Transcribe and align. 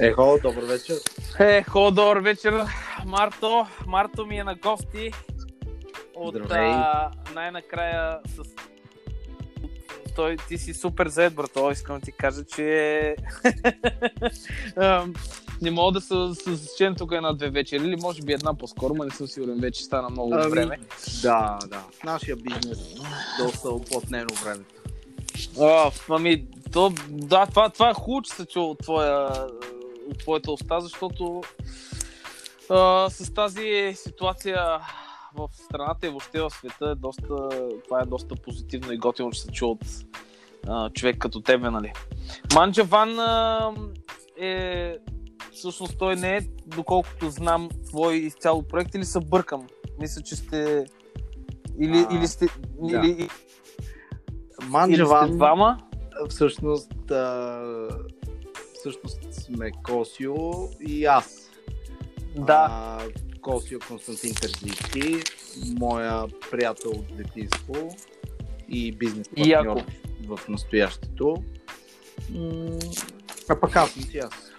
Ехо, 0.00 0.38
добър 0.42 0.64
вечер. 0.64 0.96
Ехо, 1.38 1.90
добър 1.90 2.18
вечер, 2.18 2.64
Марто. 3.06 3.66
Марто 3.86 4.26
ми 4.26 4.38
е 4.38 4.44
на 4.44 4.54
гости. 4.54 5.12
От 6.14 6.34
Здравей. 6.34 6.70
а, 6.70 7.10
най-накрая 7.34 8.18
с... 8.26 8.42
Той, 10.16 10.36
ти 10.48 10.58
си 10.58 10.74
супер 10.74 11.08
зает, 11.08 11.34
брато. 11.34 11.70
Искам 11.70 11.98
да 11.98 12.04
ти 12.04 12.12
кажа, 12.12 12.44
че 12.44 13.16
Ам, 14.76 15.14
не 15.62 15.70
мога 15.70 15.92
да 15.92 16.00
се 16.00 16.42
съсечем 16.42 16.94
тук 16.94 17.12
една-две 17.12 17.50
вечери, 17.50 17.84
или 17.84 17.96
може 17.96 18.22
би 18.22 18.32
една 18.32 18.54
по-скоро, 18.54 18.94
но 18.94 19.04
не 19.04 19.10
съм 19.10 19.26
сигурен, 19.26 19.60
вече 19.60 19.84
стана 19.84 20.10
много 20.10 20.34
Ами, 20.34 20.50
време. 20.50 20.78
Да, 21.22 21.58
да. 21.66 21.84
Нашия 22.04 22.36
бизнес 22.36 22.94
доста 23.38 23.68
оплътнено 23.68 24.28
времето. 24.44 24.74
О, 25.58 25.90
ами, 26.10 26.46
то, 26.72 26.92
да, 27.08 27.46
това, 27.46 27.68
това 27.68 27.90
е 27.90 27.94
хубаво, 27.94 28.22
че 28.22 28.32
се 28.32 28.46
чува 28.46 28.66
от, 28.66 28.78
твоя, 28.78 29.28
от 30.10 30.18
твоята 30.18 30.52
уста, 30.52 30.80
защото 30.80 31.42
а, 32.70 33.10
с 33.10 33.34
тази 33.34 33.92
ситуация 33.94 34.78
в 35.34 35.48
страната 35.64 36.06
и 36.06 36.10
въобще 36.10 36.40
в 36.40 36.50
света 36.50 36.90
е 36.90 36.94
доста, 36.94 37.48
това 37.84 38.00
е 38.02 38.06
доста 38.06 38.34
позитивно 38.34 38.92
и 38.92 38.98
готино, 38.98 39.30
че 39.30 39.42
се 39.42 39.52
чува 39.52 39.72
от 39.72 39.84
а, 40.68 40.90
човек 40.90 41.18
като 41.18 41.40
тебе, 41.40 41.70
нали. 41.70 41.92
Манджа 42.54 42.84
Ван 42.84 43.18
а, 43.18 43.72
е 44.40 44.96
всъщност 45.52 45.98
той 45.98 46.16
не 46.16 46.36
е, 46.36 46.40
доколкото 46.66 47.30
знам, 47.30 47.68
твой 47.86 48.14
изцяло 48.14 48.62
проект 48.62 48.94
или 48.94 49.04
се 49.04 49.20
бъркам? 49.20 49.66
Мисля, 50.00 50.22
че 50.22 50.36
сте 50.36 50.86
или, 51.80 52.06
А, 52.10 52.14
или 52.14 52.26
сте 52.26 52.46
да. 52.46 52.96
или, 52.96 53.10
или 53.10 53.28
сте 53.28 54.66
Манджаван, 54.68 55.36
двама? 55.36 55.78
всъщност, 56.28 57.10
а, 57.10 57.88
всъщност 58.74 59.20
сме 59.46 59.70
Косио 59.82 60.34
и 60.80 61.04
аз. 61.04 61.50
Да. 62.36 62.66
А, 62.70 62.98
Косио 63.40 63.78
Константин 63.88 64.34
Терзийски, 64.34 65.22
моя 65.78 66.24
приятел 66.50 66.90
от 66.90 67.16
детинство 67.16 67.96
и 68.68 68.92
бизнес 68.92 69.28
партньор 69.28 69.82
в 70.26 70.48
настоящето. 70.48 71.34
А 73.48 73.60
пък 73.60 73.76
аз 73.76 73.90
съм 73.90 74.02
си 74.02 74.18
аз. 74.18 74.52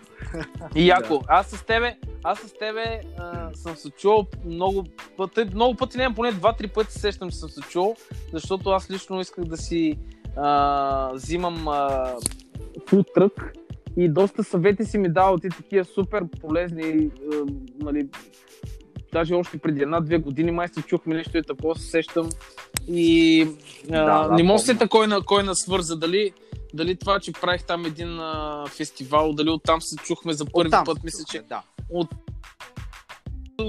И 0.75 0.87
яко. 0.87 1.21
Аз 1.27 1.47
с 1.47 1.65
тебе, 1.65 1.97
аз 2.23 2.39
с 2.39 2.53
тебе 2.59 3.01
а, 3.17 3.53
съм 3.53 3.75
се 3.75 3.89
чувал 3.89 4.27
много 4.45 4.85
пъти, 5.17 5.45
много 5.53 5.75
пъти, 5.75 5.97
не 5.97 6.15
поне 6.15 6.31
два-три 6.31 6.67
пъти 6.67 6.93
се 6.93 6.99
сещам, 6.99 7.29
че 7.29 7.37
съм 7.37 7.49
се 7.49 7.61
чувал, 7.61 7.95
защото 8.33 8.69
аз 8.69 8.91
лично 8.91 9.21
исках 9.21 9.45
да 9.45 9.57
си 9.57 9.97
а, 10.35 11.11
взимам 11.13 11.65
truck 12.87 13.66
и 13.97 14.09
доста 14.09 14.43
съвети 14.43 14.85
си 14.85 14.97
ми 14.97 15.09
дал 15.09 15.37
ти 15.37 15.49
такива 15.49 15.85
супер 15.85 16.23
полезни, 16.41 17.09
а, 17.33 17.45
нали, 17.79 18.07
даже 19.13 19.33
още 19.33 19.57
преди 19.57 19.81
една-две 19.81 20.17
години 20.17 20.51
май 20.51 20.67
се 20.67 20.81
чухме 20.81 21.15
нещо 21.15 21.37
и 21.37 21.43
такова 21.43 21.75
се 21.75 21.89
сещам 21.89 22.29
и 22.87 23.41
а, 23.91 24.05
Да, 24.05 24.27
да, 24.27 24.35
не 24.35 24.43
мога 24.43 24.59
се 24.59 24.77
кой 24.89 25.07
на, 25.07 25.21
кой 25.21 25.43
на 25.43 25.55
свърза, 25.55 25.95
дали 25.95 26.31
дали 26.73 26.95
това, 26.95 27.19
че 27.19 27.31
правих 27.31 27.63
там 27.63 27.85
един 27.85 28.19
а, 28.19 28.65
фестивал, 28.67 29.33
дали 29.33 29.49
оттам 29.49 29.81
се 29.81 29.95
чухме 29.95 30.33
за 30.33 30.45
първи 30.45 30.67
Оттам 30.67 30.85
път, 30.85 31.03
мисля, 31.03 31.23
че 31.29 31.41
Да. 31.49 31.61
от 31.89 32.07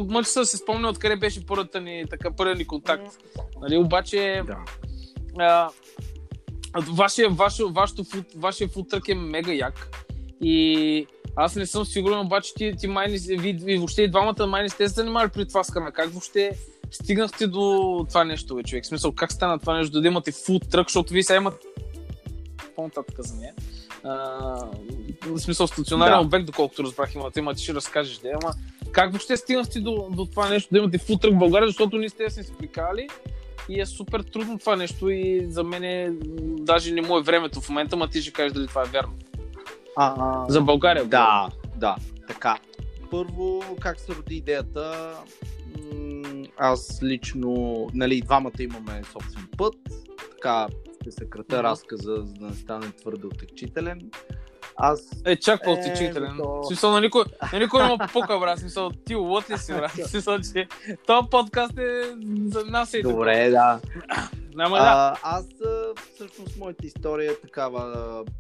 мъж 0.08 0.26
се 0.26 0.56
спомня 0.56 0.88
откъде 0.88 1.16
беше 1.16 1.46
първата 1.46 1.80
ни, 1.80 2.04
така, 2.10 2.30
първият 2.36 2.58
ни 2.58 2.66
контакт. 2.66 3.16
Нали, 3.60 3.76
обаче 3.76 4.42
да. 4.46 4.56
а, 5.38 5.70
вашия, 6.92 7.30
ваше, 7.30 7.62
вашето, 7.70 8.04
вашия 8.36 8.68
футрък 8.68 9.08
е 9.08 9.14
мега 9.14 9.52
як. 9.52 9.88
И 10.42 11.06
аз 11.36 11.56
не 11.56 11.66
съм 11.66 11.84
сигурен, 11.84 12.18
обаче 12.18 12.54
ти, 12.54 12.74
ти 12.78 12.86
май 12.86 13.08
не, 13.08 13.36
ви, 13.36 13.52
ви, 13.52 13.76
въобще 13.76 14.02
и 14.02 14.10
двамата 14.10 14.46
май 14.46 14.62
не 14.62 14.68
сте 14.68 14.88
се 14.88 14.94
занимавали 14.94 15.30
при 15.30 15.48
това 15.48 15.64
с 15.64 15.70
храна. 15.70 15.90
Как 15.90 16.10
въобще 16.10 16.50
стигнахте 16.90 17.46
до 17.46 18.06
това 18.08 18.24
нещо, 18.24 18.54
бе, 18.54 18.62
човек? 18.62 18.84
В 18.84 18.86
смисъл, 18.86 19.12
как 19.12 19.32
стана 19.32 19.58
това 19.58 19.78
нещо, 19.78 20.00
да 20.00 20.08
имате 20.08 20.32
фуд 20.32 20.70
трък, 20.70 20.88
защото 20.88 21.12
вие 21.12 21.22
сега 21.22 21.36
имате 21.36 21.66
по-нататък 22.76 23.16
за 23.18 23.36
нея. 23.36 23.54
А, 24.04 24.14
в 25.26 25.38
смисъл, 25.38 25.66
стационарен 25.66 26.18
Да. 26.18 26.26
обект, 26.26 26.46
доколкото 26.46 26.84
разбрах, 26.84 27.14
имате, 27.14 27.40
има, 27.40 27.54
ти 27.54 27.62
ще 27.62 27.74
разкажеш, 27.74 28.18
да, 28.18 28.28
ама 28.42 28.52
как 28.92 29.10
въобще 29.10 29.36
стигнахте 29.36 29.80
до, 29.80 30.08
до 30.10 30.24
това 30.24 30.48
нещо, 30.48 30.68
да 30.72 30.78
имате 30.78 30.98
фуд 30.98 31.20
трък 31.20 31.34
в 31.34 31.38
България, 31.38 31.68
защото 31.68 31.98
ние 31.98 32.08
сте 32.08 32.30
си 32.30 32.42
сприкали 32.42 33.08
и 33.68 33.80
е 33.80 33.86
супер 33.86 34.20
трудно 34.20 34.58
това 34.58 34.76
нещо 34.76 35.10
и 35.10 35.46
за 35.48 35.64
мен 35.64 35.84
е, 35.84 36.10
даже 36.40 36.92
не 36.92 37.02
му 37.02 37.18
е 37.18 37.22
времето 37.22 37.60
в 37.60 37.68
момента, 37.68 37.96
ма 37.96 38.08
ти 38.08 38.22
ще 38.22 38.32
кажеш 38.32 38.52
дали 38.52 38.66
това 38.66 38.82
е 38.82 38.88
вярно. 38.92 39.12
А, 40.00 40.44
За 40.48 40.60
България. 40.60 41.04
Да, 41.04 41.48
да, 41.76 41.96
така. 42.28 42.58
Първо, 43.10 43.62
как 43.80 44.00
се 44.00 44.14
роди 44.14 44.36
идеята? 44.36 45.14
Аз 46.56 47.02
лично, 47.02 47.86
нали, 47.94 48.20
двамата 48.20 48.52
имаме 48.60 49.02
собствен 49.12 49.48
път. 49.56 49.74
Така, 50.30 50.66
ще 51.00 51.10
съкратя 51.10 51.56
Мгм. 51.56 51.64
разказа, 51.64 52.16
за 52.24 52.34
да 52.34 52.46
не 52.46 52.54
стане 52.54 52.92
твърде 52.92 53.26
отекчителен. 53.26 54.10
Аз 54.78 55.00
Е, 55.24 55.36
чак 55.36 55.60
Е, 55.60 55.64
по-отечителен. 55.64 56.36
то- 56.38 56.64
смисъл, 56.64 56.90
на 56.90 57.00
никой, 57.00 57.22
на 57.52 57.58
никой 57.58 57.82
не 57.82 57.88
му 57.88 57.98
пука, 58.12 58.38
брат. 58.38 58.58
Смисъл, 58.58 58.90
ти 58.90 59.14
лот 59.14 59.50
ли 59.50 59.58
си, 59.58 59.72
брат? 59.72 59.90
Смисъл, 60.06 60.38
че 60.38 60.68
този 61.06 61.28
подкаст 61.30 61.78
е 61.78 62.02
за 62.44 62.64
нас 62.64 62.94
и 62.94 63.02
Добре, 63.02 63.50
да. 63.50 63.80
Няма 64.54 64.76
да. 64.76 64.82
А, 64.84 65.36
аз 65.36 65.46
всъщност 66.14 66.58
моята 66.58 66.86
история 66.86 67.32
е 67.32 67.36
такава 67.36 67.94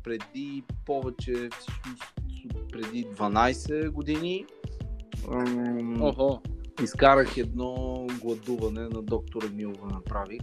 преди 0.04 0.62
повече, 0.86 1.32
всъщност 1.58 2.02
преди 2.72 3.06
12 3.06 3.88
години. 3.88 4.46
ам, 5.32 6.02
Охо. 6.02 6.40
изкарах 6.82 7.36
едно 7.36 7.74
гладуване 8.22 8.80
на 8.82 9.02
доктор 9.02 9.42
Емилова 9.44 9.86
направих. 9.86 10.40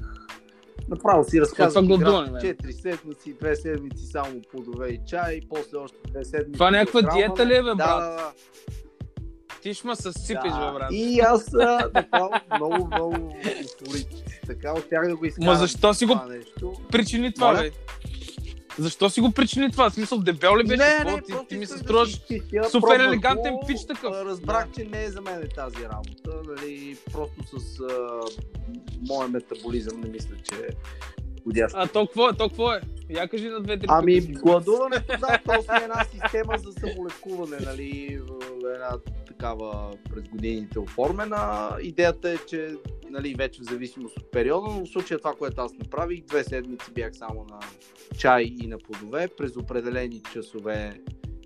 Направо 0.89 1.23
си 1.23 1.39
гладуване, 1.87 2.31
бе? 2.31 2.37
4 2.39 2.71
седмици, 2.81 3.35
2 3.35 3.53
седмици 3.53 4.05
само 4.05 4.41
плодове 4.51 4.87
и 4.87 4.99
чай, 5.07 5.39
после 5.49 5.77
още 5.77 5.97
2 5.97 6.23
седмици. 6.23 6.51
Това 6.53 6.71
някаква 6.71 6.99
захранване. 7.01 7.27
диета 7.27 7.45
ли 7.45 7.55
е, 7.55 7.63
бе, 7.63 7.75
брат? 7.75 7.77
Да, 7.77 7.99
да, 7.99 8.31
Ти 9.61 9.73
ще 9.73 9.87
ме 9.87 9.95
съсипеш, 9.95 10.51
да. 10.51 10.71
брат. 10.73 10.89
И 10.91 11.19
аз 11.19 11.51
направо 11.93 12.29
много, 12.55 12.87
много 12.87 13.15
упорит. 13.81 14.07
Така 14.47 14.73
успях 14.73 15.07
да 15.07 15.15
го 15.15 15.25
изкарам. 15.25 15.45
Ма 15.53 15.55
защо 15.55 15.93
си 15.93 16.05
го 16.05 16.13
това 16.13 16.25
нещо. 16.25 16.73
причини 16.91 17.33
това, 17.33 17.53
бе? 17.53 17.71
Защо 18.79 19.09
си 19.09 19.21
го 19.21 19.31
причини 19.31 19.71
това? 19.71 19.89
В 19.89 19.93
смисъл, 19.93 20.19
дебел 20.19 20.57
ли 20.57 20.63
беше? 20.67 20.97
Какво? 20.97 21.17
ти, 21.17 21.31
просто 21.31 21.47
ти 21.47 21.57
ми 21.57 21.65
се 21.65 21.77
струваш 21.77 22.21
супер 22.71 22.99
елегантен 22.99 23.55
пич 23.67 23.85
такъв. 23.87 24.11
Разбрах, 24.13 24.67
че 24.77 24.83
не 24.83 25.03
е 25.03 25.09
за 25.09 25.21
мен 25.21 25.49
тази 25.55 25.83
работа. 25.83 26.41
Нали, 26.47 26.97
просто 27.11 27.59
с 27.59 27.79
а, 27.79 28.21
моя 29.07 29.27
метаболизъм 29.27 30.01
не 30.01 30.09
мисля, 30.09 30.35
че 30.43 30.69
е 31.45 31.67
подходящ. 31.69 31.75
А 31.77 31.87
то 31.87 32.05
какво 32.05 32.29
е? 32.29 32.33
То 32.33 32.49
какво 32.49 32.73
е? 32.73 32.81
Я 33.09 33.27
кажи 33.27 33.49
на 33.49 33.61
две-три 33.61 33.87
Ами, 33.89 34.21
гладуването, 34.21 35.13
да, 35.19 35.39
то 35.45 35.61
си 35.61 35.67
е 35.81 35.83
една 35.83 36.03
система 36.03 36.57
за 36.57 36.71
самолекуване, 36.71 37.57
нали, 37.65 38.19
в 38.29 38.39
една 38.75 38.97
такава 39.27 39.91
през 40.13 40.23
годините 40.23 40.79
оформена. 40.79 41.69
Идеята 41.81 42.29
е, 42.29 42.37
че 42.37 42.75
нали, 43.09 43.35
вече 43.37 43.61
в 43.61 43.65
зависимост 43.65 44.17
от 44.17 44.31
периода, 44.31 44.67
но 44.71 44.85
в 44.85 44.89
случая 44.89 45.17
това, 45.17 45.33
което 45.33 45.61
аз 45.61 45.73
направих, 45.73 46.23
две 46.25 46.43
седмици 46.43 46.91
бях 46.93 47.15
само 47.15 47.45
на 47.49 47.59
чай 48.17 48.43
и 48.61 48.67
на 48.67 48.77
плодове, 48.77 49.27
през 49.37 49.57
определени 49.57 50.21
часове 50.33 51.01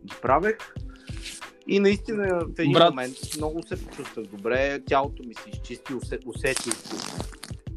ги 0.06 0.16
правех. 0.22 0.58
И 1.68 1.80
наистина 1.80 2.40
в 2.46 2.60
един 2.60 2.72
Брат. 2.74 2.90
момент 2.90 3.16
много 3.38 3.64
се 3.64 3.86
почувствах 3.86 4.26
добре, 4.26 4.80
тялото 4.86 5.24
ми 5.24 5.34
се 5.34 5.50
изчисти, 5.50 5.94
усе- 5.94 6.20
усетих 6.26 6.74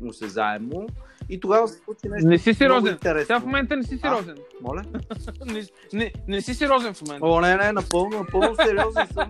го 0.00 0.08
осезаемо. 0.08 0.86
И 1.28 1.40
тогава 1.40 1.68
се 1.68 1.78
случи 1.84 2.08
нещо 2.08 2.28
Не 2.28 2.38
си 2.38 2.54
сериозен. 2.54 2.98
Сега 3.02 3.40
в 3.40 3.44
момента 3.44 3.76
не 3.76 3.82
си 3.82 3.98
сериозен. 3.98 4.36
Моля? 4.60 4.82
Не, 5.46 5.62
не, 5.92 6.12
не 6.28 6.42
си 6.42 6.54
сериозен 6.54 6.94
в 6.94 7.02
момента. 7.02 7.26
О, 7.26 7.40
не, 7.40 7.56
не, 7.56 7.72
напълно, 7.72 8.18
напълно 8.18 8.56
сериозен 8.56 9.06
съм. 9.12 9.28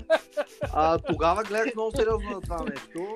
А, 0.72 0.98
тогава 0.98 1.42
гледах 1.42 1.74
много 1.74 1.92
сериозно 1.96 2.30
на 2.30 2.40
това 2.40 2.64
нещо. 2.64 3.06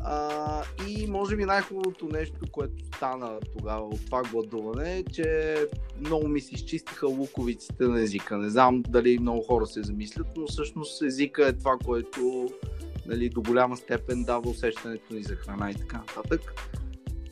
А, 0.00 0.62
и 0.88 1.06
може 1.06 1.36
би 1.36 1.44
най-хубавото 1.44 2.08
нещо, 2.12 2.40
което 2.52 2.84
стана 2.96 3.38
тогава 3.58 3.86
от 3.86 4.06
това 4.06 4.22
гладуване, 4.22 4.98
е, 4.98 5.04
че 5.04 5.56
много 6.00 6.28
ми 6.28 6.40
се 6.40 6.54
изчистиха 6.54 7.06
луковиците 7.06 7.84
на 7.84 8.02
езика. 8.02 8.38
Не 8.38 8.48
знам 8.48 8.82
дали 8.88 9.18
много 9.18 9.42
хора 9.42 9.66
се 9.66 9.82
замислят, 9.82 10.26
но 10.36 10.46
всъщност 10.46 11.02
езика 11.02 11.48
е 11.48 11.52
това, 11.52 11.76
което 11.84 12.48
нали, 13.06 13.28
до 13.28 13.42
голяма 13.42 13.76
степен 13.76 14.24
дава 14.24 14.50
усещането 14.50 15.14
ни 15.14 15.22
за 15.22 15.36
храна 15.36 15.70
и 15.70 15.74
така 15.74 15.96
нататък. 15.96 16.54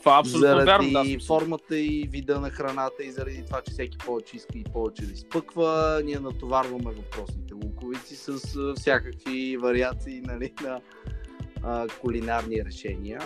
Това 0.03 0.17
е 0.17 0.21
абсолютно 0.21 0.49
заради 0.49 0.67
вярно. 0.67 1.19
Да, 1.19 1.25
формата 1.27 1.79
и 1.79 2.09
вида 2.11 2.41
на 2.41 2.51
храната 2.51 3.05
и 3.05 3.11
заради 3.11 3.45
това, 3.47 3.61
че 3.61 3.73
всеки 3.73 3.99
повече 3.99 4.37
иска 4.37 4.59
и 4.59 4.65
повече 4.65 5.07
да 5.07 5.13
изпъква, 5.13 6.01
ние 6.05 6.19
натоварваме 6.19 6.91
въпросните 6.91 7.55
луковици 7.55 8.17
с 8.17 8.39
всякакви 8.77 9.57
вариации 9.57 10.21
нали, 10.21 10.53
на 10.63 10.81
а, 11.63 11.89
кулинарни 12.01 12.65
решения. 12.65 13.21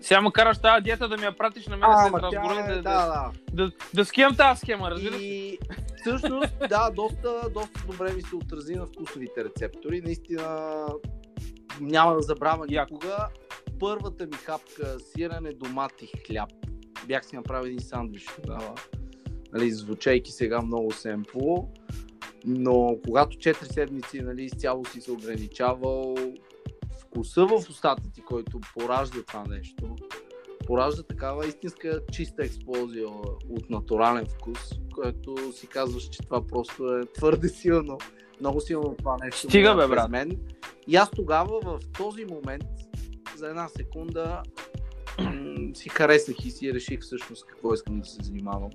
Сега 0.00 0.20
ме 0.20 0.30
караш 0.32 0.58
тази 0.58 0.84
диета 0.84 1.08
да 1.08 1.16
ми 1.16 1.24
я 1.24 1.36
пратиш 1.36 1.66
на 1.66 1.76
мен 1.76 1.90
А, 1.90 2.08
след 2.08 2.22
разговора 2.22 2.66
е, 2.68 2.74
да, 2.74 2.74
да, 2.74 2.82
да. 2.82 3.30
да, 3.52 3.72
да 3.94 4.04
скиям 4.04 4.36
тази 4.36 4.60
схема, 4.60 4.90
разбираш? 4.90 5.20
И 5.20 5.58
всъщност, 6.00 6.58
да, 6.68 6.90
доста, 6.90 7.50
доста 7.54 7.80
добре 7.86 8.12
ми 8.12 8.22
се 8.22 8.36
отрази 8.36 8.74
на 8.74 8.86
вкусовите 8.86 9.44
рецептори. 9.44 10.00
Наистина 10.00 10.86
няма 11.80 12.14
да 12.14 12.20
забравя 12.20 12.66
никога. 12.68 13.28
Първата 13.80 14.26
ми 14.26 14.32
хапка 14.32 14.96
сирене, 15.00 15.52
домат 15.52 16.02
и 16.02 16.06
хляб. 16.06 16.50
Бях 17.06 17.26
си 17.26 17.36
направил 17.36 17.66
един 17.66 17.80
сандвич 17.80 18.26
тогава. 18.42 18.74
Нали, 19.52 19.70
звучайки 19.70 20.32
сега 20.32 20.62
много 20.62 20.92
семпло. 20.92 21.68
Но 22.44 22.98
когато 23.04 23.36
4 23.36 23.72
седмици 23.72 24.20
нали, 24.20 24.44
изцяло 24.44 24.84
си 24.84 25.00
се 25.00 25.12
ограничавал, 25.12 26.14
вкуса 27.00 27.46
в 27.46 27.52
устата 27.70 28.10
ти, 28.14 28.20
който 28.20 28.60
поражда 28.74 29.22
това 29.26 29.44
нещо, 29.48 29.96
поражда 30.66 31.02
такава 31.02 31.46
истинска 31.46 32.00
чиста 32.12 32.44
експлозия 32.44 33.08
от 33.48 33.70
натурален 33.70 34.26
вкус, 34.26 34.58
което 34.94 35.52
си 35.52 35.66
казваш, 35.66 36.08
че 36.08 36.22
това 36.22 36.46
просто 36.46 36.96
е 36.96 37.06
твърде 37.14 37.48
силно. 37.48 37.98
Много 38.40 38.60
силно 38.60 38.94
това 38.98 39.16
нещо. 39.24 39.48
Стига, 39.48 39.74
мина 39.74 39.88
бе, 39.88 39.94
брат. 39.94 40.10
Мен. 40.10 40.40
И 40.86 40.96
аз 40.96 41.10
тогава 41.10 41.60
в 41.60 41.80
този 41.98 42.24
момент, 42.24 42.64
за 43.36 43.48
една 43.48 43.68
секунда, 43.68 44.42
си 45.74 45.88
харесах 45.88 46.44
и 46.44 46.50
си 46.50 46.74
реших 46.74 47.00
всъщност 47.00 47.46
какво 47.46 47.74
искам 47.74 48.00
да 48.00 48.06
се 48.06 48.22
занимавам. 48.22 48.70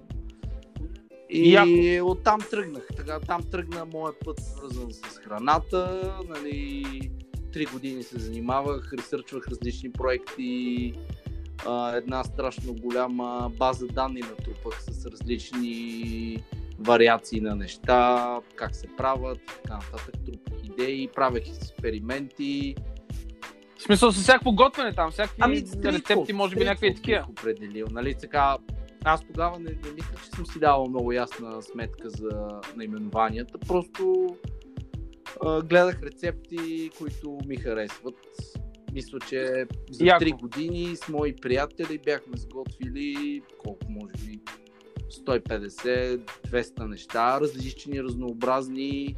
И 1.30 1.54
Яко. 1.54 2.12
оттам 2.12 2.40
тръгнах. 2.50 2.88
Така, 2.98 3.20
там 3.20 3.44
тръгна 3.52 3.86
моят 3.86 4.16
път, 4.26 4.40
свързан 4.40 4.94
с 4.94 5.18
храната. 5.18 6.14
Нали, 6.30 7.12
три 7.54 7.66
години 7.66 8.04
се 8.04 8.20
занимавах, 8.20 8.94
ресърчвах 8.94 9.48
различни 9.48 9.92
проекти, 9.92 10.94
една 11.94 12.24
страшно 12.24 12.74
голяма 12.74 13.52
база 13.58 13.88
данни 13.88 14.20
натрупах 14.20 14.84
с 14.84 15.06
различни 15.06 16.44
вариации 16.80 17.42
на 17.42 17.56
неща, 17.56 18.40
как 18.56 18.76
се 18.76 18.88
правят, 18.98 19.40
така 19.64 19.74
нататък. 19.74 20.16
Трупах 20.26 20.66
идеи, 20.66 21.10
правех 21.16 21.48
експерименти. 21.48 22.76
В 23.82 23.84
смисъл 23.84 24.12
с 24.12 24.22
всякакво 24.22 24.52
готвене 24.52 24.94
там, 24.94 25.12
всякакви 25.12 25.38
Ами, 25.40 25.58
стрит 25.58 25.86
рецепти, 25.86 26.34
може 26.34 26.56
би 26.56 26.64
някакви 26.64 26.96
такива. 26.96 27.26
определил. 27.30 27.88
Нали, 27.92 28.16
така, 28.22 28.58
аз 29.04 29.22
тогава 29.28 29.60
не, 29.60 29.70
не 29.70 29.92
мисля, 29.96 30.16
че 30.24 30.30
съм 30.30 30.46
си 30.46 30.60
давал 30.60 30.86
много 30.90 31.12
ясна 31.12 31.62
сметка 31.62 32.10
за 32.10 32.48
наименованията. 32.76 33.58
Просто 33.68 34.36
а, 35.46 35.62
гледах 35.62 36.04
рецепти, 36.04 36.90
които 36.98 37.38
ми 37.48 37.56
харесват. 37.56 38.16
Мисля, 38.94 39.20
че 39.30 39.66
за 39.92 40.06
Яко. 40.06 40.24
3 40.24 40.40
години 40.40 40.96
с 40.96 41.08
мои 41.08 41.36
приятели 41.36 42.00
бяхме 42.06 42.38
сготвили 42.38 43.42
колко 43.64 43.86
може 43.90 44.26
би 44.26 44.40
150-200 45.12 46.88
неща, 46.88 47.42
различни, 47.42 48.04
разнообразни 48.04 49.16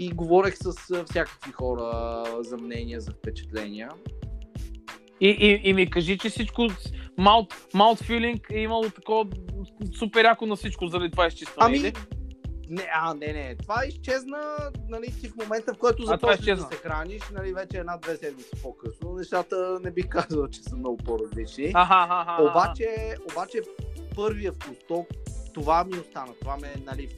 и 0.00 0.10
говорех 0.10 0.56
с 0.56 0.72
всякакви 1.04 1.52
хора 1.52 2.24
за 2.40 2.56
мнения, 2.56 3.00
за 3.00 3.12
впечатления. 3.12 3.90
И, 5.20 5.28
и, 5.28 5.68
и 5.68 5.72
ми 5.72 5.90
кажи, 5.90 6.18
че 6.18 6.28
всичко 6.28 6.68
маут 7.74 7.98
филинг 8.02 8.46
е 8.50 8.58
имало 8.58 8.90
такова 8.90 9.30
супер 9.98 10.24
яко 10.24 10.46
на 10.46 10.56
всичко 10.56 10.86
заради 10.86 11.10
това 11.10 11.26
изчистване. 11.26 11.78
Ами, 11.78 11.92
не, 12.68 12.88
а, 12.94 13.14
не, 13.14 13.32
не, 13.32 13.56
това 13.56 13.82
изчезна, 13.86 14.56
нали, 14.88 15.06
ти 15.20 15.28
в 15.28 15.36
момента, 15.36 15.74
в 15.74 15.78
който 15.78 16.02
това 16.02 16.14
започнеш 16.14 16.58
да 16.58 16.62
се 16.62 16.76
храниш, 16.76 17.22
нали, 17.32 17.52
вече 17.52 17.78
една-две 17.78 18.16
седмици 18.16 18.50
по-късно, 18.62 19.12
нещата 19.12 19.78
не 19.82 19.90
бих 19.90 20.08
казал, 20.08 20.48
че 20.48 20.62
са 20.62 20.76
много 20.76 20.96
по-различни. 20.96 21.68
Обаче, 22.40 23.16
обаче 23.32 23.60
първия 24.16 24.52
вкус, 24.52 24.76
то, 24.88 25.06
това 25.54 25.84
ми 25.84 25.98
остана, 25.98 26.32
това 26.40 26.56
ме, 26.56 26.74
нали, 26.86 27.08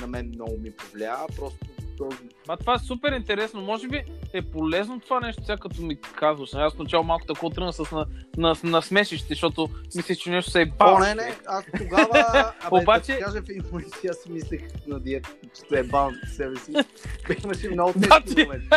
на 0.00 0.06
мен 0.06 0.28
много 0.28 0.56
ми 0.58 0.70
повлия, 0.70 1.16
просто 1.36 1.66
този 1.98 2.16
Ма 2.48 2.56
това 2.56 2.74
е 2.74 2.78
супер 2.78 3.12
интересно. 3.12 3.60
Може 3.60 3.88
би 3.88 4.02
е 4.32 4.42
полезно 4.42 5.00
това 5.00 5.20
нещо, 5.20 5.44
сега 5.44 5.56
като 5.56 5.82
ми 5.82 5.96
казваш. 5.96 6.54
Аз 6.54 6.78
начало 6.78 7.04
малко 7.04 7.26
такова 7.26 7.54
тръгна 7.54 7.72
с 7.72 7.90
на, 7.92 8.06
на, 8.36 8.54
на 8.64 8.82
смесище, 8.82 9.26
защото 9.28 9.68
мислех, 9.96 10.18
че 10.18 10.30
нещо 10.30 10.50
се 10.50 10.60
е 10.60 10.66
бал. 10.66 10.94
О, 10.94 10.98
не, 10.98 11.14
не, 11.14 11.34
аз 11.46 11.64
тогава, 11.78 12.08
абе, 12.60 12.76
Обаче- 12.76 13.12
да 13.12 13.18
кажа 13.18 13.40
в 13.62 13.80
си 13.92 14.06
аз 14.06 14.16
си 14.16 14.32
мислех 14.32 14.60
на 14.86 15.00
диета, 15.00 15.30
че 15.54 15.60
се 15.60 15.78
е 15.78 15.82
бал 15.82 16.10
себе 16.28 16.56
си. 16.56 16.72
Имаше 17.44 17.70
много 17.70 17.92
тежки 17.92 18.24
ти- 18.26 18.44
моменти. 18.44 18.68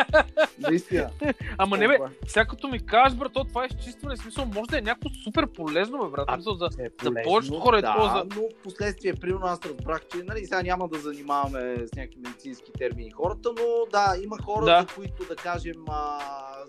Наистина. 0.60 1.10
Ама 1.58 1.78
не 1.78 1.88
бе, 1.88 1.98
сега 2.28 2.46
като 2.46 2.68
ми 2.68 2.86
кажеш, 2.86 3.18
брат, 3.18 3.34
то 3.34 3.44
това 3.44 3.64
е 3.64 3.68
изчистване, 3.68 4.18
смисъл, 4.18 4.46
може 4.46 4.68
да 4.68 4.78
е 4.78 4.82
някакво 4.82 5.10
супер 5.24 5.48
полезно, 5.48 5.98
бе, 6.00 6.10
брат. 6.10 6.26
А, 6.28 6.34
смисъл, 6.36 6.56
за, 6.56 6.70
е 6.80 6.90
за 7.04 7.12
повечето 7.24 7.60
хора 7.60 7.78
е 7.78 7.82
да, 7.82 7.88
такова 7.88 8.10
за- 8.10 8.36
но 8.36 8.42
последствие, 8.64 9.14
примерно 9.14 9.46
аз 9.46 9.60
разбрах, 9.62 10.02
че 10.08 10.18
нали, 10.18 10.40
сега 10.40 10.62
няма 10.62 10.88
да 10.88 11.00
занимаваме 11.00 11.76
с 11.78 11.96
някакви 11.96 12.20
медицински 12.20 12.72
термини 12.74 13.07
хората, 13.12 13.50
но 13.58 13.86
да, 13.92 14.16
има 14.24 14.38
хора, 14.44 14.66
Да. 14.66 14.82
за 14.82 14.96
които 14.96 15.26
да 15.26 15.36
кажем 15.36 15.86
а, 15.90 16.20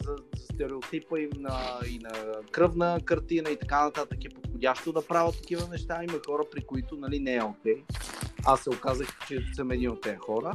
за, 0.02 0.16
за 0.36 0.44
стереотипа 0.44 1.18
им 1.18 1.30
на, 1.36 1.60
и 1.88 1.98
на 1.98 2.10
кръвна 2.50 3.00
картина 3.04 3.50
и 3.50 3.56
така 3.56 3.84
нататък 3.84 4.24
е 4.24 4.28
подходящо 4.28 4.92
да 4.92 5.06
правят 5.06 5.34
такива 5.36 5.68
неща. 5.70 6.04
Има 6.04 6.18
хора, 6.26 6.42
при 6.52 6.60
които 6.60 6.96
нали, 6.96 7.20
не 7.20 7.34
е 7.34 7.42
окей. 7.42 7.84
Аз 8.46 8.60
се 8.60 8.70
оказах, 8.70 9.08
че 9.28 9.40
съм 9.54 9.70
един 9.70 9.90
от 9.90 10.00
тези 10.00 10.16
хора. 10.16 10.52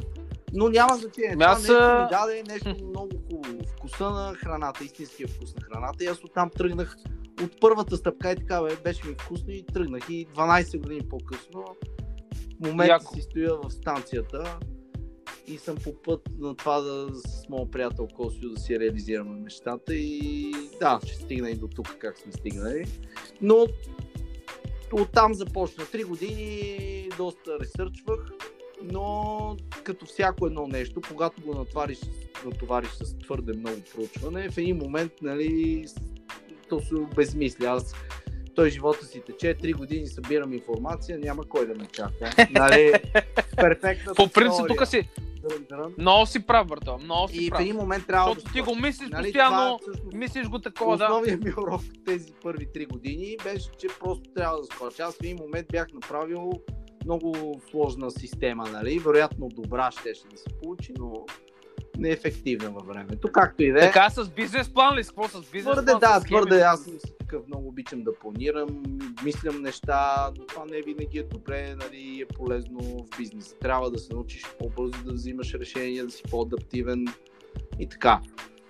Но 0.52 0.68
няма 0.68 0.96
значение. 0.96 1.30
Ами 1.32 1.40
Това 1.40 1.52
аз, 1.52 1.58
нещо 1.58 1.74
а, 1.80 2.02
ми 2.02 2.10
даде 2.10 2.42
нещо 2.48 2.84
много 2.84 3.10
хубаво. 3.30 3.58
Вкуса 3.76 4.10
на 4.10 4.34
храната, 4.34 4.84
истинския 4.84 5.28
вкус 5.28 5.54
на 5.54 5.62
храната. 5.62 6.04
И 6.04 6.06
аз 6.06 6.24
оттам 6.24 6.50
тръгнах 6.50 6.96
от 7.42 7.60
първата 7.60 7.96
стъпка 7.96 8.32
и 8.32 8.36
така 8.36 8.62
бе, 8.62 8.76
беше 8.76 9.06
ми 9.08 9.14
вкусно 9.20 9.50
и 9.50 9.66
тръгнах. 9.66 10.08
И 10.10 10.26
12 10.26 10.78
години 10.80 11.08
по-късно 11.08 11.64
в 12.60 12.66
момента 12.66 12.92
Яко. 12.92 13.14
си 13.14 13.22
стоя 13.22 13.54
в 13.54 13.70
станцията 13.70 14.58
и 15.46 15.58
съм 15.58 15.76
по 15.84 15.94
път 16.02 16.20
на 16.38 16.56
това 16.56 16.80
да 16.80 17.08
с 17.14 17.48
моят 17.48 17.70
приятел 17.70 18.08
Косио 18.16 18.50
да 18.50 18.60
си 18.60 18.80
реализираме 18.80 19.40
нещата 19.40 19.94
и 19.94 20.52
да, 20.80 21.00
ще 21.04 21.14
стигна 21.14 21.50
и 21.50 21.54
до 21.54 21.68
тук 21.68 21.96
как 21.98 22.18
сме 22.18 22.32
стигнали. 22.32 22.84
Но 23.40 23.66
оттам 24.92 25.34
започна. 25.34 25.84
Три 25.92 26.04
години 26.04 27.08
доста 27.16 27.58
ресърчвах, 27.60 28.30
но 28.82 29.56
като 29.84 30.06
всяко 30.06 30.46
едно 30.46 30.66
нещо, 30.66 31.00
когато 31.08 31.42
го 31.42 31.54
натовариш, 31.54 32.00
натовариш 32.44 32.90
с 32.90 33.18
твърде 33.18 33.52
много 33.52 33.76
проучване, 33.94 34.50
в 34.50 34.58
един 34.58 34.76
момент, 34.76 35.12
нали, 35.22 35.84
то 36.68 36.80
се 36.80 36.94
обезмисля. 36.94 37.66
Аз 37.66 37.94
той 38.54 38.70
живота 38.70 39.06
си 39.06 39.22
тече, 39.26 39.54
три 39.54 39.72
години 39.72 40.06
събирам 40.06 40.52
информация, 40.52 41.18
няма 41.18 41.44
кой 41.48 41.66
да 41.66 41.74
ме 41.74 41.86
чака. 41.86 42.30
Нали, 42.50 42.92
перфектната 43.56 44.14
По 44.14 44.28
принцип, 44.28 44.66
тук 44.68 44.86
си 44.86 45.08
много 45.98 46.26
си 46.26 46.46
прав, 46.46 46.66
брато. 46.66 46.98
Много 46.98 47.28
си 47.28 47.44
И 47.44 47.46
в 47.46 47.50
прав. 47.50 47.60
един 47.60 47.76
момент 47.76 48.06
трябва 48.06 48.28
Защото 48.30 48.46
да 48.46 48.52
ти 48.52 48.60
го 48.60 48.74
мислиш 48.74 49.08
Нали, 49.10 49.22
постоянно, 49.22 49.56
това 49.78 49.90
е 49.90 49.92
всъщност 49.92 50.16
мислиш 50.16 50.48
го 50.48 50.58
такова, 50.58 50.96
да. 50.96 51.04
Основният 51.04 51.44
ми 51.44 51.50
урок 51.50 51.80
от 51.80 52.04
тези 52.06 52.32
първи 52.42 52.72
три 52.72 52.86
години 52.86 53.36
беше, 53.44 53.70
че 53.78 53.86
просто 54.00 54.30
трябва 54.34 54.58
да 54.58 54.64
скоча. 54.64 55.02
Аз 55.02 55.14
в 55.14 55.20
един 55.22 55.36
момент 55.36 55.66
бях 55.72 55.86
направил 55.94 56.52
много 57.04 57.60
сложна 57.70 58.10
система, 58.10 58.70
нали? 58.70 58.98
Вероятно 58.98 59.48
добра 59.48 59.90
щеше 59.90 60.22
да 60.30 60.36
се 60.36 60.48
получи, 60.62 60.92
но 60.98 61.26
неефективна 61.98 62.70
във 62.70 62.86
времето. 62.86 63.28
Както 63.32 63.62
и 63.62 63.72
да 63.72 63.78
е. 63.78 63.80
Така 63.80 64.10
с 64.10 64.28
бизнес 64.30 64.68
план 64.74 64.96
ли? 64.96 65.04
Какво 65.04 65.28
с 65.28 65.50
бизнес 65.52 65.72
Твърде, 65.72 65.92
план? 65.92 66.00
да, 66.00 66.20
твърде 66.20 66.60
аз 66.60 66.84
съм 66.84 66.92
си 67.00 67.13
такъв, 67.24 67.46
много 67.46 67.68
обичам 67.68 68.02
да 68.02 68.18
планирам, 68.18 68.82
мислям 69.24 69.62
неща, 69.62 70.30
но 70.38 70.46
това 70.46 70.64
не 70.64 70.82
винаги 70.82 71.18
е 71.18 71.22
добре, 71.22 71.74
нали, 71.74 72.20
е 72.20 72.34
полезно 72.34 72.80
в 72.80 73.18
бизнеса. 73.18 73.56
Трябва 73.58 73.90
да 73.90 73.98
се 73.98 74.14
научиш 74.14 74.42
по-бързо 74.58 75.04
да 75.04 75.12
взимаш 75.12 75.54
решения, 75.54 76.04
да 76.04 76.10
си 76.10 76.22
по-адаптивен 76.30 77.06
и 77.80 77.88
така. 77.88 78.20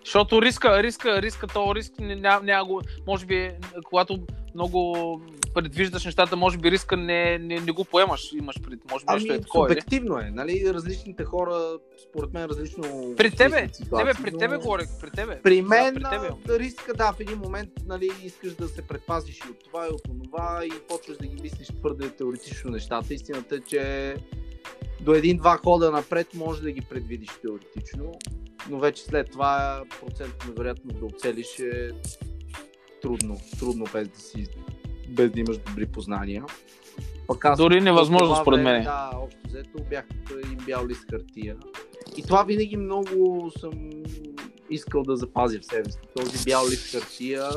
Защото 0.05 0.43
риска, 0.43 0.83
риска, 0.83 1.23
риска, 1.23 1.47
то 1.47 1.75
риск 1.75 1.93
няма, 1.99 2.45
няма 2.45 2.65
го, 2.65 2.83
може 3.07 3.27
би, 3.27 3.51
когато 3.85 4.19
много 4.55 5.21
предвиждаш 5.55 6.05
нещата, 6.05 6.37
може 6.37 6.59
би 6.59 6.71
риска 6.71 6.97
не, 6.97 7.39
не, 7.39 7.61
не 7.61 7.73
го 7.73 7.85
поемаш, 7.85 8.33
имаш 8.33 8.57
пред, 8.63 8.91
може 8.91 9.05
би 9.05 9.07
Ами, 9.07 9.23
нещо 9.23 9.35
е 9.35 9.41
такова, 9.41 9.69
субективно 9.69 10.19
е, 10.19 10.31
нали? 10.31 10.65
Различните 10.75 11.25
хора, 11.25 11.79
според 12.09 12.33
мен, 12.33 12.45
различно. 12.45 13.15
При 13.17 13.31
тебе, 13.31 13.63
мислят 13.63 13.63
не 13.63 13.75
ситуации, 13.75 14.13
бе, 14.13 14.23
при 14.23 14.31
но 14.31 14.39
тебе 14.39 14.57
говорех, 14.57 14.87
при 15.01 15.11
тебе. 15.11 15.41
При 15.43 15.63
Да, 15.63 15.69
мен 15.69 15.95
при 15.95 16.03
тебе. 16.03 16.59
риска, 16.59 16.95
да, 16.95 17.13
в 17.13 17.21
един 17.21 17.39
момент, 17.39 17.71
нали, 17.87 18.11
искаш 18.25 18.55
да 18.55 18.69
се 18.69 18.83
предпазиш 18.83 19.39
и 19.39 19.51
от 19.51 19.65
това, 19.65 19.87
и 19.87 19.91
от 19.91 20.03
това, 20.25 20.61
и 20.65 20.71
почваш 20.89 21.17
да 21.17 21.27
ги 21.27 21.43
мислиш 21.43 21.69
твърде 21.69 22.11
теоретично 22.11 22.71
нещата. 22.71 23.15
Истината 23.15 23.57
е, 23.57 23.61
че 23.61 24.15
до 25.01 25.15
един-два 25.15 25.57
хода 25.57 25.91
напред 25.91 26.27
може 26.35 26.63
да 26.63 26.73
ги 26.73 26.81
предвидиш 26.81 27.31
теоретично, 27.43 28.13
но 28.71 28.79
вече 28.79 29.03
след 29.03 29.31
това 29.31 29.83
процентът 30.01 30.47
на 30.49 30.53
вероятност 30.53 30.99
да 30.99 31.07
оцелиш 31.07 31.59
е 31.59 31.91
трудно, 33.03 33.41
трудно 33.59 33.85
без 33.93 34.09
да 34.09 34.19
си 34.19 34.47
без 35.09 35.31
да 35.31 35.41
имаш 35.41 35.59
добри 35.59 35.87
познания. 35.87 36.45
Пък 37.27 37.45
аз 37.45 37.59
Дори 37.59 37.81
невъзможно, 37.81 38.29
това 38.29 38.43
според 38.43 38.61
мен. 38.61 38.85
Да, 38.85 39.11
общо 39.15 39.41
взето 39.45 39.85
бях 39.91 40.05
един 40.45 40.59
бял 40.67 40.87
лист 40.87 41.11
хартия. 41.11 41.57
И 42.17 42.23
това 42.23 42.43
винаги 42.43 42.77
много 42.77 43.51
съм 43.59 43.91
искал 44.71 45.03
да 45.03 45.17
запазя 45.17 45.59
в 45.61 45.65
себе 45.65 45.91
си. 45.91 45.99
Този 46.17 46.45
бял 46.45 46.67
лист 46.69 46.93
хартия 46.93 47.49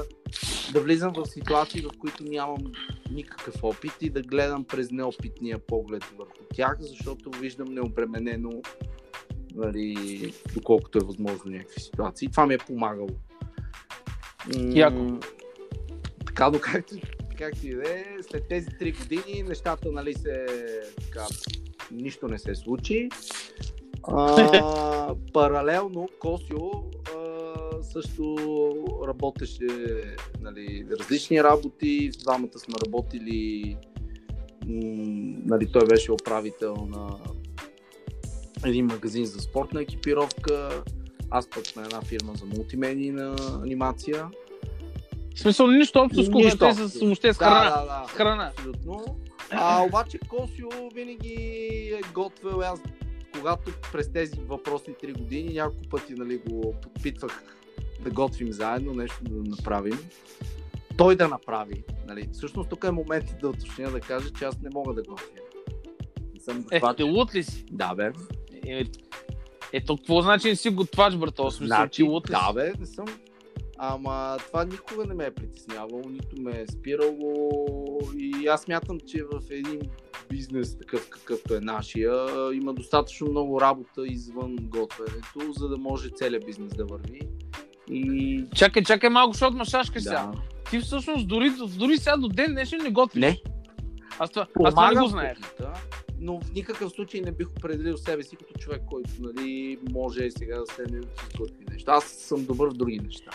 да 0.74 0.82
влизам 0.82 1.14
в 1.14 1.26
ситуации, 1.26 1.82
в 1.82 1.90
които 2.00 2.24
нямам 2.24 2.72
никакъв 3.12 3.64
опит 3.64 3.94
и 4.02 4.10
да 4.10 4.22
гледам 4.22 4.64
през 4.64 4.92
неопитния 4.92 5.60
поглед 5.60 6.04
върху 6.18 6.44
тях, 6.56 6.78
защото 6.80 7.32
виждам 7.32 7.74
необременено 7.74 8.52
нали, 9.58 10.34
доколкото 10.54 10.98
е 10.98 11.06
възможно 11.06 11.52
някакви 11.52 11.82
ситуации. 11.82 12.32
Това 12.32 12.46
ми 12.46 12.54
е 12.54 12.58
помагало. 12.58 13.10
М, 14.56 14.72
Яко. 14.76 15.20
Така, 16.26 16.50
но 16.50 16.60
както, 16.60 16.96
както 17.38 17.68
и 17.68 17.76
да 17.76 17.90
е, 17.90 18.06
след 18.22 18.48
тези 18.48 18.68
три 18.80 18.92
години 18.92 19.44
нещата 19.48 19.92
нали 19.92 20.14
се 20.14 20.46
така, 21.06 21.26
нищо 21.92 22.28
не 22.28 22.38
се 22.38 22.56
случи. 22.56 23.10
А, 24.04 25.16
паралелно 25.34 26.10
Косио 26.20 26.70
а, 27.16 27.84
също 27.84 28.36
работеше 29.08 29.68
нали, 30.42 30.86
различни 31.00 31.44
работи. 31.44 32.12
Двамата 32.20 32.60
сме 32.60 32.76
работили. 32.86 33.78
м, 34.68 35.38
Нали, 35.46 35.72
той 35.72 35.88
беше 35.88 36.12
управител 36.12 36.76
на 36.76 37.20
един 38.66 38.86
магазин 38.86 39.26
за 39.26 39.40
спортна 39.40 39.82
екипировка. 39.82 40.84
Аз 41.30 41.50
пък 41.50 41.76
на 41.76 41.84
една 41.84 42.02
фирма 42.02 42.34
за 42.36 42.46
мултимедийна 42.46 43.36
анимация. 43.64 44.30
В 45.36 45.40
смисъл, 45.40 45.68
нищо 45.68 46.00
общо 46.00 46.24
с 46.24 46.30
кухнята 46.32 46.74
с, 46.74 47.00
въобще 47.00 47.34
с 47.34 47.38
храна. 47.38 47.64
Да, 47.64 47.82
да, 47.82 47.86
да. 47.86 48.08
С 48.08 48.12
храна. 48.12 48.52
Абсолютно. 48.58 49.18
А 49.52 49.84
обаче 49.84 50.20
Косио 50.20 50.70
винаги 50.94 51.34
е 51.94 52.02
готвил. 52.14 52.62
Аз 52.62 52.80
когато 53.38 53.72
през 53.92 54.12
тези 54.12 54.40
въпросни 54.48 54.94
три 55.02 55.14
години 55.14 55.54
няколко 55.54 55.90
пъти 55.90 56.14
нали, 56.14 56.38
го 56.38 56.76
подпитвах 56.82 57.44
да 58.04 58.10
готвим 58.10 58.54
заедно, 58.54 58.94
нещо 58.94 59.24
да 59.24 59.50
направим. 59.50 60.00
Той 60.98 61.16
да 61.16 61.28
направи. 61.28 61.84
Нали. 62.08 62.30
Всъщност 62.34 62.70
тук 62.70 62.84
е 62.84 62.92
момент 62.92 63.26
да 63.42 63.50
уточня 63.50 63.92
да 63.92 64.00
кажа, 64.00 64.30
че 64.40 64.46
аз 64.46 64.62
не 64.62 64.70
мога 64.74 64.94
да 64.94 65.04
готвя. 65.04 65.28
Не 66.34 66.40
съм 66.40 66.66
Е, 66.72 66.82
ти 66.96 67.04
лут 67.04 67.36
ли 67.36 67.44
си? 67.44 67.66
Да, 67.72 67.96
бе. 67.96 68.12
Е, 68.68 68.84
ето, 69.74 69.98
какво 69.98 70.22
значи 70.22 70.50
не 70.50 70.56
си 70.56 70.70
готвач, 70.70 71.16
брато? 71.16 71.52
Смисъл, 71.52 71.66
Значи, 71.68 71.96
ти 71.96 72.04
лут 72.04 72.30
ли 72.30 72.34
да, 72.34 72.54
бе, 72.54 72.72
не 72.80 72.86
съм. 72.86 73.06
Ама 73.80 74.38
това 74.48 74.66
никога 74.66 75.06
не 75.06 75.14
ме 75.14 75.26
е 75.26 75.32
притеснявало, 75.32 76.02
нито 76.10 76.42
ме 76.42 76.52
е 76.52 76.68
спирало. 76.68 77.50
И 78.18 78.48
аз 78.48 78.68
мятам, 78.68 79.00
че 79.08 79.24
в 79.24 79.42
един 79.52 79.80
бизнес, 80.30 80.78
такъв 80.78 81.10
какъвто 81.10 81.56
е 81.56 81.60
нашия, 81.60 82.26
има 82.54 82.74
достатъчно 82.74 83.28
много 83.28 83.62
работа 83.62 84.08
извън 84.08 84.56
готвенето, 84.60 85.52
за 85.52 85.68
да 85.68 85.78
може 85.78 86.10
целият 86.10 86.46
бизнес 86.46 86.74
да 86.74 86.86
върви. 86.86 87.20
И 87.92 88.44
Чакай, 88.56 88.84
чакай 88.84 89.10
малко, 89.10 89.34
защото 89.34 89.58
ма 89.58 89.66
шашкаш 89.66 90.04
сега. 90.04 90.32
да. 90.34 90.42
Ти 90.70 90.80
всъщност 90.80 91.28
дори, 91.28 91.52
дори 91.78 91.98
сега 91.98 92.18
до 92.18 92.28
ден 92.28 92.52
днешен 92.52 92.80
не 92.84 92.90
готвиш. 92.90 93.22
Не, 93.22 93.42
Аз 94.20 94.32
това, 94.32 94.48
аз 94.66 94.74
това 94.74 94.92
не 94.92 95.00
го 95.02 95.08
знаех. 95.08 95.38
кухнята, 95.38 95.80
но 96.20 96.42
в 96.42 96.54
никакъв 96.54 96.92
случай 96.92 97.22
не 97.22 97.32
бих 97.32 97.50
определил 97.50 97.98
себе 97.98 98.24
си 98.24 98.36
като 98.36 98.54
човек, 98.60 98.82
който 98.86 99.10
нали, 99.20 99.80
може 99.92 100.32
сега 100.32 100.60
да 100.60 100.66
седне 100.66 101.00
да 101.00 101.08
си 101.08 101.38
готви 101.38 101.66
нещо. 101.72 101.92
Аз 101.92 102.04
съм 102.04 102.46
добър 102.46 102.70
в 102.70 102.74
други 102.74 103.00
неща. 103.00 103.32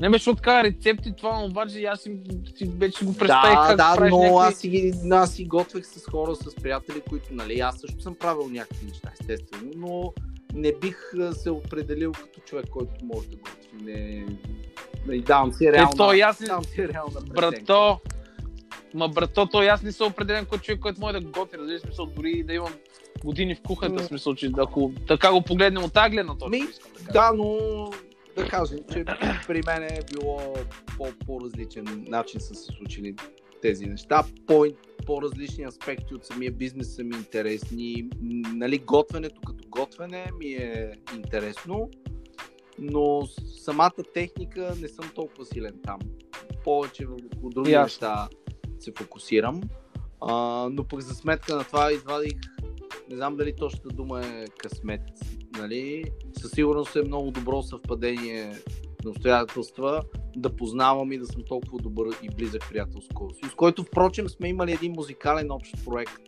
Не 0.00 0.10
беше 0.10 0.34
така 0.36 0.64
рецепти, 0.64 1.12
това 1.16 1.44
обаче 1.44 1.84
аз 1.84 2.00
си, 2.00 2.20
си 2.56 2.70
вече 2.78 3.04
го 3.04 3.16
представих 3.16 3.58
да, 3.58 3.66
как 3.66 3.76
да, 3.76 4.08
но 4.10 4.18
някакви... 4.18 4.48
аз 4.48 4.58
си, 4.58 4.68
ги- 4.68 4.94
аз 5.10 5.32
си 5.34 5.44
готвех 5.44 5.86
с 5.86 6.06
хора, 6.10 6.34
с 6.36 6.54
приятели, 6.54 7.00
които, 7.08 7.26
нали, 7.30 7.60
аз 7.60 7.78
също 7.80 8.02
съм 8.02 8.14
правил 8.14 8.48
някакви 8.48 8.86
неща, 8.86 9.10
естествено, 9.20 9.72
но 9.76 10.12
не 10.54 10.72
бих 10.80 11.12
се 11.32 11.50
определил 11.50 12.12
като 12.12 12.40
човек, 12.40 12.66
който 12.70 13.04
може 13.04 13.28
да 13.28 13.36
готви. 13.36 13.84
Не, 13.84 14.26
не 15.06 15.18
давам 15.18 15.52
си 15.52 15.72
реална, 15.72 15.90
Ето, 15.94 16.12
и 16.14 16.20
аз 16.20 16.40
не- 16.40 16.46
давам 16.46 16.64
си 16.64 16.88
реална 16.88 17.20
преценка. 17.20 17.34
Брато, 17.40 18.00
ма 18.96 19.08
брато, 19.08 19.46
то 19.46 19.58
аз 19.58 19.82
не 19.82 19.92
съм 19.92 20.06
определен 20.06 20.44
като 20.44 20.58
човек, 20.58 20.80
който 20.80 21.00
може 21.00 21.20
да 21.20 21.20
готви, 21.20 21.58
разбира 21.58 21.78
смисъл, 21.78 22.06
дори 22.06 22.42
да 22.42 22.52
имам 22.54 22.72
години 23.24 23.54
в 23.54 23.62
кухнята, 23.62 24.02
в 24.02 24.06
смисъл, 24.06 24.34
че 24.34 24.50
ако 24.58 24.92
така 25.08 25.32
го 25.32 25.42
погледнем 25.42 25.84
от 25.84 25.92
тази 25.92 26.10
гледна 26.10 26.34
точка, 26.38 26.50
Ми, 26.50 26.58
искам 26.58 26.90
да 26.92 26.98
кажа. 26.98 27.12
Да, 27.12 27.32
но 27.36 27.58
да 28.36 28.48
кажем, 28.48 28.78
че 28.92 29.04
при 29.46 29.62
мен 29.66 29.82
е 29.82 30.00
било 30.12 30.54
по- 30.98 31.12
по-различен 31.26 32.04
начин 32.08 32.40
са 32.40 32.54
се 32.54 32.72
случили 32.72 33.14
тези 33.62 33.86
неща. 33.86 34.24
По- 34.46 34.66
по-различни 35.06 35.64
аспекти 35.64 36.14
от 36.14 36.24
самия 36.24 36.52
бизнес 36.52 36.94
са 36.96 37.04
ми 37.04 37.16
интересни. 37.16 38.08
Нали, 38.54 38.78
готвенето 38.78 39.40
като 39.46 39.68
готвене 39.68 40.26
ми 40.40 40.46
е 40.46 40.92
интересно, 41.14 41.90
но 42.78 43.22
самата 43.56 44.02
техника 44.14 44.74
не 44.80 44.88
съм 44.88 45.10
толкова 45.14 45.44
силен 45.44 45.74
там. 45.84 45.98
Повече 46.64 47.06
върху 47.06 47.50
други 47.50 47.70
Ясно. 47.70 47.84
неща 47.84 48.28
се 48.82 48.92
фокусирам. 48.98 49.60
А, 50.20 50.68
но 50.72 50.84
пък 50.84 51.00
за 51.00 51.14
сметка 51.14 51.56
на 51.56 51.64
това 51.64 51.92
извадих, 51.92 52.38
не 53.10 53.16
знам 53.16 53.36
дали 53.36 53.56
точната 53.56 53.88
дума 53.88 54.26
е 54.26 54.44
късмет, 54.58 55.00
нали? 55.58 56.04
Със 56.40 56.50
сигурност 56.50 56.96
е 56.96 57.02
много 57.02 57.30
добро 57.30 57.62
съвпадение 57.62 58.52
на 59.04 59.10
обстоятелства 59.10 60.02
да 60.36 60.56
познавам 60.56 61.12
и 61.12 61.18
да 61.18 61.26
съм 61.26 61.42
толкова 61.48 61.78
добър 61.78 62.06
и 62.22 62.28
близък 62.28 62.62
приятел 62.70 63.00
с 63.50 63.54
който 63.56 63.84
впрочем 63.84 64.28
сме 64.28 64.48
имали 64.48 64.72
един 64.72 64.92
музикален 64.92 65.50
общ 65.50 65.74
проект 65.84 66.20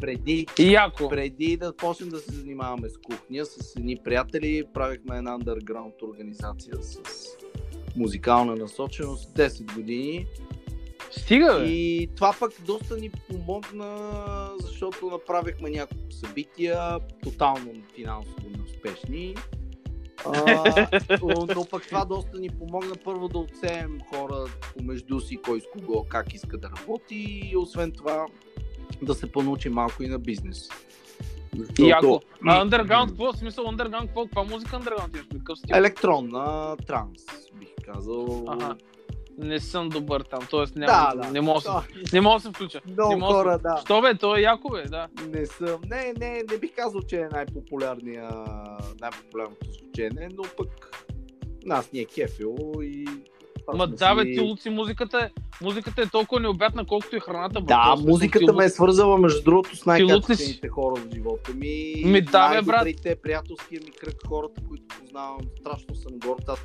преди, 0.00 0.46
яко. 0.58 1.08
преди 1.08 1.56
да 1.56 1.76
почнем 1.76 2.08
да 2.08 2.18
се 2.18 2.32
занимаваме 2.32 2.88
с 2.88 2.98
кухня, 2.98 3.44
с 3.44 3.76
едни 3.76 3.96
приятели, 4.04 4.64
правихме 4.74 5.16
една 5.16 5.38
underground 5.38 6.02
организация 6.02 6.74
с 6.80 7.00
музикална 7.96 8.56
насоченост 8.56 9.34
10 9.34 9.74
години. 9.74 10.26
Стига, 11.18 11.58
бе. 11.58 11.66
И 11.66 12.08
това 12.16 12.34
пък 12.40 12.52
доста 12.66 12.96
ни 12.96 13.10
помогна, 13.10 14.50
защото 14.60 15.06
направихме 15.06 15.70
няколко 15.70 16.12
събития, 16.12 16.98
тотално 17.22 17.72
финансово 17.94 18.50
неуспешни. 18.56 19.34
А, 20.24 20.96
но, 21.22 21.46
но 21.56 21.64
пък 21.70 21.86
това 21.88 22.04
доста 22.04 22.38
ни 22.40 22.48
помогна 22.48 22.94
първо 23.04 23.28
да 23.28 23.38
отсеем 23.38 23.98
хора 24.10 24.44
помежду 24.76 25.20
си, 25.20 25.36
кой 25.36 25.60
с 25.60 25.64
кого, 25.72 26.04
как 26.08 26.34
иска 26.34 26.58
да 26.58 26.70
работи 26.80 27.50
и 27.52 27.56
освен 27.56 27.92
това 27.92 28.26
да 29.02 29.14
се 29.14 29.32
понучи 29.32 29.68
малко 29.68 30.02
и 30.02 30.08
на 30.08 30.18
бизнес. 30.18 30.68
И 31.78 31.88
яко. 31.88 32.20
А 32.46 32.66
underground, 32.66 33.08
какво? 33.08 33.32
Смисъл 33.32 33.64
underground, 33.64 34.06
какво? 34.06 34.24
Каква 34.24 34.44
музика 34.44 34.80
underground 34.80 35.54
стил? 35.54 35.76
Електронна, 35.76 36.76
транс, 36.86 37.22
бих 37.54 37.68
казал. 37.84 38.44
Аха. 38.48 38.76
Не 39.38 39.60
съм 39.60 39.88
добър 39.88 40.20
там, 40.20 40.40
т.е. 40.50 40.78
няма, 40.78 41.12
Да, 41.14 41.22
да, 41.22 41.30
не 41.30 41.40
мога 41.40 41.60
да 41.60 41.84
се- 42.00 42.14
не 42.14 42.20
мога 42.20 42.36
да 42.36 42.40
се 42.40 42.48
включа. 42.48 42.80
Не 42.86 42.92
Много 42.92 43.10
мога 43.12 43.26
да 43.26 43.26
се- 43.28 43.34
хора, 43.34 43.58
да. 43.58 43.80
Що 43.80 44.00
бе, 44.00 44.14
то 44.14 44.36
е 44.36 44.40
яко 44.40 44.68
бе, 44.68 44.82
да. 44.82 45.08
Не 45.28 45.46
съм. 45.46 45.80
Не, 45.84 46.14
не, 46.18 46.42
не 46.50 46.58
бих 46.58 46.74
казал, 46.74 47.00
че 47.02 47.16
е 47.16 47.28
най-популярния, 47.32 48.30
най-популярното 49.00 49.66
звучене, 49.72 50.28
но 50.32 50.42
пък 50.56 50.96
нас 51.64 51.92
ни 51.92 52.00
е 52.00 52.04
кефило 52.06 52.82
и... 52.82 53.06
Ма 53.74 53.86
да, 53.86 54.14
бе, 54.14 54.24
ти 54.24 54.40
Луци, 54.40 54.70
музиката 54.70 55.18
е, 55.20 55.30
музиката 55.62 56.02
е 56.02 56.06
толкова 56.06 56.40
необятна, 56.40 56.86
колкото 56.86 57.16
и 57.16 57.20
храната. 57.20 57.60
бе. 57.60 57.66
Да, 57.66 57.82
Просто 57.86 58.08
музиката 58.08 58.52
ме 58.52 58.64
е 58.64 58.68
свързала 58.68 59.18
между 59.18 59.42
другото 59.42 59.76
с 59.76 59.86
най-качествените 59.86 60.68
хора 60.68 60.94
в 60.96 61.14
живота 61.14 61.54
ми. 61.54 61.94
Ми 62.04 62.20
да, 62.20 62.48
бе, 62.50 62.62
брат. 62.62 62.86
Приятелския 63.22 63.80
ми 63.80 63.90
кръг, 63.90 64.14
хората, 64.28 64.62
които 64.68 64.84
познавам, 64.96 65.38
страшно 65.60 65.94
съм 65.94 66.12
горд. 66.18 66.48
Аз 66.48 66.58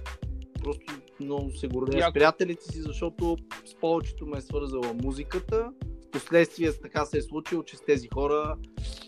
просто 0.64 0.94
много 1.22 1.52
се 1.52 1.68
гордея 1.68 2.10
с 2.10 2.14
приятелите 2.14 2.66
си, 2.66 2.82
защото 2.82 3.38
с 3.66 3.76
повечето 3.76 4.26
ме 4.26 4.38
е 4.38 4.42
свързала 4.42 4.94
музиката. 5.04 5.72
Впоследствие 6.08 6.72
така 6.74 7.06
се 7.06 7.18
е 7.18 7.22
случило, 7.22 7.64
че 7.64 7.78
с 7.78 7.82
тези 7.82 8.08
хора 8.14 8.56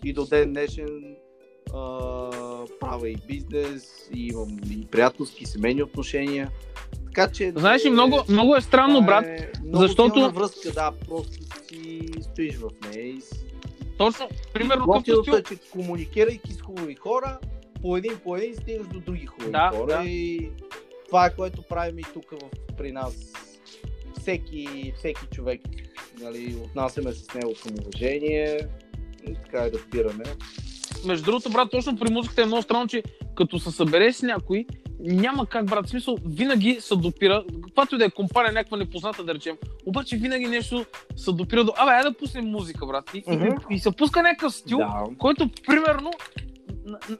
и 0.03 0.13
до 0.13 0.25
ден 0.25 0.53
днешен 0.53 1.15
а, 1.73 2.29
правя 2.79 3.09
и 3.09 3.17
бизнес, 3.27 4.09
и 4.15 4.27
имам 4.27 4.57
и 4.71 4.85
приятелски, 4.85 5.45
семейни 5.45 5.83
отношения. 5.83 6.51
Така 7.05 7.31
че... 7.31 7.53
Знаеш 7.55 7.85
ли, 7.85 7.89
много, 7.89 8.19
много 8.29 8.55
е 8.55 8.61
странно, 8.61 8.99
това 8.99 9.05
брат. 9.05 9.25
е 9.25 9.51
много 9.63 9.77
защото- 9.77 10.31
връзка, 10.31 10.71
да, 10.71 10.91
просто 11.07 11.31
си 11.67 12.01
стоиш 12.21 12.55
в 12.57 12.69
нея 12.89 13.07
и 13.07 13.21
си 13.21 13.45
Точно, 13.97 14.27
примерно, 14.53 14.85
Готиното 14.85 15.35
е, 15.37 15.43
че 15.43 15.55
комуникирайки 15.71 16.53
с 16.53 16.61
хубави 16.61 16.95
хора, 16.95 17.39
по 17.81 17.97
един 17.97 18.13
по 18.23 18.35
един 18.37 18.55
стигаш 18.55 18.87
до 18.87 18.99
други 18.99 19.25
хубави 19.25 19.51
Да, 19.51 19.71
хора 19.73 19.97
да. 19.97 20.03
и 20.09 20.49
това 21.13 21.25
е 21.25 21.35
което 21.35 21.61
правим 21.61 21.99
и 21.99 22.03
тук 22.13 22.31
в, 22.31 22.75
при 22.77 22.91
нас. 22.91 23.13
Всеки, 24.19 24.93
всеки 24.97 25.21
човек, 25.31 25.61
нали, 26.21 26.55
отнасяме 26.65 27.13
се 27.13 27.23
с 27.23 27.33
него 27.33 27.53
към 27.63 27.71
уважение 27.81 28.59
и 29.29 29.33
така 29.33 29.67
и 29.67 29.71
разбираме. 29.71 30.23
Между 31.05 31.25
другото, 31.25 31.49
брат, 31.49 31.71
точно 31.71 31.97
при 31.97 32.13
музиката 32.13 32.41
е 32.41 32.45
много 32.45 32.61
странно, 32.61 32.87
че 32.87 33.03
като 33.35 33.59
се 33.59 33.71
събереш 33.71 34.15
с 34.15 34.21
някой, 34.21 34.65
няма 34.99 35.45
как, 35.45 35.65
брат. 35.65 35.85
В 35.85 35.89
смисъл, 35.89 36.17
винаги 36.25 36.77
се 36.81 36.95
допира, 36.95 37.43
каквато 37.63 37.95
и 37.95 37.97
да 37.97 38.05
е 38.05 38.09
компания, 38.09 38.53
някаква 38.53 38.77
непозната, 38.77 39.23
да 39.23 39.33
речем, 39.33 39.57
обаче 39.85 40.17
винаги 40.17 40.45
нещо 40.45 40.85
се 41.15 41.31
допира 41.31 41.63
до... 41.63 41.73
Абе, 41.77 41.91
айде 41.91 42.09
да 42.09 42.17
пуснем 42.17 42.45
музика, 42.45 42.85
брат. 42.85 43.11
И, 43.13 43.23
Мгм. 43.27 43.45
и, 43.45 43.75
и 43.75 43.79
се 43.79 43.91
пуска 43.91 44.21
някакъв 44.23 44.53
стил, 44.53 44.77
Да. 44.77 45.03
който, 45.17 45.49
примерно, 45.67 46.11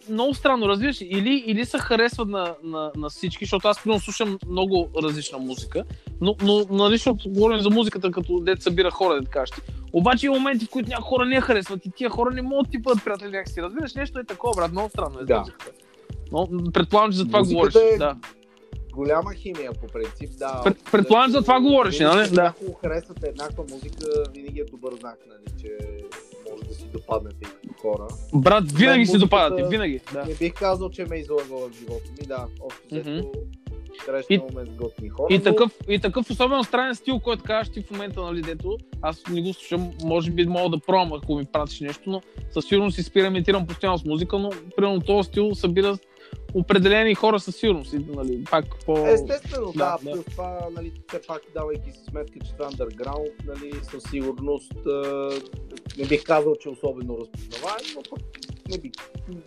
много 0.09 0.33
странно, 0.33 0.69
разбираш, 0.69 1.01
или, 1.01 1.43
или 1.47 1.65
се 1.65 1.77
харесват 1.77 2.27
на, 2.29 2.55
на, 2.63 2.91
на 2.97 3.09
всички, 3.09 3.45
защото 3.45 3.67
аз 3.67 3.83
примерно 3.83 4.01
слушам 4.01 4.37
много 4.47 4.89
различна 5.03 5.37
музика, 5.37 5.83
но, 6.21 6.35
но 6.41 6.65
нали, 6.71 6.93
защото 6.93 7.29
говорим 7.29 7.59
за 7.59 7.69
музиката, 7.69 8.11
като 8.11 8.39
дет 8.39 8.61
събира 8.61 8.91
хора, 8.91 9.21
да 9.21 9.27
кажеш. 9.27 9.55
Обаче 9.93 10.25
има 10.25 10.35
моменти, 10.35 10.65
в 10.65 10.69
които 10.69 10.89
някои 10.89 11.05
хора 11.05 11.25
не 11.25 11.35
я 11.35 11.41
харесват 11.41 11.85
и 11.85 11.91
тия 11.91 12.09
хора 12.09 12.31
не 12.31 12.41
могат 12.41 12.71
ти 12.71 12.77
бъдат 12.77 13.03
приятели 13.03 13.29
някакси. 13.29 13.61
Разбираш, 13.61 13.93
нещо 13.93 14.19
е 14.19 14.23
такова, 14.23 14.53
брат, 14.55 14.71
много 14.71 14.89
странно 14.89 15.19
е. 15.19 15.25
Да. 15.25 15.43
Но, 16.31 16.47
предполагам, 16.73 17.11
че 17.11 17.17
за 17.17 17.25
това 17.25 17.39
Музиката 17.39 17.55
говориш. 17.55 17.75
е- 17.93 17.97
Да. 17.97 18.15
Голяма 18.93 19.33
химия 19.33 19.71
по 19.73 19.87
принцип, 19.87 20.29
да. 20.39 20.61
Пред- 20.63 20.77
предполагам, 20.91 21.31
за 21.31 21.41
това 21.41 21.61
говориш, 21.61 21.99
нали? 21.99 22.29
Да. 22.29 22.53
Ако 22.61 22.73
харесвате 22.73 23.27
еднаква 23.27 23.63
музика, 23.71 24.05
винаги 24.35 24.59
е 24.59 24.65
добър 24.65 24.93
знак, 24.99 25.17
нали, 25.27 25.61
че 25.61 25.69
да 26.73 26.79
си 26.79 26.85
допаднете 26.93 27.47
хора. 27.81 28.07
Брат, 28.33 28.71
винаги 28.71 28.97
Мен 28.97 29.07
си 29.07 29.17
допадате, 29.17 29.67
винаги. 29.69 29.99
Да. 30.13 30.25
Не 30.25 30.33
бих 30.33 30.53
казал, 30.53 30.89
че 30.89 31.05
ме 31.05 31.15
излагала 31.15 31.69
в 31.69 31.73
живота 31.79 32.11
ми, 32.19 32.27
да. 32.27 32.45
Общо 32.61 32.81
взето, 32.91 33.31
срещнал 34.05 34.49
ме 34.55 34.65
с 34.65 35.09
хора. 35.09 35.27
И 35.29 35.37
но- 35.37 35.43
такъв, 35.43 35.71
и 35.89 35.99
такъв 35.99 36.29
особено 36.29 36.63
странен 36.63 36.95
стил, 36.95 37.19
който 37.19 37.43
казваш 37.43 37.69
ти 37.69 37.81
в 37.81 37.91
момента, 37.91 38.21
нали, 38.21 38.41
дето, 38.41 38.77
аз 39.01 39.23
не 39.29 39.41
го 39.41 39.53
слушам, 39.53 39.91
може 40.03 40.31
би 40.31 40.45
мога 40.45 40.69
да 40.69 40.85
пробвам, 40.85 41.13
ако 41.13 41.35
ми 41.35 41.45
пратиш 41.45 41.79
нещо, 41.79 42.09
но 42.09 42.21
със 42.51 42.65
сигурност 42.65 42.95
си 42.95 43.03
спираментирам 43.03 43.67
постоянно 43.67 43.97
с 43.97 44.05
музика, 44.05 44.39
но 44.39 44.49
примерно 44.75 45.01
този 45.01 45.27
стил 45.27 45.55
събира 45.55 45.97
определени 46.53 47.15
хора 47.15 47.39
със 47.39 47.55
сигурност. 47.55 47.95
Нали, 48.15 48.43
пак 48.51 48.65
по... 48.85 49.07
Естествено, 49.07 49.71
да, 49.71 49.77
Да, 49.77 49.97
да. 50.03 50.11
Плюс 50.11 50.25
това, 50.25 50.67
нали, 50.75 50.91
все 51.07 51.21
пак 51.27 51.41
давайки 51.53 51.91
си 51.91 51.99
сметка, 52.09 52.39
че 52.45 52.53
това 52.53 52.65
е 52.65 52.69
underground, 52.69 53.31
нали, 53.47 53.73
със 53.83 54.03
сигурност 54.11 54.73
не 55.97 56.05
бих 56.05 56.23
казал, 56.23 56.55
че 56.55 56.69
е 56.69 56.71
особено 56.71 57.17
разпознаваем, 57.17 57.85
но 57.95 58.01
пък 58.09 58.19
не 58.69 58.77
бих. 58.77 58.91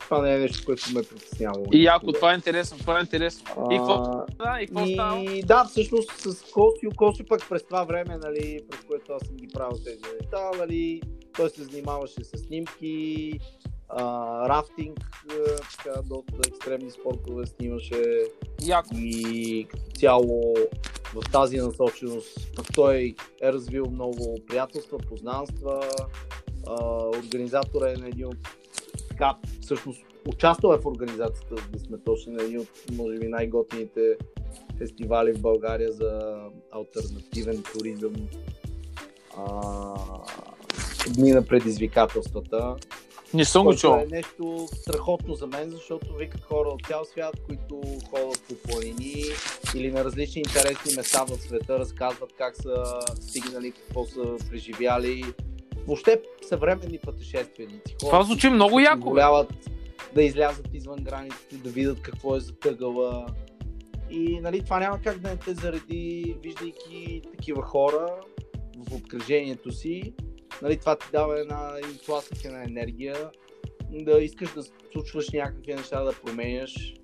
Това 0.01 0.23
не 0.23 0.35
е 0.35 0.39
нещо, 0.39 0.63
което 0.67 0.83
ме 0.95 1.03
притеснява. 1.03 1.63
И 1.73 1.85
яко, 1.85 2.13
това 2.13 2.33
е 2.33 2.35
интересно, 2.35 2.79
това 2.79 2.99
е 2.99 3.01
интересно. 3.01 3.69
И 3.71 3.77
какво? 3.77 3.93
А, 3.93 4.27
Да, 4.39 4.63
и 4.63 4.67
какво 4.67 4.87
става? 4.87 5.25
И 5.25 5.43
да, 5.43 5.65
всъщност 5.65 6.11
с 6.11 6.43
Косио, 6.53 6.91
Косио 6.97 7.27
пък 7.27 7.49
през 7.49 7.63
това 7.63 7.85
време, 7.85 8.17
нали, 8.17 8.61
през 8.71 8.81
което 8.81 9.13
аз 9.13 9.27
съм 9.27 9.37
ги 9.37 9.49
правил 9.49 9.79
тези 9.85 10.01
неща, 10.21 10.51
нали, 10.59 11.03
той 11.37 11.51
се 11.51 11.63
занимаваше 11.63 12.25
с 12.25 12.39
снимки, 12.39 13.33
а, 13.89 14.49
рафтинг, 14.49 14.99
а, 15.31 15.57
така, 15.77 16.03
доста 16.03 16.33
екстремни 16.49 16.91
спортове 16.91 17.47
снимаше 17.47 18.03
Яко. 18.63 18.95
и 18.95 19.67
като 19.71 19.91
цяло 19.99 20.55
в 21.17 21.31
тази 21.33 21.57
насоченост 21.57 22.39
той 22.75 23.15
е 23.43 23.53
развил 23.53 23.91
много 23.91 24.39
приятелства, 24.49 24.99
познанства, 24.99 25.81
а, 26.67 27.05
организатор 27.09 27.87
е 27.87 27.97
на 27.97 28.09
един 28.09 28.27
от 28.27 28.37
така, 29.09 29.37
всъщност 29.61 30.03
участвал 30.29 30.75
е 30.75 30.79
в 30.79 30.87
организацията, 30.87 31.57
за 31.57 31.69
да 31.73 31.79
сме 31.79 31.99
точни 31.99 32.33
на 32.33 32.43
един 32.43 32.61
от, 32.61 32.69
може 32.93 33.19
би, 33.19 33.29
най-готините 33.29 34.17
фестивали 34.79 35.33
в 35.33 35.41
България 35.41 35.93
за 35.93 36.41
альтернативен 36.71 37.63
туризъм. 37.73 38.15
А, 39.37 39.95
дни 41.17 41.33
на 41.33 41.47
предизвикателствата. 41.47 42.77
Не 43.37 43.45
съм 43.45 43.65
го 43.65 43.75
чул. 43.75 43.95
е 43.95 44.07
нещо 44.07 44.69
страхотно 44.73 45.35
за 45.35 45.47
мен, 45.47 45.71
защото 45.71 46.15
викат 46.15 46.45
хора 46.45 46.69
от 46.69 46.87
цял 46.87 47.05
свят, 47.05 47.41
които 47.47 47.81
ходят 48.11 48.43
по 48.49 48.55
планини 48.69 49.25
или 49.75 49.93
на 49.93 50.05
различни 50.05 50.43
интересни 50.43 50.97
места 50.97 51.25
в 51.25 51.39
света, 51.39 51.79
разказват 51.79 52.33
как 52.39 52.57
са 52.57 53.01
стигнали, 53.21 53.73
какво 53.73 54.05
са 54.05 54.37
преживяли. 54.51 55.25
Въобще 55.87 56.23
съвременни 56.49 56.99
пътешественици. 56.99 57.97
Хора, 58.01 58.11
Това 58.11 58.23
звучи 58.23 58.49
много 58.49 58.81
яко, 58.81 59.01
позволяват 59.01 59.71
да 60.15 60.23
излязат 60.23 60.69
извън 60.75 60.99
границите, 61.05 61.57
да 61.57 61.71
видят 61.71 62.03
какво 62.03 62.37
е 62.37 62.41
затъгала. 62.41 63.27
И 64.11 64.41
нали, 64.41 64.65
това 64.65 64.79
няма 64.79 65.01
как 65.05 65.19
да 65.19 65.29
не 65.29 65.37
те 65.37 65.55
зареди, 65.55 66.37
виждайки 66.43 67.23
такива 67.37 67.63
хора 67.63 68.07
в 68.77 68.95
обкръжението 68.95 69.73
си. 69.73 70.15
Нали, 70.63 70.77
това 70.77 70.97
ти 70.97 71.07
дава 71.13 71.41
една 71.41 71.73
инфлация 71.93 72.53
на 72.53 72.65
енергия, 72.65 73.31
да 73.91 74.23
искаш 74.23 74.53
да 74.53 74.63
случваш 74.93 75.31
някакви 75.33 75.75
неща, 75.75 76.05
да 76.05 76.13
променяш. 76.13 76.95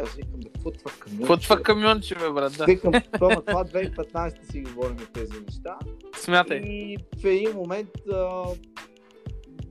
Аз 0.03 0.13
викам, 0.13 0.39
бе, 0.39 0.49
какво 0.53 0.71
това 0.71 0.91
камионче? 0.99 1.21
Какво 1.21 1.37
това 1.37 1.61
камионче, 1.61 2.15
бе, 2.15 2.29
брат? 2.29 2.57
Да. 2.57 2.65
Викам, 2.65 2.93
това, 3.13 3.41
това 3.41 3.65
2015 3.65 4.51
си 4.51 4.61
говорим 4.61 4.97
тези 5.13 5.33
неща. 5.47 5.77
Смятай. 6.15 6.57
И 6.57 6.97
в 7.21 7.25
един 7.25 7.51
момент 7.55 7.89
а, 8.13 8.43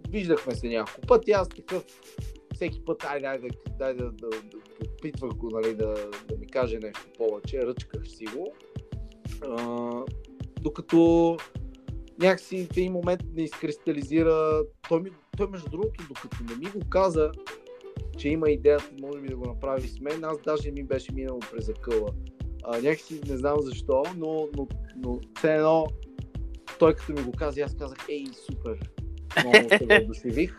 виждахме 0.08 0.54
се 0.54 0.68
няколко 0.68 1.00
пъти. 1.00 1.32
Аз 1.32 1.48
такъв 1.48 1.84
всеки 2.54 2.84
път, 2.84 3.04
айде, 3.04 3.26
айде, 3.26 3.48
дай 3.78 3.94
да, 3.94 4.04
да, 4.04 4.30
да 4.30 4.56
опитвах 4.98 5.34
го, 5.34 5.50
нали, 5.50 5.74
да, 5.74 5.94
да 6.28 6.36
ми 6.38 6.46
каже 6.46 6.78
нещо 6.78 7.06
повече, 7.18 7.66
ръчках 7.66 8.08
си 8.08 8.24
го. 8.24 8.52
А, 9.48 9.90
докато 10.60 11.36
някакси 12.22 12.66
в 12.66 12.76
един 12.76 12.92
момент 12.92 13.22
не 13.34 13.42
изкристализира. 13.42 14.62
Той, 14.88 15.02
ми, 15.02 15.10
той 15.36 15.46
между 15.46 15.70
другото, 15.70 16.04
докато 16.08 16.36
не 16.48 16.56
ми 16.56 16.70
го 16.70 16.88
каза, 16.90 17.30
че 18.18 18.28
има 18.28 18.50
идеята, 18.50 18.90
може 19.00 19.20
би 19.20 19.28
да 19.28 19.36
го 19.36 19.46
направи 19.46 19.88
с 19.88 20.00
мен, 20.00 20.24
аз 20.24 20.40
даже 20.40 20.70
ми 20.70 20.82
беше 20.82 21.12
минало 21.12 21.40
през 21.52 21.68
акъла. 21.68 22.08
А, 22.64 22.80
някакси 22.80 23.20
не 23.28 23.36
знам 23.36 23.56
защо, 23.60 24.02
но, 24.16 24.48
но, 24.56 24.68
но 24.96 25.20
все 25.38 25.54
едно 25.54 25.86
той 26.78 26.94
като 26.94 27.12
ми 27.12 27.22
го 27.22 27.32
каза, 27.32 27.60
аз 27.60 27.74
казах, 27.74 27.98
ей, 28.08 28.26
супер, 28.50 28.78
много 29.44 29.68
се 29.68 29.86
въодушевих. 29.86 30.58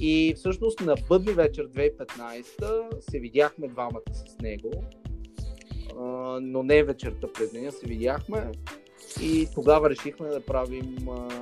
И 0.00 0.34
всъщност 0.36 0.80
на 0.80 0.94
бъдни 1.08 1.32
вечер 1.32 1.68
2015 1.68 3.10
се 3.10 3.18
видяхме 3.18 3.68
двамата 3.68 4.14
с 4.14 4.38
него, 4.38 4.70
а, 5.98 6.04
но 6.42 6.62
не 6.62 6.82
вечерта 6.82 7.26
през 7.34 7.52
деня 7.52 7.72
се 7.72 7.86
видяхме 7.86 8.52
и 9.22 9.48
тогава 9.54 9.90
решихме 9.90 10.28
да 10.28 10.40
правим 10.40 10.96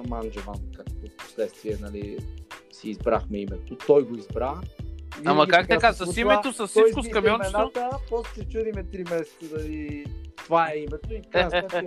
Манджаван, 0.09 0.61
както 0.77 0.93
в 0.93 1.17
последствие 1.17 1.77
нали, 1.81 2.19
си 2.73 2.91
избрахме 2.91 3.39
името. 3.39 3.77
Той 3.87 4.05
го 4.05 4.17
избра. 4.17 4.55
Ама 5.25 5.45
Винаги 5.45 5.51
как 5.51 5.69
така, 5.69 5.93
с 5.93 6.05
случва. 6.05 6.21
името, 6.21 6.53
с 6.53 6.67
всичко, 6.67 7.03
с 7.03 7.09
камиончето? 7.09 7.71
после 8.11 8.35
се 8.35 8.49
чудиме 8.49 8.85
3 8.85 9.11
месеца 9.11 9.57
дали 9.57 10.07
това 10.37 10.73
е 10.73 10.79
името 10.79 11.15
и 11.15 11.23
сметка 11.31 11.83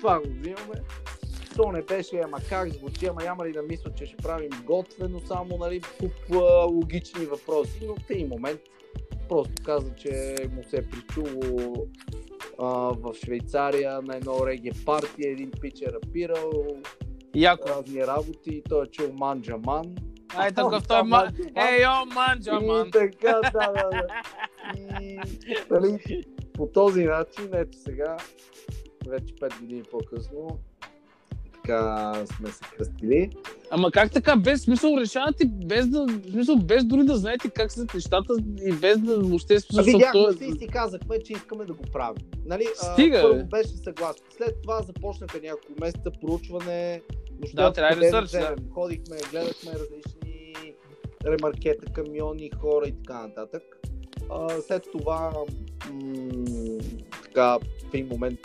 това 0.00 0.18
го 0.18 0.26
взимаме. 0.28 0.80
То 1.56 1.72
не 1.72 1.82
беше, 1.82 2.20
ама 2.24 2.38
как 2.48 2.72
звучи, 2.72 3.06
ама 3.06 3.22
няма 3.22 3.46
ли 3.46 3.52
да 3.52 3.62
мисля, 3.62 3.90
че 3.98 4.06
ще 4.06 4.16
правим 4.16 4.50
готвено, 4.64 5.20
само 5.20 5.58
нали, 5.58 5.80
куп 6.00 6.12
логични 6.70 7.24
въпроси, 7.24 7.80
но 7.86 7.94
в 7.94 8.10
един 8.10 8.28
момент 8.28 8.60
просто 9.28 9.52
каза, 9.64 9.94
че 9.94 10.34
му 10.52 10.64
се 10.64 10.76
е 10.76 10.82
причуло 10.82 11.86
в 12.60 13.14
Швейцария 13.24 14.02
на 14.02 14.16
едно 14.16 14.46
реге 14.46 14.70
парти, 14.86 15.22
един 15.22 15.50
пич 15.60 15.80
е 15.80 15.92
рапирал, 15.92 16.50
Яко. 17.34 17.68
разни 17.68 18.06
работи, 18.06 18.62
той 18.68 18.84
е 18.84 18.86
чул 18.86 19.12
Манджа 19.12 19.58
Ман. 19.58 19.94
Ай, 20.34 20.52
такъв 20.54 20.88
той 20.88 21.02
ма... 21.02 21.32
Ей, 21.56 21.82
йо, 21.82 22.06
манджа, 22.14 22.58
И 22.86 22.90
така, 22.90 23.40
да, 23.52 23.72
да, 23.72 23.90
да. 23.90 24.06
И 25.00 25.18
нали, 25.70 26.24
по 26.54 26.66
този 26.66 27.04
начин, 27.04 27.48
ето 27.52 27.78
сега, 27.78 28.16
вече 29.06 29.34
5 29.34 29.60
години 29.60 29.82
по-късно, 29.90 30.60
така 31.70 32.26
сме 32.26 32.50
се 32.50 32.60
кръстили. 32.76 33.30
Ама 33.70 33.90
как 33.90 34.12
така, 34.12 34.36
без 34.36 34.62
смисъл 34.62 34.96
решавате, 35.00 35.44
без 35.46 35.88
да, 35.88 36.06
смисъл, 36.30 36.56
без 36.56 36.84
дори 36.84 37.04
да 37.04 37.16
знаете 37.16 37.50
как 37.50 37.72
са 37.72 37.86
нещата 37.94 38.34
и 38.62 38.72
без 38.72 38.98
да 38.98 39.18
въобще 39.18 39.56
А 39.78 39.82
видяхме 39.82 40.12
той- 40.12 40.34
се 40.34 40.44
и 40.44 40.52
си 40.52 40.66
казахме, 40.66 41.22
че 41.22 41.32
искаме 41.32 41.64
да 41.64 41.72
го 41.72 41.82
правим. 41.92 42.22
Нали, 42.46 42.64
а, 42.82 42.92
Стига, 42.92 43.22
Първо 43.22 43.36
бе. 43.36 43.44
беше 43.44 43.68
съгласен. 43.68 44.24
След 44.36 44.62
това 44.62 44.82
започнаха 44.82 45.40
няколко 45.42 45.72
месеца 45.80 46.10
проучване. 46.20 47.02
Да, 47.54 47.72
трябва 47.72 47.94
откъде 47.94 48.06
ресърч, 48.06 48.30
да. 48.30 48.56
Ходихме, 48.74 49.16
гледахме 49.30 49.70
различни 49.72 50.54
ремаркета, 51.26 51.92
камиони, 51.92 52.50
хора 52.60 52.86
и 52.86 52.92
така 52.92 53.26
нататък. 53.26 53.62
А, 54.30 54.48
след 54.60 54.82
това 54.92 55.32
м- 55.92 56.78
така, 57.24 57.58
в 57.58 57.94
един 57.94 58.06
момент 58.06 58.38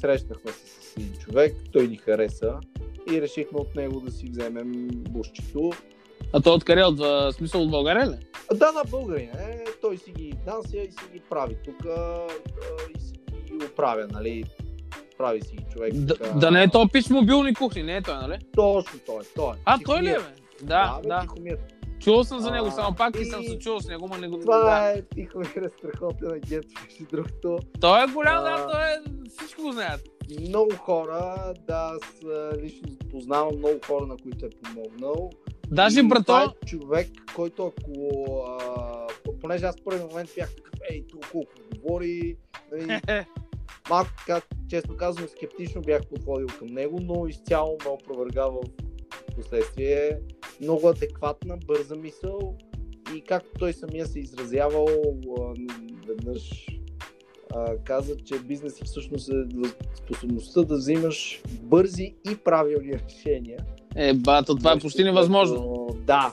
срещнахме 0.00 0.52
се 0.52 0.66
с 0.66 0.81
един 0.96 1.12
човек, 1.14 1.54
той 1.72 1.88
ни 1.88 1.96
хареса 1.96 2.54
и 3.12 3.20
решихме 3.22 3.58
от 3.58 3.74
него 3.74 4.00
да 4.00 4.10
си 4.10 4.26
вземем 4.30 4.88
бушчето. 4.92 5.70
А 6.32 6.40
той 6.40 6.52
откъде? 6.52 6.84
От 6.84 7.00
а, 7.00 7.32
смисъл 7.32 7.62
от 7.62 7.70
България 7.70 8.06
ли? 8.06 8.14
А, 8.50 8.54
Да, 8.54 8.72
да, 8.72 8.82
българин 8.90 9.28
е. 9.30 9.64
Той 9.80 9.96
си 9.98 10.10
ги 10.10 10.34
внася 10.44 10.76
и 10.76 10.92
си 10.92 10.98
ги 11.12 11.20
прави 11.30 11.56
тук 11.64 11.84
и 12.96 13.00
си 13.00 13.12
ги 13.48 13.64
оправя, 13.64 14.06
нали? 14.12 14.44
Прави 15.18 15.40
си 15.40 15.56
ги 15.56 15.64
човек. 15.72 15.94
Да, 15.94 16.14
така. 16.14 16.38
да 16.38 16.50
не 16.50 16.62
е 16.62 16.68
то 16.70 16.88
пич 16.88 17.08
мобилни 17.10 17.54
кухни, 17.54 17.82
не 17.82 17.96
е 17.96 18.02
той, 18.02 18.14
нали? 18.14 18.38
Точно 18.56 18.98
той, 19.06 19.20
той. 19.36 19.54
А, 19.64 19.78
той 19.78 20.02
ли 20.02 20.08
е, 20.10 20.14
бе? 20.14 20.24
Да, 20.62 20.98
бе, 21.02 21.08
да. 21.08 21.20
Тихомир. 21.20 21.58
Чувал 22.00 22.24
съм 22.24 22.40
за 22.40 22.50
него, 22.50 22.70
само 22.70 22.96
пак 22.96 23.16
и 23.16 23.22
и- 23.22 23.24
съм 23.24 23.44
се 23.44 23.58
чувал 23.58 23.80
с 23.80 23.88
него, 23.88 24.08
ма 24.08 24.18
не 24.18 24.28
го... 24.28 24.40
Това 24.40 24.58
да. 24.58 24.90
е 24.90 25.02
Тихомир 25.02 25.62
е 25.62 25.68
страхотен 25.68 26.28
агент, 26.30 26.64
между 26.84 27.04
другото. 27.12 27.58
Той 27.80 28.04
е 28.04 28.06
голям, 28.06 28.36
А. 28.36 28.50
да, 28.58 28.66
той 28.72 28.82
е... 28.82 28.96
Всичко 29.28 29.62
го 29.62 29.72
знаят. 29.72 30.00
Много 30.48 30.76
хора, 30.76 31.54
да, 31.68 31.92
аз 31.94 32.20
лично 32.60 32.88
познавам 33.10 33.58
много 33.58 33.78
хора, 33.86 34.06
на 34.06 34.16
които 34.16 34.46
е 34.46 34.50
помогнал. 34.50 35.30
Даже 35.70 36.02
брато... 36.02 36.36
Е 36.38 36.66
човек, 36.66 37.08
който 37.36 37.66
ако... 37.66 38.10
А, 38.48 39.06
понеже 39.40 39.64
аз 39.64 39.76
в 39.80 39.84
първи 39.84 40.04
момент 40.04 40.30
бях 40.36 40.56
такъв, 40.56 40.72
ей, 40.90 41.06
тук 41.06 41.30
колко 41.32 41.52
говори, 41.74 42.36
нали, 42.72 43.00
малко 43.90 44.10
така, 44.18 44.46
често 44.68 44.96
казвам, 44.96 45.28
скептично 45.28 45.82
бях 45.82 46.06
подходил 46.06 46.46
към 46.58 46.68
него, 46.68 47.00
но 47.02 47.26
изцяло 47.26 47.78
ме 47.84 47.90
опровергава 47.90 48.60
в 48.60 49.34
последствие. 49.36 50.18
Много 50.60 50.88
адекватна, 50.88 51.56
бърза 51.66 51.96
мисъл 51.96 52.56
и 53.16 53.20
както 53.20 53.50
той 53.58 53.72
самия 53.72 54.06
се 54.06 54.20
изразявал 54.20 54.88
а, 55.40 55.54
веднъж 56.06 56.66
а, 57.54 57.76
каза, 57.84 58.16
че 58.16 58.38
бизнес 58.38 58.80
е 58.80 58.84
всъщност 58.84 59.28
е 59.28 59.32
способността 59.94 60.62
да 60.62 60.76
взимаш 60.76 61.42
бързи 61.62 62.14
и 62.30 62.36
правилни 62.36 62.92
решения. 62.92 63.58
Е, 63.96 64.14
бато, 64.14 64.56
това 64.56 64.72
е 64.72 64.78
почти 64.78 65.04
невъзможно. 65.04 65.88
Да. 66.06 66.32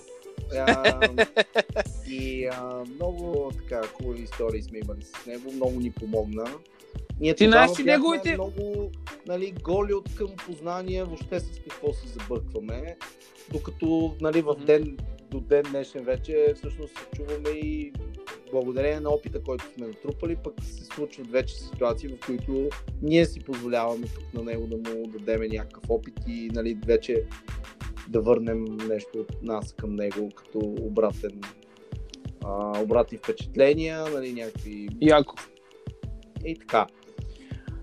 А, 0.57 1.09
и 2.09 2.45
а, 2.45 2.83
много 2.95 3.51
така 3.57 3.87
хубави 3.87 4.21
истории 4.21 4.61
сме 4.63 4.79
имали 4.79 5.01
с 5.01 5.25
него, 5.25 5.51
много 5.53 5.79
ни 5.79 5.91
помогна. 5.91 6.45
Ние 7.19 7.35
Ти 7.35 7.47
знаеш, 7.47 7.71
че 7.75 7.83
неговите- 7.83 8.33
много 8.33 8.91
нали, 9.27 9.53
голи 9.63 9.93
от 9.93 10.15
към 10.15 10.27
познания, 10.47 11.05
въобще 11.05 11.39
с 11.39 11.59
какво 11.69 11.93
се 11.93 12.07
забъркваме. 12.07 12.97
Докато 13.51 14.15
нали, 14.21 14.41
в 14.41 14.55
ден, 14.55 14.97
до 15.31 15.39
ден 15.39 15.63
днешен 15.69 16.03
вече 16.03 16.53
всъщност 16.55 16.93
се 16.97 17.05
чуваме 17.15 17.49
и 17.49 17.93
благодарение 18.51 18.99
на 18.99 19.09
опита, 19.09 19.43
който 19.43 19.65
сме 19.75 19.87
натрупали, 19.87 20.35
пък 20.43 20.53
се 20.63 20.85
случват 20.85 21.31
вече 21.31 21.55
ситуации, 21.55 22.09
в 22.09 22.25
които 22.25 22.69
ние 23.01 23.25
си 23.25 23.39
позволяваме 23.39 24.05
пък 24.15 24.33
на 24.33 24.43
него 24.43 24.67
да 24.67 24.77
му 24.77 25.07
дадем 25.07 25.41
някакъв 25.51 25.83
опит 25.89 26.13
и 26.27 26.49
нали, 26.53 26.77
вече 26.85 27.23
да 28.09 28.21
върнем 28.21 28.63
нещо 28.63 29.19
от 29.19 29.43
нас 29.43 29.73
към 29.73 29.95
него 29.95 30.29
като 30.35 30.59
обратен 30.59 31.41
а, 32.45 32.81
обратни 32.81 33.17
впечатления, 33.17 34.05
нали, 34.13 34.33
някакви 34.33 34.89
Яко. 35.01 35.35
и 36.45 36.55
така. 36.59 36.87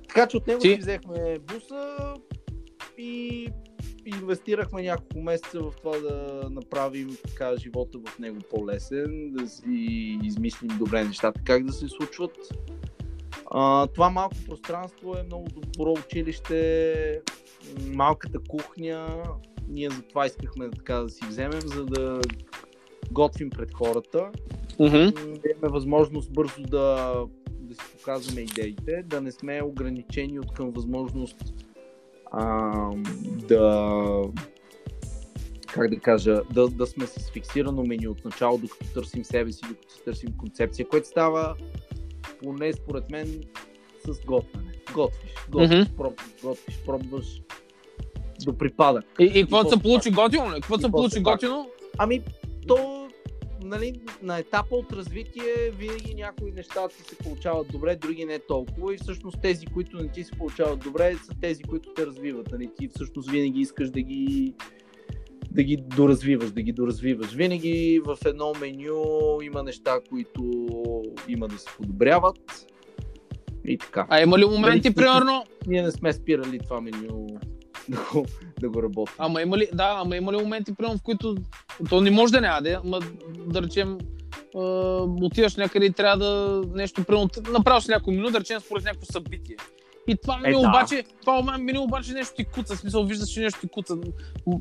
Така 0.08 0.26
че 0.26 0.36
от 0.36 0.46
него 0.46 0.60
си 0.60 0.76
взехме 0.76 1.38
буса 1.38 2.14
и 2.98 3.48
инвестирахме 4.06 4.82
няколко 4.82 5.20
месеца 5.22 5.60
в 5.60 5.72
това 5.82 5.98
да 5.98 6.48
направим 6.50 7.16
така 7.26 7.56
живота 7.56 7.98
в 8.06 8.18
него 8.18 8.38
по-лесен, 8.50 9.32
да 9.32 9.48
си 9.48 10.18
измислим 10.22 10.78
добре 10.78 11.04
нещата, 11.04 11.40
как 11.44 11.64
да 11.64 11.72
се 11.72 11.88
случват. 11.88 12.32
А, 13.50 13.86
това 13.86 14.10
малко 14.10 14.34
пространство 14.48 15.14
е 15.18 15.22
много 15.22 15.48
добро 15.48 15.92
училище, 15.92 17.22
малката 17.86 18.38
кухня. 18.48 19.22
Ние 19.68 19.90
за 19.90 20.02
това 20.02 20.26
искахме 20.26 20.70
така 20.70 20.94
да 20.94 21.08
си 21.08 21.24
вземем, 21.28 21.60
за 21.60 21.84
да 21.84 22.20
готвим 23.12 23.50
пред 23.50 23.74
хората 23.74 24.30
м, 24.78 24.88
да 25.42 25.50
имаме 25.50 25.72
възможност 25.72 26.32
бързо 26.32 26.62
да, 26.62 27.14
да 27.48 27.74
си 27.74 27.80
показваме 27.92 28.40
идеите, 28.40 29.02
да 29.06 29.20
не 29.20 29.32
сме 29.32 29.62
ограничени 29.62 30.38
от 30.38 30.52
към 30.54 30.70
възможност 30.70 31.65
а, 32.36 32.90
да 33.48 34.22
как 35.66 35.90
да 35.90 36.00
кажа, 36.00 36.42
да, 36.52 36.68
да 36.68 36.86
сме 36.86 37.06
с 37.06 37.30
фиксирано 37.30 37.84
меню 37.84 38.10
от 38.10 38.24
начало, 38.24 38.58
докато 38.58 38.84
търсим 38.94 39.24
себе 39.24 39.52
си, 39.52 39.60
докато 39.68 39.94
си 39.94 40.04
търсим 40.04 40.36
концепция, 40.38 40.88
което 40.88 41.08
става 41.08 41.54
поне 42.42 42.72
според 42.72 43.10
мен 43.10 43.42
с 44.06 44.24
готвене. 44.26 44.72
Готвиш, 44.94 45.32
готвиш, 45.50 45.80
Мгм. 45.80 45.96
пробваш, 45.96 46.26
готвиш, 46.42 46.78
пробваш 46.86 47.42
до 48.44 48.58
припадък. 48.58 49.04
И, 49.20 49.24
и 49.24 49.42
какво 49.42 49.62
после 49.62 49.76
се 49.76 49.82
получи 49.82 50.10
готино? 50.10 50.50
Какво 50.54 50.74
И 50.74 50.80
се 50.80 50.90
получи 50.90 51.20
готино? 51.20 51.70
Ами, 51.98 52.22
то 52.68 53.05
нали, 53.66 54.00
на 54.22 54.38
етапа 54.38 54.76
от 54.76 54.92
развитие 54.92 55.70
винаги 55.78 56.14
някои 56.14 56.52
неща 56.52 56.88
ти 56.88 57.02
се 57.02 57.16
получават 57.16 57.66
добре, 57.72 57.96
други 57.96 58.24
не 58.24 58.38
толкова 58.38 58.94
и 58.94 58.96
всъщност 58.96 59.40
тези, 59.42 59.66
които 59.66 59.96
не 59.96 60.08
ти 60.08 60.24
се 60.24 60.32
получават 60.38 60.78
добре, 60.78 61.14
са 61.14 61.32
тези, 61.40 61.62
които 61.62 61.92
те 61.92 62.06
развиват. 62.06 62.48
Нали? 62.52 62.70
Ти 62.78 62.88
всъщност 62.88 63.30
винаги 63.30 63.60
искаш 63.60 63.90
да 63.90 64.00
ги 64.00 64.54
да 65.50 65.62
ги 65.62 65.76
доразвиваш, 65.76 66.52
да 66.52 66.62
ги 66.62 66.72
доразвиваш. 66.72 67.34
Винаги 67.34 68.00
в 68.04 68.18
едно 68.26 68.52
меню 68.60 69.02
има 69.42 69.62
неща, 69.62 70.00
които 70.08 70.68
има 71.28 71.48
да 71.48 71.58
се 71.58 71.68
подобряват 71.76 72.66
и 73.64 73.78
така. 73.78 74.06
А 74.08 74.22
има 74.22 74.38
ли 74.38 74.44
моменти, 74.44 74.90
Дали- 74.90 74.94
примерно, 74.94 75.44
Ние 75.66 75.82
не 75.82 75.90
сме 75.90 76.12
спирали 76.12 76.58
това 76.58 76.80
меню 76.80 77.26
да 77.88 77.96
го, 78.12 78.26
да 78.60 78.68
го 78.70 78.82
работим. 78.82 79.14
Ама 79.18 79.42
има 79.42 79.58
ли, 79.58 79.68
да, 79.74 79.94
ама 79.98 80.16
има 80.16 80.32
ли 80.32 80.36
моменти, 80.36 80.74
примерно, 80.74 80.98
в 80.98 81.02
които 81.02 81.36
то 81.88 82.00
не 82.00 82.10
може 82.10 82.32
да 82.32 82.40
няма, 82.40 82.62
да, 82.62 82.80
ама 82.84 83.00
да 83.46 83.62
речем, 83.62 83.98
а, 84.56 84.60
отиваш 85.22 85.56
някъде 85.56 85.86
и 85.86 85.92
трябва 85.92 86.16
да 86.18 86.62
нещо, 86.74 87.04
примерно, 87.04 87.28
направиш 87.52 87.86
някой 87.86 88.14
минут, 88.14 88.32
да 88.32 88.40
речем, 88.40 88.60
според 88.60 88.84
някакво 88.84 89.06
събитие. 89.06 89.56
И 90.08 90.16
това 90.22 90.34
Е, 90.34 90.40
меню 90.40 90.60
да. 90.60 90.68
обаче, 90.68 91.04
това 91.20 91.58
меню 91.58 91.82
обаче 91.82 92.12
нещо 92.12 92.34
ти 92.36 92.44
куца, 92.44 92.76
в 92.76 92.78
смисъл 92.78 93.04
виждаш, 93.04 93.28
че 93.28 93.40
нещо 93.40 93.60
ти 93.60 93.68
куца. 93.68 93.94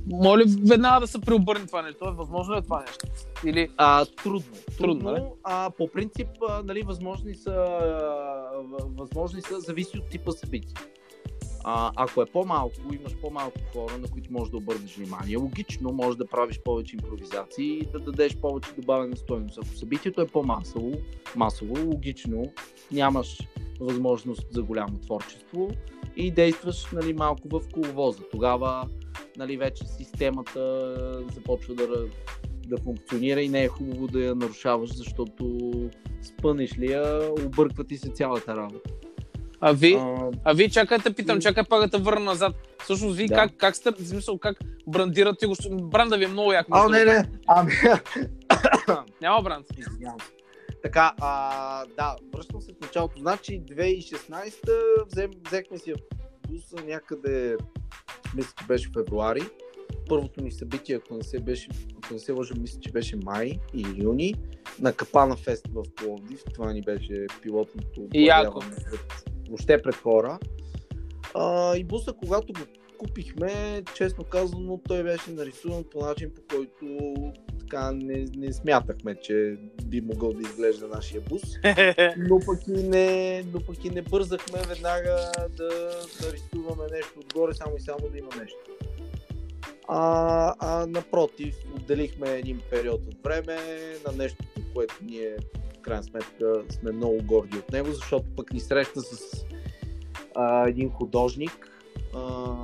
Моля 0.08 0.44
веднага 0.70 1.00
да 1.00 1.08
се 1.08 1.22
преобърне 1.22 1.66
това 1.66 1.82
нещо? 1.82 2.14
Възможно 2.18 2.54
ли 2.56 2.58
е 2.58 2.62
това 2.62 2.82
нещо? 2.82 3.06
Или 3.46 3.70
А, 3.78 4.06
трудно. 4.06 4.44
Трудно, 4.78 5.16
Трудно. 5.16 5.36
а, 5.44 5.70
по 5.78 5.88
принцип, 5.88 6.28
а, 6.50 6.62
нали, 6.64 6.82
възможни 6.82 7.36
са, 7.36 7.52
а, 7.52 8.88
възможни 8.98 9.42
са, 9.42 9.60
зависи 9.60 9.98
от 9.98 10.10
типа 10.10 10.32
събитие. 10.32 10.74
А, 11.68 11.92
ако 11.96 12.22
е 12.22 12.26
по-малко, 12.26 12.76
имаш 12.94 13.16
по-малко 13.16 13.60
хора, 13.74 13.98
на 13.98 14.08
които 14.08 14.34
можеш 14.34 14.52
да 14.52 14.58
обърнеш 14.58 14.98
внимание, 14.98 15.38
логично 15.38 15.92
можеш 15.92 16.18
да 16.18 16.26
правиш 16.26 16.60
повече 16.60 16.96
импровизации 16.96 17.80
и 17.80 17.86
да 17.86 18.00
дадеш 18.00 18.38
повече 18.38 18.70
добавена 18.78 19.16
стойност. 19.16 19.58
Ако 19.58 19.76
събитието 19.76 20.22
е 20.22 20.28
по-масово, 20.28 20.92
масово, 21.36 21.86
логично, 21.86 22.44
нямаш 22.92 23.40
възможност 23.80 24.48
за 24.52 24.64
голямо 24.64 24.98
творчество 24.98 25.70
и 26.16 26.32
действаш 26.32 26.88
нали, 26.94 27.14
малко 27.14 27.48
в 27.50 27.62
коловоза. 27.74 28.24
Тогава 28.32 28.88
нали, 29.38 29.58
вече 29.58 29.88
системата 29.88 30.96
започва 31.34 31.76
да, 31.76 31.88
да 32.68 32.78
функционира 32.78 33.42
и 33.42 33.50
не 33.50 33.64
е 33.64 33.68
хубаво 33.68 34.08
да 34.08 34.24
я 34.24 34.36
нарушаваш, 34.36 34.96
защото 34.96 35.72
спънеш 36.22 36.78
ли 36.78 36.92
я, 36.92 37.32
обърква 37.46 37.84
ти 37.84 37.98
се 37.98 38.10
цялата 38.10 38.56
работа. 38.56 38.90
А 39.60 39.72
ви, 39.72 39.94
А, 39.94 40.18
а 40.44 40.54
ви 40.54 40.70
чакай 40.70 40.98
да 40.98 41.14
питам, 41.14 41.42
чакай 41.42 41.64
пак 41.64 41.82
да 41.82 41.90
те 41.90 41.98
върна 41.98 42.26
назад. 42.26 42.56
Всъщност, 42.84 43.16
ви 43.18 43.28
Да. 43.28 43.36
как, 43.36 43.52
как 43.58 43.76
сте, 43.76 43.92
в 43.92 43.98
смисъл, 44.00 44.38
как 44.38 44.58
брандирате 44.88 45.48
го? 45.48 45.56
Бранда 45.72 46.18
ви 46.18 46.26
е 46.26 46.28
много 46.28 46.54
як. 46.54 46.68
а, 46.72 46.90
не, 46.90 47.06
не. 47.06 47.30
Ами, 47.48 47.72
Няма 49.22 49.42
бранд. 49.42 49.66
Извинявам. 49.78 50.18
Така, 50.84 51.14
а, 51.20 51.86
да, 51.88 52.16
връщам 52.34 52.62
се 52.62 52.72
в 52.72 52.82
началото. 52.82 53.20
Значи 53.20 53.62
2016 53.62 54.70
взем, 55.08 55.32
взехме 55.48 55.78
си 55.78 55.94
буса 56.50 56.86
някъде, 56.86 57.58
мисля, 58.36 58.54
че 58.60 58.66
беше 58.66 58.90
февруари. 58.90 59.42
Първото 60.10 60.44
ни 60.44 60.52
събитие, 60.52 60.96
ако 60.96 61.14
не 61.14 61.24
се, 61.24 61.40
беше, 61.40 61.70
ако 61.98 62.14
не 62.14 62.20
се 62.20 62.32
лъжа, 62.32 62.54
мисля, 62.56 62.80
че 62.80 62.92
беше 62.92 63.16
май 63.16 63.60
или 63.74 64.04
юни, 64.04 64.34
на 64.80 64.94
Капана 64.94 65.36
Фест 65.36 65.68
в 65.68 65.84
Пловдив. 65.96 66.44
Това 66.54 66.74
ни 66.74 66.82
беше 66.82 67.26
пилотното 67.42 68.02
И 68.14 68.26
яко. 68.26 68.60
пред, 68.60 69.35
въобще 69.48 69.82
пред 69.82 69.96
хора. 69.96 70.40
А, 71.34 71.76
и 71.78 71.84
буса, 71.84 72.14
когато 72.14 72.54
го 72.54 72.60
купихме, 72.98 73.84
честно 73.96 74.24
казано, 74.24 74.80
той 74.88 75.04
беше 75.04 75.32
нарисуван 75.32 75.84
по 75.92 76.00
начин, 76.00 76.32
по 76.36 76.42
който 76.56 77.16
така 77.60 77.92
не, 77.92 78.26
не 78.36 78.54
смятахме, 78.54 79.16
че 79.16 79.58
би 79.86 80.02
могъл 80.02 80.34
да 80.34 80.42
изглежда 80.42 80.88
нашия 80.88 81.22
бус. 81.22 81.42
Но 82.18 82.40
пък 82.46 82.68
и 82.68 82.84
не, 82.84 83.44
но 83.54 83.60
пък 83.60 83.86
и 83.86 83.90
не 83.90 84.02
бързахме 84.02 84.60
веднага 84.68 85.32
да, 85.58 85.70
да 86.22 86.34
рисуваме 86.34 86.84
нещо 86.92 87.20
отгоре, 87.20 87.54
само 87.54 87.76
и 87.78 87.82
само 87.82 88.10
да 88.12 88.18
има 88.18 88.30
нещо. 88.40 88.58
А, 89.88 90.54
а 90.60 90.86
напротив, 90.86 91.56
отделихме 91.76 92.32
един 92.32 92.62
период 92.70 93.02
от 93.08 93.24
време 93.24 93.58
на 94.08 94.18
нещо, 94.18 94.44
което 94.74 94.96
ние 95.02 95.38
крайна 95.86 96.04
сметка 96.04 96.64
сме 96.70 96.92
много 96.92 97.18
горди 97.24 97.58
от 97.58 97.72
него, 97.72 97.92
защото 97.92 98.26
пък 98.36 98.54
ни 98.54 98.60
среща 98.60 99.02
с 99.02 99.46
а, 100.36 100.68
един 100.68 100.90
художник, 100.90 101.70
а, 102.16 102.56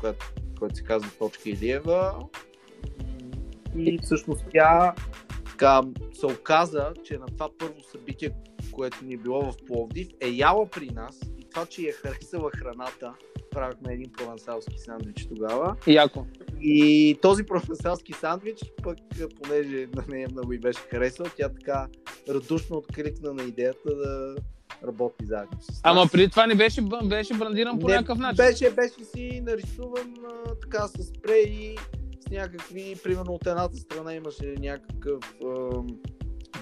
който, 0.00 0.32
който 0.58 0.74
се 0.74 0.84
казва 0.84 1.10
Точка 1.18 1.50
Илиева. 1.50 2.26
И 3.76 3.98
всъщност 4.02 4.44
тя 4.52 4.94
така, 5.44 5.82
се 6.12 6.26
оказа, 6.26 6.92
че 7.04 7.18
на 7.18 7.26
това 7.26 7.48
първо 7.58 7.80
събитие, 7.92 8.30
което 8.72 9.04
ни 9.04 9.14
е 9.14 9.16
било 9.16 9.52
в 9.52 9.56
Пловдив, 9.66 10.08
е 10.20 10.28
яла 10.28 10.66
при 10.66 10.86
нас 10.86 11.20
и 11.38 11.50
това, 11.50 11.66
че 11.66 11.82
я 11.82 11.92
харесала 11.92 12.50
храната, 12.50 13.14
правихме 13.50 13.92
един 13.92 14.12
провансалски 14.18 14.78
сандвич 14.78 15.26
тогава. 15.26 15.76
Яко. 15.86 16.26
И 16.60 17.18
този 17.22 17.44
провансалски 17.44 18.12
сандвич, 18.12 18.58
пък 18.82 18.98
понеже 19.42 19.88
на 19.94 20.04
нея 20.08 20.28
много 20.32 20.52
и 20.52 20.58
беше 20.58 20.80
харесал, 20.80 21.26
тя 21.36 21.48
така 21.48 21.88
радушно 22.28 22.76
откликна 22.76 23.34
на 23.34 23.42
идеята 23.42 23.96
да 23.96 24.36
работи 24.86 25.26
заедно 25.26 25.58
с 25.60 25.68
нас. 25.68 25.80
Ама 25.82 26.08
преди 26.12 26.28
това 26.28 26.46
не 26.46 26.54
беше, 26.54 26.82
беше 27.04 27.34
брандиран 27.34 27.78
по 27.78 27.88
Не, 27.88 27.94
някакъв 27.94 28.18
начин. 28.18 28.36
Беше, 28.36 28.70
беше 28.70 29.04
си 29.04 29.42
нарисуван 29.46 30.14
а, 30.24 30.54
така 30.54 30.88
с 30.88 31.02
спрей, 31.02 31.74
с 32.20 32.30
някакви, 32.30 32.96
примерно 33.02 33.32
от 33.32 33.46
едната 33.46 33.76
страна 33.76 34.14
имаше 34.14 34.54
някакъв 34.58 35.34
а, 35.44 35.82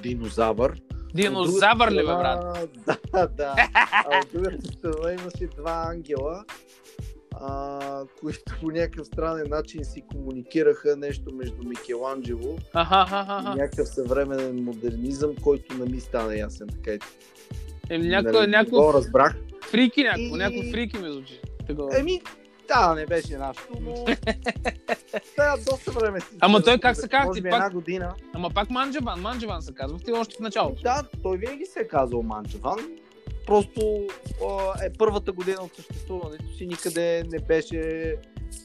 динозавър. 0.03 0.83
Динозавър 1.17 1.91
ли, 1.91 1.97
бе, 1.97 2.03
брат? 2.05 2.69
Да, 3.13 3.27
да. 3.29 3.55
А 3.75 4.19
от 4.19 4.33
другата 4.33 4.67
страна 4.69 5.13
имаше 5.13 5.47
два 5.57 5.87
ангела, 5.89 6.45
а, 7.41 7.81
които 8.21 8.43
по 8.61 8.71
някакъв 8.71 9.07
странен 9.07 9.47
начин 9.51 9.85
си 9.85 10.03
комуникираха 10.13 10.97
нещо 10.97 11.35
между 11.35 11.63
Микеланджело 11.63 12.57
и 13.53 13.57
някакъв 13.57 13.89
съвременен 13.89 14.65
модернизъм, 14.65 15.35
който 15.37 15.75
не 15.75 15.85
ми 15.85 16.01
стана 16.01 16.37
ясен. 16.37 16.69
Така 16.69 16.91
и 16.91 16.99
Еми, 17.91 18.09
някой, 18.09 18.33
нали, 18.33 18.51
някой 18.51 18.93
разбрах. 18.95 19.37
фрики, 19.63 20.03
някой, 20.03 20.23
И- 20.23 20.33
някой 20.33 20.71
фрики 20.71 20.99
ми 20.99 21.13
звучи. 21.13 21.41
Еми, 21.99 22.21
да, 22.69 22.95
не 22.95 23.07
беше 23.07 23.37
нашето, 23.37 23.73
но 23.81 23.95
сега 25.25 25.57
доста 25.71 25.91
време 25.91 26.21
си. 26.21 26.27
Ама 26.41 26.63
той 26.63 26.79
как 26.79 26.97
се 26.97 27.09
казва, 27.09 27.35
ти 27.35 27.43
пак- 27.43 27.53
една 27.53 27.71
година. 27.71 28.15
Ама 28.35 28.51
пак 28.51 28.71
Манджаван, 28.71 29.21
Манджаван 29.21 29.63
се 29.63 29.75
казва, 29.75 29.99
ти 29.99 30.13
още 30.13 30.37
в 30.37 30.41
началото. 30.41 30.83
Да, 30.83 31.03
той 31.23 31.39
винаги 31.39 31.67
се 31.67 31.81
е 31.81 31.89
казал 31.89 32.23
Манчеван. 32.23 32.79
Просто 33.47 34.07
е 34.85 34.93
първата 34.99 35.33
година 35.33 35.57
от 35.61 35.75
съществуването 35.77 36.45
си 36.57 36.67
никъде 36.67 37.25
не 37.33 37.39
беше 37.39 38.15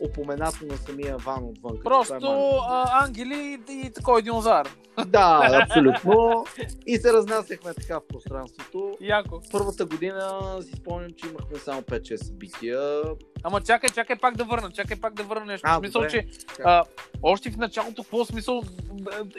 упоменато 0.01 0.65
на 0.65 0.77
самия 0.77 1.17
Ван 1.17 1.43
отвън. 1.43 1.75
е 1.75 1.79
Просто 1.79 2.13
Манчеван. 2.13 2.37
а, 2.61 3.03
ангели 3.03 3.59
и, 3.69 3.89
такой 3.91 4.21
динозавър. 4.21 4.69
Да, 5.07 5.49
абсолютно. 5.63 6.45
И 6.87 6.97
се 6.97 7.13
разнасяхме 7.13 7.73
така 7.73 7.95
в 7.95 8.07
пространството. 8.07 8.97
Яко. 9.01 9.41
Първата 9.51 9.85
година 9.85 10.39
си 10.61 10.71
спомням, 10.75 11.11
че 11.11 11.27
имахме 11.27 11.57
само 11.57 11.81
5-6 11.81 12.15
събития. 12.15 13.01
Ама 13.43 13.61
чакай, 13.61 13.89
чакай 13.89 14.15
пак 14.15 14.37
да 14.37 14.43
върна, 14.43 14.71
чакай 14.71 14.97
пак 14.97 15.13
да 15.13 15.23
върна 15.23 15.45
нещо. 15.45 15.67
А, 15.67 15.75
в 15.75 15.79
смисъл, 15.79 16.01
добре. 16.01 16.09
че 16.11 16.27
а, 16.65 16.83
още 17.23 17.51
в 17.51 17.57
началото, 17.57 18.03
какво 18.03 18.25
смисъл, 18.25 18.61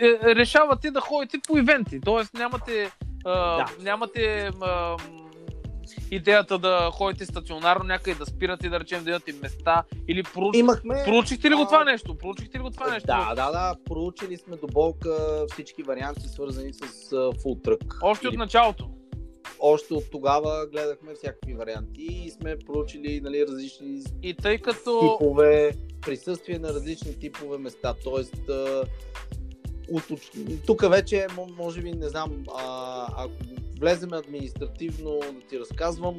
е, 0.01 0.07
е, 0.07 0.35
решавате 0.35 0.91
да 0.91 1.01
ходите 1.01 1.39
по 1.49 1.59
ивенти. 1.59 2.01
Тоест 2.01 2.35
нямате, 2.35 2.91
а, 3.25 3.57
Да. 3.57 3.67
нямате 3.81 4.51
м, 4.57 4.97
идеята 6.11 6.59
да 6.59 6.91
ходите 6.93 7.27
стационарно 7.27 7.85
някъде, 7.85 8.19
да 8.19 8.27
спирате, 8.27 8.69
да 8.69 8.81
речем, 8.81 9.05
да 9.05 9.11
имате 9.11 9.33
места 9.43 9.85
или 10.09 10.23
проуч... 10.23 10.57
Имахме... 10.57 11.03
проучихте 11.05 11.51
ли 11.51 11.55
го 11.55 11.63
а, 11.63 11.67
това 11.67 11.85
нещо? 11.85 12.15
Проучихте 12.15 12.59
ли 12.59 12.63
го 12.63 12.71
това 12.71 12.91
нещо? 12.91 13.07
Да, 13.07 13.35
да, 13.35 13.51
да. 13.51 13.75
Проучили 13.85 14.37
сме 14.37 14.57
до 14.57 14.67
болка 14.67 15.45
всички 15.53 15.83
варианти, 15.83 16.29
свързани 16.29 16.73
с 16.73 17.15
фултрък. 17.43 17.99
Още 18.03 18.29
от 18.29 18.33
Или 18.33 18.39
началото. 18.39 18.91
още 19.61 19.95
от 19.95 20.11
тогава 20.11 20.67
гледахме 20.67 21.15
всякакви 21.15 21.55
варианти 21.55 22.03
и 22.03 22.31
сме 22.31 22.59
проучили 22.59 23.21
нали, 23.21 23.47
различни 23.47 24.03
И 24.23 24.35
тъй 24.35 24.59
като... 24.59 25.01
типове, 25.01 25.73
присъствие 26.01 26.59
на 26.59 26.69
различни 26.69 27.19
типове 27.19 27.59
места. 27.59 27.95
Тоест, 28.05 28.49
а, 28.49 28.85
тук 30.67 30.91
вече, 30.91 31.27
може 31.59 31.81
би, 31.83 31.93
не 31.93 32.09
знам, 32.09 32.45
а, 32.59 33.07
ако 33.17 33.33
влеземе 33.83 34.17
административно 34.17 35.11
да 35.21 35.47
ти 35.49 35.61
разказвам, 35.61 36.19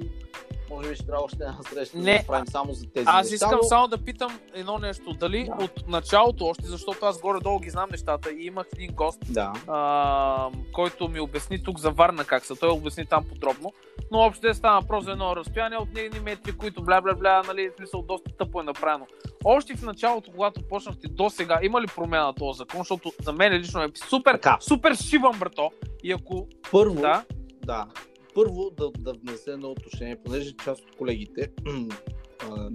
може 0.70 0.90
би 0.90 0.96
ще 0.96 1.06
трябва 1.06 1.24
още 1.24 1.38
една 1.42 1.58
среща 1.64 1.98
да 1.98 2.04
Не. 2.04 2.18
направим 2.18 2.48
само 2.48 2.74
за 2.74 2.86
тези 2.86 3.06
Аз 3.08 3.32
неща. 3.32 3.36
искам 3.36 3.52
но- 3.54 3.64
само 3.64 3.88
да 3.88 3.98
питам 3.98 4.40
едно 4.54 4.78
нещо. 4.78 5.14
Дали 5.14 5.44
Да. 5.46 5.64
от 5.64 5.88
началото 5.88 6.46
още, 6.46 6.66
защото 6.66 7.06
аз 7.06 7.20
горе-долу 7.20 7.60
ги 7.60 7.70
знам 7.70 7.90
нещата 7.92 8.32
и 8.32 8.46
имах 8.46 8.68
един 8.74 8.92
гост, 8.92 9.20
Да. 9.24 9.54
а, 9.68 10.50
който 10.74 11.08
ми 11.08 11.20
обясни 11.20 11.64
тук 11.64 11.80
за 11.80 11.92
Варна 11.92 12.26
как 12.26 12.46
са. 12.46 12.56
Той 12.56 12.70
обясни 12.70 13.06
там 13.06 13.26
подробно. 13.26 13.74
Но 14.12 14.20
общо 14.20 14.54
стана 14.54 14.80
въпрос 14.82 15.06
за 15.06 15.12
едно 15.12 15.36
разстояние 15.36 15.78
от 15.78 15.98
едни 15.98 16.20
метри, 16.20 16.52
които 16.52 16.82
бля-бля-бля, 16.82 17.48
нали, 17.48 17.72
смисъл 17.78 18.02
доста 18.02 18.32
тъпо 18.32 18.60
е 18.62 18.64
направено. 18.64 19.08
Още 19.46 19.76
в 19.76 19.82
началото, 19.82 20.32
когато 20.32 20.62
почнахте 20.62 21.08
до 21.08 21.30
сега, 21.30 21.60
има 21.64 21.82
ли 21.82 21.86
промяна 21.88 22.26
на 22.26 22.34
този 22.34 22.58
закон? 22.58 22.80
Защото 22.80 23.12
за 23.22 23.34
мен 23.34 23.54
лично 23.54 23.84
е 23.84 23.90
супер, 24.10 24.32
Така. 24.34 24.58
супер 24.62 24.96
шибан, 24.96 25.40
брато. 25.40 25.72
И 26.04 26.12
ако... 26.12 26.48
Първо, 26.72 26.96
Да, 26.96 27.24
Да. 27.66 27.88
Първо 28.36 28.70
да, 28.78 28.92
да 29.00 29.14
внесе 29.14 29.52
едно 29.52 29.72
уточнение, 29.72 30.18
понеже 30.26 30.56
част 30.66 30.82
от 30.82 30.96
колегите, 30.96 31.52
а, 32.50 32.70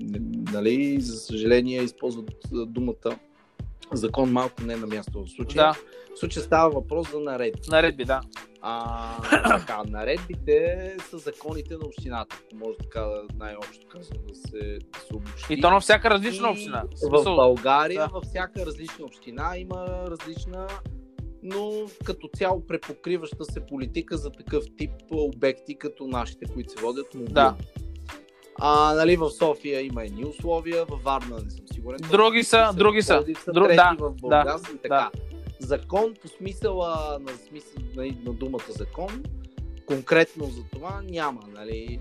нали, 0.53 1.01
за 1.01 1.16
съжаление, 1.16 1.83
използват 1.83 2.31
думата 2.53 3.18
закон 3.92 4.33
малко 4.33 4.62
не 4.62 4.72
е 4.72 4.77
на 4.77 4.87
място 4.87 5.24
в 5.24 5.31
случая. 5.31 5.64
да, 5.64 5.72
В 6.14 6.18
случая 6.18 6.42
става 6.44 6.70
въпрос 6.70 7.11
за 7.12 7.20
наредби. 7.20 7.61
наредби, 7.70 8.05
да. 8.05 8.20
А, 8.61 9.59
така, 9.59 9.83
наредбите 9.88 10.96
са 11.11 11.18
законите 11.18 11.74
на 11.74 11.87
общината, 11.87 12.40
може 12.55 12.77
така 12.79 13.01
да- 13.01 13.22
най-общо 13.38 13.87
казано 13.88 14.20
да 14.29 14.35
се, 14.35 14.59
да 14.92 15.01
се 15.01 15.14
обобщи. 15.14 15.55
И 15.55 15.61
то 15.61 15.70
на 15.70 15.81
всяка 15.81 16.11
различна 16.11 16.51
община. 16.51 16.85
В 17.11 17.24
България, 17.24 18.01
да. 18.01 18.07
във 18.07 18.24
всяка 18.24 18.66
различна 18.66 19.05
община 19.05 19.53
има 19.59 20.05
различна, 20.11 20.68
но 21.42 21.72
като 22.05 22.29
цяло 22.37 22.66
препокриваща 22.66 23.44
се 23.44 23.61
политика 23.61 24.16
за 24.16 24.31
такъв 24.31 24.64
тип 24.79 24.90
обекти, 25.11 25.79
като 25.79 26.07
нашите, 26.07 26.46
които 26.46 26.70
се 26.72 26.81
водят 26.83 27.14
мобилно. 27.14 27.35
Да. 27.35 27.57
А, 28.61 28.94
нали, 28.94 29.16
в 29.16 29.31
София 29.31 29.81
има 29.81 30.05
едни 30.05 30.24
условия, 30.24 30.85
във 30.85 31.03
Варна 31.03 31.37
не 31.44 31.51
съм 31.51 31.64
сигурен. 31.72 31.98
Други 32.11 32.44
са, 32.44 32.70
други 32.77 33.03
са. 33.03 33.14
Пловдив 33.14 33.40
са 33.44 33.53
Дру- 33.53 33.64
трети 33.64 33.77
да, 33.77 33.96
в 33.98 34.12
Бургас 34.12 34.62
и 34.74 34.79
така. 34.79 35.11
да. 35.12 35.66
Закон 35.66 36.14
по 36.22 36.29
смисъла 36.29 37.18
на, 37.20 37.33
смисъл, 37.48 37.83
на, 37.96 38.05
на 38.24 38.33
думата 38.33 38.64
закон, 38.68 39.22
конкретно 39.87 40.44
за 40.44 40.62
това 40.72 41.03
няма, 41.05 41.40
нали? 41.55 42.01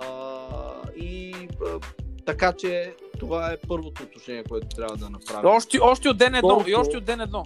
А, 0.00 0.38
и 0.96 1.34
а, 1.66 1.80
така 2.26 2.52
че 2.52 2.94
това 3.18 3.52
е 3.52 3.56
първото 3.68 4.02
уточнение, 4.02 4.44
което 4.44 4.68
трябва 4.68 4.96
да 4.96 5.10
направим. 5.10 5.50
Още, 5.50 5.78
още 5.80 6.08
от 6.08 6.18
ден 6.18 6.34
едно. 6.34 6.48
Колко? 6.48 6.70
И 6.70 6.74
още 6.74 6.96
от 6.96 7.04
ден 7.04 7.20
едно. 7.20 7.44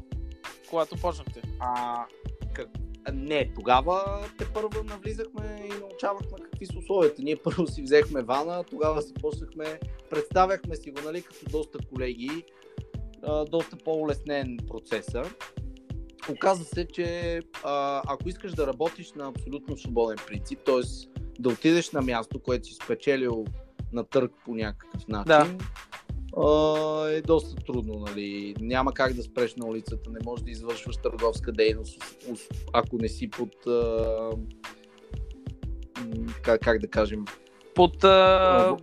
Когато 0.71 0.97
почнахте. 0.97 1.43
А, 1.61 2.05
как... 2.53 2.69
Не, 3.13 3.53
тогава 3.55 4.29
те 4.39 4.45
първо 4.55 4.85
навлизахме 4.85 5.63
и 5.65 5.81
научавахме 5.81 6.39
какви 6.45 6.67
са 6.67 6.79
условията. 6.79 7.23
Ние 7.23 7.37
първо 7.37 7.67
си 7.67 7.83
взехме 7.83 8.23
вана, 8.23 8.65
тогава 8.65 9.03
се 9.03 9.15
почнахме, 9.15 9.81
представяхме 10.11 10.77
си 10.77 10.91
го, 10.91 11.01
нали, 11.05 11.23
като 11.23 11.51
доста 11.51 11.79
колеги, 11.89 12.45
а, 13.23 13.45
доста 13.45 13.77
по-улеснен 13.77 14.59
процеса. 14.69 15.23
Оказва 16.31 16.65
се, 16.65 16.87
че 16.87 17.41
а, 17.65 18.03
ако 18.07 18.29
искаш 18.29 18.53
да 18.53 18.67
работиш 18.67 19.13
на 19.13 19.29
абсолютно 19.29 19.79
свободен 19.79 20.19
принцип, 20.27 20.59
т.е. 20.65 20.81
да 21.39 21.49
отидеш 21.49 21.91
на 21.91 22.03
място, 22.03 22.39
което 22.43 22.67
си 22.67 22.75
спечелил 22.85 23.45
на 23.93 24.05
търг 24.05 24.33
по 24.45 24.55
някакъв 24.55 25.09
начин, 25.09 25.59
а, 26.37 27.09
е 27.09 27.21
доста 27.21 27.57
трудно. 27.57 27.95
Нали. 27.95 28.55
Няма 28.61 28.93
как 28.93 29.13
да 29.13 29.23
спреш 29.23 29.55
на 29.55 29.67
улицата, 29.67 30.11
не 30.11 30.19
можеш 30.25 30.45
да 30.45 30.51
извършваш 30.51 30.97
търговска 30.97 31.53
дейност, 31.53 32.03
ако 32.73 32.97
не 32.97 33.09
си 33.09 33.31
под. 33.31 33.67
А, 33.67 34.31
как, 36.43 36.61
как 36.61 36.79
да 36.79 36.89
кажем, 36.89 37.25
Под... 37.75 38.05
А... 38.05 38.77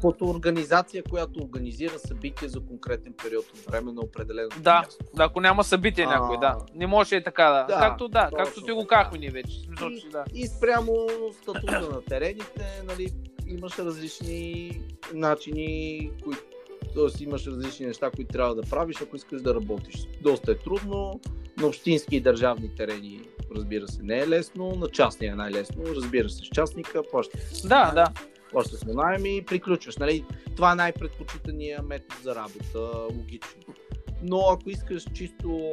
под 0.00 0.22
организация, 0.22 1.02
която 1.10 1.40
организира 1.40 1.98
събития 1.98 2.48
за 2.48 2.60
конкретен 2.60 3.14
период 3.24 3.44
от 3.44 3.58
време 3.58 3.92
на 3.92 4.00
определено 4.00 4.48
Да, 4.60 4.78
място. 4.78 5.04
да, 5.14 5.24
ако 5.24 5.40
няма 5.40 5.64
събитие 5.64 6.04
А, 6.04 6.08
някой, 6.08 6.38
да. 6.38 6.56
Не 6.74 6.86
може 6.86 7.16
и 7.16 7.24
така, 7.24 7.50
да. 7.50 7.74
да, 7.74 7.80
както 7.80 8.08
да, 8.08 8.30
както 8.36 8.64
ти 8.64 8.72
го 8.72 8.86
казахме 8.86 9.18
ние 9.18 9.30
вече. 9.30 9.60
Смисъл, 9.60 9.90
че 9.90 10.08
да. 10.08 10.24
И 10.34 10.46
спрямо 10.46 10.92
статута 11.42 11.80
на 11.80 12.02
терените, 12.02 12.82
нали, 12.88 13.08
имаш 13.46 13.78
различни 13.78 14.70
начини, 15.14 16.10
които 16.24 16.55
Тоест 16.96 17.20
имаш 17.20 17.46
различни 17.46 17.86
неща, 17.86 18.10
които 18.10 18.32
трябва 18.32 18.54
да 18.54 18.62
правиш, 18.62 18.96
ако 19.02 19.16
искаш 19.16 19.42
да 19.42 19.54
работиш. 19.54 20.08
Доста 20.22 20.52
е 20.52 20.54
трудно, 20.54 21.20
на 21.56 21.66
общински 21.66 22.16
и 22.16 22.20
държавни 22.20 22.74
терени, 22.74 23.20
разбира 23.56 23.88
се, 23.88 24.02
не 24.02 24.18
е 24.18 24.28
лесно, 24.28 24.70
на 24.70 24.88
частния 24.88 25.32
е 25.32 25.34
най-лесно, 25.34 25.82
разбира 25.96 26.28
се, 26.28 26.36
с 26.36 26.48
частника, 26.48 27.02
плащаш 27.10 27.60
Да, 27.64 27.92
да. 27.94 28.06
плащаш 28.50 28.82
на 28.82 28.94
найем 28.94 29.26
и 29.26 29.44
приключваш. 29.44 29.96
Нали? 29.96 30.24
Това 30.56 30.72
е 30.72 30.74
най-предпочитания 30.74 31.82
метод 31.82 32.14
за 32.22 32.34
работа, 32.34 32.98
логично. 33.16 33.74
Но 34.22 34.40
ако 34.50 34.70
искаш 34.70 35.04
чисто 35.14 35.70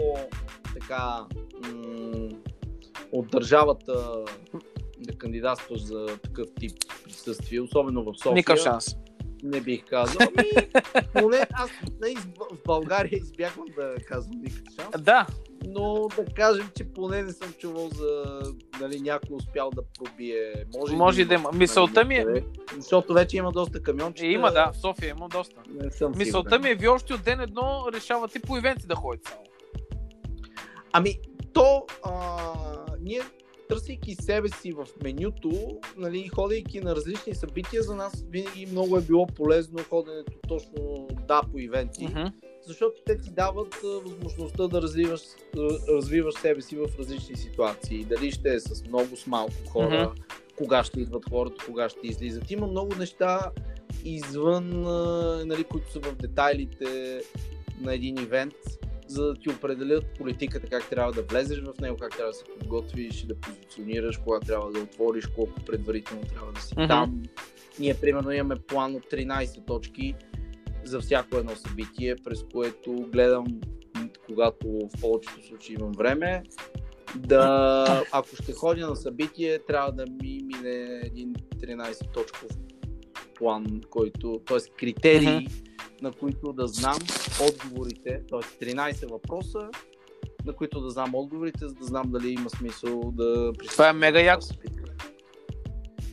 така 0.73 1.25
м- 1.73 2.29
от 3.11 3.27
държавата 3.27 4.25
да 4.99 5.13
кандидатстваш 5.17 5.81
за 5.81 6.05
такъв 6.23 6.47
тип 6.59 6.71
присъствие, 7.03 7.61
особено 7.61 8.03
в 8.03 8.13
София, 8.17 8.33
Никакъв 8.33 8.63
шанс. 8.63 8.95
Не 9.43 9.61
бих 9.61 9.85
казал. 9.85 10.21
Ами, 10.37 10.69
поне 11.13 11.47
аз 11.53 11.69
нали, 12.01 12.15
в 12.15 12.57
България 12.65 13.17
избягвам 13.17 13.65
да 13.77 13.95
казвам 14.07 14.41
никакъв 14.41 14.75
шанс, 14.75 15.03
Да, 15.03 15.27
но 15.65 16.07
да 16.15 16.25
кажем, 16.25 16.71
че 16.77 16.83
поне 16.83 17.23
не 17.23 17.31
съм 17.31 17.53
чувал 17.59 17.89
за 17.89 18.41
нали, 18.81 19.01
някой 19.01 19.35
успял 19.35 19.69
да 19.75 19.81
пробие. 19.99 20.53
Може, 20.79 20.95
може 20.95 21.25
да 21.25 21.33
има. 21.33 21.51
Мисълта 21.51 22.05
ми 22.05 22.15
е... 22.15 22.17
някъде, 22.17 22.45
Защото 22.75 23.13
вече 23.13 23.37
има 23.37 23.51
доста 23.51 23.83
камиончета. 23.83 24.27
Има, 24.27 24.51
да, 24.51 24.71
в 24.71 24.77
София 24.77 25.09
има 25.09 25.29
доста. 25.29 25.61
Не 25.69 25.91
съм 25.91 26.13
Мисълта 26.17 26.49
сигурен. 26.49 26.61
ми 26.61 26.69
е, 26.69 26.75
вие 26.75 26.89
още 26.89 27.13
от 27.13 27.23
ден 27.23 27.39
едно 27.39 27.85
решавате 27.93 28.39
по 28.39 28.57
ивенти 28.57 28.87
да 28.87 28.95
ходите 28.95 29.29
само. 29.29 29.43
Ами, 30.91 31.19
то, 31.53 31.85
а, 32.03 32.37
ние 33.01 33.21
търсейки 33.69 34.15
себе 34.15 34.49
си 34.49 34.71
в 34.71 34.87
менюто, 35.03 35.79
нали, 35.97 36.27
ходейки 36.27 36.79
на 36.79 36.95
различни 36.95 37.35
събития, 37.35 37.83
за 37.83 37.95
нас 37.95 38.25
винаги 38.29 38.65
много 38.65 38.97
е 38.97 39.01
било 39.01 39.27
полезно 39.27 39.79
ходенето 39.89 40.31
точно 40.47 41.07
да 41.27 41.41
по 41.51 41.59
ивенти, 41.59 42.05
Мгм. 42.05 42.23
защото 42.67 42.95
те 43.05 43.17
ти 43.17 43.29
дават 43.29 43.75
възможността 43.83 44.67
да 44.67 44.81
развиваш, 44.81 45.21
развиваш 45.89 46.33
себе 46.35 46.61
си 46.61 46.75
в 46.75 46.87
различни 46.99 47.35
ситуации. 47.35 48.03
Дали 48.03 48.31
ще 48.31 48.53
е 48.53 48.59
с 48.59 48.87
много, 48.87 49.15
с 49.15 49.27
малко 49.27 49.53
хора, 49.69 50.13
кога 50.57 50.83
ще 50.83 50.99
идват 51.01 51.29
хората, 51.29 51.65
кога 51.65 51.89
ще 51.89 51.99
излизат. 52.07 52.51
Има 52.51 52.67
много 52.67 52.95
неща 52.95 53.51
извън, 54.05 54.69
нали, 55.47 55.63
които 55.63 55.91
са 55.91 55.99
в 55.99 56.15
детайлите 56.15 57.21
на 57.81 57.95
един 57.95 58.17
ивент, 58.17 58.53
за 59.07 59.25
да 59.25 59.33
ти 59.33 59.49
определят 59.49 60.05
политиката, 60.17 60.67
как 60.67 60.89
трябва 60.89 61.11
да 61.11 61.21
влезеш 61.21 61.61
в 61.61 61.81
него, 61.81 61.97
как 61.97 62.17
трябва 62.17 62.31
да 62.31 62.37
се 62.37 62.43
подготвиш, 62.59 63.23
да 63.23 63.35
позиционираш, 63.35 64.17
кога 64.17 64.39
трябва 64.39 64.71
да 64.71 64.79
отвориш, 64.79 65.27
колко 65.27 65.61
предварително 65.65 66.23
трябва 66.23 66.51
да 66.51 66.61
си 66.61 66.73
Мгм. 66.77 66.87
там. 66.87 67.23
Ние, 67.79 67.93
примерно, 67.93 68.31
имаме 68.31 68.55
план 68.55 68.95
от 68.95 69.03
13 69.03 69.65
точки 69.67 70.15
за 70.83 70.99
всяко 70.99 71.37
едно 71.37 71.51
събитие, 71.55 72.15
през 72.23 72.45
което 72.53 72.91
гледам, 73.11 73.45
когато 74.25 74.67
в 74.67 75.01
повечето 75.01 75.47
случаи 75.47 75.75
имам 75.79 75.91
време, 75.91 76.43
да, 77.15 78.03
ако 78.11 78.35
ще 78.35 78.53
ходя 78.53 78.87
на 78.87 78.95
събитие, 78.95 79.59
трябва 79.59 79.91
да 79.91 80.05
ми 80.05 80.41
мине 80.43 81.01
един 81.03 81.33
13 81.33 82.13
точков 82.13 82.49
план, 83.35 83.81
който, 83.89 84.41
т.е. 84.45 84.57
критерии, 84.77 85.47
на 86.03 86.11
които 86.11 86.53
да 86.53 86.67
знам 86.67 86.97
отговорите, 87.49 88.21
т.е. 88.29 88.65
13 88.65 89.09
въпроса, 89.11 89.69
на 90.45 90.53
които 90.53 90.81
да 90.81 90.89
знам 90.89 91.15
отговорите, 91.15 91.67
за 91.67 91.73
да 91.73 91.85
знам 91.85 92.11
дали 92.11 92.29
има 92.29 92.49
смисъл 92.49 93.11
да 93.11 93.53
присъствам. 93.57 93.73
Това 93.73 93.89
е 93.89 93.93
мега 93.93 94.19
яко. 94.19 94.45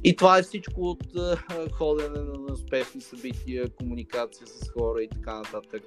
И 0.05 0.16
това 0.16 0.38
е 0.38 0.42
всичко 0.42 0.81
от 0.81 1.16
а, 1.16 1.37
ходене 1.72 2.18
на, 2.18 2.53
успешни 2.53 3.00
събития, 3.00 3.68
комуникация 3.68 4.46
с 4.46 4.70
хора 4.70 5.03
и 5.03 5.09
така 5.09 5.38
нататък. 5.38 5.85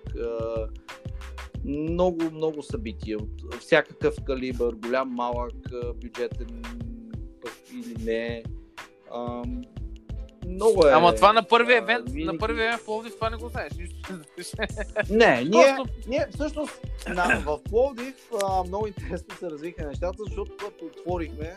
Много, 1.65 2.31
много 2.31 2.63
събития 2.63 3.17
от 3.17 3.55
всякакъв 3.59 4.15
калибър, 4.25 4.73
голям, 4.73 5.09
малък, 5.09 5.53
бюджетен 5.95 6.61
пък 7.41 7.53
или 7.73 8.03
не. 8.03 8.43
Много 10.53 10.87
е. 10.87 10.91
Ама 10.91 11.15
това 11.15 11.33
на 11.33 11.43
първия 11.43 11.77
евент, 11.77 12.05
на 12.05 12.13
винаги- 12.13 12.37
първия 12.37 12.65
евент 12.65 12.81
в 12.81 12.85
Пловдив, 12.85 13.13
това 13.15 13.29
не 13.29 13.37
го 13.37 13.49
знаеш. 13.49 13.73
Не 15.09 15.41
ние, 15.43 15.75
Просто- 15.75 15.93
ние 16.07 16.27
всъщност 16.33 16.79
на, 17.07 17.41
в 17.45 17.59
Пловдив 17.63 18.15
а, 18.43 18.63
много 18.63 18.87
интересно 18.87 19.35
се 19.39 19.49
развиха 19.49 19.87
нещата, 19.87 20.17
защото 20.19 20.51
когато 20.59 20.85
отворихме, 20.85 21.55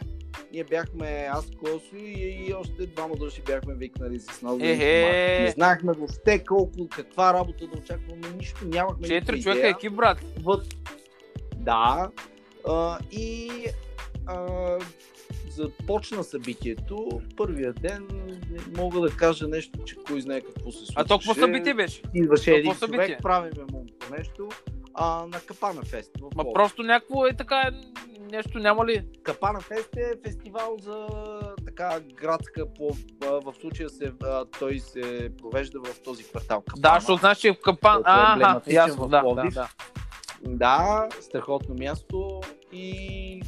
ние 0.52 0.64
бяхме 0.64 1.28
аз, 1.32 1.46
Косо 1.60 1.96
и, 1.96 2.44
и 2.48 2.54
още 2.54 2.86
двама 2.86 3.16
души 3.16 3.42
бяхме 3.42 3.74
викнали 3.74 4.20
с 4.20 4.42
нас. 4.42 4.56
Не 4.58 5.50
знаехме 5.50 5.92
въобще 5.92 6.44
колко, 6.44 6.88
каква 6.88 7.34
работа 7.34 7.66
да 7.66 7.78
очакваме, 7.78 8.28
нищо 8.36 8.64
нямахме. 8.64 9.08
Четири 9.08 9.42
човека 9.42 9.68
екип, 9.68 9.92
брат. 9.92 10.18
Въд... 10.42 10.74
Да. 11.56 12.10
А, 12.68 12.98
и 13.12 13.50
а, 14.26 14.46
започна 15.56 16.24
събитието. 16.24 17.08
Първия 17.36 17.72
ден 17.72 18.06
не 18.50 18.78
мога 18.82 19.00
да 19.00 19.10
кажа 19.16 19.48
нещо, 19.48 19.78
че 19.84 19.96
кой 20.06 20.20
знае 20.20 20.40
какво 20.40 20.70
се 20.70 20.78
случваше. 20.78 20.92
А 20.96 21.04
то 21.04 21.18
какво 21.18 21.34
събитие 21.34 21.74
беше? 21.74 22.02
Идваше 22.14 22.54
един 22.54 22.74
събитие? 22.74 23.06
човек, 23.06 23.22
правиме 23.22 23.64
му 23.72 23.86
нещо. 24.18 24.48
А, 24.94 25.26
на 25.26 25.40
Капана 25.40 25.82
Фест. 25.82 26.10
в 26.20 26.36
Ма 26.36 26.44
просто 26.54 26.82
някакво 26.82 27.26
е 27.26 27.36
така, 27.36 27.70
нещо 28.32 28.58
няма 28.58 28.86
ли? 28.86 29.06
Капана 29.22 29.60
Фест 29.60 29.96
е 29.96 30.12
фестивал 30.26 30.76
за 30.80 31.06
така 31.66 32.00
градска 32.14 32.74
плов. 32.74 32.98
а, 33.24 33.26
В 33.30 33.54
случая 33.60 33.88
се, 33.90 34.12
а, 34.22 34.44
той 34.58 34.78
се 34.78 35.30
провежда 35.42 35.80
в 35.80 36.02
този 36.02 36.24
квартал 36.24 36.60
Капана. 36.60 36.80
Да, 36.82 37.00
защото 37.00 37.20
знаеш, 37.20 37.38
че 37.38 37.52
в 37.52 37.56
капан... 37.64 38.02
Който 38.52 38.70
е 38.70 38.74
ясно, 38.74 39.04
в 39.04 39.08
да, 39.08 39.22
да, 39.34 39.50
да. 39.50 39.68
Да, 40.48 41.08
страхотно 41.20 41.74
място 41.74 42.40
и 42.72 43.42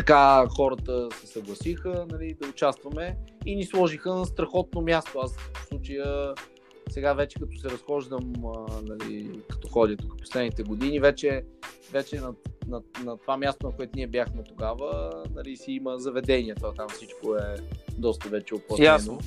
така 0.00 0.46
хората 0.56 1.08
се 1.12 1.26
съгласиха 1.26 2.06
нали, 2.10 2.36
да 2.42 2.48
участваме 2.48 3.16
и 3.46 3.56
ни 3.56 3.64
сложиха 3.64 4.14
на 4.14 4.26
страхотно 4.26 4.80
място. 4.80 5.18
Аз 5.18 5.36
в 5.36 5.66
случая 5.68 6.34
сега 6.90 7.12
вече 7.12 7.38
като 7.38 7.58
се 7.58 7.70
разхождам, 7.70 8.32
а, 8.44 8.82
нали, 8.82 9.40
като 9.48 9.68
ходя 9.68 9.96
тук 9.96 10.18
последните 10.18 10.62
години, 10.62 11.00
вече, 11.00 11.44
вече 11.92 12.20
на, 12.20 12.34
на, 12.66 12.82
на 13.04 13.16
това 13.16 13.36
място, 13.36 13.66
на 13.66 13.72
което 13.72 13.92
ние 13.94 14.06
бяхме 14.06 14.42
тогава, 14.44 15.10
нали, 15.34 15.56
си 15.56 15.72
има 15.72 15.98
заведение. 15.98 16.54
Това 16.54 16.72
там 16.72 16.88
всичко 16.88 17.36
е 17.36 17.56
доста 17.98 18.28
вече 18.28 18.54
оплатено. 18.54 18.86
Ясно. 18.86 19.18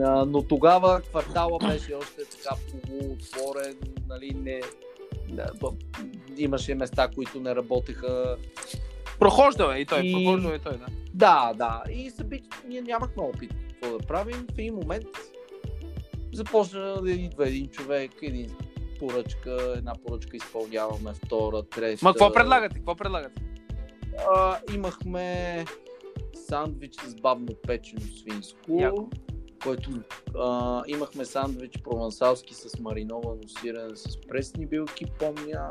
А, 0.00 0.24
но 0.24 0.42
тогава 0.42 1.00
квартала 1.00 1.58
беше 1.58 1.94
още 1.94 2.24
така 2.24 2.56
полуотворен, 2.88 3.76
нали, 4.08 4.34
не, 4.34 4.60
да, 5.28 5.50
имаше 6.36 6.74
места, 6.74 7.08
които 7.14 7.40
не 7.40 7.54
работеха. 7.54 8.36
Прохождал 9.18 9.70
е 9.70 9.78
и 9.78 9.86
той, 9.86 10.00
И- 10.00 10.12
прохождал 10.12 10.50
е 10.50 10.54
и 10.54 10.58
той, 10.58 10.72
да. 10.72 10.86
Да, 11.14 11.52
да. 11.56 11.82
И 11.92 12.10
събитието 12.10 12.56
ние 12.68 12.80
нямахме 12.80 13.22
опит 13.22 13.54
какво 13.72 13.98
да 13.98 14.06
правим. 14.06 14.46
В 14.50 14.58
един 14.58 14.74
момент 14.74 15.06
започна 16.32 17.02
да 17.02 17.10
идва 17.10 17.48
един 17.48 17.68
човек, 17.68 18.10
един 18.22 18.56
поръчка, 18.98 19.74
една 19.76 19.92
поръчка 20.06 20.36
изпълняваме, 20.36 21.12
втора, 21.14 21.62
трета. 21.62 22.04
Ма 22.04 22.12
какво 22.12 22.32
предлагате? 22.32 22.74
Какво 22.76 22.94
предлагате? 22.94 23.42
А, 24.34 24.58
имахме 24.74 25.64
сандвич 26.48 26.94
с 26.94 27.14
бабно 27.14 27.46
печено 27.66 28.00
свинско, 28.00 28.80
Яко. 28.80 29.08
който 29.62 29.90
а, 30.38 30.82
имахме 30.86 31.24
сандвич 31.24 31.72
провансалски 31.84 32.54
с 32.54 32.78
мариновано 32.78 33.40
сирене 33.60 33.96
с 33.96 34.20
пресни 34.28 34.66
билки, 34.66 35.04
помня. 35.18 35.70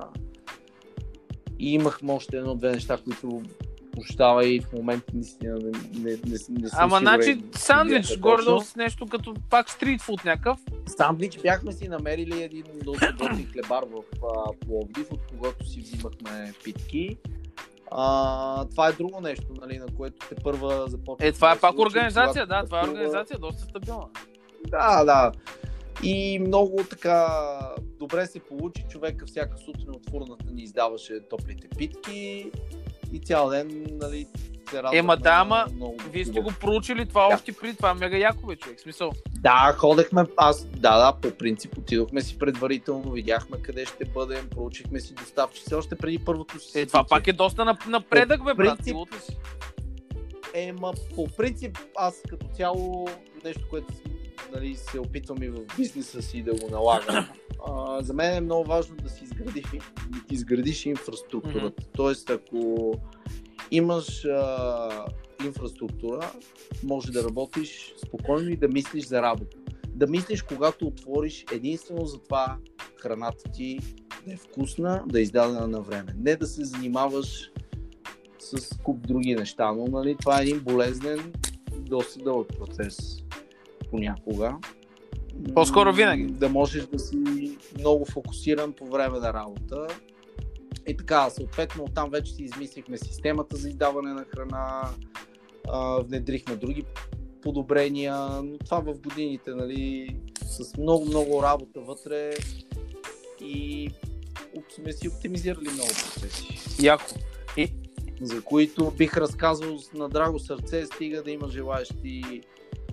И 1.59 1.73
имахме 1.73 2.13
още 2.13 2.37
едно-две 2.37 2.71
неща, 2.71 2.97
които 3.03 3.41
прощава 3.95 4.45
и 4.45 4.59
в 4.59 4.73
момента 4.73 5.11
наистина 5.13 5.59
не, 5.59 5.71
не, 5.99 6.11
не, 6.11 6.37
не 6.49 6.69
съм 6.69 6.79
Ама, 6.79 6.99
значи, 6.99 7.41
кои 7.41 7.49
сандвич, 7.55 8.19
точно. 8.21 8.61
с 8.61 8.75
нещо 8.75 9.05
като 9.05 9.33
пак 9.49 9.69
стритфуд 9.69 10.25
някакъв. 10.25 10.59
Сандвич 10.87 11.39
бяхме 11.41 11.71
си 11.71 11.87
намерили 11.87 12.43
един 12.43 12.63
доста 12.83 13.13
готин 13.19 13.47
хлебар 13.51 13.83
в 13.83 14.03
а, 14.23 14.51
Пловдив, 14.65 15.11
от 15.11 15.19
когото 15.29 15.65
си 15.65 15.79
взимахме 15.79 16.53
питки. 16.63 17.17
А, 17.91 18.65
това 18.65 18.87
е 18.87 18.91
друго 18.91 19.21
нещо, 19.21 19.45
нали, 19.61 19.77
на 19.77 19.85
което 19.97 20.27
те 20.29 20.35
първа 20.43 20.85
започва. 20.87 21.27
Е, 21.27 21.31
това 21.31 21.51
е 21.51 21.59
пак 21.59 21.79
организация, 21.79 22.45
когато 22.47 22.61
да, 22.61 22.65
това 22.65 22.81
е 22.81 22.89
организация, 22.89 23.39
доста 23.39 23.63
стабилна. 23.63 24.05
Да, 24.67 25.03
да. 25.03 25.31
И 26.03 26.39
много 26.39 26.83
така 26.89 27.27
добре 28.07 28.25
се 28.27 28.39
получи. 28.39 28.85
Човека 28.89 29.25
всяка 29.25 29.57
сутрин 29.57 29.89
от 29.89 30.09
фурната 30.09 30.45
ни 30.51 30.61
издаваше 30.61 31.19
топлите 31.29 31.67
питки 31.77 32.51
и 33.13 33.19
цял 33.19 33.49
ден, 33.49 33.87
нали, 33.91 34.27
се 34.69 34.77
радвахме. 34.77 34.97
Ема 34.99 35.17
да, 35.17 35.29
ама 35.31 35.65
много 35.75 35.97
Вие 36.11 36.25
сте 36.25 36.39
го 36.41 36.51
проучили 36.59 37.05
това 37.05 37.27
Да. 37.27 37.35
още 37.35 37.51
преди, 37.51 37.75
това 37.75 37.93
мега 37.93 38.17
яко 38.17 38.47
бе, 38.47 38.55
човек. 38.55 38.79
Смисъл. 38.79 39.11
Да, 39.41 39.75
ходехме, 39.77 40.23
аз, 40.37 40.65
да, 40.65 40.97
да, 40.97 41.13
по 41.21 41.37
принцип 41.37 41.77
отидохме 41.77 42.21
си 42.21 42.37
предварително, 42.37 43.11
видяхме 43.11 43.61
къде 43.61 43.85
ще 43.85 44.05
бъдем, 44.05 44.49
проучихме 44.49 44.99
си 44.99 45.13
доставчици 45.13 45.75
още 45.75 45.95
преди 45.95 46.19
първото 46.19 46.59
си. 46.59 46.79
Е, 46.79 46.85
това 46.85 47.03
пак 47.03 47.27
е 47.27 47.33
доста 47.33 47.61
нап- 47.61 47.87
напредък, 47.87 48.43
бе, 48.45 48.51
По 48.51 48.57
брат. 48.57 48.77
принцип-? 48.77 48.97
Ема, 50.53 50.93
по 51.15 51.27
принцип, 51.37 51.77
аз 51.95 52.21
като 52.29 52.45
цяло 52.47 53.07
нещо, 53.45 53.61
което 53.69 53.93
нали, 54.53 54.75
се 54.75 54.99
опитвам 54.99 55.43
и 55.43 55.49
в 55.49 55.59
бизнеса 55.77 56.21
си 56.21 56.41
да 56.41 56.51
го 56.51 56.69
налагам. 56.71 57.25
А, 57.67 58.03
за 58.03 58.13
мен 58.13 58.37
е 58.37 58.41
много 58.41 58.69
важно 58.69 58.95
да 58.95 59.09
си 59.09 59.23
изградиш, 59.23 59.65
да 60.09 60.35
изградиш 60.35 60.85
инфраструктурата. 60.85 61.81
Mm-hmm. 61.81 61.87
Тоест, 61.95 62.29
ако 62.29 62.93
имаш 63.71 64.25
а, 64.25 65.05
инфраструктура, 65.45 66.31
може 66.83 67.11
да 67.11 67.23
работиш 67.23 67.93
спокойно 68.05 68.49
и 68.49 68.57
да 68.57 68.67
мислиш 68.67 69.05
за 69.05 69.21
работа. 69.21 69.57
Да 69.89 70.07
мислиш, 70.07 70.41
когато 70.41 70.87
отвориш 70.87 71.45
единствено 71.51 72.05
за 72.05 72.17
това 72.17 72.57
храната 73.01 73.51
ти 73.53 73.79
да 74.27 74.33
е 74.33 74.37
вкусна, 74.37 75.03
да 75.07 75.19
е 75.19 75.21
издадена 75.21 75.67
на 75.67 75.81
време. 75.81 76.15
Не 76.17 76.35
да 76.35 76.47
се 76.47 76.65
занимаваш 76.65 77.51
с 78.39 78.77
куп 78.83 79.07
други 79.07 79.35
неща, 79.35 79.71
но 79.71 79.87
нали, 79.87 80.15
това 80.19 80.39
е 80.39 80.43
един 80.43 80.59
болезнен, 80.59 81.33
доста 81.71 82.19
дълъг 82.23 82.47
процес 82.47 83.24
понякога. 83.95 84.57
По-скоро 85.53 85.93
винаги. 85.93 86.25
Да 86.25 86.49
можеш 86.49 86.85
да 86.85 86.99
си 86.99 87.17
много 87.79 88.05
фокусиран 88.05 88.73
по 88.73 88.85
време 88.85 89.19
на 89.19 89.33
работа. 89.33 89.87
И 90.87 90.97
така, 90.97 91.29
съответно, 91.29 91.85
там 91.95 92.09
вече 92.09 92.33
си 92.33 92.43
измислихме 92.43 92.97
системата 92.97 93.55
за 93.55 93.69
издаване 93.69 94.13
на 94.13 94.23
храна, 94.23 94.89
внедрихме 96.03 96.55
други 96.55 96.83
подобрения, 97.41 98.17
но 98.43 98.57
това 98.57 98.79
в 98.79 98.93
годините, 98.99 99.51
нали, 99.51 100.15
с 100.45 100.77
много-много 100.77 101.43
работа 101.43 101.79
вътре 101.79 102.31
и 103.41 103.89
сме 104.75 104.91
си 104.91 105.07
оптимизирали 105.07 105.69
много 105.73 105.89
процеси. 105.89 106.59
Яко. 106.79 107.05
И... 107.57 107.73
За 108.21 108.41
които 108.41 108.91
бих 108.97 109.17
разказал 109.17 109.77
на 109.93 110.09
драго 110.09 110.39
сърце, 110.39 110.85
стига 110.85 111.23
да 111.23 111.31
има 111.31 111.49
желаящи 111.49 112.41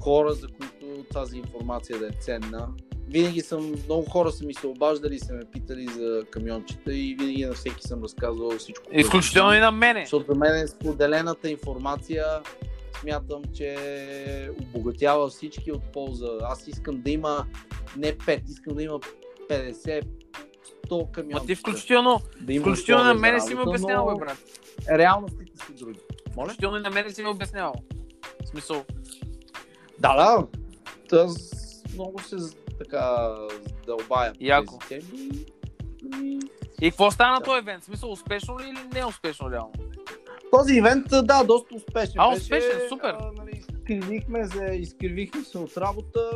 хора, 0.00 0.32
за 0.32 0.48
които 0.48 0.71
тази 1.02 1.38
информация 1.38 1.98
да 1.98 2.06
е 2.06 2.10
ценна. 2.20 2.68
Винаги 3.08 3.40
съм, 3.40 3.74
много 3.84 4.10
хора 4.10 4.32
са 4.32 4.44
ми 4.44 4.54
се 4.54 4.66
обаждали, 4.66 5.18
са 5.18 5.32
ме 5.32 5.44
питали 5.52 5.86
за 5.86 6.24
камиончета 6.30 6.94
и 6.94 7.16
винаги 7.18 7.44
на 7.44 7.52
всеки 7.52 7.82
съм 7.82 8.02
разказвал 8.02 8.50
всичко. 8.58 8.84
Изключително 8.92 9.54
и 9.54 9.58
на 9.58 9.70
мене. 9.70 10.00
Защото 10.00 10.32
за 10.32 10.38
мен 10.38 10.54
е 10.54 10.66
споделената 10.66 11.50
информация 11.50 12.24
смятам, 13.02 13.42
че 13.54 14.50
обогатява 14.74 15.28
всички 15.28 15.72
от 15.72 15.82
полза. 15.92 16.38
Аз 16.42 16.66
искам 16.66 17.00
да 17.00 17.10
има 17.10 17.46
не 17.96 18.16
5, 18.16 18.50
искам 18.50 18.74
да 18.74 18.82
има 18.82 19.00
50, 19.50 20.02
100 20.88 21.10
камиончета. 21.10 21.42
Ма 21.42 21.46
ти 21.46 21.54
включително, 21.54 22.20
да 22.40 22.60
включително 22.60 23.04
на 23.04 23.14
мене 23.14 23.40
си 23.40 23.54
ми 23.54 23.60
обяснявал, 23.60 24.14
бе, 24.14 24.24
брат. 24.24 24.38
Реалностите 24.90 25.66
са 25.66 25.72
други. 25.72 26.00
Моля? 26.36 26.46
Включително 26.46 26.76
и 26.76 26.80
на 26.80 26.90
мене 26.90 27.10
си 27.10 27.22
ми 27.22 27.28
обяснявал. 27.28 27.74
В 28.44 28.48
смисъл, 28.48 28.84
да, 29.98 30.16
да. 30.16 30.46
Аз 31.12 31.52
много 31.94 32.22
се 32.22 32.36
така 32.78 33.34
дълбая 33.86 34.32
Яко. 34.40 34.78
тези 34.88 35.06
теми. 35.06 35.30
И... 36.22 36.38
и 36.80 36.90
какво 36.90 37.10
стана 37.10 37.38
да. 37.38 37.44
този 37.44 37.58
евент? 37.58 37.82
В 37.82 37.86
смисъл, 37.86 38.12
успешно 38.12 38.58
ли 38.58 38.64
или 38.64 38.80
не 38.94 39.04
успешно 39.04 39.50
реално? 39.50 39.72
Този 40.50 40.74
ивент, 40.74 41.06
да, 41.22 41.44
доста 41.44 41.74
успешен. 41.74 42.14
А, 42.16 42.34
успешен, 42.34 42.70
беше, 42.70 42.88
супер. 42.88 43.16
А, 43.20 43.30
нали, 43.36 43.50
изкривихме 43.68 44.46
се, 44.46 44.64
изкривихме 44.64 45.44
се 45.44 45.58
от 45.58 45.76
работа. 45.76 46.30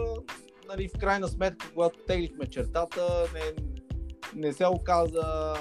Нали, 0.68 0.89
в 0.89 0.99
крайна 0.99 1.29
сметка, 1.29 1.70
когато 1.74 1.99
теглихме 1.99 2.47
чертата, 2.47 3.24
не, 3.35 3.64
не 4.35 4.53
се 4.53 4.66
оказа 4.66 5.55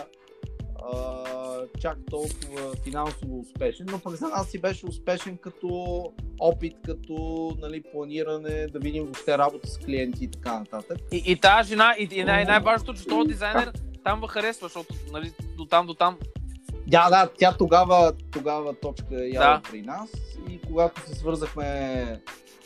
чак 1.80 1.98
толкова 2.10 2.76
финансово 2.84 3.40
успешен, 3.40 3.86
но 3.92 4.00
пък 4.00 4.16
за 4.16 4.28
нас 4.28 4.50
си 4.50 4.62
беше 4.62 4.86
успешен 4.86 5.38
като 5.38 5.68
опит, 6.40 6.76
като 6.86 7.52
нали, 7.62 7.84
планиране, 7.92 8.68
да 8.68 8.80
видим 8.80 9.04
въобще 9.04 9.38
работа 9.38 9.68
с 9.68 9.78
клиенти 9.78 10.24
и 10.24 10.32
така 10.32 10.60
нататък. 10.60 10.98
И, 11.12 11.24
и 11.26 11.36
тази 11.36 11.70
жена, 11.70 11.96
и, 12.00 12.08
и 12.12 12.24
най- 12.24 12.46
най-важното, 12.46 12.94
че 12.94 13.08
този 13.08 13.28
дизайнер 13.28 13.72
там 14.04 14.22
ва 14.22 14.28
харесва, 14.28 14.68
защото 14.68 14.94
нали, 15.12 15.34
до 15.58 15.66
там, 15.66 15.88
до 15.88 15.94
там. 15.94 16.18
Да, 16.88 17.10
да, 17.10 17.30
тя 17.38 17.56
тогава, 17.58 18.14
тогава 18.32 18.74
точка 18.74 19.24
е 19.24 19.28
яла 19.28 19.56
да. 19.56 19.62
при 19.72 19.82
нас 19.82 20.10
и 20.50 20.60
когато 20.68 21.02
се 21.02 21.16
свързахме 21.16 22.22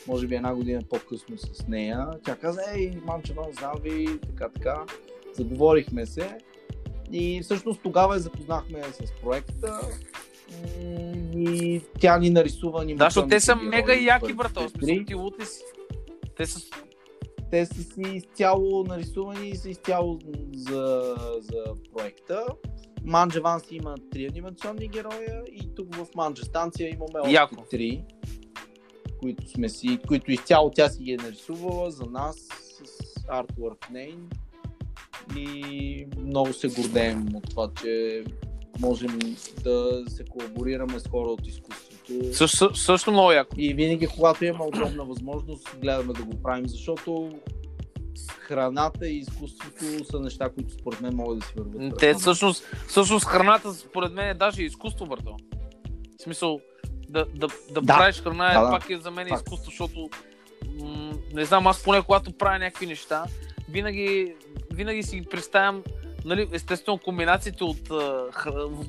може 0.06 0.26
би 0.26 0.34
една 0.34 0.54
година 0.54 0.80
по-късно 0.90 1.38
с 1.38 1.66
нея, 1.68 2.06
тя 2.24 2.36
каза, 2.36 2.60
ей, 2.74 2.92
мамче, 3.04 3.34
знам 3.58 3.74
ви, 3.82 4.20
така, 4.20 4.48
така. 4.48 4.84
Заговорихме 5.34 6.06
се 6.06 6.38
и 7.12 7.40
всъщност 7.42 7.80
тогава 7.82 8.14
я 8.14 8.20
запознахме 8.20 8.82
с 8.82 9.12
проекта 9.22 9.80
и 11.36 11.80
тя 12.00 12.18
ни 12.18 12.30
нарисува 12.30 12.84
ни. 12.84 12.94
Да, 12.94 13.04
защото 13.04 13.28
те 13.28 13.40
са 13.40 13.56
мега 13.56 13.94
яки, 13.94 14.32
брато. 14.32 14.68
Смисъл, 14.68 15.04
ти 15.06 15.14
лути 15.14 15.46
си. 15.46 15.62
Те 16.36 16.46
са 16.46 16.60
те 17.50 17.66
са 17.66 17.82
си 17.82 18.02
изцяло 18.12 18.84
нарисувани 18.84 19.48
и 19.48 19.56
са 19.56 19.70
изцяло 19.70 20.18
за, 20.54 21.14
за 21.40 21.64
проекта. 21.92 22.46
Манджа 23.04 23.40
Ванс 23.40 23.62
има 23.70 23.94
три 24.10 24.26
анимационни 24.26 24.88
героя 24.88 25.42
и 25.52 25.74
тук 25.74 25.94
в 25.94 26.06
Манджа 26.14 26.44
станция 26.44 26.88
имаме 26.88 27.20
още 27.20 27.32
Яко. 27.32 27.64
три, 27.70 28.04
които, 29.20 29.48
сме 29.48 29.68
си, 29.68 29.98
които 30.08 30.32
изцяло 30.32 30.70
тя 30.70 30.88
си 30.88 31.02
ги 31.02 31.12
е 31.12 31.16
нарисувала 31.16 31.90
за 31.90 32.04
нас 32.04 32.36
с 32.84 33.04
Artwork 33.22 33.90
Name 33.92 34.34
и 35.36 36.06
много 36.18 36.52
се 36.52 36.68
гордеем 36.68 37.28
от 37.34 37.50
това, 37.50 37.70
че 37.82 38.24
можем 38.80 39.18
да 39.64 40.02
се 40.08 40.24
колаборираме 40.24 41.00
с 41.00 41.08
хора 41.08 41.30
от 41.30 41.46
изкуството. 41.46 42.34
Също, 42.34 42.74
също 42.74 43.12
много 43.12 43.32
яко. 43.32 43.54
И 43.58 43.74
винаги, 43.74 44.06
когато 44.06 44.44
имаме 44.44 44.64
удобна 44.64 45.04
възможност, 45.04 45.76
гледаме 45.80 46.12
да 46.12 46.22
го 46.22 46.42
правим, 46.42 46.68
защото 46.68 47.30
храната 48.50 49.08
и 49.08 49.18
изкуството 49.18 50.04
са 50.04 50.20
неща, 50.20 50.48
които 50.48 50.72
според 50.72 51.00
мен 51.00 51.14
могат 51.14 51.38
да 51.38 51.46
си 51.46 51.52
върват. 51.56 51.98
Те 51.98 52.14
всъщност, 52.14 52.64
всъщност 52.88 53.26
храната 53.26 53.72
според 53.72 54.12
мен 54.12 54.28
е 54.28 54.34
даже 54.34 54.62
изкуство, 54.62 55.06
върто. 55.06 55.36
В 56.18 56.22
смисъл, 56.22 56.60
да, 57.08 57.24
да, 57.34 57.46
да, 57.70 57.80
да. 57.80 57.96
правиш 57.96 58.22
храна 58.22 58.44
да, 58.44 58.50
е, 58.50 58.62
да. 58.62 58.70
пак 58.70 58.90
е 58.90 58.98
за 58.98 59.10
мен 59.10 59.28
пак. 59.28 59.38
изкуство, 59.38 59.70
защото 59.70 60.08
м- 60.82 61.12
не 61.34 61.44
знам, 61.44 61.66
аз 61.66 61.82
поне 61.82 62.02
когато 62.02 62.32
правя 62.32 62.58
някакви 62.58 62.86
неща, 62.86 63.24
винаги 63.70 64.34
винаги 64.72 65.02
си 65.02 65.24
представям 65.30 65.82
нали, 66.24 66.48
естествено 66.52 66.98
комбинациите 66.98 67.64
от, 67.64 67.90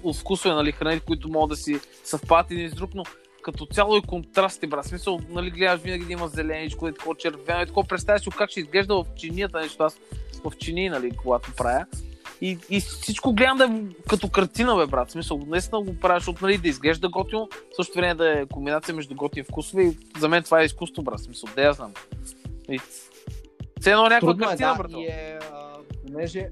от 0.04 0.16
вкусове 0.16 0.56
нали, 0.56 0.72
храни, 0.72 1.00
които 1.00 1.30
могат 1.30 1.50
да 1.50 1.56
си 1.56 1.80
съвпадат 2.04 2.52
един 2.52 2.70
с 2.70 2.74
друг, 2.74 2.92
но 2.96 3.04
като 3.42 3.66
цяло 3.66 3.98
и 3.98 4.02
контрасти, 4.02 4.68
брат. 4.68 4.86
Смисъл, 4.86 5.20
нали, 5.30 5.50
гледаш 5.50 5.82
винаги 5.82 6.06
да 6.06 6.14
има 6.14 6.28
зеленичко, 6.28 6.88
и 6.88 6.94
такова 6.94 7.16
червено, 7.16 7.62
и 7.62 7.66
такова 7.66 7.88
представяш 7.88 8.22
как 8.38 8.50
ще 8.50 8.60
изглежда 8.60 8.96
в 8.96 9.06
чинията, 9.16 9.62
нещо 9.62 9.84
аз 9.84 10.00
в 10.44 10.52
чини, 10.58 10.90
нали, 10.90 11.12
когато 11.12 11.52
правя. 11.58 11.86
И, 12.42 12.58
и 12.70 12.82
всичко 12.82 13.34
гледам 13.34 13.58
да 13.58 13.66
е 13.66 13.70
като 14.10 14.30
картина, 14.30 14.76
бе, 14.76 14.86
брат. 14.86 15.12
Смисъл, 15.12 15.42
наистина 15.48 15.82
го 15.82 16.00
правя, 16.00 16.20
защото 16.20 16.46
нали, 16.46 16.58
да 16.58 16.68
изглежда 16.68 17.10
готино, 17.10 17.50
в 17.72 17.76
същото 17.76 18.00
време 18.00 18.16
да 18.16 18.40
е 18.40 18.46
комбинация 18.46 18.96
между 18.96 19.16
готини 19.16 19.44
вкусове 19.44 19.84
и 19.84 19.98
за 20.20 20.30
мен 20.30 20.44
това 20.44 20.62
е 20.62 20.66
изкуство, 20.66 21.04
брат. 21.04 21.20
Смисъл, 21.20 21.50
да 21.56 21.62
я 21.62 21.74
знам. 21.74 21.94
И... 22.70 22.80
Цено 23.82 24.04
някаква 24.04 24.20
Трудно 24.20 24.46
картина, 24.48 24.74
е, 24.74 24.88
да, 24.88 25.00
И 25.00 25.06
е, 25.06 25.40
понеже 26.08 26.50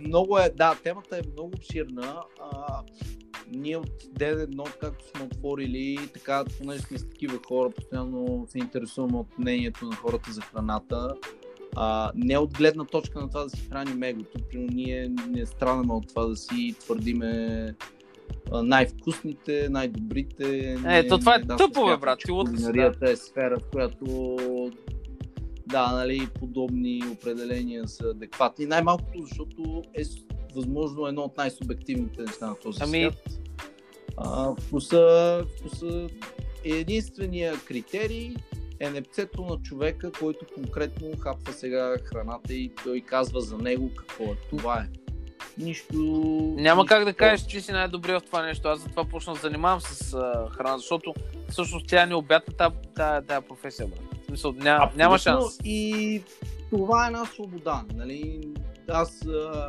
много 0.00 0.38
е, 0.38 0.50
да, 0.50 0.74
темата 0.82 1.16
е 1.16 1.22
много 1.32 1.50
обширна. 1.56 2.22
А, 2.52 2.82
ние 3.52 3.76
от 3.76 3.90
ден 4.12 4.40
едно, 4.40 4.64
както 4.80 5.04
сме 5.08 5.24
отворили, 5.24 5.98
така, 6.14 6.44
понеже 6.58 6.80
сме 6.80 6.98
с 6.98 7.08
такива 7.08 7.38
хора, 7.48 7.70
постоянно 7.70 8.46
се 8.48 8.58
интересуваме 8.58 9.18
от 9.18 9.38
мнението 9.38 9.84
на 9.84 9.96
хората 9.96 10.32
за 10.32 10.40
храната. 10.40 11.14
А, 11.76 12.12
не 12.14 12.38
от 12.38 12.58
гледна 12.58 12.84
точка 12.84 13.20
на 13.20 13.28
това 13.28 13.44
да 13.44 13.50
си 13.50 13.68
храним 13.68 14.02
егото. 14.02 14.38
Ние 14.52 15.12
не 15.28 15.46
страдаме 15.46 15.92
от 15.92 16.08
това 16.08 16.24
да 16.26 16.36
си 16.36 16.74
твърдиме 16.80 17.74
най-вкусните, 18.52 19.68
най-добрите. 19.70 20.76
Ето, 20.86 21.18
това 21.18 21.34
е 21.34 21.38
да, 21.38 21.56
тъпо, 21.56 21.86
бе, 21.86 21.96
брат. 21.96 22.18
Кулинарията 22.22 23.10
е 23.10 23.16
сфера, 23.16 23.58
в 23.58 23.70
която 23.72 24.36
да, 25.68 25.92
нали, 25.92 26.28
подобни 26.38 27.02
определения 27.12 27.88
са 27.88 28.04
адекватни. 28.04 28.66
Най-малкото, 28.66 29.18
защото 29.22 29.82
е 29.94 30.02
възможно 30.54 31.06
едно 31.06 31.22
от 31.22 31.36
най-субективните 31.36 32.22
неща 32.22 32.46
на 32.46 32.54
този 32.54 32.78
ами... 32.82 33.00
свят. 33.00 33.38
А, 34.16 34.54
вкуса, 34.60 35.44
вкуса 35.58 36.08
е 36.64 36.70
единствения 36.70 37.54
критерий 37.64 38.34
е 38.80 38.90
непцето 38.90 39.42
на 39.42 39.62
човека, 39.62 40.12
който 40.12 40.46
конкретно 40.54 41.16
хапва 41.20 41.52
сега 41.52 41.96
храната 42.04 42.54
и 42.54 42.72
той 42.84 43.00
казва 43.00 43.40
за 43.40 43.58
него 43.58 43.90
какво 43.96 44.24
е. 44.24 44.36
Това 44.50 44.78
е. 44.78 44.86
Нищо. 45.58 45.96
Няма 46.56 46.82
нищо 46.82 46.94
как 46.94 47.04
да 47.04 47.12
кажеш, 47.12 47.46
че 47.46 47.60
си 47.60 47.72
най-добре 47.72 48.12
в 48.12 48.20
това 48.20 48.42
нещо. 48.42 48.68
Аз 48.68 48.80
затова 48.80 49.04
почна 49.04 49.34
да 49.34 49.40
занимавам 49.40 49.80
с 49.80 50.14
а, 50.14 50.50
храна, 50.50 50.78
защото 50.78 51.14
всъщност 51.48 51.86
тя 51.88 52.06
не 52.06 52.14
обята 52.14 52.70
тази 52.94 53.46
професия, 53.48 53.86
брат 53.86 54.17
смисъл, 54.28 54.52
ня, 54.52 54.92
няма 54.96 55.18
шанс. 55.18 55.58
И 55.64 56.22
това 56.70 57.04
е 57.04 57.06
една 57.06 57.24
свобода. 57.24 57.84
Нали? 57.94 58.40
Аз 58.88 59.26
а, 59.26 59.68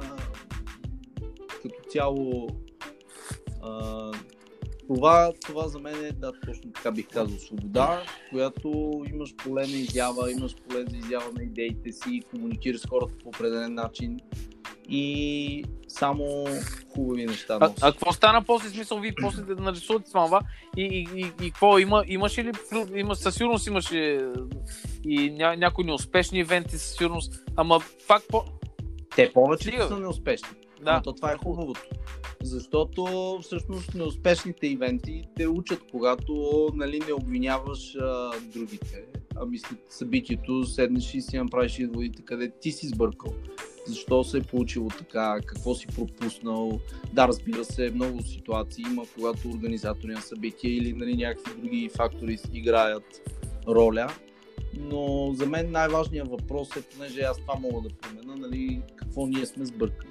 като 1.61 1.75
цяло 1.89 2.47
а, 3.61 4.11
това, 4.87 5.33
това 5.45 5.67
за 5.67 5.79
мен 5.79 6.05
е, 6.05 6.11
да, 6.11 6.31
точно 6.45 6.71
така 6.71 6.91
бих 6.91 7.07
казал, 7.07 7.37
свобода, 7.37 8.03
която 8.29 9.01
имаш 9.13 9.35
поле 9.35 9.61
на 9.61 9.77
изява, 9.77 10.31
имаш 10.31 10.55
поле 10.55 10.85
за 10.89 10.97
изява 10.97 11.31
на 11.37 11.43
идеите 11.43 11.91
си, 11.91 12.21
комуникираш 12.31 12.81
с 12.81 12.85
хората 12.85 13.13
по 13.23 13.29
определен 13.29 13.73
начин 13.73 14.19
и 14.89 15.63
само 15.87 16.45
хубави 16.93 17.25
неща. 17.25 17.57
А, 17.61 17.73
а 17.81 17.91
какво 17.91 18.13
стана 18.13 18.43
после 18.43 18.69
смисъл? 18.69 18.99
Вие 18.99 19.13
после 19.21 19.43
да 19.43 19.55
нарисувате 19.55 20.09
това 20.11 20.41
и, 20.77 20.81
и, 20.81 21.21
и, 21.21 21.45
и 21.45 21.51
какво? 21.51 21.79
Има, 21.79 22.03
имаше 22.07 22.43
ли? 22.43 22.51
Има, 22.95 23.15
със 23.15 23.35
сигурност 23.35 23.67
имаше 23.67 24.25
и 25.03 25.31
ня, 25.31 25.55
някои 25.57 25.83
неуспешни 25.83 26.39
ивенти, 26.39 26.77
със 26.77 26.97
сигурност. 26.97 27.43
Ама 27.55 27.79
пак 28.07 28.23
по... 28.27 28.43
Те 29.15 29.33
повече 29.33 29.77
са 29.87 29.99
неуспешни. 29.99 30.49
Да. 30.81 30.93
Но 30.93 31.01
то 31.01 31.13
това 31.13 31.31
е 31.31 31.37
хубавото. 31.37 31.81
Защото 32.43 33.39
всъщност 33.41 33.95
неуспешните 33.95 34.67
ивенти 34.67 35.23
те 35.35 35.47
учат, 35.47 35.81
когато 35.91 36.67
нали, 36.75 36.99
не 37.07 37.13
обвиняваш 37.13 37.95
а, 37.95 38.31
другите, 38.53 39.03
ами 39.35 39.57
след 39.57 39.79
събитието 39.89 40.63
седнеш 40.63 41.13
и 41.13 41.21
си 41.21 41.37
направиш 41.37 41.79
изводите 41.79 42.21
къде 42.25 42.51
ти 42.61 42.71
си 42.71 42.87
сбъркал. 42.87 43.33
Защо 43.89 44.23
се 44.23 44.37
е 44.37 44.41
получило 44.41 44.89
така, 44.89 45.39
какво 45.45 45.75
си 45.75 45.87
пропуснал. 45.87 46.79
Да, 47.13 47.27
разбира 47.27 47.65
се, 47.65 47.91
много 47.95 48.21
ситуации 48.21 48.85
има, 48.91 49.03
когато 49.15 49.49
организатори 49.49 50.13
на 50.13 50.21
събития 50.21 50.77
или 50.77 50.93
нали, 50.93 51.17
някакви 51.17 51.61
други 51.61 51.89
фактори 51.97 52.37
играят 52.53 53.21
роля. 53.67 54.07
Но 54.79 55.31
за 55.33 55.45
мен 55.45 55.71
най-важният 55.71 56.27
въпрос 56.27 56.75
е, 56.75 56.81
понеже 56.81 57.21
аз 57.21 57.37
това 57.37 57.55
мога 57.55 57.89
да 57.89 57.95
променя, 57.95 58.35
нали, 58.35 58.81
какво 58.95 59.27
ние 59.27 59.45
сме 59.45 59.65
сбъркали. 59.65 60.09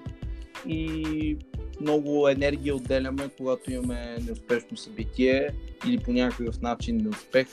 И 0.66 1.36
много 1.80 2.28
енергия 2.28 2.76
отделяме, 2.76 3.28
когато 3.36 3.72
имаме 3.72 4.16
неуспешно 4.26 4.76
събитие 4.76 5.48
или 5.86 5.98
по 5.98 6.12
някакъв 6.12 6.60
начин 6.60 6.96
неуспех, 6.96 7.46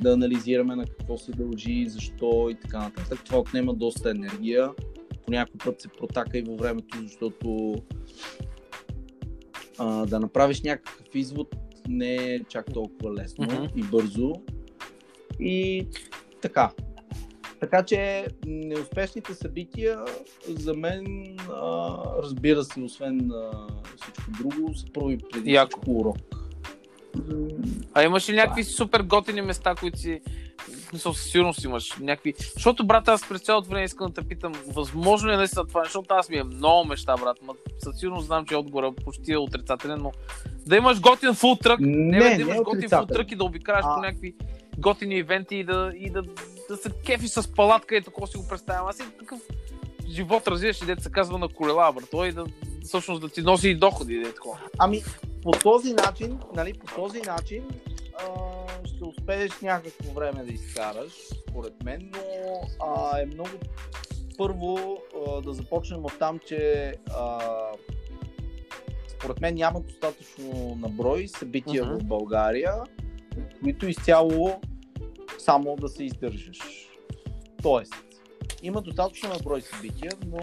да 0.00 0.12
анализираме 0.12 0.76
на 0.76 0.84
какво 0.86 1.18
се 1.18 1.32
дължи, 1.32 1.86
защо 1.88 2.48
и 2.50 2.54
така 2.54 2.78
нататък. 2.78 3.24
Това 3.24 3.38
отнема 3.38 3.74
доста 3.74 4.10
енергия. 4.10 4.70
По 5.28 5.32
някой 5.32 5.58
път 5.64 5.80
се 5.80 5.88
протака 5.88 6.38
и 6.38 6.42
във 6.42 6.58
времето, 6.58 6.98
защото 7.02 7.74
а, 9.78 10.06
да 10.06 10.20
направиш 10.20 10.62
някакъв 10.62 11.14
извод 11.14 11.56
не 11.88 12.14
е 12.14 12.44
чак 12.44 12.72
толкова 12.72 13.14
лесно 13.14 13.44
mm-hmm. 13.44 13.76
и 13.76 13.82
бързо. 13.82 14.32
И 15.40 15.86
така, 16.42 16.70
така 17.60 17.84
че 17.84 18.26
неуспешните 18.46 19.34
събития 19.34 20.04
за 20.48 20.74
мен, 20.74 21.36
а, 21.52 21.96
разбира 22.22 22.64
се, 22.64 22.80
освен 22.80 23.30
а, 23.30 23.66
всичко 23.96 24.30
друго, 24.38 24.74
са 24.74 24.86
първи 24.94 25.18
преди 25.32 25.52
Яко. 25.52 25.68
всичко 25.70 26.00
урок. 26.00 26.47
А 27.94 28.02
имаш 28.02 28.28
ли 28.28 28.36
някакви 28.36 28.62
да. 28.62 28.68
супер 28.68 29.02
готини 29.02 29.40
места, 29.40 29.74
които 29.74 29.98
си 29.98 30.20
смисъл, 30.88 31.14
със 31.14 31.30
сигурност 31.30 31.64
имаш 31.64 31.96
някакви. 32.00 32.34
Защото, 32.54 32.86
брат, 32.86 33.08
аз 33.08 33.28
през 33.28 33.40
цялото 33.40 33.68
време 33.68 33.84
искам 33.84 34.06
да 34.06 34.14
те 34.14 34.28
питам, 34.28 34.52
възможно 34.66 35.28
ли 35.28 35.34
е 35.34 35.36
наистина 35.36 35.66
това, 35.66 35.84
защото 35.84 36.14
аз 36.14 36.28
ми 36.28 36.36
е 36.36 36.44
много 36.44 36.84
мечта, 36.84 37.16
брат. 37.16 37.36
Ма, 37.42 37.54
със 37.78 37.98
сигурност 37.98 38.26
знам, 38.26 38.46
че 38.46 38.56
отговора 38.56 38.92
почти 39.04 39.32
е 39.32 39.38
отрицателен, 39.38 39.98
но 40.02 40.12
да 40.66 40.76
имаш 40.76 41.00
готин 41.00 41.34
фултрък, 41.34 41.80
не, 41.80 41.86
не, 41.86 42.18
не 42.18 42.36
да 42.36 42.42
имаш 42.42 42.56
не 42.56 42.62
готин 42.62 42.88
фултрък 42.88 43.32
и 43.32 43.36
да 43.36 43.44
обикараш 43.44 43.84
а... 43.84 43.94
по 43.94 44.00
някакви 44.00 44.34
готини 44.78 45.16
ивенти 45.16 45.56
и 45.56 45.64
да, 45.64 45.92
и 45.96 46.10
да, 46.10 46.22
да 46.68 46.76
се 46.76 46.90
кефи 47.06 47.28
с 47.28 47.54
палатка 47.54 47.96
и 47.96 48.02
такова 48.02 48.26
си 48.26 48.36
го 48.36 48.48
представям. 48.48 48.86
Аз 48.86 49.00
и 49.00 49.18
такъв 49.18 49.40
живот 50.08 50.48
развиваш 50.48 50.82
и 50.82 50.86
дете 50.86 51.02
се 51.02 51.10
казва 51.10 51.38
на 51.38 51.48
колела, 51.48 51.92
брат. 51.92 52.08
Той 52.10 52.32
да, 52.32 52.44
всъщност 52.84 53.20
да 53.20 53.28
ти 53.28 53.42
носи 53.42 53.68
и 53.68 53.74
доходи, 53.74 54.14
и 54.14 54.34
такова. 54.34 54.58
Ами, 54.78 55.02
по 55.42 55.50
този 55.50 55.92
начин, 55.92 56.40
нали, 56.54 56.72
по 56.72 56.94
този 56.94 57.20
начин 57.20 57.68
а, 58.14 58.28
ще 58.86 59.04
успееш 59.04 59.60
някакво 59.62 60.12
време 60.12 60.44
да 60.44 60.52
изкараш, 60.52 61.12
според 61.48 61.82
мен, 61.84 62.12
но 62.12 62.60
а, 62.86 63.20
е 63.20 63.26
много 63.26 63.50
първо 64.38 64.98
а, 65.26 65.40
да 65.40 65.52
започнем 65.52 66.04
от 66.04 66.18
там, 66.18 66.38
че 66.46 66.94
а, 67.16 67.38
според 69.08 69.40
мен 69.40 69.54
няма 69.54 69.80
достатъчно 69.80 70.78
наброй 70.80 71.28
събития 71.28 71.84
uh-huh. 71.84 72.00
в 72.00 72.04
България, 72.04 72.74
които 73.62 73.88
изцяло 73.88 74.60
само 75.38 75.76
да 75.76 75.88
се 75.88 76.04
издържаш. 76.04 76.58
Тоест, 77.62 77.94
има 78.62 78.82
достатъчно 78.82 79.28
наброй 79.28 79.60
събития, 79.60 80.12
но 80.26 80.38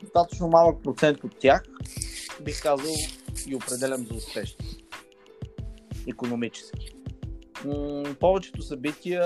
достатъчно 0.00 0.48
малък 0.48 0.82
процент 0.82 1.24
от 1.24 1.38
тях 1.38 1.62
бих 2.42 2.62
казал 2.62 2.94
и 3.48 3.54
определям 3.54 4.06
за 4.06 4.14
успешни. 4.14 4.66
Економически. 6.08 6.90
М- 7.64 8.14
повечето 8.20 8.62
събития, 8.62 9.24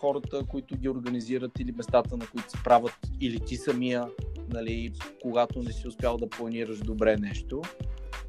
хората, 0.00 0.44
които 0.48 0.76
ги 0.76 0.88
организират 0.88 1.50
или 1.58 1.72
местата, 1.72 2.16
на 2.16 2.26
които 2.26 2.50
се 2.50 2.58
правят, 2.64 2.98
или 3.20 3.40
ти 3.40 3.56
самия, 3.56 4.08
нали, 4.48 4.92
когато 5.22 5.62
не 5.62 5.72
си 5.72 5.88
успял 5.88 6.16
да 6.16 6.28
планираш 6.28 6.78
добре 6.78 7.16
нещо, 7.16 7.62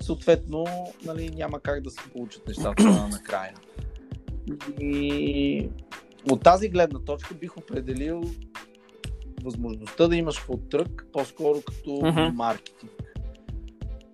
съответно 0.02 0.66
нали, 1.06 1.30
няма 1.30 1.60
как 1.60 1.82
да 1.82 1.90
се 1.90 2.02
получат 2.14 2.48
нещата 2.48 2.84
накрая. 3.12 3.54
И 4.80 5.70
от 6.32 6.44
тази 6.44 6.70
гледна 6.70 7.00
точка 7.00 7.34
бих 7.34 7.58
определил 7.58 8.22
възможността 9.44 10.08
да 10.08 10.16
имаш 10.16 10.40
фудтрък 10.40 11.08
по-скоро 11.14 11.62
като 11.62 11.90
uh-huh. 11.90 12.34
маркетинг. 12.34 12.92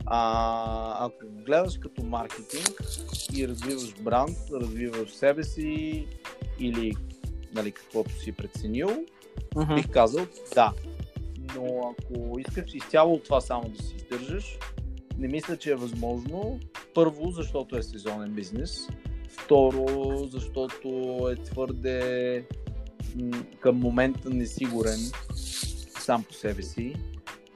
А, 0.05 1.05
ако 1.05 1.25
гледаш 1.45 1.77
като 1.77 2.03
маркетинг 2.03 2.81
и 3.33 3.47
развиваш 3.47 3.93
бранд, 4.01 4.37
развиваш 4.51 5.11
себе 5.11 5.43
си 5.43 6.07
или 6.59 6.93
нали, 7.53 7.71
каквото 7.71 8.19
си 8.19 8.31
преценил, 8.31 8.89
uh-huh. 9.55 9.75
бих 9.75 9.89
казал 9.89 10.25
да. 10.55 10.73
Но 11.55 11.95
ако 11.99 12.39
искаш 12.39 12.73
изцяло 12.73 13.13
от 13.13 13.23
това 13.23 13.41
само 13.41 13.69
да 13.69 13.83
си 13.83 13.95
издържаш, 13.95 14.57
не 15.17 15.27
мисля, 15.27 15.57
че 15.57 15.71
е 15.71 15.75
възможно. 15.75 16.59
Първо, 16.93 17.31
защото 17.31 17.77
е 17.77 17.83
сезонен 17.83 18.33
бизнес. 18.33 18.87
Второ, 19.29 20.17
защото 20.31 21.19
е 21.31 21.35
твърде 21.43 22.45
към 23.59 23.75
момента 23.75 24.29
несигурен 24.29 24.99
сам 25.99 26.23
по 26.23 26.33
себе 26.33 26.61
си. 26.63 26.95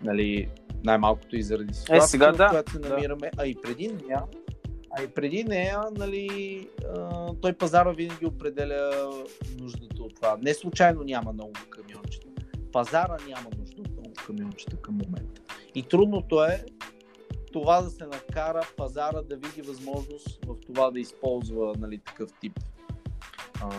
Нали, 0.02 0.50
най-малкото 0.84 1.36
и 1.36 1.44
заради 1.44 1.74
ситуацията, 1.74 2.06
е, 2.06 2.08
сега, 2.08 2.32
да, 2.32 2.50
която 2.50 2.72
се 2.72 2.80
намираме, 2.80 3.32
да. 3.36 3.44
а 3.44 3.46
и 3.46 3.56
преди 3.64 3.88
нея, 3.88 4.24
а 4.98 5.04
и 5.04 5.08
преди 5.08 5.44
нея, 5.44 5.82
нали, 5.98 6.68
той 7.42 7.54
пазара 7.54 7.92
винаги 7.92 8.26
определя 8.26 9.10
нуждата 9.60 10.04
от 10.04 10.16
това. 10.16 10.38
Не 10.42 10.54
случайно 10.54 11.04
няма 11.04 11.34
много 11.34 11.54
камиончета. 11.70 12.28
Пазара 12.72 13.18
няма 13.28 13.50
нужда 13.60 13.82
от 13.82 13.92
много 13.92 14.14
камиончета 14.28 14.78
към 14.78 14.94
момента. 14.94 15.42
И 15.76 15.84
трудното 15.84 16.44
е 16.44 16.66
това 17.54 17.82
да 17.82 17.90
се 17.90 18.06
накара 18.06 18.62
пазара 18.78 19.22
да 19.22 19.36
види 19.36 19.62
възможност 19.62 20.46
в 20.46 20.56
това 20.66 20.92
да 20.92 21.00
използва 21.00 21.74
нали, 21.80 21.98
такъв 21.98 22.30
тип 22.42 22.60
а, 23.62 23.70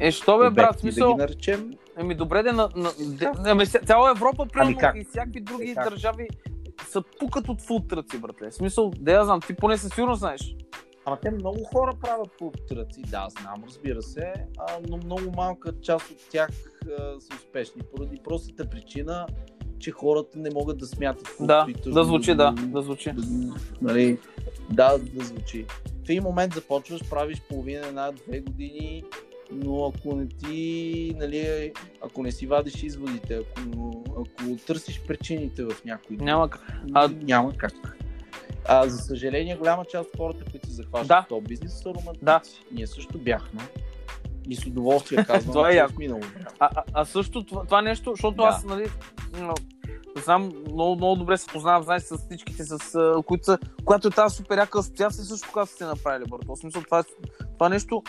е, 0.00 0.10
що 0.10 0.38
бе, 0.38 0.50
брат, 0.50 0.80
смисъл... 0.80 1.08
Да 1.08 1.14
ги 1.14 1.18
наречем. 1.18 1.70
Еми, 1.98 2.14
добре, 2.14 2.42
де, 2.42 2.52
на, 2.52 2.68
на, 2.76 2.90
де, 3.00 3.30
ами, 3.44 3.66
цяла 3.66 4.10
Европа, 4.10 4.46
примерно, 4.52 4.78
ами 4.82 5.00
и 5.00 5.04
всякакви 5.04 5.40
други 5.40 5.70
е, 5.70 5.74
държави 5.74 6.28
са 6.88 7.02
пукат 7.20 7.48
от 7.48 7.62
фултраци, 7.62 8.18
братле. 8.18 8.50
В 8.50 8.54
смисъл, 8.54 8.90
да 8.98 9.12
я 9.12 9.24
знам, 9.24 9.40
ти 9.40 9.54
поне 9.54 9.78
със 9.78 9.94
сигурност 9.94 10.18
знаеш. 10.18 10.56
Ама 11.04 11.18
те 11.22 11.30
много 11.30 11.64
хора 11.64 11.92
правят 12.00 12.28
фултраци, 12.38 13.02
да, 13.02 13.26
знам, 13.40 13.64
разбира 13.66 14.02
се, 14.02 14.32
а, 14.58 14.66
но 14.88 14.96
много 14.96 15.30
малка 15.36 15.72
част 15.82 16.10
от 16.10 16.16
тях 16.30 16.50
а, 16.84 17.20
са 17.20 17.34
успешни, 17.36 17.82
поради 17.96 18.20
простата 18.24 18.70
причина, 18.70 19.26
че 19.78 19.90
хората 19.90 20.38
не 20.38 20.50
могат 20.54 20.78
да 20.78 20.86
смятат. 20.86 21.36
Да, 21.40 21.66
да 21.86 22.04
звучи, 22.04 22.34
да, 22.34 22.52
да 22.52 22.82
звучи. 22.82 23.12
Нали, 23.82 24.18
да, 24.70 24.98
да 24.98 25.24
звучи. 25.24 25.66
В 26.06 26.08
един 26.08 26.22
момент 26.22 26.54
започваш, 26.54 27.10
правиш 27.10 27.42
половина, 27.48 27.86
една, 27.86 28.12
две 28.12 28.40
години, 28.40 29.04
но 29.52 29.86
ако 29.86 30.16
не 30.16 30.28
ти, 30.28 31.14
нали, 31.16 31.72
ако 32.02 32.22
не 32.22 32.32
си 32.32 32.46
вадиш 32.46 32.82
изводите, 32.82 33.34
ако, 33.34 34.04
ако 34.10 34.56
търсиш 34.66 35.02
причините 35.06 35.64
в 35.64 35.84
някой 35.84 36.16
няма. 36.16 36.48
А... 36.94 37.08
Няма 37.08 37.52
как. 37.56 37.72
А, 38.68 38.88
за 38.88 38.98
съжаление, 38.98 39.56
голяма 39.56 39.84
част 39.84 40.08
от 40.08 40.16
хората, 40.16 40.44
които 40.50 40.66
се 40.66 40.72
захващат 40.72 41.08
да. 41.08 41.26
този 41.28 41.46
бизнес, 41.46 41.82
са 41.82 41.88
романтици. 41.88 42.24
Да. 42.24 42.40
Ние 42.72 42.86
също 42.86 43.18
бяхме. 43.18 43.60
И 44.48 44.56
с 44.56 44.66
удоволствие 44.66 45.24
казвам, 45.26 45.52
това 45.52 45.72
е 45.72 45.88
в 45.88 45.98
минало. 45.98 46.20
А, 46.58 46.70
а, 46.74 46.82
а 46.92 47.04
също 47.04 47.44
това, 47.44 47.64
това 47.64 47.82
нещо, 47.82 48.10
защото 48.10 48.36
да. 48.36 48.42
аз, 48.42 48.64
нали, 48.64 48.86
знам, 50.24 50.52
много, 50.72 50.96
много 50.96 51.16
добре 51.16 51.38
се 51.38 51.46
познавам, 51.46 51.82
знаеш, 51.82 52.02
с 52.02 52.18
всичките, 52.18 52.64
с, 52.64 52.78
които 53.26 53.44
са, 53.44 53.58
която 53.84 54.08
е 54.08 54.10
тази 54.10 54.36
супер 54.36 54.58
яка 54.58 54.78
асоциация, 54.78 55.24
също 55.24 55.48
когато 55.52 55.72
сте 55.72 55.84
направили, 55.84 56.28
Бърто. 56.28 56.54
В 56.54 56.58
смисъл, 56.58 56.82
това, 56.82 56.98
е, 56.98 57.02
това 57.52 57.68
нещо, 57.68 58.02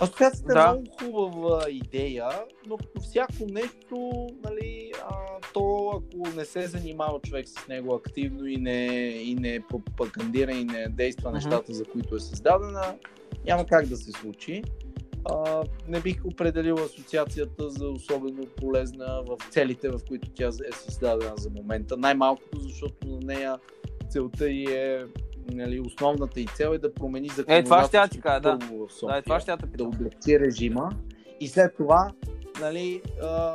Асоциацията 0.00 0.54
да. 0.54 0.60
е 0.60 0.64
много 0.64 0.86
хубава 1.00 1.64
идея, 1.70 2.28
но 2.66 2.76
като 2.76 3.00
всяко 3.00 3.46
нещо, 3.48 4.26
нали, 4.44 4.92
а, 5.08 5.16
то 5.54 5.90
ако 5.90 6.36
не 6.36 6.44
се 6.44 6.66
занимава 6.66 7.20
човек 7.20 7.48
с 7.48 7.68
него 7.68 7.94
активно 7.94 8.46
и 8.46 8.56
не, 8.56 8.86
и 9.08 9.34
не 9.34 9.60
пропагандира 9.68 10.52
и 10.52 10.64
не 10.64 10.88
действа 10.88 11.32
нещата, 11.32 11.74
за 11.74 11.84
които 11.84 12.16
е 12.16 12.20
създадена, 12.20 12.94
няма 13.46 13.66
как 13.66 13.86
да 13.86 13.96
се 13.96 14.12
случи. 14.12 14.62
А, 15.30 15.64
не 15.88 16.00
бих 16.00 16.24
определил 16.24 16.74
асоциацията 16.74 17.70
за 17.70 17.88
особено 17.88 18.46
полезна 18.56 19.22
в 19.26 19.36
целите, 19.50 19.88
в 19.88 20.00
които 20.08 20.30
тя 20.30 20.48
е 20.48 20.72
създадена 20.72 21.32
за 21.36 21.50
момента. 21.50 21.96
Най-малкото, 21.96 22.60
защото 22.60 23.06
на 23.06 23.18
нея 23.20 23.58
целта 24.10 24.48
и 24.48 24.64
е 24.64 25.04
нали, 25.52 25.80
основната 25.80 26.40
и 26.40 26.46
цел 26.46 26.68
е 26.68 26.78
да 26.78 26.94
промени 26.94 27.28
законодателството. 27.28 27.86
Е, 27.86 27.90
това 27.90 28.06
ще 28.06 28.20
кажа, 28.20 28.40
да. 28.40 28.58
В 28.58 28.92
София, 28.92 29.16
да, 29.16 29.22
това 29.22 29.40
ще 29.40 29.50
я 29.50 29.56
да 29.56 29.84
облегчи 29.84 30.40
режима 30.40 30.90
и 31.40 31.48
след 31.48 31.76
това, 31.76 32.12
нали, 32.60 33.02
а, 33.22 33.52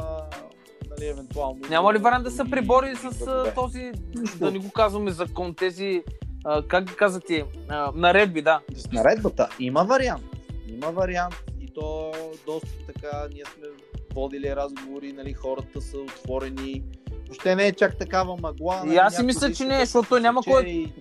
нали, 0.89 1.09
евентуално... 1.09 1.59
Няма 1.69 1.93
ли 1.93 1.97
вариант 1.97 2.23
да 2.23 2.31
се 2.31 2.43
прибори 2.51 2.95
с 2.95 3.25
да 3.25 3.53
този, 3.53 3.91
да 4.39 4.51
не 4.51 4.59
го 4.59 4.71
казваме 4.71 5.11
закон, 5.11 5.55
тези, 5.55 6.03
а, 6.45 6.67
как 6.67 6.85
ги 6.85 6.95
казвате, 6.95 7.45
а, 7.69 7.91
наредби, 7.95 8.41
да. 8.41 8.61
С 8.75 8.91
наредбата 8.91 9.49
има 9.59 9.83
вариант. 9.83 10.23
Има 10.67 10.91
вариант 10.91 11.43
и 11.61 11.67
то 11.73 12.11
доста 12.45 12.85
така, 12.93 13.27
ние 13.33 13.43
сме 13.45 13.67
водили 14.13 14.55
разговори, 14.55 15.13
нали, 15.13 15.33
хората 15.33 15.81
са 15.81 15.97
отворени, 15.97 16.83
въобще 17.31 17.55
не 17.55 17.67
е 17.67 17.71
чак 17.71 17.97
такава 17.97 18.37
магла. 18.41 18.83
И 18.87 18.97
аз 18.97 19.15
си 19.15 19.23
мисля, 19.23 19.53
че 19.53 19.65
не, 19.65 19.79
защото 19.79 20.19
няма 20.19 20.41
кой. 20.43 20.63
И 20.63 20.93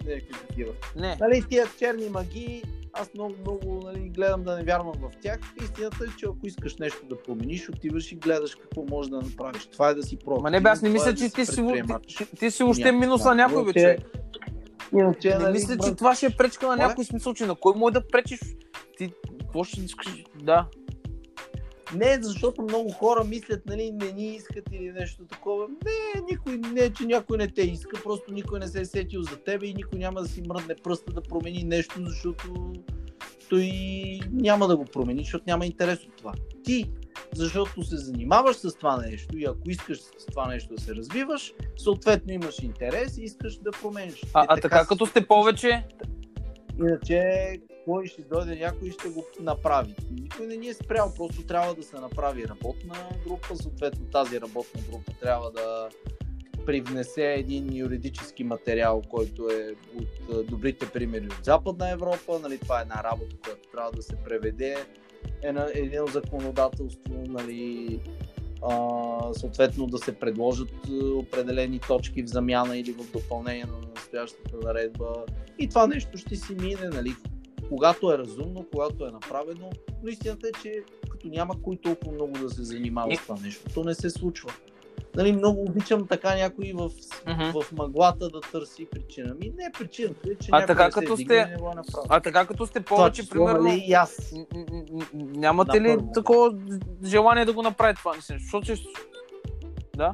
не. 0.97 1.16
Нали, 1.20 1.45
тия 1.49 1.66
черни 1.78 2.09
магии, 2.09 2.62
аз 2.93 3.14
много, 3.14 3.35
много 3.41 3.81
нали, 3.85 4.09
гледам 4.09 4.43
да 4.43 4.57
не 4.57 4.62
вярвам 4.62 4.93
в 4.93 5.11
тях. 5.22 5.39
Истината 5.62 6.05
е, 6.05 6.16
че 6.18 6.26
ако 6.26 6.47
искаш 6.47 6.76
нещо 6.76 7.07
да 7.07 7.22
промениш, 7.22 7.68
отиваш 7.68 8.12
и 8.12 8.16
гледаш 8.16 8.55
какво 8.55 8.85
можеш 8.91 9.11
да 9.11 9.16
направиш. 9.16 9.66
Това 9.66 9.89
е 9.89 9.95
да 9.95 10.03
си 10.03 10.18
пробваш. 10.18 10.43
Ма 10.43 10.51
не 10.51 10.61
бе, 10.61 10.68
аз 10.68 10.83
не 10.83 10.89
мисля, 10.89 11.11
е 11.11 11.14
че 11.14 11.33
ти, 11.33 11.47
си, 11.47 11.72
ти, 12.07 12.26
ти 12.39 12.51
си 12.51 12.62
още 12.62 12.93
минус 12.93 13.24
на 13.24 13.35
някой 13.35 13.64
вече. 13.64 13.99
Иначе, 14.93 15.28
не 15.28 15.39
нали, 15.39 15.53
мисля, 15.53 15.76
че 15.78 15.95
това 15.95 16.14
ще 16.14 16.26
е 16.26 16.31
пречка 16.31 16.66
на 16.66 16.76
някой 16.76 17.05
смисъл, 17.05 17.35
че 17.35 17.47
на 17.47 17.55
кой 17.55 17.72
може 17.76 17.93
да 17.93 18.09
пречиш? 18.09 18.41
Ти, 18.99 19.12
какво 19.41 19.64
ще 19.64 19.81
искаш? 19.81 20.24
Да. 20.43 20.66
Не, 21.95 22.18
защото 22.22 22.62
много 22.62 22.91
хора 22.91 23.24
мислят, 23.24 23.66
нали, 23.66 23.91
не 23.91 24.12
ни 24.12 24.34
искат 24.34 24.64
или 24.72 24.93
нещо 24.93 25.24
такова. 25.24 25.66
Не, 25.68 26.22
никой, 26.30 26.57
не, 26.57 26.93
че 26.93 27.07
някой 27.07 27.38
не 27.38 27.49
те 27.49 27.62
иска, 27.62 28.03
просто 28.03 28.32
никой 28.32 28.59
не 28.59 28.68
се 28.68 28.80
е 28.80 28.84
сетил 28.84 29.22
за 29.22 29.36
тебе 29.36 29.66
и 29.66 29.74
никой 29.74 29.99
няма 29.99 30.22
да 30.22 30.28
си 30.28 30.43
мръдне 30.49 30.74
пръста 30.74 31.12
да 31.12 31.22
промени 31.22 31.64
нещо, 31.64 31.95
защото 31.99 32.72
той 33.49 33.70
няма 34.32 34.68
да 34.68 34.76
го 34.76 34.84
промени, 34.84 35.20
защото 35.20 35.45
няма 35.47 35.66
интерес 35.66 36.05
от 36.05 36.16
това. 36.16 36.32
Ти, 36.64 36.91
защото 37.34 37.82
се 37.82 37.97
занимаваш 37.97 38.57
с 38.57 38.74
това 38.74 38.97
нещо 38.97 39.38
и 39.38 39.45
ако 39.45 39.70
искаш 39.70 39.99
с 39.99 40.26
това 40.26 40.49
нещо 40.49 40.74
да 40.74 40.82
се 40.82 40.95
развиваш, 40.95 41.53
съответно 41.76 42.32
имаш 42.32 42.59
интерес 42.62 43.18
и 43.18 43.22
искаш 43.22 43.57
да 43.57 43.70
промениш. 43.70 44.22
А, 44.34 44.43
е, 44.43 44.47
а 44.49 44.55
така, 44.55 44.68
така 44.68 44.86
като 44.86 45.07
сте 45.07 45.26
повече, 45.26 45.84
Иначе 46.80 47.61
кой 47.85 48.07
ще 48.07 48.22
дойде 48.22 48.57
някой 48.57 48.89
и 48.89 48.93
ще 48.93 49.09
го 49.09 49.24
направи. 49.41 49.95
Никой 50.11 50.47
не 50.47 50.57
ни 50.57 50.68
е 50.68 50.74
спрял, 50.74 51.12
просто 51.16 51.43
трябва 51.43 51.74
да 51.74 51.83
се 51.83 51.97
направи 51.97 52.49
работна 52.49 52.95
група, 53.26 53.57
съответно 53.57 54.07
тази 54.07 54.41
работна 54.41 54.81
група 54.91 55.12
трябва 55.20 55.51
да 55.51 55.89
привнесе 56.66 57.35
един 57.35 57.76
юридически 57.76 58.45
материал, 58.45 59.03
който 59.11 59.51
е 59.51 59.74
от 59.99 60.47
добрите 60.47 60.91
примери 60.91 61.26
от 61.26 61.45
Западна 61.45 61.91
Европа. 61.91 62.39
Нали, 62.43 62.59
това 62.59 62.78
е 62.78 62.83
една 62.83 63.05
работа, 63.05 63.37
която 63.45 63.68
трябва 63.72 63.91
да 63.91 64.03
се 64.03 64.16
преведе 64.16 64.76
едно 65.43 66.07
законодателство, 66.07 67.14
нали, 67.14 68.01
а, 68.62 69.35
съответно 69.35 69.87
да 69.87 69.99
се 69.99 70.12
предложат 70.12 70.72
определени 71.14 71.78
точки 71.78 72.22
в 72.22 72.26
замяна 72.26 72.78
или 72.78 72.93
в 72.93 73.12
допълнение 73.12 73.64
на 73.64 73.89
настоящата 73.95 74.57
наредба. 74.57 75.24
И 75.59 75.68
това 75.68 75.87
нещо 75.87 76.18
ще 76.18 76.37
си 76.37 76.55
мине, 76.55 76.89
нали, 76.93 77.14
когато 77.71 78.12
е 78.12 78.18
разумно, 78.18 78.66
когато 78.73 79.07
е 79.07 79.11
направено. 79.11 79.71
Но 80.03 80.09
истината 80.09 80.49
е, 80.49 80.62
че 80.62 80.83
като 81.11 81.29
няма 81.29 81.62
кой 81.62 81.77
толкова 81.77 82.12
много 82.12 82.33
да 82.33 82.51
се 82.51 82.62
занимава 82.62 83.16
с 83.16 83.21
това 83.21 83.37
нещо, 83.45 83.64
то 83.75 83.85
не 83.85 83.95
се 83.95 84.11
случва. 84.11 84.53
Нали, 85.14 85.33
много 85.33 85.62
обичам 85.62 86.07
така 86.07 86.37
някой 86.37 86.73
в, 86.75 86.91
uh-huh. 86.91 87.62
в 87.62 87.73
мъглата 87.73 88.29
да 88.29 88.41
търси 88.41 88.87
причина. 88.91 89.35
Ми 89.35 89.53
не 89.57 89.64
е 89.64 89.73
причината, 89.79 90.31
е, 90.31 90.35
че 90.35 90.49
а 90.53 90.66
така, 90.66 90.91
като 90.91 91.16
се 91.16 91.23
сте, 91.25 91.47
не 91.47 91.57
го 91.57 91.68
е 91.68 91.83
А 92.09 92.21
така 92.21 92.47
като 92.47 92.66
сте 92.66 92.81
повече, 92.81 93.29
това, 93.29 93.47
примерно, 93.47 93.68
нали, 93.68 93.85
и 93.87 93.93
аз. 93.93 94.35
нямате 95.14 95.81
ли 95.81 95.99
такова 96.14 96.59
желание 97.05 97.45
да 97.45 97.53
го 97.53 97.62
направите 97.62 97.99
това? 97.99 98.16
Мисля, 98.16 98.37
защото 98.39 98.77
ще... 98.77 98.89
Да? 99.97 100.12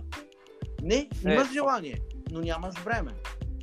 Не, 0.83 1.09
имаш 1.25 1.49
е, 1.49 1.53
желание, 1.53 2.01
но 2.31 2.41
нямаш 2.41 2.75
време. 2.75 3.13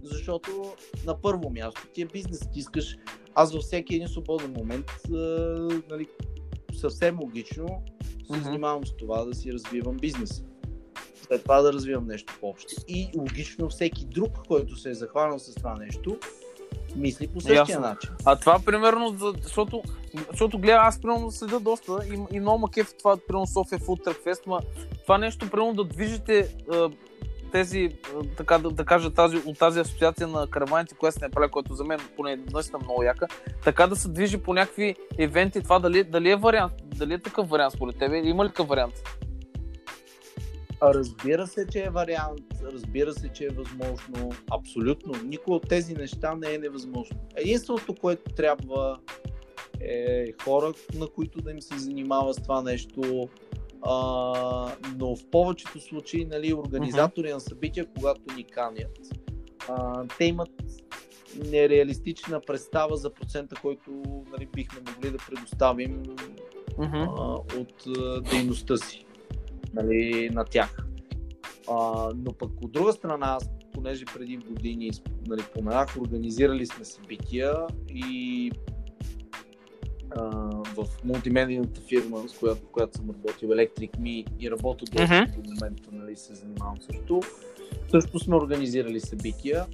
Защото 0.04 0.74
на 1.06 1.22
първо 1.22 1.50
място 1.50 1.82
ти 1.94 2.02
е 2.02 2.06
бизнес, 2.06 2.40
ти 2.52 2.60
искаш 2.60 2.98
аз 3.36 3.54
във 3.54 3.62
всеки 3.62 3.96
един 3.96 4.08
свободен 4.08 4.54
момент, 4.58 4.92
а, 5.12 5.18
нали, 5.90 6.08
съвсем 6.74 7.20
логично 7.20 7.84
се 8.28 8.34
mm-hmm. 8.34 8.44
занимавам 8.44 8.86
с 8.86 8.96
това 8.98 9.26
да 9.26 9.34
си 9.34 9.54
развивам 9.54 9.98
бизнес. 9.98 10.44
След 11.28 11.44
това 11.44 11.62
да 11.62 11.74
развивам 11.74 12.08
нещо 12.08 12.38
по-общо. 12.42 12.74
И 12.88 13.10
логично 13.18 13.70
всеки 13.70 14.06
друг, 14.06 14.32
който 14.48 14.76
се 14.76 14.90
е 14.90 14.94
захванал 14.94 15.40
с 15.40 15.56
това 15.56 15.76
нещо, 15.76 16.18
мисли 16.96 17.28
по 17.28 17.42
същия 17.42 17.56
Ясно. 17.56 17.80
начин. 17.80 18.10
А 18.26 18.40
това 18.40 18.60
примерно, 18.66 19.18
защото, 19.42 19.82
защото 20.32 20.60
гледа, 20.60 20.80
аз 20.82 21.02
примерно 21.02 21.32
следа 21.32 21.60
доста 21.60 22.00
и, 22.14 22.36
и 22.36 22.40
много 22.40 22.60
макев 22.60 22.94
това, 22.98 23.18
примерно 23.28 23.48
София 23.48 23.80
Food 23.80 24.06
Truck 24.06 24.26
Fest, 24.26 24.48
ма 24.48 24.60
това 25.02 25.18
нещо, 25.18 25.50
примерно 25.50 25.74
да 25.74 25.84
движите 25.84 26.56
тези, 27.54 27.90
така 28.38 28.58
да, 28.58 28.70
да 28.70 28.86
кажа, 28.86 29.14
тази, 29.14 29.38
от 29.46 29.60
тази 29.60 29.80
асоциация 29.80 30.28
на 30.28 30.48
караваните, 30.48 30.96
която 30.96 31.20
се 31.20 31.26
направи, 31.26 31.52
което 31.52 31.74
за 31.74 31.84
мен 31.84 32.00
поне 32.18 32.32
е 32.32 32.38
наистина 32.54 32.80
много 32.84 33.04
яка, 33.04 33.28
така 33.64 33.88
да 33.88 33.96
се 33.96 34.10
движи 34.10 34.38
по 34.38 34.54
някакви 34.54 34.96
евенти, 35.18 35.64
това 35.64 35.80
дали, 35.80 36.04
дали 36.04 36.30
е 36.30 36.36
вариант, 36.36 36.74
дали 36.84 37.14
е 37.14 37.22
такъв 37.22 37.50
вариант 37.50 37.74
според 37.74 37.98
тебе, 38.00 38.18
има 38.18 38.46
ли 38.46 38.50
такъв 38.50 38.68
вариант? 38.68 38.94
Разбира 40.84 41.48
се, 41.48 41.68
че 41.72 41.80
е 41.80 41.90
вариант, 41.90 42.46
разбира 42.64 43.14
се, 43.14 43.30
че 43.30 43.46
е 43.46 43.50
възможно, 43.50 44.32
абсолютно. 44.52 45.14
Никой 45.24 45.56
от 45.56 45.70
тези 45.70 45.94
неща 45.94 46.36
не 46.36 46.54
е 46.54 46.58
невъзможно. 46.58 47.18
Единственото, 47.36 47.96
което 47.96 48.34
трябва 48.36 49.00
е 49.82 50.34
хора, 50.44 50.74
на 50.94 51.08
които 51.08 51.42
да 51.42 51.52
им 51.52 51.62
се 51.62 51.78
занимава 51.78 52.34
с 52.34 52.38
това 52.38 52.62
нещо, 52.62 53.30
а, 53.86 53.96
но 54.98 55.16
в 55.16 55.26
повечето 55.32 55.80
случаи 55.80 56.26
нали, 56.26 56.54
организатори 56.54 57.28
uh-huh. 57.28 57.34
на 57.34 57.40
събития, 57.40 57.86
когато 57.98 58.36
ни 58.36 58.44
канят, 58.44 59.00
а, 59.70 60.04
те 60.18 60.26
имат 60.26 60.50
нереалистична 61.46 62.42
представа 62.42 62.96
за 62.96 63.14
процента, 63.14 63.56
който 63.62 63.92
нали, 64.32 64.48
бихме 64.56 64.80
могли 64.94 65.12
да 65.12 65.18
предоставим 65.30 66.04
uh-huh. 66.04 67.08
а, 67.20 67.58
от 67.60 67.98
а, 67.98 68.22
дейността 68.22 68.78
си 68.78 69.06
нали, 69.74 70.30
на 70.30 70.46
тях. 70.46 70.86
А, 71.72 72.10
но 72.16 72.34
пък 72.34 72.52
от 72.62 72.72
друга 72.72 72.94
страна, 72.94 73.26
аз 73.26 73.50
понеже 73.74 74.06
преди 74.06 74.38
години 74.38 74.92
нали, 75.28 75.42
поменах, 75.54 75.98
организирали 75.98 76.66
сме 76.66 76.86
събития 76.86 77.54
и 77.90 78.52
в 80.76 80.88
мултимедийната 81.04 81.82
фирма, 81.82 82.30
с 82.30 82.38
която, 82.38 82.62
която 82.72 82.98
съм 82.98 83.10
работил, 83.10 83.50
Electric 83.50 83.92
Me 83.92 84.26
и 84.40 84.52
работя 84.52 84.86
до 84.86 84.98
uh-huh. 84.98 85.38
момента, 85.38 85.90
нали, 85.92 86.16
се 86.16 86.36
занимавам 86.36 86.78
също. 86.82 87.22
Също 87.92 88.20
сме 88.20 88.36
организирали 88.36 89.00
събития 89.00 89.66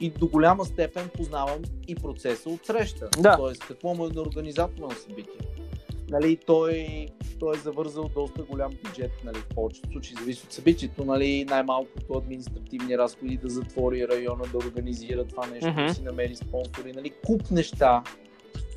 и 0.00 0.10
до 0.10 0.26
голяма 0.26 0.64
степен 0.64 1.08
познавам 1.16 1.62
и 1.88 1.94
процеса 1.94 2.50
от 2.50 2.66
среща. 2.66 3.08
Да. 3.18 3.36
Тоест, 3.36 3.64
какво 3.68 3.94
му 3.94 4.06
е 4.06 4.10
на 4.10 4.22
организатора 4.22 4.86
на 4.86 4.94
събитие. 4.94 5.40
Нали, 6.10 6.36
той, 6.46 6.86
той 7.38 7.56
е 7.56 7.58
завързал 7.58 8.10
доста 8.14 8.42
голям 8.42 8.72
бюджет, 8.84 9.10
нали, 9.24 9.38
в 9.38 9.48
повечето 9.54 9.92
случаи 9.92 10.16
зависи 10.18 10.42
от 10.46 10.52
събитието, 10.52 11.04
нали, 11.04 11.44
най-малкото 11.44 12.18
административни 12.18 12.98
разходи 12.98 13.36
да 13.36 13.48
затвори 13.48 14.08
района, 14.08 14.44
да 14.52 14.58
организира 14.58 15.24
това 15.24 15.46
нещо, 15.46 15.66
uh-huh. 15.66 15.88
да 15.88 15.94
си 15.94 16.02
намери 16.02 16.36
спонсори, 16.36 16.92
нали, 16.92 17.12
куп 17.26 17.50
неща, 17.50 18.02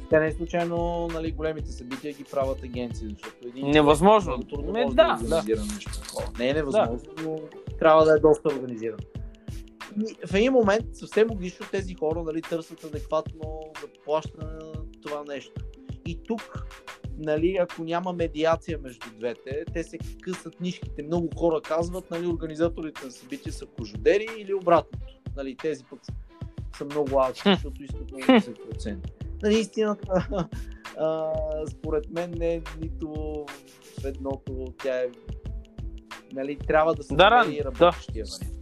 те 0.09 0.19
не 0.19 0.31
случайно 0.31 1.07
нали, 1.13 1.31
големите 1.31 1.71
събития 1.71 2.13
ги 2.13 2.23
правят 2.23 2.63
агенции, 2.63 3.09
защото 3.09 3.47
един 3.47 3.69
Невъзможно. 3.69 4.33
Човек, 4.33 4.49
трудно 4.49 4.71
Не, 4.71 4.85
да, 4.85 4.91
да 4.93 5.19
организира 5.23 5.59
да. 5.59 5.65
нещо 5.65 6.01
такова. 6.01 6.31
Не 6.39 6.49
е 6.49 6.53
невъзможно, 6.53 7.13
да. 7.17 7.23
но 7.23 7.39
трябва 7.79 8.05
да 8.05 8.11
е 8.11 8.19
доста 8.19 8.49
организиран. 8.49 8.99
И 9.97 10.27
в 10.27 10.33
един 10.33 10.53
момент 10.53 10.85
съвсем 10.93 11.27
логично 11.31 11.65
тези 11.71 11.95
хора 11.95 12.23
нали, 12.23 12.41
търсят 12.41 12.83
адекватно 12.83 13.61
заплащане 13.81 14.53
на 14.53 14.73
това 15.01 15.23
нещо. 15.27 15.61
И 16.05 16.23
тук, 16.23 16.67
нали, 17.17 17.57
ако 17.61 17.83
няма 17.83 18.13
медиация 18.13 18.79
между 18.83 19.07
двете, 19.17 19.65
те 19.73 19.83
се 19.83 19.97
късат 20.21 20.61
нишките. 20.61 21.03
Много 21.03 21.29
хора 21.37 21.61
казват, 21.61 22.11
нали, 22.11 22.27
организаторите 22.27 23.05
на 23.05 23.11
събития 23.11 23.53
са 23.53 23.65
кожудери 23.65 24.27
или 24.37 24.53
обратното. 24.53 25.07
Нали, 25.35 25.55
тези 25.55 25.83
пък 25.83 25.99
са 26.77 26.85
много 26.85 27.19
алчни, 27.19 27.53
защото 27.53 27.83
искат 27.83 28.11
много 28.11 28.23
10% 28.23 29.16
наистина, 29.43 29.97
а, 30.99 31.31
според 31.67 32.09
мен 32.09 32.33
не 32.37 32.53
е 32.53 32.61
нито 32.81 33.09
в 34.01 34.05
едното, 34.05 34.65
тя 34.83 34.95
е 34.95 35.07
нали, 36.33 36.57
трябва 36.57 36.95
да 36.95 37.03
се 37.03 37.15
Да, 37.15 37.29
намери 37.29 37.57
да. 37.57 37.63
работещия 37.63 38.25
вариант. 38.25 38.53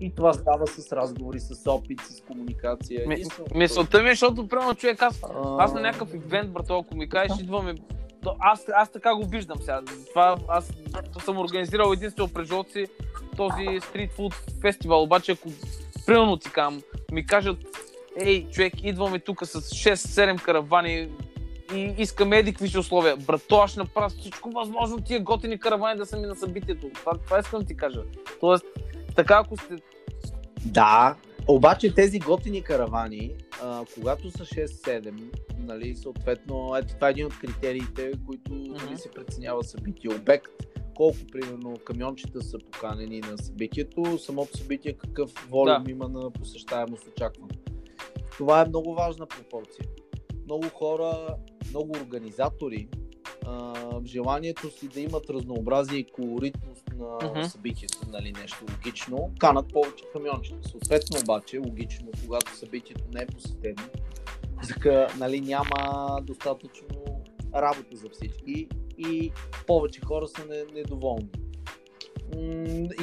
И 0.00 0.14
това 0.14 0.32
става 0.32 0.66
с 0.66 0.92
разговори, 0.92 1.40
с 1.40 1.66
опит, 1.66 2.00
с 2.00 2.20
комуникация. 2.20 3.08
Ми- 3.08 3.22
Мисълта 3.54 4.02
ми 4.02 4.08
е, 4.08 4.12
защото, 4.12 4.48
примерно, 4.48 4.74
човек, 4.74 5.02
аз, 5.02 5.22
а, 5.24 5.56
аз 5.58 5.74
на 5.74 5.80
някакъв 5.80 6.14
ивент, 6.14 6.52
брато, 6.52 6.78
ако 6.78 6.96
ми 6.96 7.08
кажеш, 7.08 7.38
идваме... 7.40 7.74
Аз, 8.40 8.64
аз 8.74 8.90
така 8.90 9.14
го 9.14 9.26
виждам 9.26 9.58
сега. 9.58 9.80
Това, 10.08 10.36
аз 10.48 10.72
съм 11.24 11.38
организирал 11.38 11.92
единствено 11.92 12.28
през 12.28 12.48
живота 12.48 12.70
си 12.70 12.86
този 13.36 13.80
стрит 13.80 14.12
фуд 14.12 14.34
фестивал, 14.60 15.02
обаче 15.02 15.32
ако 15.32 15.48
примерно 16.06 16.36
ти 16.36 16.50
кам, 16.50 16.82
ми 17.12 17.26
кажат, 17.26 17.56
ей, 18.20 18.48
човек, 18.50 18.72
идваме 18.84 19.18
тук 19.18 19.46
с 19.46 19.60
6-7 19.60 20.42
каравани 20.42 21.08
и 21.74 21.94
искаме 21.98 22.38
еди 22.38 22.52
какви 22.54 22.78
условия. 22.78 23.16
Брато, 23.16 23.56
аз 23.56 23.70
ще 23.70 23.80
направя 23.80 24.08
всичко 24.08 24.50
възможно 24.50 25.00
тия 25.00 25.20
готини 25.20 25.58
каравани 25.58 25.98
да 25.98 26.06
са 26.06 26.16
ми 26.16 26.26
на 26.26 26.36
събитието. 26.36 26.90
Това, 26.94 27.12
това 27.24 27.38
искам 27.38 27.60
да 27.60 27.66
ти 27.66 27.76
кажа. 27.76 28.02
Тоест, 28.40 28.64
така 29.16 29.42
ако 29.44 29.56
сте... 29.56 29.76
Да, 30.64 31.16
обаче 31.48 31.94
тези 31.94 32.18
готини 32.18 32.62
каравани, 32.62 33.30
а, 33.62 33.84
когато 33.94 34.30
са 34.30 34.44
6-7, 34.44 35.12
нали, 35.58 35.96
съответно, 35.96 36.76
ето 36.76 36.94
това 36.94 37.08
е 37.08 37.10
един 37.10 37.26
от 37.26 37.38
критериите, 37.38 38.12
които 38.26 38.52
Мгм. 38.52 38.84
нали, 38.84 38.98
се 38.98 39.10
преценява 39.10 39.64
събитие. 39.64 40.10
Обект, 40.14 40.46
колко 40.96 41.18
примерно 41.32 41.76
камиончета 41.84 42.42
са 42.42 42.58
поканени 42.72 43.20
на 43.20 43.38
събитието, 43.38 44.18
самото 44.18 44.58
събитие 44.58 44.92
какъв 44.92 45.30
волюм 45.50 45.84
Да. 45.84 45.90
има 45.90 46.08
на 46.08 46.30
посещаемост 46.30 47.06
очакван. 47.08 47.48
Това 48.36 48.60
е 48.60 48.68
много 48.68 48.94
важна 48.94 49.26
пропорция. 49.26 49.86
Много 50.44 50.68
хора, 50.68 51.36
много 51.70 51.90
организатори, 52.02 52.88
а, 53.46 53.74
желанието 54.04 54.70
си 54.70 54.88
да 54.88 55.00
имат 55.00 55.30
разнообразие 55.30 55.98
и 55.98 56.04
колоритност 56.04 56.84
на 56.96 57.28
Мгм. 57.28 57.42
събитието, 57.42 57.98
нали, 58.08 58.32
нещо 58.32 58.64
логично, 58.72 59.30
канат 59.38 59.72
повече 59.72 60.04
камиончета. 60.12 60.68
Съответно 60.68 61.20
обаче, 61.20 61.58
логично, 61.58 62.08
когато 62.24 62.56
събитието 62.56 63.04
не 63.14 63.22
е 63.22 63.26
посетено, 63.26 63.82
така, 64.68 65.06
нали, 65.18 65.40
няма 65.40 66.20
достатъчно 66.22 66.88
работа 67.54 67.96
за 67.96 68.08
всички 68.08 68.68
и 68.98 69.30
повече 69.66 70.00
хора 70.00 70.28
са 70.28 70.44
не, 70.46 70.64
недоволни. 70.74 71.28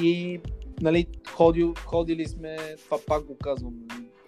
И 0.01 0.39
нали, 0.81 1.07
ходил, 1.29 1.73
ходили 1.85 2.27
сме, 2.27 2.57
това 2.85 2.97
пак 3.07 3.23
го 3.25 3.37
казвам, 3.37 3.73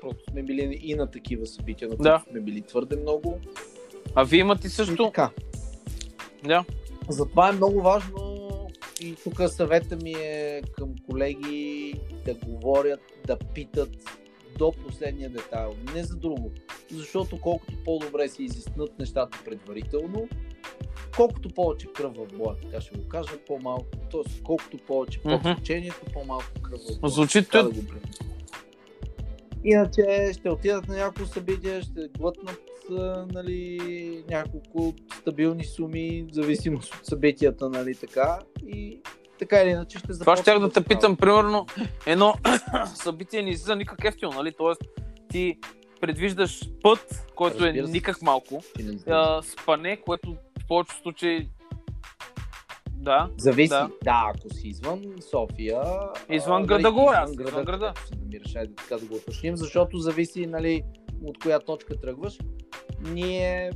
просто 0.02 0.24
сме 0.32 0.44
били 0.44 0.80
и 0.84 0.96
на 0.96 1.12
такива 1.12 1.46
събития, 1.46 1.88
на 1.88 1.96
които 1.96 2.04
Да. 2.04 2.24
сме 2.30 2.40
били 2.40 2.62
твърде 2.62 2.96
много. 2.96 3.40
А 4.16 4.24
вие 4.24 4.40
имате 4.40 4.68
И 4.68 4.70
също... 4.70 5.06
така. 5.06 5.30
Да. 6.44 6.66
Затова 7.10 7.50
е 7.50 7.52
много 7.52 7.82
важно 7.82 8.38
и 9.02 9.16
тук 9.24 9.42
съвета 9.50 9.96
ми 9.96 10.12
е 10.12 10.62
към 10.78 10.96
колеги 11.10 11.94
да 12.26 12.34
говорят, 12.34 13.00
да 13.28 13.38
питат 13.54 13.90
до 14.58 14.72
последния 14.72 15.30
детайл. 15.30 15.76
Не 15.96 16.04
за 16.04 16.16
друго. 16.16 16.52
Защото 16.92 17.42
колкото 17.42 17.74
по-добре 17.86 18.30
се 18.30 18.44
изяснат 18.44 19.00
нещата 19.00 19.42
предварително, 19.46 20.28
колкото 21.16 21.50
повече 21.50 21.88
кръв 21.96 22.14
в 22.16 22.28
боя, 22.38 22.56
така 22.62 22.82
ще 22.82 22.98
го 22.98 23.08
кажа, 23.08 23.32
по-малко, 23.48 23.86
т.е. 24.12 24.42
колкото 24.44 24.78
повече 24.78 25.20
Мгм. 25.26 25.34
mm 25.36 25.60
учението, 25.60 26.02
по-малко 26.14 26.46
кръв 26.62 26.82
в 26.82 27.00
боя. 27.00 27.12
Звучи 27.12 27.42
да. 27.42 27.70
Иначе 29.64 30.32
ще 30.34 30.50
отидат 30.50 30.88
на 30.88 30.96
няколко 30.96 31.30
събития, 31.30 31.82
ще 31.82 32.08
глътнат 32.18 32.62
нали, 33.34 34.24
няколко 34.30 34.94
стабилни 35.20 35.64
суми, 35.64 36.26
в 36.32 36.34
зависимост 36.34 36.96
от 36.96 37.06
събитията, 37.06 37.70
нали 37.70 37.96
така. 37.96 38.40
И 38.68 39.02
така 39.40 39.62
или 39.62 39.70
иначе 39.70 39.98
ще 39.98 40.08
Това 40.08 40.16
започнат 40.16 40.56
ще 40.56 40.60
да 40.60 40.72
те 40.72 40.84
питам, 40.84 41.18
примерно, 41.18 41.66
едно 42.06 42.34
събитие 42.96 43.42
не 43.42 43.50
излиза 43.50 43.76
никак 43.76 44.04
ефтино, 44.04 44.32
нали? 44.32 44.52
Тоест, 44.58 44.82
ти 45.30 45.58
предвиждаш 46.02 46.70
път, 46.84 47.26
който 47.36 47.64
е 47.64 47.68
Разбира 47.68 47.88
се. 47.88 47.94
никак 47.94 48.22
малко, 48.22 48.62
а, 49.08 49.42
спане, 49.42 49.98
което 49.98 50.34
в 50.34 50.68
повечето 50.68 51.02
случаи 51.02 51.50
да, 53.08 53.30
Зависи. 53.38 53.70
да. 53.70 53.90
Да. 54.04 54.32
ако 54.36 54.54
си 54.54 54.68
извън 54.68 55.02
София. 55.32 55.82
Извън 56.30 56.64
а, 56.64 56.66
града 56.66 56.92
го, 56.92 57.12
извън 57.26 57.48
извън 57.48 57.66
града. 57.66 57.94
се 58.06 58.16
намираш, 58.16 58.56
айде 58.56 58.74
така 58.76 58.98
да 58.98 59.06
го 59.06 59.16
уточним, 59.16 59.58
защото 59.58 59.98
зависи 59.98 60.46
нали, 60.46 60.84
от 61.24 61.38
коя 61.40 61.60
точка 61.60 62.00
тръгваш. 62.00 62.38
Ние 63.02 63.72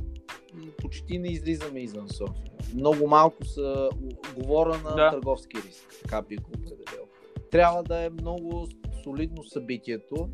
почти 0.78 1.18
не 1.18 1.28
излизаме 1.28 1.80
извън 1.80 2.08
София. 2.08 2.44
Много 2.74 3.06
малко 3.08 3.44
са, 3.44 3.88
говоря 4.36 4.80
на 4.84 4.94
Да. 4.96 5.10
търговски 5.10 5.56
риск, 5.68 5.94
така 6.02 6.22
би 6.22 6.36
го 6.36 6.50
определил. 6.50 7.04
Трябва 7.50 7.82
да 7.82 8.04
е 8.04 8.10
много 8.10 8.66
солидно 9.04 9.44
събитието. 9.44 10.28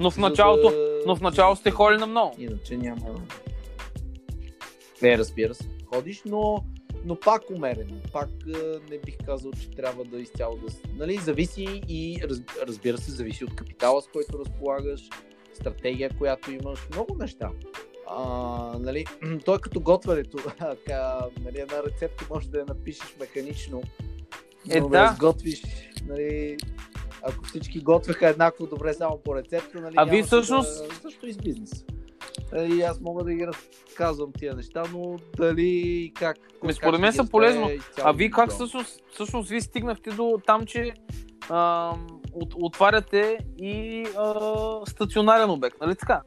но 0.00 0.10
в 0.10 0.16
началото, 0.18 0.70
да- 0.70 0.98
но 1.06 1.16
в 1.16 1.20
началото 1.20 1.60
сте 1.60 1.70
ходили 1.70 2.00
на 2.00 2.06
много. 2.06 2.34
Иначе 2.38 2.76
няма. 2.76 3.20
Не, 5.02 5.18
разбира 5.18 5.54
се, 5.54 5.68
ходиш, 5.94 6.22
но, 6.26 6.64
но 7.04 7.16
пак 7.20 7.50
умерено. 7.50 7.94
Пак 8.12 8.28
не 8.90 8.98
бих 8.98 9.16
казал, 9.26 9.52
че 9.52 9.70
трябва 9.70 10.04
да 10.04 10.18
изцяло 10.18 10.56
да. 10.56 10.66
Нали, 10.94 11.16
зависи 11.16 11.82
и 11.88 12.20
раз, 12.24 12.38
разбира 12.68 12.98
се, 12.98 13.10
зависи 13.10 13.44
от 13.44 13.56
капитала, 13.56 14.02
с 14.02 14.08
който 14.08 14.38
разполагаш, 14.38 15.08
стратегия, 15.54 16.10
която 16.18 16.52
имаш, 16.52 16.88
много 16.92 17.14
неща. 17.14 17.50
А, 18.10 18.24
нали, 18.78 19.04
той 19.44 19.58
като 19.58 19.80
готвенето. 19.80 20.38
Нали, 21.44 21.58
една 21.58 21.82
рецепта 21.86 22.26
може 22.30 22.48
да 22.48 22.58
я 22.58 22.64
напишеш 22.64 23.16
механично, 23.20 23.82
Е, 24.70 24.80
но 24.80 24.88
да. 24.88 25.06
да 25.06 25.12
изготвиш, 25.12 25.62
нали, 26.06 26.56
ако 27.22 27.44
всички 27.44 27.80
готвеха 27.80 28.28
еднакво 28.28 28.66
добре 28.66 28.94
само 28.94 29.18
по 29.18 29.36
рецепта, 29.36 29.80
нали, 29.80 29.94
А 29.98 30.04
нямаше 30.06 30.22
всъщност- 30.22 30.88
Да... 30.88 30.94
Също 30.94 31.26
и 31.26 31.32
с 31.32 31.36
бизнес. 31.36 31.84
И 32.54 32.82
аз 32.82 33.00
мога 33.00 33.24
да 33.24 33.34
ги 33.34 33.46
разказвам 33.46 34.32
тия 34.38 34.54
неща, 34.54 34.82
но 34.92 35.16
дали 35.36 35.68
и 35.68 36.12
как... 36.14 36.36
кой 36.36 36.58
Ами, 36.62 36.72
според 36.72 37.00
мен 37.00 37.12
са 37.12 37.30
полезно. 37.30 37.60
разбере, 37.60 37.76
изцяло 37.76 38.08
А 38.08 38.12
вие 38.12 38.30
как 38.30 38.50
всъщност, 38.50 39.00
всъщност 39.12 39.48
вие 39.48 39.60
стигнахте 39.60 40.10
до 40.10 40.38
там, 40.46 40.66
че 40.66 40.92
а, 41.48 41.92
от, 42.32 42.54
отваряте 42.56 43.38
и 43.58 44.04
а, 44.18 44.34
стационарен 44.86 45.50
обект, 45.50 45.76
нали 45.80 45.94
така? 45.94 46.22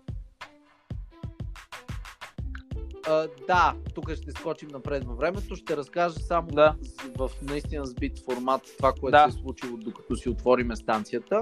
А, 3.07 3.27
да, 3.47 3.73
тук 3.95 4.13
ще 4.15 4.31
скочим 4.31 4.69
напред 4.69 5.03
във 5.03 5.17
времето. 5.17 5.55
Ще 5.55 5.77
разкажа 5.77 6.19
само 6.19 6.47
Да. 6.47 6.75
в 7.17 7.31
наистина 7.41 7.85
сбит 7.85 8.25
формат 8.25 8.61
това, 8.77 8.93
което 8.99 9.11
Да. 9.11 9.31
се 9.31 9.37
е 9.37 9.41
случило 9.41 9.77
докато 9.77 10.15
си 10.15 10.29
отвориме 10.29 10.75
станцията. 10.75 11.41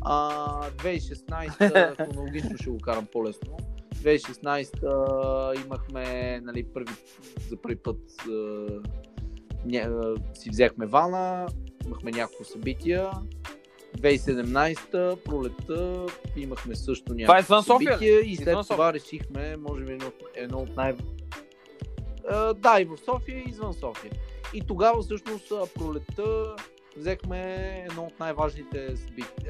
А, 0.00 0.30
2016, 0.70 1.96
хронологично 2.10 2.58
ще 2.58 2.70
го 2.70 2.78
карам 2.78 3.06
по-лесно. 3.12 3.56
2016 4.04 5.64
имахме 5.64 6.40
нали, 6.40 6.64
първи, 6.64 6.92
за 7.48 7.56
първи 7.56 7.76
път 7.76 8.00
ня, 9.66 10.14
си 10.34 10.50
взехме 10.50 10.86
вана, 10.86 11.46
имахме 11.86 12.10
няколко 12.10 12.44
събития. 12.44 13.10
2017 13.98 15.16
пролетта 15.16 16.06
имахме 16.36 16.74
също 16.74 17.14
някакво 17.14 17.52
Това 17.52 17.58
е 17.58 17.62
събитие 17.62 18.20
и 18.20 18.36
след 18.36 18.58
това 18.68 18.92
решихме, 18.92 19.56
може 19.56 19.84
би 19.84 19.92
едно, 19.92 20.12
едно 20.34 20.58
от 20.58 20.76
най... 20.76 20.94
А, 22.30 22.54
да, 22.54 22.80
и 22.80 22.84
в 22.84 22.96
София, 23.04 23.38
и 23.38 23.50
извън 23.50 23.74
София. 23.74 24.12
И 24.54 24.60
тогава 24.66 25.02
всъщност 25.02 25.52
а, 25.52 25.66
пролетта 25.74 26.56
взехме 26.96 27.40
едно 27.90 28.02
от 28.02 28.20
най-важните 28.20 28.94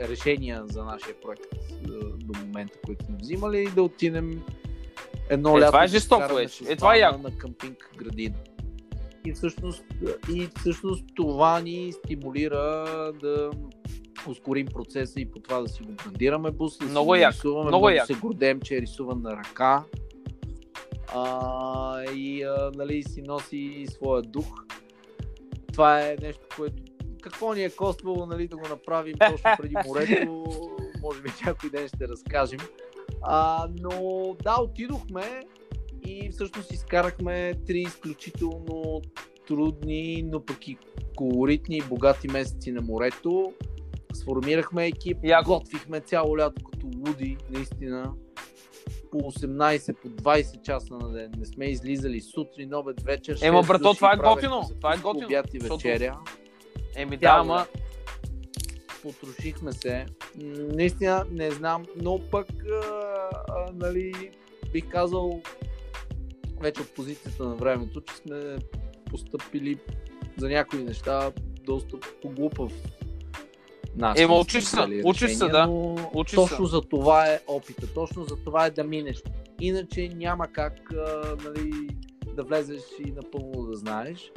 решения 0.00 0.62
за 0.66 0.84
нашия 0.84 1.14
проект 1.20 1.44
а, 1.84 1.88
до 2.16 2.38
момента, 2.40 2.78
които 2.86 3.04
сме 3.04 3.16
взимали, 3.20 3.68
да 3.74 3.82
отидем 3.82 4.42
едно 5.30 5.56
Е, 5.58 5.60
лято. 5.60 5.66
това 5.66 5.84
е 5.84 5.88
жестоко 5.88 6.28
с 6.48 6.60
Е, 6.68 6.76
това 6.76 6.94
е 6.94 6.98
яко. 6.98 7.18
На 7.18 7.38
къмпинг 7.38 7.90
градина. 7.96 8.34
И 9.26 9.32
всъщност, 9.32 9.84
и 10.32 10.48
всъщност 10.58 11.04
това 11.14 11.60
ни 11.60 11.92
стимулира 11.92 12.84
да 13.20 13.50
ускорим 14.28 14.66
процеса 14.66 15.20
и 15.20 15.30
по 15.30 15.38
това 15.38 15.60
да 15.60 15.68
си 15.68 15.82
го 15.82 15.92
брандираме 15.92 16.50
буса, 16.50 16.78
да 16.78 16.90
Много 16.90 17.14
си 17.14 17.20
як, 17.20 17.32
рисуваме, 17.32 17.68
много 17.68 17.88
як. 17.90 18.06
се 18.06 18.14
гордеем, 18.14 18.60
че 18.60 18.76
е 18.76 18.80
рисуван 18.80 19.22
на 19.22 19.30
ръка 19.32 19.84
а, 21.14 22.02
и 22.04 22.42
а, 22.42 22.70
нали, 22.74 23.02
си 23.02 23.22
носи 23.22 23.86
своя 23.90 24.22
дух. 24.22 24.46
Това 25.72 26.00
е 26.00 26.16
нещо, 26.22 26.42
което 26.56 26.82
какво 27.24 27.54
ни 27.54 27.64
е 27.64 27.70
коствало 27.70 28.26
нали, 28.26 28.48
да 28.48 28.56
го 28.56 28.68
направим 28.68 29.14
точно 29.30 29.50
преди 29.58 29.74
морето, 29.86 30.44
може 31.02 31.22
би 31.22 31.30
някой 31.46 31.70
ден 31.70 31.88
ще 31.88 32.08
разкажем. 32.08 32.60
А, 33.22 33.68
но 33.80 33.90
да, 34.42 34.56
отидохме 34.60 35.42
и 36.06 36.30
всъщност 36.30 36.72
изкарахме 36.72 37.54
три 37.66 37.80
изключително 37.80 39.02
трудни, 39.46 40.22
но 40.32 40.44
пък 40.44 40.68
и 40.68 40.78
колоритни 41.16 41.76
и 41.76 41.82
богати 41.82 42.28
месеци 42.28 42.72
на 42.72 42.82
морето. 42.82 43.52
Сформирахме 44.12 44.86
екип, 44.86 45.18
Яко. 45.22 45.50
готвихме 45.50 46.00
цяло 46.00 46.38
лято 46.38 46.64
като 46.64 46.86
луди, 46.86 47.36
наистина. 47.50 48.12
По 49.10 49.18
18, 49.18 49.94
по 49.94 50.08
20 50.08 50.62
часа 50.62 50.94
на 50.94 51.08
ден. 51.12 51.32
Не 51.38 51.46
сме 51.46 51.64
излизали 51.64 52.20
сутрин, 52.20 52.74
обед, 52.74 53.02
вечер. 53.02 53.38
Ема, 53.42 53.62
брато, 53.62 53.94
това 53.94 54.12
е 54.12 54.16
готино, 54.16 54.62
това 54.80 54.94
е 54.94 54.98
готино, 54.98 55.26
Обяд 55.26 55.54
и 55.54 55.60
защото- 55.60 55.76
вечеря. 55.76 56.18
Еми 56.96 57.16
да, 57.16 57.36
ама... 57.40 57.66
потрошихме 59.02 59.72
се. 59.72 60.06
Наистина 60.58 61.24
не 61.30 61.50
знам, 61.50 61.84
но 61.96 62.20
пък 62.30 62.48
а, 62.72 63.30
а, 63.48 63.72
нали, 63.72 64.30
бих 64.72 64.88
казал 64.88 65.42
вече 66.60 66.80
от 66.80 66.94
позицията 66.94 67.44
на 67.44 67.54
времето, 67.54 68.00
че 68.00 68.14
сме 68.14 68.56
постъпили 69.10 69.78
за 70.36 70.48
някои 70.48 70.84
неща 70.84 71.32
доста 71.64 71.96
по 72.22 72.28
глупав 72.28 72.72
начин. 73.96 74.24
Ема, 74.24 74.34
учиш 74.34 74.64
се, 74.64 74.76
взели 74.76 75.02
учиш 75.04 75.34
се, 75.34 75.48
да. 75.48 75.68
Учиш 76.14 76.34
точно 76.34 76.66
за 76.66 76.80
това 76.80 77.26
е 77.26 77.40
опита, 77.46 77.94
точно 77.94 78.24
за 78.24 78.36
това 78.44 78.66
е 78.66 78.70
да 78.70 78.84
минеш. 78.84 79.22
Иначе 79.60 80.08
няма 80.08 80.48
как 80.48 80.92
а, 80.92 81.36
нали, 81.44 81.88
да 82.34 82.42
влезеш 82.42 82.82
и 83.06 83.10
напълно 83.10 83.66
да 83.66 83.76
знаеш. 83.76 84.32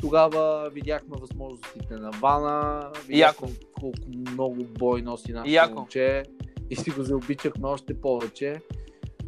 Тогава 0.00 0.70
видяхме 0.74 1.16
възможностите 1.20 1.94
на 1.94 2.10
Вана, 2.10 2.90
видяхме 3.06 3.48
колко 3.80 3.98
много 4.08 4.64
бой 4.64 5.02
носи 5.02 5.32
нашето 5.32 5.74
момче 5.74 6.22
и 6.70 6.76
си 6.76 6.90
го 6.90 7.02
заобичахме 7.02 7.68
още 7.68 8.00
повече. 8.00 8.60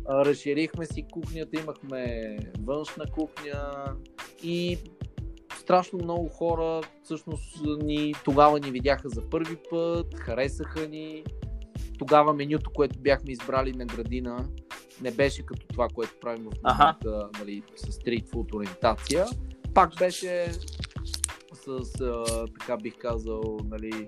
Разширихме 0.09 0.87
си 0.87 1.07
кухнята, 1.13 1.61
имахме 1.61 2.37
външна 2.65 3.05
кухня 3.07 3.73
и 4.43 4.79
страшно 5.59 5.99
много 6.03 6.29
хора 6.29 6.81
всъщност 7.03 7.63
ни, 7.83 8.15
тогава 8.25 8.61
ни 8.61 8.71
видяха 8.71 9.09
за 9.09 9.31
първи 9.31 9.57
път, 9.71 10.15
харесаха 10.19 10.89
ни. 10.89 11.25
Тогава 11.99 12.33
менюто, 12.35 12.71
което 12.75 12.99
бяхме 12.99 13.33
избрали 13.33 13.73
на 13.73 13.87
градина, 13.87 14.49
не 15.03 15.11
беше 15.11 15.47
като 15.47 15.67
това, 15.67 15.89
което 15.95 16.15
правим 16.21 16.45
в 16.45 16.79
момента 16.79 17.29
нали, 17.39 17.63
с 17.77 17.93
стритфуд 17.93 18.55
ориентация. 18.55 19.27
Пак 19.75 19.91
беше 19.99 20.53
с, 21.55 22.01
а, 22.01 22.47
така 22.61 22.77
бих 22.77 22.99
казал, 22.99 23.59
нали, 23.65 24.07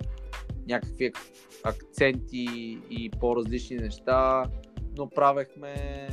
някакви 0.68 1.04
ак- 1.06 1.26
акценти 1.64 2.78
и 2.90 3.10
по-различни 3.20 3.76
неща, 3.76 4.44
но 4.96 5.08
правехме 5.10 6.08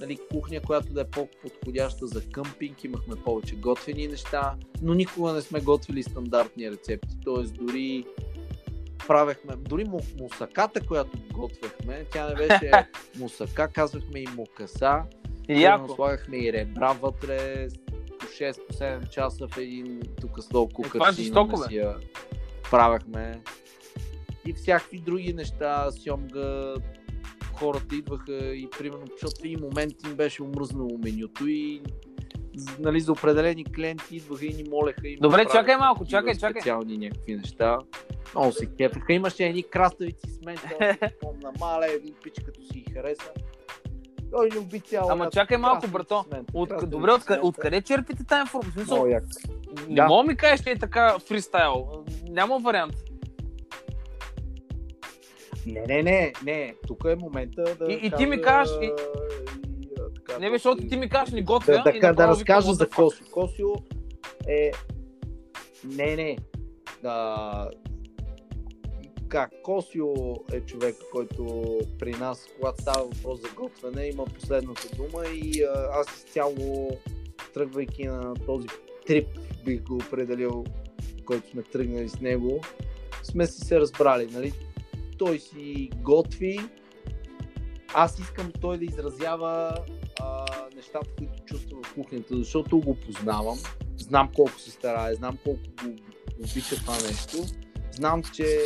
нали, 0.00 0.18
кухня, 0.30 0.60
която 0.60 0.92
да 0.92 1.00
е 1.00 1.10
по-подходяща 1.10 2.06
за 2.06 2.22
къмпинг, 2.30 2.84
имахме 2.84 3.16
повече 3.16 3.56
готвени 3.56 4.08
неща, 4.08 4.54
но 4.82 4.94
никога 4.94 5.32
не 5.32 5.40
сме 5.40 5.60
готвили 5.60 6.02
стандартни 6.02 6.70
рецепти, 6.70 7.16
т.е. 7.24 7.42
дори 7.42 8.04
правехме, 9.06 9.56
дори 9.56 9.84
му, 9.84 10.00
мусаката, 10.20 10.86
която 10.86 11.18
готвехме, 11.32 12.04
тя 12.12 12.28
не 12.28 12.34
беше 12.34 12.70
мусака, 13.18 13.68
казвахме 13.68 14.20
и 14.20 14.26
мукаса, 14.36 15.02
Яко. 15.48 15.94
Слагахме 15.94 16.36
и 16.36 16.52
ребра 16.52 16.92
вътре, 16.92 17.68
по 18.22 18.28
6 18.28 18.66
по 18.66 18.74
7 18.74 19.08
часа 19.08 19.48
в 19.48 19.58
един 19.58 20.00
тук 20.20 20.38
това 20.50 20.62
е 20.62 20.74
кукър 20.74 21.12
си 21.12 21.76
я 21.76 21.96
правехме. 22.70 23.42
И 24.46 24.52
всякакви 24.52 24.98
други 24.98 25.32
неща, 25.32 25.90
сьомга, 25.90 26.74
хората 27.54 27.94
идваха 27.94 28.54
и 28.54 28.68
примерно, 28.78 29.06
защото 29.12 29.40
един 29.44 29.60
момент 29.60 29.94
им 30.06 30.14
беше 30.14 30.42
омръзнало 30.42 30.98
менюто 30.98 31.48
и 31.48 31.82
нали, 32.78 33.00
за 33.00 33.12
определени 33.12 33.64
клиенти 33.64 34.16
идваха 34.16 34.46
и 34.46 34.54
ни 34.54 34.64
молеха. 34.70 35.08
И 35.08 35.16
Добре, 35.16 35.46
чакай 35.52 35.76
малко, 35.76 36.04
чакай, 36.04 36.34
чакай. 36.34 36.62
Специални 36.62 36.98
някакви 36.98 37.36
неща. 37.36 37.78
Много 38.34 38.52
се 38.52 38.66
кефеха. 38.66 39.12
Имаше 39.12 39.44
едни 39.44 39.62
краставици 39.62 40.30
с 40.30 40.40
мен, 40.44 40.56
помна 41.20 41.52
мале, 41.60 41.86
един 41.86 42.14
пич 42.22 42.34
като 42.44 42.62
си 42.62 42.80
ги 42.80 42.94
хареса. 42.94 43.30
Той 44.32 44.48
ни 44.48 44.58
уби 44.58 44.80
цяло. 44.80 45.10
Ама 45.10 45.30
чакай 45.30 45.56
малко, 45.56 45.88
брато. 45.88 46.24
От, 46.54 46.70
добре, 46.82 47.12
откъде, 47.12 47.40
откъде 47.42 47.82
черпите 47.82 48.24
тази 48.24 48.40
информация? 48.40 48.72
Смисъл. 48.72 49.06
Не 49.88 50.02
мога 50.02 50.24
ми 50.24 50.36
кажеш, 50.36 50.60
че 50.60 50.70
е 50.70 50.78
така 50.78 51.18
фристайл. 51.18 51.88
Няма 52.28 52.58
вариант. 52.58 52.94
Не, 55.66 55.80
не, 55.82 56.02
не, 56.02 56.32
не. 56.44 56.74
Тук 56.86 57.04
е 57.06 57.16
момента 57.16 57.64
да. 57.78 57.92
И- 57.92 58.00
и 58.02 58.10
ти 58.10 58.26
ми 58.26 58.42
кажеш, 58.42 58.76
и- 58.82 58.92
така, 60.16 60.38
Не, 60.40 60.50
защото 60.50 60.88
ти 60.88 60.96
ми 60.96 61.08
кажеш, 61.08 61.34
не 61.34 61.42
готвя. 61.42 61.82
Да, 61.84 61.92
да, 61.92 62.12
да, 62.12 62.28
разкажа 62.28 62.74
за. 62.74 62.88
Косио. 62.88 63.26
Косио 63.30 63.68
е. 64.48 64.70
Не, 65.86 66.16
не. 66.16 66.36
Да... 67.02 67.70
Как? 69.32 69.50
Косио 69.62 70.14
е 70.52 70.60
човек, 70.60 70.96
който 71.12 71.64
при 71.98 72.10
нас, 72.10 72.46
когато 72.56 72.82
става 72.82 73.04
въпрос 73.04 73.40
за 73.40 73.48
готвене, 73.56 74.06
има 74.06 74.24
последната 74.24 74.96
дума 74.96 75.26
и 75.26 75.62
аз 75.92 76.16
изцяло, 76.16 76.90
тръгвайки 77.54 78.06
на 78.06 78.34
този 78.34 78.68
трип, 79.06 79.26
бих 79.64 79.82
го 79.82 79.94
определил, 79.94 80.64
който 81.24 81.50
сме 81.50 81.62
тръгнали 81.62 82.08
с 82.08 82.20
него, 82.20 82.60
сме 83.22 83.46
си 83.46 83.60
се 83.60 83.80
разбрали, 83.80 84.26
нали? 84.26 84.52
Той 85.18 85.38
си 85.38 85.90
готви, 86.02 86.60
аз 87.94 88.18
искам 88.18 88.52
той 88.60 88.78
да 88.78 88.84
изразява 88.84 89.74
а, 90.20 90.46
нещата, 90.76 91.08
които 91.18 91.44
чувства 91.44 91.78
в 91.82 91.94
кухнята, 91.94 92.36
защото 92.36 92.80
го 92.80 92.94
познавам, 92.94 93.58
знам 93.98 94.30
колко 94.36 94.60
се 94.60 94.70
старае, 94.70 95.14
знам 95.14 95.38
колко 95.44 95.62
го 95.84 95.96
обича 96.38 96.76
това 96.76 96.94
нещо, 96.94 97.61
знам, 97.92 98.22
че 98.34 98.58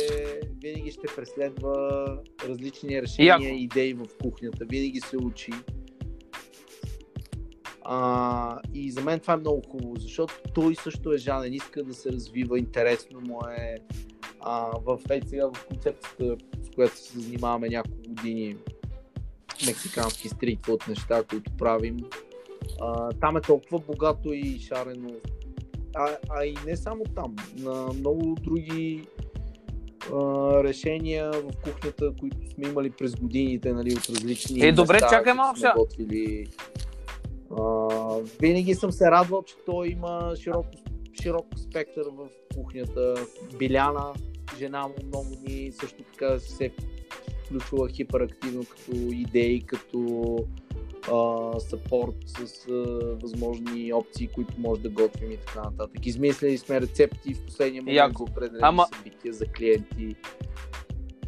винаги 0.61 0.91
ще 0.91 1.15
преследва 1.15 2.05
различни 2.49 3.01
решения 3.01 3.27
Яко. 3.27 3.43
и 3.43 3.63
идеи 3.63 3.93
в 3.93 4.05
кухнята, 4.21 4.65
винаги 4.65 5.01
се 5.01 5.17
учи. 5.17 5.51
А, 7.89 8.59
и 8.73 8.91
за 8.91 9.01
мен 9.01 9.19
това 9.19 9.33
е 9.33 9.37
много 9.37 9.61
хубаво, 9.71 9.95
защото 9.95 10.33
той 10.53 10.75
също 10.75 11.13
е 11.13 11.17
жанен, 11.17 11.53
иска 11.53 11.83
да 11.83 11.93
се 11.93 12.11
развива, 12.11 12.59
интересно 12.59 13.21
му 13.21 13.39
е. 13.57 13.75
А, 14.39 14.71
в 14.85 14.99
ей 15.09 15.21
сега 15.25 15.47
в 15.47 15.65
концепцията, 15.67 16.35
с 16.63 16.69
която 16.75 16.97
се 16.97 17.19
занимаваме 17.19 17.69
няколко 17.69 17.97
години, 18.07 18.55
мексикански 19.65 20.29
стритфуд 20.29 20.87
неща, 20.87 21.23
които 21.23 21.51
правим. 21.57 21.97
А, 22.81 23.09
там 23.11 23.37
е 23.37 23.41
толкова 23.41 23.79
богато 23.79 24.33
и 24.33 24.59
шарено. 24.59 25.11
А, 25.95 26.17
а 26.29 26.45
и 26.45 26.55
не 26.65 26.77
само 26.77 27.03
там, 27.03 27.35
на 27.57 27.93
много 27.93 28.35
други 28.41 29.07
а, 30.13 30.63
решения 30.63 31.31
в 31.31 31.51
кухнята, 31.63 32.11
които 32.19 32.37
сме 32.53 32.67
имали 32.67 32.89
през 32.89 33.15
годините, 33.15 33.73
нали, 33.73 33.93
от 33.93 34.09
различни 34.09 34.67
Е, 34.67 34.71
добре, 34.71 34.93
места, 34.93 35.09
чакай 35.09 35.33
малко 35.33 35.57
сега. 35.59 35.73
готвили. 35.77 36.47
А, 37.59 37.87
винаги 38.41 38.75
съм 38.75 38.91
се 38.91 39.05
радвал, 39.11 39.43
че 39.43 39.55
той 39.65 39.87
има 39.87 40.33
широк, 40.43 40.65
широк 41.21 41.45
спектър 41.57 42.05
в 42.11 42.27
кухнята. 42.55 43.13
Биляна, 43.59 44.13
жена 44.59 44.87
му 44.87 44.93
много 45.07 45.27
ни 45.47 45.71
също 45.71 46.03
така 46.13 46.39
се 46.39 46.71
включва 47.45 47.89
хиперактивно 47.89 48.65
като 48.65 48.91
идеи, 48.95 49.61
като 49.61 50.37
а, 51.11 51.59
съпорт 51.59 52.15
с 52.25 52.67
а, 52.67 52.73
възможни 53.21 53.93
опции, 53.93 54.27
които 54.27 54.53
може 54.57 54.81
да 54.81 54.89
готвим 54.89 55.31
и 55.31 55.37
така 55.37 55.61
нататък. 55.61 56.05
Измислили 56.05 56.57
сме 56.57 56.81
рецепти 56.81 57.33
в 57.33 57.45
последния 57.45 57.81
момент 57.81 57.95
Яко. 57.95 58.25
за 58.25 58.31
определени 58.31 58.61
Ама- 58.63 58.87
събития 58.97 59.33
за 59.33 59.45
клиенти. 59.45 60.15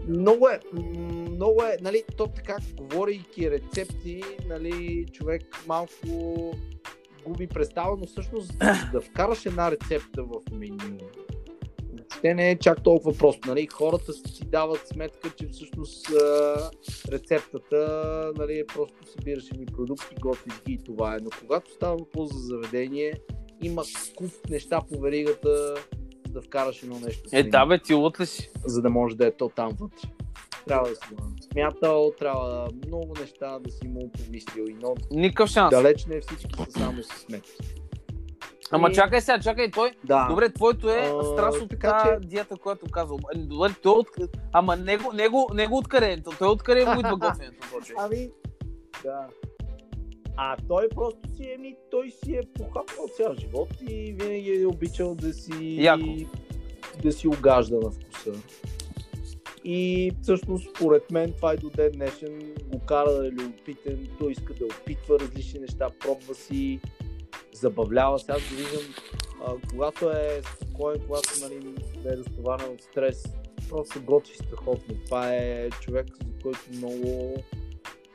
Много 0.07 0.47
е, 0.47 0.59
много 1.31 1.63
е, 1.63 1.77
нали, 1.81 2.03
то 2.17 2.27
така, 2.27 2.57
говорейки 2.77 3.51
рецепти, 3.51 4.23
нали, 4.47 5.05
човек 5.11 5.43
малко 5.67 6.53
губи 7.25 7.47
представа, 7.47 7.97
но 7.99 8.05
всъщност 8.05 8.53
да 8.91 9.01
вкараш 9.01 9.45
една 9.45 9.71
рецепта 9.71 10.23
в 10.23 10.51
меню, 10.51 10.97
въобще 12.19 12.33
не 12.33 12.51
е 12.51 12.59
чак 12.59 12.83
толкова 12.83 13.17
просто. 13.17 13.49
Нали? 13.49 13.67
Хората 13.67 14.13
си 14.13 14.45
дават 14.45 14.87
сметка, 14.87 15.29
че 15.37 15.47
всъщност 15.47 16.09
а, 16.09 16.71
рецептата 17.11 18.31
нали, 18.37 18.59
е 18.59 18.65
просто 18.65 18.95
събираш 19.11 19.51
ми 19.57 19.65
продукти, 19.65 20.15
готвиш 20.21 20.53
ги 20.65 20.73
и 20.73 20.83
това 20.83 21.15
е. 21.15 21.17
Но 21.21 21.29
когато 21.39 21.71
става 21.71 21.97
въпрос 21.97 22.33
за 22.33 22.39
заведение, 22.39 23.13
има 23.61 23.83
куп 24.15 24.31
неща 24.49 24.81
по 24.91 24.99
веригата 24.99 25.75
да 26.29 26.41
вкараш 26.41 26.83
едно 26.83 26.99
нещо. 26.99 27.29
Е, 27.31 27.43
да, 27.43 27.65
бе, 27.65 27.79
ти 27.79 27.93
лут 27.93 28.19
ли 28.19 28.25
си? 28.25 28.51
За 28.65 28.81
да 28.81 28.89
може 28.89 29.15
да 29.15 29.27
е 29.27 29.31
то 29.31 29.49
там 29.49 29.71
вътре. 29.79 30.09
Трябва 30.67 30.89
да 30.89 30.95
си 30.95 31.01
смятал, 31.51 32.13
трябва 32.19 32.67
много 32.87 33.13
неща 33.19 33.59
да 33.59 33.71
си 33.71 33.87
му 33.87 34.11
помислил 34.11 34.65
и 34.69 34.73
много 34.73 34.97
Никакъв 35.11 35.49
шанс. 35.49 35.69
далеч 35.69 36.05
не 36.05 36.21
всички 36.21 36.63
са 36.63 36.79
само 36.79 37.03
с 37.03 37.07
сметки. 37.07 37.79
Ама 38.71 38.89
И- 38.89 38.93
чакай 38.93 39.21
сега, 39.21 39.39
чакай, 39.39 39.71
той. 39.71 39.91
Да. 40.03 40.27
Добре, 40.29 40.49
твоето 40.49 40.89
е 40.89 41.11
А, 41.13 41.23
страшно 41.23 41.67
така 41.67 42.03
така 42.03 42.19
диета, 42.19 42.55
която 42.57 42.85
казвам. 42.85 43.19
Е, 43.35 43.37
Добре, 43.37 43.69
той 43.83 43.91
от... 43.91 44.07
Ама 44.53 44.75
него, 44.75 45.13
него, 45.13 45.49
него 45.53 45.77
откъде? 45.77 46.23
Той 46.39 46.47
откъде 46.47 46.85
му 46.85 46.99
идва 46.99 47.17
готвенето? 47.17 47.67
този? 47.73 47.93
Ами, 47.97 48.29
да. 49.03 49.27
А 50.37 50.57
той 50.67 50.89
просто 50.89 51.19
си 51.35 51.43
е, 51.43 51.57
ми, 51.57 51.75
той 51.91 52.11
си 52.23 52.35
е 52.35 52.41
похапвал 52.57 53.07
цял 53.17 53.35
живот 53.39 53.69
и 53.89 54.13
винаги 54.19 54.61
е 54.61 54.65
обичал 54.67 55.15
да 55.15 55.33
си, 55.33 55.83
Яко. 55.83 56.05
да 57.03 57.11
си 57.11 57.27
угажда 57.27 57.75
на 57.75 57.91
вкуса. 57.91 58.31
И 59.63 60.11
всъщност, 60.21 60.69
според 60.75 61.11
мен, 61.11 61.33
това 61.33 61.53
и 61.53 61.57
до 61.57 61.69
ден 61.69 61.91
днешен 61.91 62.53
го 62.67 62.79
кара 62.79 63.11
да 63.11 63.27
е 63.27 63.31
любопитен, 63.31 64.07
той 64.19 64.31
иска 64.31 64.53
да 64.53 64.65
опитва 64.65 65.19
различни 65.19 65.59
неща, 65.59 65.87
пробва 65.99 66.33
си, 66.35 66.79
забавлява 67.59 68.19
се. 68.19 68.31
Аз 68.31 68.39
го 68.39 68.55
виждам 68.55 68.93
а, 69.45 69.53
когато 69.69 70.09
е 70.09 70.41
спокоен, 70.55 70.99
когато 71.07 71.29
нали, 71.41 71.75
е 72.05 72.17
разтоварен 72.17 72.71
от 72.71 72.81
стрес, 72.81 73.23
просто 73.69 73.93
се 73.93 73.99
готви 73.99 74.35
страхотно. 74.35 74.95
Това 75.05 75.33
е 75.35 75.69
човек, 75.69 76.07
за 76.23 76.41
който 76.43 76.59
много 76.73 77.33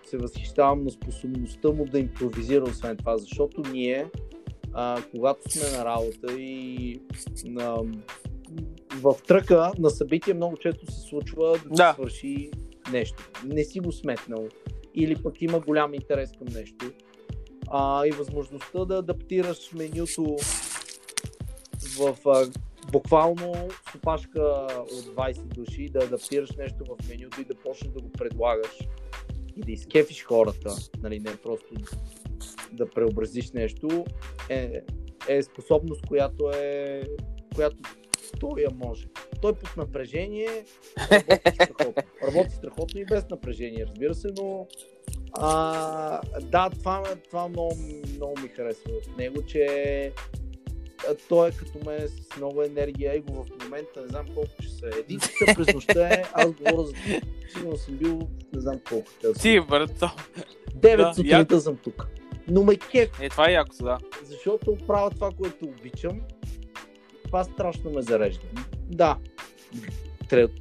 се 0.06 0.16
възхищавам 0.16 0.84
на 0.84 0.90
способността 0.90 1.68
му 1.68 1.84
да 1.84 1.98
импровизира 1.98 2.64
освен 2.64 2.96
това, 2.96 3.18
защото 3.18 3.62
ние, 3.70 4.06
а, 4.72 5.02
когато 5.10 5.50
сме 5.50 5.78
на 5.78 5.84
работа 5.84 6.32
и 6.32 7.00
на, 7.44 7.76
в 8.94 9.14
тръка 9.26 9.72
на 9.78 9.90
събития 9.90 10.34
много 10.34 10.56
често 10.56 10.92
се 10.92 11.00
случва 11.00 11.58
да, 11.64 11.68
Да. 11.68 11.92
свърши 11.92 12.50
нещо. 12.92 13.30
Не 13.44 13.64
си 13.64 13.80
го 13.80 13.92
сметнал. 13.92 14.48
Или 14.94 15.22
пък 15.22 15.42
има 15.42 15.60
голям 15.60 15.94
интерес 15.94 16.30
към 16.38 16.46
нещо. 16.54 16.92
А, 17.70 18.06
и 18.06 18.10
възможността 18.10 18.84
да 18.84 18.98
адаптираш 18.98 19.72
менюто 19.72 20.36
в 21.98 22.16
а, 22.26 22.46
буквално 22.92 23.68
супашка 23.92 24.40
от 24.92 25.04
20 25.16 25.42
души, 25.42 25.88
да 25.88 25.98
адаптираш 25.98 26.50
нещо 26.56 26.84
в 26.84 27.08
менюто 27.08 27.40
и 27.40 27.44
да 27.44 27.54
почнеш 27.54 27.92
да 27.92 28.00
го 28.00 28.12
предлагаш 28.12 28.78
и 29.56 29.60
да 29.60 29.72
изкефиш 29.72 30.24
хората, 30.24 30.76
нали, 31.02 31.20
не 31.20 31.36
просто 31.36 31.74
да 32.72 32.90
преобразиш 32.90 33.52
нещо, 33.52 34.04
е, 34.48 34.80
е 35.28 35.42
способност, 35.42 36.06
която 36.06 36.50
е 36.50 37.02
която 37.54 37.76
той 38.40 38.60
я 38.60 38.70
може. 38.74 39.06
Той 39.42 39.54
под 39.54 39.76
напрежение 39.76 40.64
работи 41.10 41.50
страхотно. 41.64 42.02
Работи 42.22 42.54
страхотно 42.54 43.00
и 43.00 43.04
без 43.04 43.28
напрежение, 43.28 43.86
разбира 43.86 44.14
се, 44.14 44.28
но 44.38 44.66
а, 45.40 46.20
да, 46.40 46.70
това, 46.70 47.02
това 47.30 47.48
много, 47.48 47.76
много 48.16 48.40
ми 48.40 48.48
харесва 48.48 48.92
в 49.02 49.16
него, 49.16 49.42
че 49.46 50.12
той 51.28 51.48
е 51.48 51.52
като 51.52 51.78
мен 51.86 52.08
с 52.08 52.36
много 52.36 52.62
енергия, 52.62 53.16
его 53.16 53.44
в 53.44 53.64
момента 53.64 54.00
не 54.00 54.08
знам 54.08 54.26
колко 54.34 54.50
часа 54.62 54.86
е. 54.86 54.98
Един 55.00 55.20
часа 55.20 55.54
през 55.56 55.74
нощта 55.74 56.08
е, 56.08 56.22
аз 56.32 56.52
говоря 56.52 56.86
за 56.86 56.92
сигурно 57.48 57.76
съм 57.76 57.96
бил 57.96 58.28
не 58.54 58.60
знам 58.60 58.80
колко. 58.88 59.10
Ти, 59.40 59.60
брат, 59.60 59.90
то. 60.00 60.10
9 60.76 60.96
Да, 60.96 61.14
сутринта 61.14 61.60
съм 61.60 61.76
тук. 61.76 62.06
Но 62.48 62.62
ме 62.64 62.76
кеф, 62.76 63.20
Е, 63.20 63.28
това 63.28 63.48
е 63.48 63.52
якото, 63.52 63.84
да. 63.84 63.98
защото 64.24 64.76
правя 64.86 65.10
това, 65.10 65.30
което 65.30 65.64
обичам. 65.64 66.20
Това 67.24 67.44
страшно 67.44 67.90
ме 67.90 68.02
зарежда. 68.02 68.46
Да, 68.90 69.16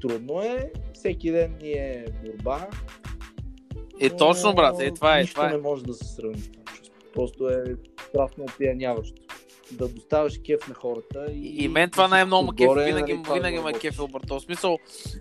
трудно 0.01 0.41
е, 0.41 0.71
всеки 0.93 1.32
ден 1.32 1.57
ни 1.61 1.71
е 1.71 2.05
борба. 2.26 2.67
Е, 4.03 4.09
но 4.09 4.17
точно, 4.17 4.55
брат, 4.55 4.81
е, 4.81 4.91
това 4.91 5.17
е, 5.17 5.21
Нищо 5.21 5.35
това 5.35 5.47
е. 5.47 5.51
не 5.51 5.57
може 5.57 5.83
да 5.83 5.93
се 5.93 6.05
сравни. 6.05 6.43
Просто 7.13 7.49
е 7.49 7.63
страшно 8.09 8.43
опияняващо. 8.43 9.21
Да 9.71 9.87
доставяш 9.87 10.39
кеф 10.45 10.67
на 10.67 10.73
хората. 10.73 11.25
И, 11.31 11.63
И 11.63 11.67
мен 11.67 11.89
това 11.89 12.07
най-много 12.07 12.43
ме 12.43 12.49
отгоре, 12.49 12.85
винаги, 12.85 13.13
нали, 13.13 13.33
винаги 13.33 13.57
ме 13.57 13.63
работиш. 13.63 13.81
кефи 13.81 14.01
обърто. 14.01 14.39
В 14.39 14.41
смисъл, 14.41 14.77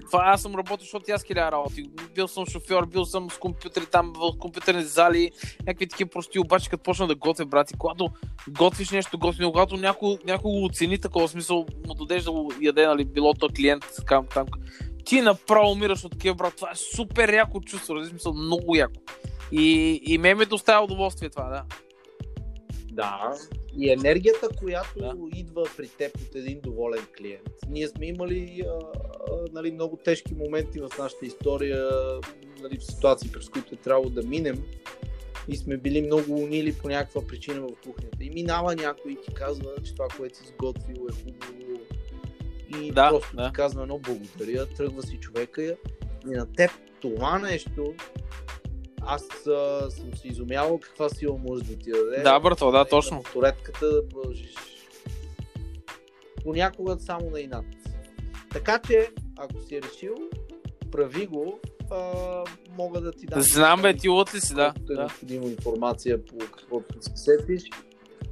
това 0.07 0.23
аз 0.25 0.43
съм 0.43 0.55
работил, 0.55 0.85
защото 0.85 1.13
аз 1.13 1.23
хиляда 1.23 1.53
работи. 1.53 1.85
Бил 2.15 2.29
съм 2.29 2.47
шофьор, 2.47 2.87
бил 2.87 3.05
съм 3.05 3.31
с 3.31 3.39
компютъри 3.39 3.87
там, 3.87 4.13
в 4.17 4.39
компютърни 4.39 4.83
зали, 4.83 5.31
някакви 5.67 5.87
такива 5.87 6.11
прости, 6.11 6.39
обаче 6.39 6.71
като 6.71 6.83
почна 6.83 7.07
да 7.07 7.15
готвя, 7.15 7.45
брат, 7.47 7.71
и 7.71 7.75
когато 7.79 8.09
готвиш 8.49 8.91
нещо 8.91 9.19
готино, 9.19 9.53
когато 9.53 9.77
някой, 9.77 10.19
някой 10.27 10.51
го 10.51 10.65
оцени 10.65 10.99
такова 10.99 11.29
смисъл, 11.29 11.67
му 11.87 11.95
дадеш 11.95 12.25
да 12.25 12.33
го 12.33 12.53
яде, 12.61 12.87
нали, 12.87 13.05
било 13.05 13.35
то 13.35 13.49
клиент, 13.57 13.85
там, 14.09 14.27
там, 14.35 14.47
ти 15.05 15.21
направо 15.21 15.73
умираш 15.73 16.05
от 16.05 16.13
такива, 16.13 16.35
брат. 16.35 16.57
Това 16.57 16.71
е 16.71 16.77
супер 16.77 17.33
яко 17.33 17.61
чувство, 17.61 17.95
разбираш, 17.95 18.11
смисъл, 18.11 18.35
много 18.35 18.77
яко. 18.77 19.01
И, 19.53 20.01
и 20.07 20.19
ме 20.19 20.35
ми 20.35 20.45
доставя 20.45 20.85
удоволствие 20.85 21.31
това, 21.31 21.49
да. 21.49 21.65
Да. 22.93 23.35
И 23.79 23.91
енергията, 23.91 24.49
която 24.59 24.99
Да. 24.99 25.15
идва 25.35 25.65
при 25.77 25.89
теб 25.89 26.17
от 26.17 26.35
един 26.35 26.61
доволен 26.61 27.07
клиент. 27.19 27.51
Ние 27.69 27.89
сме 27.89 28.07
имали 28.07 28.63
а, 28.67 28.71
а, 28.71 29.45
нали, 29.53 29.73
много 29.73 29.97
тежки 29.97 30.35
моменти 30.35 30.81
в 30.81 30.89
нашата 30.99 31.27
история, 31.27 31.91
нали, 32.63 32.79
в 32.79 32.85
ситуации, 32.85 33.31
през 33.33 33.49
които 33.49 33.75
е 33.75 33.79
трябвало 33.79 34.11
да 34.11 34.23
минем 34.23 34.65
и 35.49 35.57
сме 35.57 35.77
били 35.77 36.03
много 36.03 36.35
унили 36.35 36.73
по 36.73 36.89
някаква 36.89 37.27
причина 37.27 37.61
в 37.61 37.69
кухнята. 37.85 38.25
И 38.25 38.31
минава 38.31 38.75
някой 38.75 39.13
и 39.13 39.17
ти 39.27 39.35
казва, 39.35 39.71
че 39.85 39.93
това, 39.93 40.09
което 40.17 40.39
си 40.39 40.45
сготвил 40.47 41.07
е 41.11 41.23
хубаво. 41.25 41.62
И 42.81 42.93
Да, 42.93 43.09
просто 43.11 43.37
да. 43.37 43.47
ти 43.47 43.53
казва 43.53 43.83
едно 43.83 43.99
благодаря, 43.99 44.67
тръгва 44.67 45.03
си 45.03 45.17
човека 45.21 45.63
и 45.63 45.75
на 46.27 46.53
теб 46.53 46.71
това 47.01 47.39
нещо 47.39 47.95
аз 49.07 49.47
а, 49.47 49.91
съм 49.91 50.15
си 50.15 50.29
изумявал 50.29 50.79
каква 50.79 51.09
сила 51.09 51.39
може 51.39 51.65
да 51.65 51.79
ти 51.79 51.91
даде. 51.91 52.23
Да, 52.23 52.41
брато, 52.41 52.71
да, 52.71 52.79
на 52.79 52.85
точно. 52.85 53.17
Моторетката 53.17 53.87
да 53.87 54.09
продължиш. 54.09 54.55
Понякога 56.45 56.97
само 57.01 57.31
на 57.31 57.41
инат. 57.41 57.65
Така 58.53 58.79
че, 58.79 59.09
ако 59.39 59.61
си 59.61 59.77
е 59.77 59.83
решил, 59.83 60.15
прави 60.93 61.27
го, 61.27 61.61
а, 61.91 62.45
мога 62.79 63.01
да 63.01 63.13
ти 63.13 63.27
дам. 63.27 63.41
Знам, 63.43 63.83
бе, 63.83 63.97
ти 63.97 64.09
лут 64.09 64.35
ли 64.35 64.41
си, 64.41 64.55
да. 64.55 64.75
е 64.77 64.95
да. 64.95 65.01
необходима 65.01 65.47
информация 65.47 66.25
по 66.25 66.39
каквото 66.39 66.95
се 67.01 67.13
сетиш. 67.15 67.63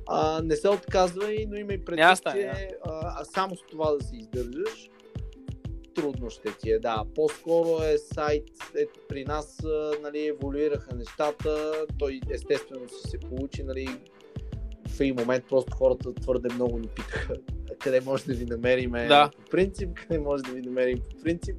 А, 0.09 0.43
не 0.43 0.57
се 0.57 0.69
отказвай, 0.69 1.47
но 1.49 1.57
има 1.57 1.73
и 1.73 1.85
предвид, 1.85 2.17
стане, 2.17 2.41
че 2.41 2.69
а, 2.85 3.25
само 3.25 3.57
с 3.57 3.61
това 3.71 3.93
да 3.93 4.05
се 4.05 4.17
издържаш, 4.17 4.91
трудно 5.95 6.31
ще 6.31 6.57
ти 6.59 6.71
е. 6.71 6.79
Да, 6.79 7.05
по-скоро 7.15 7.83
е 7.83 7.99
сайт, 7.99 8.49
ето 8.77 9.01
при 9.09 9.25
нас 9.25 9.59
нали, 10.03 10.27
еволюираха 10.27 10.95
нещата, 10.95 11.73
той 11.99 12.21
естествено 12.31 12.89
си 12.89 13.11
се 13.11 13.19
получи, 13.19 13.63
нали, 13.63 13.89
в 14.89 15.01
един 15.01 15.15
момент 15.19 15.45
просто 15.49 15.77
хората 15.77 16.15
твърде 16.15 16.55
много 16.55 16.79
ни 16.79 16.89
питаха 16.89 17.35
къде 17.81 18.01
може 18.01 18.25
да 18.25 18.35
ви 18.35 18.45
намерим 18.45 18.93
Да. 18.93 19.31
по 19.37 19.51
принцип, 19.51 19.95
къде 19.95 20.19
може 20.19 20.43
да 20.43 20.53
ви 20.53 20.63
намерим 20.63 20.99
по 20.99 21.23
принцип. 21.23 21.57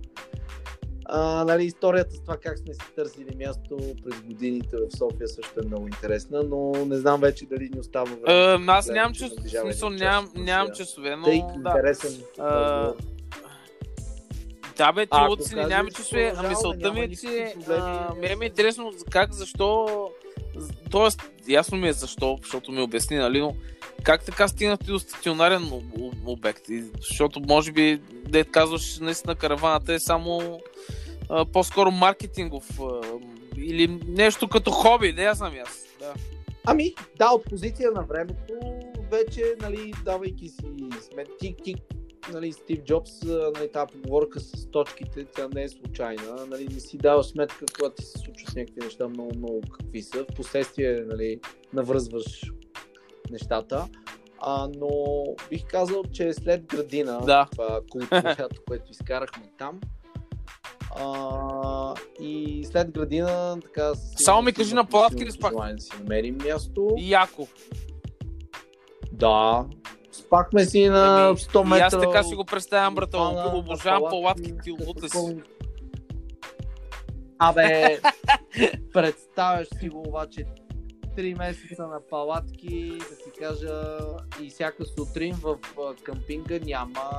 А, 1.06 1.44
нали, 1.44 1.66
историята 1.66 2.16
с 2.16 2.22
това 2.22 2.38
как 2.38 2.58
сме 2.58 2.74
си 2.74 2.82
търсили 2.96 3.36
място 3.36 3.78
през 3.78 4.22
годините 4.22 4.78
в 4.78 4.98
София 4.98 5.28
също 5.28 5.60
е 5.64 5.68
много 5.68 5.88
интересна, 5.88 6.44
но 6.44 6.86
не 6.86 6.98
знам 6.98 7.22
вече 7.22 7.46
дали 7.46 7.70
ни 7.74 7.80
остава 7.80 8.12
време. 8.12 8.54
Е, 8.54 8.72
аз 8.72 8.88
нямам 8.88 9.14
чувство, 9.14 9.50
смисъл, 9.50 9.90
нямам, 9.90 10.32
нямам 10.36 10.74
часове, 10.76 11.16
но 11.16 11.26
Тъй 11.26 11.42
да. 11.58 11.70
интересен 11.70 12.24
А. 12.40 12.94
Да, 14.78 14.92
бе, 14.92 15.06
ти 15.06 15.18
си 15.44 15.56
кажеш, 15.56 15.70
нямаме 15.70 15.92
чувстве. 15.92 16.34
А 16.36 16.42
продължаваме, 16.42 16.50
мисълта 16.50 16.94
ми 16.94 17.02
е, 17.02 17.16
че 17.16 17.56
мен 18.22 18.40
ми 18.40 18.46
е 18.46 18.48
интересно 18.48 18.92
как, 19.12 19.34
защо. 19.34 19.88
Тоест, 20.92 21.32
ясно 21.48 21.78
ми 21.78 21.88
е 21.88 21.94
защо, 21.94 22.40
защото 22.44 22.72
ми 22.72 22.82
обясни, 22.82 23.18
нали, 23.18 23.40
но 23.40 23.56
как 24.04 24.26
така 24.26 24.48
стигнахте 24.48 24.86
до 24.86 25.00
стационарен 25.00 25.64
об- 25.64 25.98
об- 26.00 26.28
обект? 26.28 26.70
И, 26.70 26.84
защото 27.02 27.40
може 27.40 27.72
би, 27.72 28.02
да 28.28 28.46
казваш, 28.46 29.00
наистина 29.00 29.36
караваната 29.36 29.94
е 29.94 30.00
само 30.00 30.60
а, 31.30 31.46
по-скоро 31.46 31.92
маркетингов 31.92 32.80
а, 32.82 33.02
или 33.58 34.00
нещо 34.08 34.48
като 34.48 34.72
хоби, 34.72 35.14
да 35.14 35.22
я 35.22 35.34
знам 35.34 35.54
аз. 35.66 35.86
Да. 36.00 36.14
Ами, 36.66 36.94
да, 37.18 37.30
от 37.30 37.44
позиция 37.44 37.92
на 37.92 38.02
времето, 38.02 38.54
вече, 39.12 39.44
нали, 39.62 39.94
давайки 40.06 40.50
си 40.50 40.66
сметка, 41.12 41.38
ти, 41.40 41.56
ти, 41.64 41.76
нали, 42.34 42.54
Стив 42.54 42.84
Джобс, 42.84 43.12
нали, 43.24 43.72
тази 43.72 43.92
поговорка 43.92 44.40
с 44.40 44.72
точките, 44.72 45.26
тя 45.26 45.48
не 45.54 45.64
е 45.64 45.70
случайна, 45.70 46.46
нали, 46.50 46.68
не 46.74 46.80
си 46.80 46.98
даваш 46.98 47.26
сметка, 47.26 47.66
когато 47.76 47.96
ти 47.96 48.06
се 48.06 48.18
случват 48.18 48.56
някакви 48.56 48.82
неща 48.82 49.08
много, 49.08 49.36
много 49.36 49.62
какви 49.62 50.02
са, 50.02 50.24
в 50.24 50.36
последствие, 50.36 51.04
нали, 51.08 51.40
навръзваш 51.74 52.52
нещата, 53.32 53.88
а, 54.40 54.70
но 54.76 55.24
бих 55.50 55.66
казал, 55.68 56.04
че 56.04 56.34
след 56.34 56.66
градина, 56.66 57.22
Да. 57.26 57.48
това 57.52 57.82
лято, 58.14 58.62
което 58.68 58.92
изкарахме 58.92 59.52
там, 59.58 59.80
а, 60.96 61.96
и 62.20 62.64
след 62.72 62.92
градина, 62.92 63.60
така... 63.62 63.92
Само 63.96 64.42
ми 64.42 64.54
кажи 64.54 64.74
на 64.74 64.86
палатки 64.86 65.26
ли 65.26 65.32
желание 65.32 65.76
Да 65.76 65.82
си 65.82 65.92
намерим 66.00 66.38
място. 66.46 66.96
Яко. 66.98 67.48
Да. 69.12 69.66
Спахме 70.12 70.66
си 70.66 70.90
на 70.90 71.28
Ами, 71.28 71.38
100 71.38 71.64
метра. 71.64 71.78
И 71.78 71.82
аз 71.82 72.00
така 72.00 72.24
си 72.24 72.36
го 72.36 72.46
представям, 72.46 72.96
брата. 72.96 73.18
от 73.18 73.54
Обожавам 73.54 74.04
на 74.04 74.10
палатки, 74.10 74.54
ти 74.64 74.72
лут 74.72 75.04
ли 75.04 75.10
си? 75.10 75.36
Абе, 77.40 78.00
представяш 78.94 79.68
си 79.80 79.90
го 79.90 80.04
обаче 80.08 80.46
3 81.18 81.38
месеца 81.38 81.88
на 81.88 82.00
палатки, 82.10 82.90
да 82.98 83.16
ти 83.18 83.40
кажа, 83.40 83.98
и 84.42 84.50
всяка 84.50 84.86
сутрин 84.86 85.36
в 85.36 85.58
къмпинга 86.04 86.60
няма, 86.66 87.10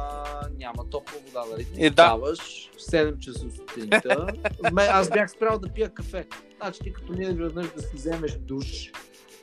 няма 0.58 0.90
топла 0.90 1.14
вода, 1.26 1.44
нали? 1.50 1.64
Ти 1.64 1.86
Е, 1.86 1.90
да. 1.90 2.02
ставаш 2.02 2.70
в 2.72 2.80
7 2.80 3.18
часа 3.18 3.46
сутринта. 3.56 4.26
Аз 4.76 5.10
бях 5.10 5.30
спрял 5.30 5.58
да 5.58 5.68
пия 5.68 5.88
кафе. 5.88 6.26
Значи 6.62 6.80
ти 6.80 6.92
като 6.92 7.12
минеш 7.12 7.34
веднъж 7.36 7.66
да 7.76 7.82
си 7.82 7.96
вземеш 7.96 8.32
душ, 8.38 8.90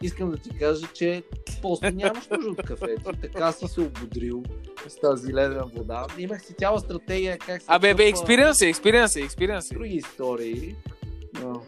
искам 0.01 0.31
да 0.31 0.37
ти 0.37 0.49
кажа, 0.49 0.87
че 0.93 1.23
после 1.61 1.91
нямаш 1.91 2.27
нужда 2.27 2.49
от 2.49 2.63
кафе. 2.63 2.95
Ти 2.95 3.21
така 3.21 3.51
си 3.51 3.67
се 3.67 3.81
ободрил 3.81 4.43
с 4.87 4.95
тази 4.95 5.33
ледена 5.33 5.65
вода. 5.65 6.07
Имах 6.17 6.45
си 6.45 6.53
цяла 6.53 6.79
стратегия 6.79 7.37
как 7.37 7.61
се 7.61 7.67
Абе, 7.69 7.93
бе, 7.93 8.07
експириенс 8.07 8.61
е, 8.61 8.69
експириенс 8.69 9.15
е, 9.15 9.21
експириенс 9.21 9.71
е. 9.71 9.73
други 9.73 9.95
истории. 9.95 10.75
Но... 11.41 11.61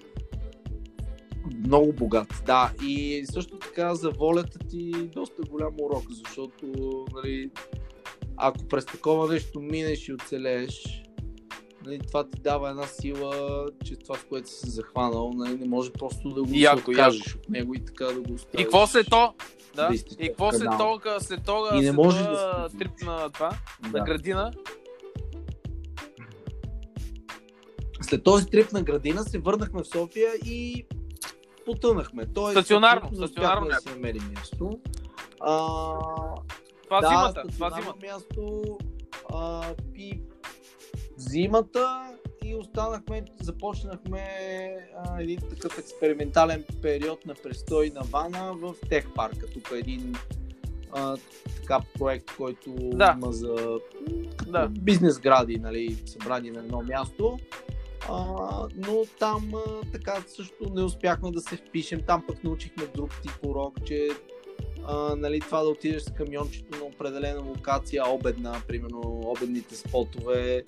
Много 1.65 1.93
богат, 1.93 2.43
да. 2.45 2.71
И 2.83 3.25
също 3.31 3.57
така 3.57 3.95
за 3.95 4.09
волята 4.09 4.59
ти 4.59 4.91
доста 4.91 5.41
голям 5.49 5.73
урок, 5.81 6.03
защото 6.09 6.65
нали, 7.15 7.51
ако 8.37 8.67
през 8.67 8.85
такова 8.85 9.33
нещо 9.33 9.59
минеш 9.59 10.07
и 10.07 10.13
оцелееш, 10.13 11.03
нали, 11.85 11.99
това 12.07 12.23
ти 12.23 12.41
дава 12.41 12.69
една 12.69 12.87
сила, 12.87 13.65
че 13.85 13.95
това, 13.95 14.15
с 14.15 14.23
което 14.23 14.49
си 14.49 14.55
се 14.55 14.69
захванал, 14.69 15.31
нали, 15.33 15.57
не 15.57 15.67
може 15.67 15.91
просто 15.91 16.29
да 16.29 16.43
го 16.43 16.49
Яко, 16.51 16.81
се 16.81 16.89
откажеш 16.91 17.35
от 17.35 17.49
него 17.49 17.73
и 17.75 17.85
така 17.85 18.05
да 18.05 18.21
го 18.21 18.33
оставиш. 18.33 18.61
И 18.61 18.63
какво 18.63 18.87
след 18.87 19.09
то? 19.09 19.33
Да. 19.75 19.89
И 20.19 20.27
какво 20.27 20.51
в 20.51 20.55
след 20.55 20.69
това, 20.71 21.19
след 21.19 21.43
това, 21.43 21.69
И 21.73 21.81
не 21.81 21.91
може 21.91 22.23
да 22.23 22.67
се 22.71 22.77
трип 22.77 22.91
на 23.01 23.29
това, 23.29 23.49
на 23.83 23.89
Да. 23.89 23.99
градина? 23.99 24.51
След 28.01 28.23
този 28.23 28.45
трип 28.45 28.71
на 28.71 28.83
градина 28.83 29.23
се 29.23 29.39
върнахме 29.39 29.83
в 29.83 29.87
София 29.87 30.31
и 30.45 30.85
потънахме. 31.65 32.25
Тоест, 32.25 32.51
Стационарно, 32.51 33.15
стационарно 33.15 33.67
да 33.67 33.75
си 33.75 33.89
намерим 33.89 34.31
място. 34.35 34.79
А, 35.39 35.55
Това 36.83 37.01
да, 37.01 37.07
зимата, 37.07 37.43
това 37.51 37.69
зимата. 37.69 37.99
място 38.03 38.63
а, 39.33 39.63
и 39.95 40.21
зимата 41.29 42.17
и 42.45 42.55
останахме, 42.55 43.23
започнахме 43.41 44.25
а, 44.97 45.21
един 45.21 45.39
такъв 45.49 45.77
експериментален 45.77 46.63
период 46.81 47.25
на 47.25 47.33
престой 47.43 47.91
на 47.95 48.01
Вана 48.01 48.53
в 48.53 48.75
Тех 48.89 49.13
парка. 49.13 49.47
Тук 49.47 49.71
е 49.75 49.79
един 49.79 50.15
а, 50.91 51.17
така 51.61 51.79
проект, 51.99 52.25
който 52.37 52.71
Да. 52.75 53.13
има 53.17 53.31
за 53.31 53.79
Да. 54.47 54.67
бизнес 54.67 55.19
гради, 55.19 55.57
нали, 55.59 55.97
събрани 56.05 56.51
на 56.51 56.59
едно 56.59 56.81
място. 56.81 57.39
А, 58.09 58.23
но 58.75 59.05
там 59.19 59.51
а, 59.55 59.91
така 59.91 60.23
също 60.27 60.73
не 60.73 60.83
успяхме 60.83 61.31
да 61.31 61.41
се 61.41 61.55
впишем. 61.55 62.01
Там 62.07 62.23
пък 62.27 62.43
научихме 62.43 62.83
друг 62.95 63.21
тип 63.21 63.31
урок, 63.45 63.83
че 63.85 64.09
а, 64.87 65.15
нали, 65.15 65.39
това 65.39 65.61
да 65.63 65.69
отидеш 65.69 66.01
с 66.01 66.11
камиончето 66.11 66.79
на 66.79 66.85
определена 66.85 67.41
локация, 67.41 68.09
обедна, 68.09 68.61
примерно 68.67 69.01
обедните 69.25 69.75
спотове. 69.75 70.63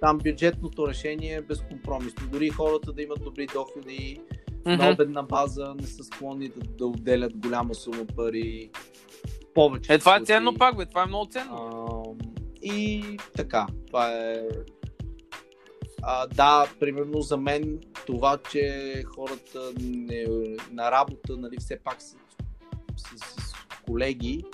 Там 0.00 0.18
бюджетното 0.18 0.88
решение 0.88 1.34
е 1.34 1.42
безкомпромисно. 1.42 2.28
Дори 2.28 2.48
хората 2.48 2.92
да 2.92 3.02
имат 3.02 3.24
добри 3.24 3.46
доходи, 3.46 4.20
на 4.66 4.74
Мгм. 4.74 4.92
обедна 4.92 5.22
база 5.22 5.74
не 5.80 5.86
са 5.86 6.04
склонни 6.04 6.48
да, 6.48 6.60
да 6.60 6.86
отделят 6.86 7.36
голяма 7.36 7.74
сума 7.74 8.04
пари. 8.16 8.70
Повече. 9.54 9.94
Е, 9.94 9.98
това 9.98 10.16
е 10.16 10.24
ценно 10.24 10.54
пак, 10.54 10.76
бе. 10.76 10.86
Това 10.86 11.02
е 11.02 11.06
много 11.06 11.26
ценно. 11.30 11.56
А, 11.56 12.24
и 12.62 13.04
така, 13.36 13.66
това 13.86 14.12
е. 14.12 14.48
А, 16.02 16.26
да, 16.26 16.66
примерно 16.80 17.20
за 17.20 17.36
мен 17.36 17.80
това, 18.06 18.38
че 18.50 19.02
хората 19.16 19.72
не, 19.80 20.26
на 20.72 20.90
работа, 20.90 21.36
нали, 21.36 21.56
все 21.58 21.78
пак 21.84 22.02
са 22.02 22.16
с, 22.96 23.18
с 23.18 23.52
колеги 23.86 24.44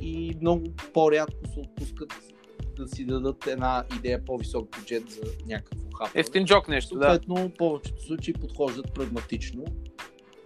и 0.00 0.36
много 0.40 0.64
по-рядко 0.94 1.46
се 1.54 1.60
отпускат 1.60 2.31
да 2.76 2.88
си 2.88 3.04
дадат 3.04 3.46
една 3.46 3.84
идея 3.96 4.24
по-висок 4.24 4.78
бюджет 4.78 5.10
за 5.10 5.20
някакво 5.46 5.90
хапване. 5.90 6.20
Ефтин 6.20 6.44
джок 6.44 6.68
нещо, 6.68 6.94
да. 6.94 7.04
Съответно, 7.04 7.50
повечето 7.58 8.02
случаи 8.02 8.34
подхождат 8.34 8.94
прагматично. 8.94 9.64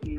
И, 0.06 0.18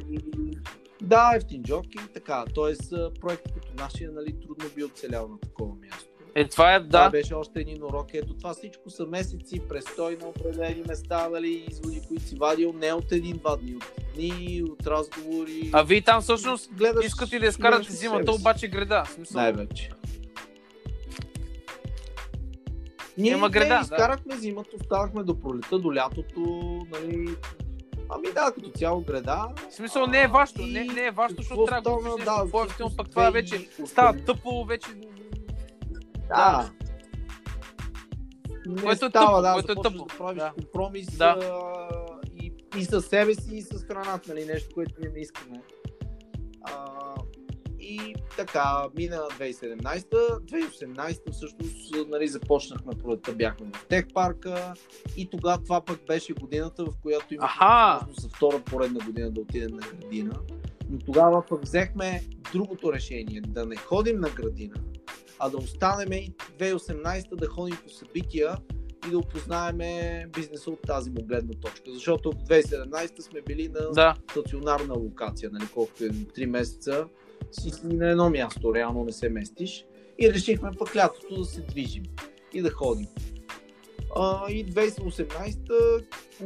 да, 1.02 1.32
ефтин 1.36 1.64
джок 1.64 1.86
и 1.96 2.14
така. 2.14 2.46
Тоест, 2.56 2.94
проект 3.22 3.54
като 3.54 3.84
нашия, 3.84 4.12
нали, 4.12 4.40
трудно 4.40 4.66
би 4.76 4.84
оцелял 4.84 5.28
на 5.28 5.40
такова 5.40 5.76
място. 5.76 6.10
Е, 6.36 6.48
това 6.48 6.76
е, 6.76 6.88
Това 6.88 7.04
да. 7.04 7.10
беше 7.10 7.34
още 7.34 7.60
един 7.60 7.84
урок. 7.84 8.08
Ето 8.14 8.34
това 8.34 8.54
всичко 8.54 8.90
са 8.90 9.06
месеци, 9.06 9.62
престой 9.70 10.18
на 10.22 10.28
определени 10.28 10.84
места, 10.88 11.30
нали, 11.30 11.66
изводи, 11.70 12.02
които 12.08 12.24
си 12.24 12.36
вадил 12.36 12.74
не 12.74 12.94
от 12.94 13.12
един-два 13.12 13.56
дни, 13.56 13.76
от 13.76 13.84
дни, 14.16 14.64
от 14.72 14.88
разговори. 14.88 15.70
А 15.74 15.84
вие 15.84 16.02
там 16.02 16.22
всъщност 16.22 16.74
гледаш, 16.74 17.06
искате 17.06 17.40
да 17.40 17.46
изкарате 17.46 17.92
зимата, 17.92 18.32
обаче 18.32 18.68
греда. 18.68 19.04
В 19.06 19.12
смисъл, 19.12 19.42
Най-вече. 19.42 19.90
Ние 23.18 23.32
Има 23.32 23.48
не 23.48 23.52
греда, 23.52 23.76
да. 23.76 23.80
изкарахме 23.82 24.38
зимата, 24.38 24.70
останахме 24.82 25.24
до 25.24 25.40
пролета, 25.40 25.80
до 25.80 25.96
лятото, 25.96 26.42
нали... 26.92 27.36
Ами 28.10 28.28
да, 28.34 28.52
като 28.56 28.70
цяло 28.70 29.02
греда. 29.02 29.50
в 29.70 29.74
смисъл 29.74 30.08
не 30.08 30.22
е 30.22 30.30
И 30.60 30.72
не, 30.74 30.84
не 30.86 31.06
е 31.06 31.12
вашето, 31.12 31.42
защото 31.42 31.66
трябва 31.66 31.82
да 31.82 32.10
купиш 32.10 32.26
Да, 32.26 32.46
по-ефтино, 32.52 32.66
всъщност 32.68 32.98
пък 32.98 33.10
това 33.10 33.30
вече 33.30 33.56
и 33.56 33.88
става 33.88 34.10
осем. 34.10 34.26
тъпо, 34.26 34.66
вече... 34.66 34.88
Да. 36.28 36.72
Не 38.68 38.82
Което 38.82 39.06
е 39.06 39.10
става, 39.10 39.26
тъпо, 39.28 39.42
да, 39.42 39.54
което 39.54 39.72
е 39.72 39.76
тъпо. 39.76 39.98
да 39.98 40.18
правиш 40.18 40.40
Да. 40.40 40.52
компромис 40.52 41.18
Да. 41.18 41.26
а, 41.26 41.88
и, 42.36 42.54
и 42.78 42.86
с 42.86 43.02
себе 43.02 43.34
си, 43.34 43.56
и 43.56 43.62
с 43.62 43.84
храната, 43.84 44.34
нали, 44.34 44.46
нещо, 44.46 44.70
което 44.74 44.92
ние 45.02 45.10
не 45.10 45.20
искаме. 45.20 45.62
А, 46.62 46.86
и 47.88 48.16
така, 48.38 48.88
мина 48.98 49.16
2017, 49.40 50.06
2018 50.10 51.32
всъщност 51.32 52.08
нали, 52.08 52.28
започнахме 52.28 52.94
пролетта, 53.04 53.34
бяхме 53.34 53.68
в 53.74 53.86
Тех 53.86 54.06
парка 54.14 54.74
и 55.18 55.30
тогава 55.30 55.64
това 55.64 55.82
пък 55.82 56.00
беше 56.08 56.34
годината, 56.34 56.86
в 56.86 56.94
която 57.02 57.34
имахме 57.34 57.58
за 58.20 58.30
втора 58.30 58.60
поредна 58.60 59.00
година 59.06 59.32
да 59.32 59.42
отидем 59.42 59.72
на 59.72 59.82
градина. 59.82 60.34
Но 60.90 61.00
тогава 61.00 61.44
пък 61.50 61.62
взехме 61.64 62.24
другото 62.54 62.94
решение, 62.94 63.42
да 63.42 63.66
не 63.66 63.76
ходим 63.76 64.20
на 64.20 64.30
градина, 64.30 64.76
а 65.40 65.50
да 65.50 65.58
останем 65.58 66.12
и 66.14 66.34
2018 66.60 67.36
да 67.36 67.48
ходим 67.48 67.78
по 67.84 67.90
събития 67.90 68.58
и 69.08 69.12
да 69.12 69.18
опознаем 69.18 69.78
бизнеса 70.32 70.72
от 70.72 70.82
тази 70.82 71.10
му 71.10 71.24
гледна 71.24 71.54
точка. 71.54 71.92
Защото 71.94 72.32
в 72.32 72.36
2017 72.36 73.20
сме 73.22 73.42
били 73.42 73.68
на 73.68 73.92
Да. 73.92 74.16
стационарна 74.32 74.94
локация, 74.94 75.50
нали, 75.54 75.68
колкото 75.74 76.04
е 76.04 76.10
3 76.10 76.46
месеца, 76.46 77.08
си 77.52 77.70
си 77.70 77.86
на 77.86 78.10
едно 78.10 78.30
място, 78.30 78.76
реално 78.76 79.04
не 79.04 79.12
се 79.12 79.30
местиш. 79.30 79.86
И 80.20 80.34
решихме 80.34 80.70
пък 80.80 80.96
лятото 80.96 81.36
да 81.36 81.46
се 81.46 81.62
движим 81.62 82.04
и 82.54 82.62
да 82.62 82.72
ходим. 82.72 83.08
А, 84.16 84.52
и 84.52 84.66
2018 84.66 86.06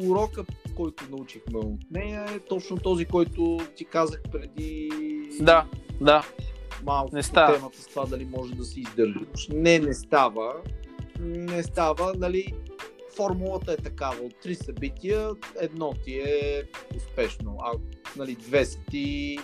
урока, 0.10 0.46
който 0.76 1.04
научихме 1.12 1.60
от 1.60 1.80
нея 1.92 2.26
е 2.36 2.40
точно 2.40 2.78
този, 2.78 3.06
който 3.06 3.58
ти 3.76 3.86
казах 3.86 4.22
преди 4.32 4.90
Да, 5.42 5.66
да. 6.02 6.26
малко 6.86 7.16
Не 7.16 7.24
става. 7.24 7.56
темата 7.56 7.82
с 7.82 7.88
това 7.88 8.06
дали 8.06 8.26
може 8.26 8.54
да 8.56 8.64
се 8.66 8.80
издържаш. 8.80 9.48
Не, 9.54 9.80
не 9.80 9.94
става. 9.94 10.54
Не 11.20 11.64
става, 11.64 12.14
нали, 12.18 12.54
формулата 13.16 13.74
е 13.74 13.78
такава. 13.78 14.16
От 14.22 14.34
три 14.42 14.56
събития, 14.56 15.30
едно 15.62 15.94
ти 16.06 16.14
е 16.20 16.64
успешно, 16.98 17.58
а 17.64 17.72
нали, 18.18 18.36
две 18.36 18.66
са 18.66 18.80
ти 18.92 19.38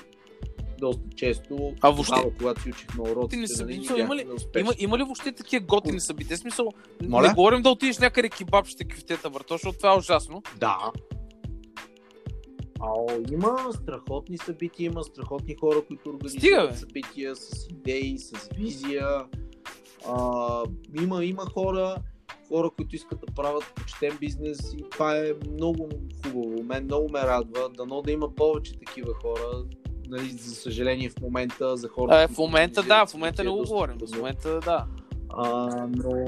доста 0.77 1.03
често, 1.15 1.73
А 1.81 1.89
въобще- 1.89 2.15
тогава, 2.15 2.31
когато 2.37 2.61
си 2.61 2.69
учихме 2.69 3.01
уроците, 3.01 3.29
Ти 3.29 3.41
не 3.41 3.47
са- 3.47 3.65
нали, 3.65 3.85
има 3.97 4.15
ли-. 4.15 4.25
Има, 4.59 4.73
има 4.77 4.97
ли 4.97 5.03
въобще 5.03 5.31
такива 5.31 5.65
готини 5.65 5.99
събития? 5.99 6.37
В 6.37 6.39
Смисъл, 6.39 6.69
Моля? 7.03 7.27
не 7.27 7.33
говорим 7.33 7.61
да 7.61 7.69
отидеш 7.69 7.97
някъде 7.99 8.29
кебабчета, 8.29 8.85
кюфтета, 8.85 9.29
брато, 9.29 9.53
защото 9.53 9.77
това 9.77 9.93
е 9.93 9.97
ужасно. 9.97 10.43
Да. 10.57 10.91
Ао, 12.79 13.07
има 13.31 13.57
страхотни 13.73 14.37
събития, 14.37 14.85
има 14.85 15.03
страхотни 15.03 15.55
хора, 15.55 15.81
които 15.81 16.01
Стига, 16.01 16.15
организират 16.15 16.69
бе. 16.69 16.77
събития 16.77 17.35
с 17.35 17.67
идеи, 17.69 18.17
с 18.19 18.49
визия. 18.57 19.07
А, 20.07 20.63
има, 21.01 21.25
има 21.25 21.45
хора, 21.45 21.95
хора, 22.47 22.69
които 22.69 22.95
искат 22.95 23.19
да 23.19 23.33
правят 23.33 23.73
почтен 23.75 24.17
бизнес 24.19 24.73
и 24.73 24.83
това 24.91 25.17
е 25.17 25.25
много 25.51 25.89
хубаво. 26.23 26.63
Мен 26.63 26.83
много 26.83 27.09
ме 27.09 27.19
радва. 27.19 27.69
Дано 27.69 28.01
да 28.01 28.11
има 28.11 28.35
повече 28.35 28.79
такива 28.79 29.13
хора. 29.13 29.63
Нали, 30.09 30.29
за 30.29 30.55
съжаление 30.55 31.09
в 31.09 31.21
момента 31.21 31.77
за 31.77 31.87
хората. 31.87 32.21
Е, 32.21 32.27
в 32.27 32.37
момента 32.37 32.83
да, 32.83 33.05
в 33.05 33.13
момента 33.13 33.37
събития 33.37 33.45
не 33.45 33.51
е 33.51 33.63
го 33.63 33.69
говорим. 33.69 33.97
В 34.07 34.17
момента 34.17 34.59
да. 34.59 34.85
А, 35.29 35.69
но... 35.87 36.25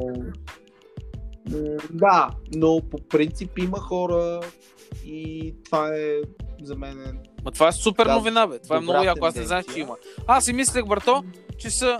Да, 1.91 2.29
но 2.55 2.81
по 2.91 2.97
принцип 2.97 3.57
има 3.57 3.79
хора 3.79 4.39
и 5.05 5.55
това 5.65 5.95
е 5.95 6.21
за 6.63 6.75
мен 6.75 7.01
е 7.01 7.29
Ма 7.45 7.51
това 7.51 7.67
е 7.67 7.71
супер 7.71 8.05
Да, 8.05 8.15
новина, 8.15 8.47
бе. 8.47 8.59
Това 8.59 8.77
е 8.77 8.79
много 8.79 9.03
яко. 9.03 9.25
Аз 9.25 9.35
не 9.35 9.43
знаех, 9.43 9.65
че 9.73 9.79
има. 9.79 9.95
Аз 10.27 10.45
си 10.45 10.53
мислех, 10.53 10.85
брато, 10.85 11.23
че 11.57 11.69
са... 11.69 11.97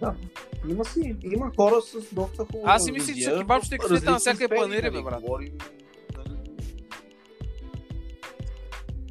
Да. 0.00 0.14
Има 0.68 0.84
си, 0.84 1.16
има 1.22 1.52
хора 1.56 1.82
с 1.82 2.14
доста 2.14 2.44
хубава 2.44 2.72
Аз 2.74 2.84
си 2.84 2.92
мислех, 2.92 3.08
че 3.08 3.14
визия 3.14 3.38
кебабчета 3.38 3.76
и 3.76 4.04
на 4.04 4.18
всяка 4.18 4.44
е 4.44 4.46
сфери, 4.46 4.58
панери, 4.58 4.82
бе, 4.82 4.90
нали, 4.90 5.04
брат. 5.04 5.22
Нали. 5.28 5.52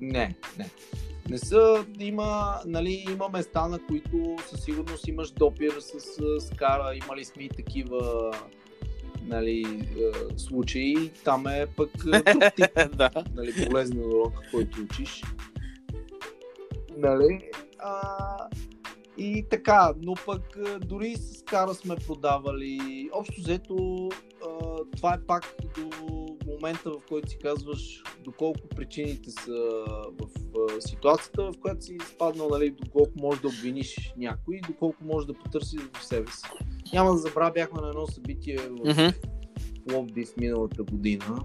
Не, 0.02 0.36
не. 0.58 0.70
Не 1.30 1.38
са, 1.38 1.86
има, 2.00 2.56
нали, 2.66 3.06
има 3.12 3.30
места, 3.30 3.68
на 3.68 3.80
които 3.88 4.36
със 4.50 4.64
сигурност 4.64 5.08
имаш 5.08 5.32
допир 5.32 5.72
с, 5.80 6.00
с 6.00 6.48
скара, 6.48 6.96
имали 6.96 7.26
сме 7.26 7.44
и 7.44 7.50
такива 7.50 8.32
нали, 9.26 9.62
е, 9.98 10.40
случаи. 10.40 11.12
Там 11.24 11.48
е 11.48 11.66
пък 11.78 11.90
е, 12.14 12.34
друг 12.34 12.44
тип 12.56 12.68
да. 12.96 13.10
нали, 13.36 13.68
полезен 13.68 14.00
урок, 14.00 14.34
който 14.52 14.82
учиш. 14.82 15.24
Нали? 16.98 17.50
А, 17.80 18.02
и 19.18 19.46
така, 19.50 19.94
но 20.02 20.14
пък 20.26 20.58
а, 20.58 20.80
дори 20.80 21.16
с 21.16 21.44
кара 21.44 21.74
сме 21.74 21.96
продавали. 21.96 23.10
Общо 23.14 23.42
взето, 23.42 24.10
а, 24.46 24.78
това 24.98 25.14
е 25.14 25.26
пак 25.28 25.56
до 25.76 25.90
момента, 26.62 26.90
в 26.90 27.02
който 27.10 27.30
си 27.30 27.38
казваш 27.38 28.04
доколко 28.24 28.68
причините 28.76 29.32
са 29.32 29.86
в 30.20 30.30
ситуацията, 30.80 31.52
в 31.52 31.60
която 31.62 31.82
си 31.82 31.98
спаднал, 32.16 32.50
нали, 32.50 32.70
доколко 32.70 33.12
можеш 33.16 33.42
да 33.42 33.48
обвиниш 33.48 34.14
някой 34.18 34.62
доколко 34.68 35.04
можеш 35.04 35.28
да 35.28 35.34
потърсиш 35.34 35.82
в 36.00 36.06
себе 36.06 36.32
си. 36.32 36.44
Няма 36.94 37.12
да 37.12 37.18
забравя, 37.18 37.52
бяхме 37.52 37.82
на 37.82 37.90
едно 37.90 38.08
събитие 38.08 38.58
в 38.58 38.70
Мгм. 38.70 39.08
Пловдив 39.88 40.38
миналата 40.38 40.84
година. 40.84 41.44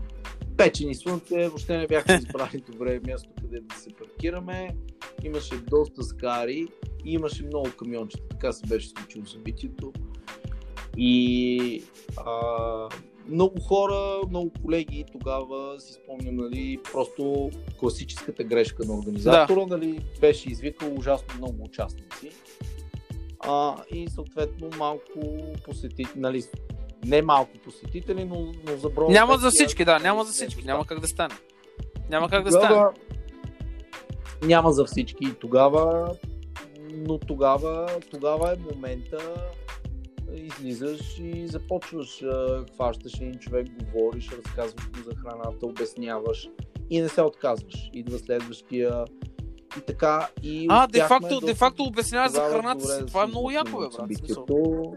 Печени 0.57 0.95
слънце, 0.95 1.49
въобще 1.49 1.79
не 1.79 1.87
бяхме 1.87 2.15
избрали 2.23 2.63
добре 2.73 3.01
място 3.07 3.29
къде 3.41 3.61
да 3.61 3.75
се 3.75 3.91
паркираме. 3.91 4.77
Имаше 5.25 5.57
доста 5.57 6.03
скари 6.03 6.67
и 7.05 7.13
имаше 7.13 7.47
много 7.47 7.71
камиончета. 7.79 8.29
Така 8.29 8.53
се 8.53 8.67
беше 8.67 8.89
случило 8.89 9.27
събитието. 9.27 9.93
И 10.97 11.85
а, 12.17 12.89
много 13.29 13.61
хора, 13.61 14.21
много 14.29 14.51
колеги 14.63 15.05
тогава 15.13 15.81
си 15.81 15.93
спомням, 15.93 16.37
нали, 16.37 16.79
просто 16.93 17.51
класическата 17.81 18.45
грешка 18.45 18.85
на 18.85 18.99
организатора, 18.99 19.67
нали, 19.67 20.01
беше 20.21 20.51
извикал 20.51 20.95
ужасно 20.99 21.29
много 21.39 21.65
участници. 21.65 22.31
А, 23.41 23.75
и 23.95 24.09
съответно 24.09 24.71
малко 24.79 25.21
посетители, 25.65 26.09
нали, 26.17 26.43
не 27.05 27.23
малко 27.23 27.59
посетители, 27.65 28.25
но, 28.25 28.53
но 28.67 28.77
за 28.77 28.89
броя. 28.89 29.11
Няма 29.11 29.33
пет 29.33 29.41
за 29.41 29.51
хиляди 29.51 29.55
всички, 29.55 29.85
да, 29.85 29.99
няма 29.99 30.25
за 30.25 30.33
всички. 30.33 30.65
Няма 30.65 30.87
как 30.87 31.01
да 31.01 31.09
стане. 31.09 31.35
Няма 32.11 32.29
как 32.29 32.45
да 32.45 32.51
стане. 32.51 32.83
Няма 34.43 34.73
за 34.73 34.85
всички 34.85 35.25
и 35.25 35.35
тогава, 35.35 36.15
но 36.93 37.19
тогава, 37.19 37.89
тогава 38.11 38.53
е 38.53 38.75
момента 38.75 39.19
излизаш 40.35 41.19
и 41.19 41.49
започваш, 41.49 42.23
хващаш 42.75 43.21
един 43.21 43.35
човек, 43.35 43.67
говориш, 43.85 44.31
разказваш 44.33 44.85
му 44.87 45.03
за 45.05 45.17
храната, 45.17 45.67
обясняваш 45.67 46.49
и 46.91 47.01
не 47.01 47.09
се 47.09 47.23
отказваш. 47.23 47.91
Идва 47.93 48.19
следващия 48.19 49.05
и 49.79 49.81
така. 49.81 50.29
И 50.43 50.67
А, 50.71 50.85
успяхме 50.85 50.93
де-факто, 50.93 51.29
доста 51.29 51.47
де-факто 51.47 51.83
обясняваш 51.83 52.31
за 52.31 52.41
храната 52.41 52.87
си. 52.87 53.01
да 53.01 53.07
Това 53.07 53.25
е 53.25 53.27
много 53.27 53.51
яко, 53.51 53.71
бе, 53.71 53.77
брат. 53.77 53.93
Събитието. 53.93 54.95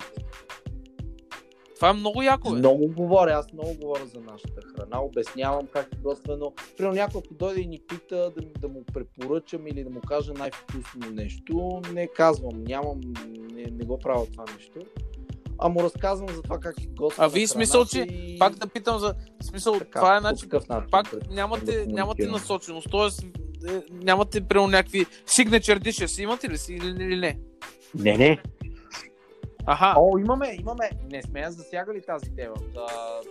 Това 1.76 1.90
е 1.90 1.94
много 1.94 2.22
яко, 2.22 2.52
бе. 2.52 2.58
Много 2.58 2.88
говоря, 2.88 3.32
аз 3.32 3.54
много 3.54 3.74
говоря 3.74 4.06
за 4.06 4.20
нашата 4.20 4.62
храна, 4.62 5.02
обяснявам 5.02 5.68
как 5.74 5.88
е 5.94 6.02
готвено. 6.02 6.54
Примерно 6.78 6.96
някой 6.96 7.22
ако 7.26 7.34
дойде 7.34 7.62
и 7.62 7.68
ни 7.68 7.80
пита 7.88 8.32
да, 8.38 8.42
да 8.60 8.68
му 8.68 8.84
препоръчам 8.94 9.68
или 9.68 9.84
да 9.84 9.90
му 9.90 10.02
кажа 10.02 10.34
най-вкусно 10.34 11.12
нещо, 11.12 11.82
не 11.94 12.08
казвам, 12.08 12.64
нямам, 12.64 13.00
не, 13.52 13.64
не 13.64 13.86
го 13.86 14.00
правя 14.00 14.26
това 14.26 14.46
нещо. 14.56 14.80
А 15.62 15.70
му 15.70 15.84
разказвам 15.84 16.30
за 16.30 16.42
това 16.42 16.60
как 16.60 16.82
е 16.82 16.88
готвена 16.88 17.26
А 17.26 17.30
вие 17.30 17.48
смисъл, 17.48 17.86
че 17.86 18.00
и... 18.02 18.40
Пак 18.40 18.56
да 18.56 18.68
питам 18.68 19.00
за... 19.00 19.14
Смисъл, 19.42 19.74
Така, 19.80 20.00
това 20.00 20.18
е 20.18 20.20
начин... 20.20 20.50
начин. 20.52 20.90
Пак 20.92 21.12
да 21.12 21.34
нямате, 21.34 21.66
комуникирам. 21.66 21.96
нямате 21.96 22.28
насоченост, 22.28 22.88
т.е. 22.92 23.82
нямате 23.92 24.42
примерно 24.42 24.68
някакви 24.68 25.06
signature 25.06 25.80
dishes, 25.80 26.24
имате 26.24 26.50
ли 26.50 26.58
си 26.58 26.74
или, 26.74 27.04
или 27.04 27.20
не? 27.20 27.40
Не, 27.96 28.18
не. 28.18 28.42
Аха, 29.66 29.94
О, 29.98 30.18
имаме, 30.18 30.58
имаме. 30.60 30.90
Не 31.12 31.22
сме 31.24 31.40
я 31.40 31.52
засягали 31.52 32.02
тази 32.02 32.36
тема. 32.36 32.56
Да, 32.74 32.88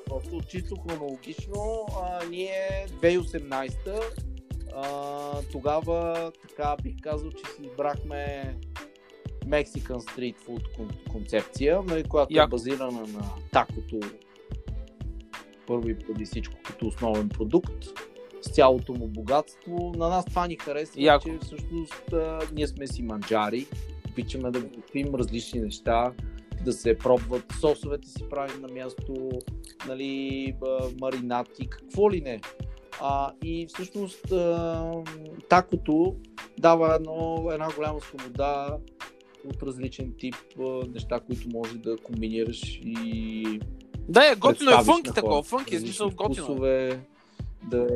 просто 0.07 0.41
чисто 0.49 0.77
хронологично, 0.77 1.87
а, 2.03 2.25
ние 2.31 2.87
2018 3.03 4.01
а, 4.77 5.43
тогава 5.53 6.33
така 6.49 6.77
бих 6.83 6.95
казал, 7.03 7.31
че 7.31 7.53
си 7.53 7.63
избрахме 7.63 8.55
Mexican 9.49 9.99
Street 9.99 10.37
Food 10.47 10.77
кон- 10.77 11.11
концепция, 11.11 11.83
нали, 11.83 12.05
която 12.05 12.35
Яко. 12.35 12.47
е 12.47 12.51
базирана 12.51 13.01
на 13.01 13.23
такото 13.53 14.01
първо 15.67 15.89
и 15.89 15.99
преди 15.99 16.25
всичко 16.25 16.55
като 16.65 16.87
основен 16.87 17.29
продукт 17.29 17.85
с 18.43 18.51
цялото 18.51 18.95
му 18.95 19.09
богатство. 19.09 19.93
На 19.97 20.09
нас 20.09 20.25
това 20.25 20.47
ни 20.47 20.57
харесва, 20.57 21.03
Яко. 21.03 21.29
че 21.29 21.39
всъщност 21.43 22.13
а, 22.13 22.41
ние 22.53 22.67
сме 22.67 22.87
си 22.87 23.03
манджари, 23.03 23.67
обичаме 24.09 24.51
да 24.51 24.61
готвим 24.61 25.15
различни 25.15 25.61
неща, 25.61 26.13
да 26.65 26.73
се 26.73 26.99
пробват 26.99 27.45
сосовете 27.61 28.09
си 28.09 28.25
правим 28.31 28.63
на 28.63 28.69
място, 28.69 29.31
нали, 29.89 30.55
маринати, 31.01 31.67
какво 31.71 32.11
ли 32.11 32.21
не. 32.21 32.41
А, 33.01 33.33
и 33.45 33.67
всъщност 33.67 34.33
а, 34.33 34.93
такото 35.49 36.17
дава 36.59 36.95
едно, 36.95 37.49
една 37.53 37.69
голяма 37.77 38.01
свобода 38.01 38.79
от 39.45 39.63
различен 39.63 40.15
тип 40.19 40.35
неща, 40.95 41.21
които 41.21 41.49
може 41.49 41.79
да 41.79 41.97
комбинираш 41.97 42.81
и 42.85 43.61
да, 44.09 44.33
е 44.33 44.37
готино 44.37 44.71
е 44.71 44.85
фънки 44.85 45.09
на 45.09 45.15
такова, 45.15 45.43
фънки, 45.43 45.75
Различни 45.75 45.89
смисъл 45.89 46.11
готино. 46.11 46.31
е. 46.31 46.35
вкусове, 46.35 47.01
да... 47.71 47.87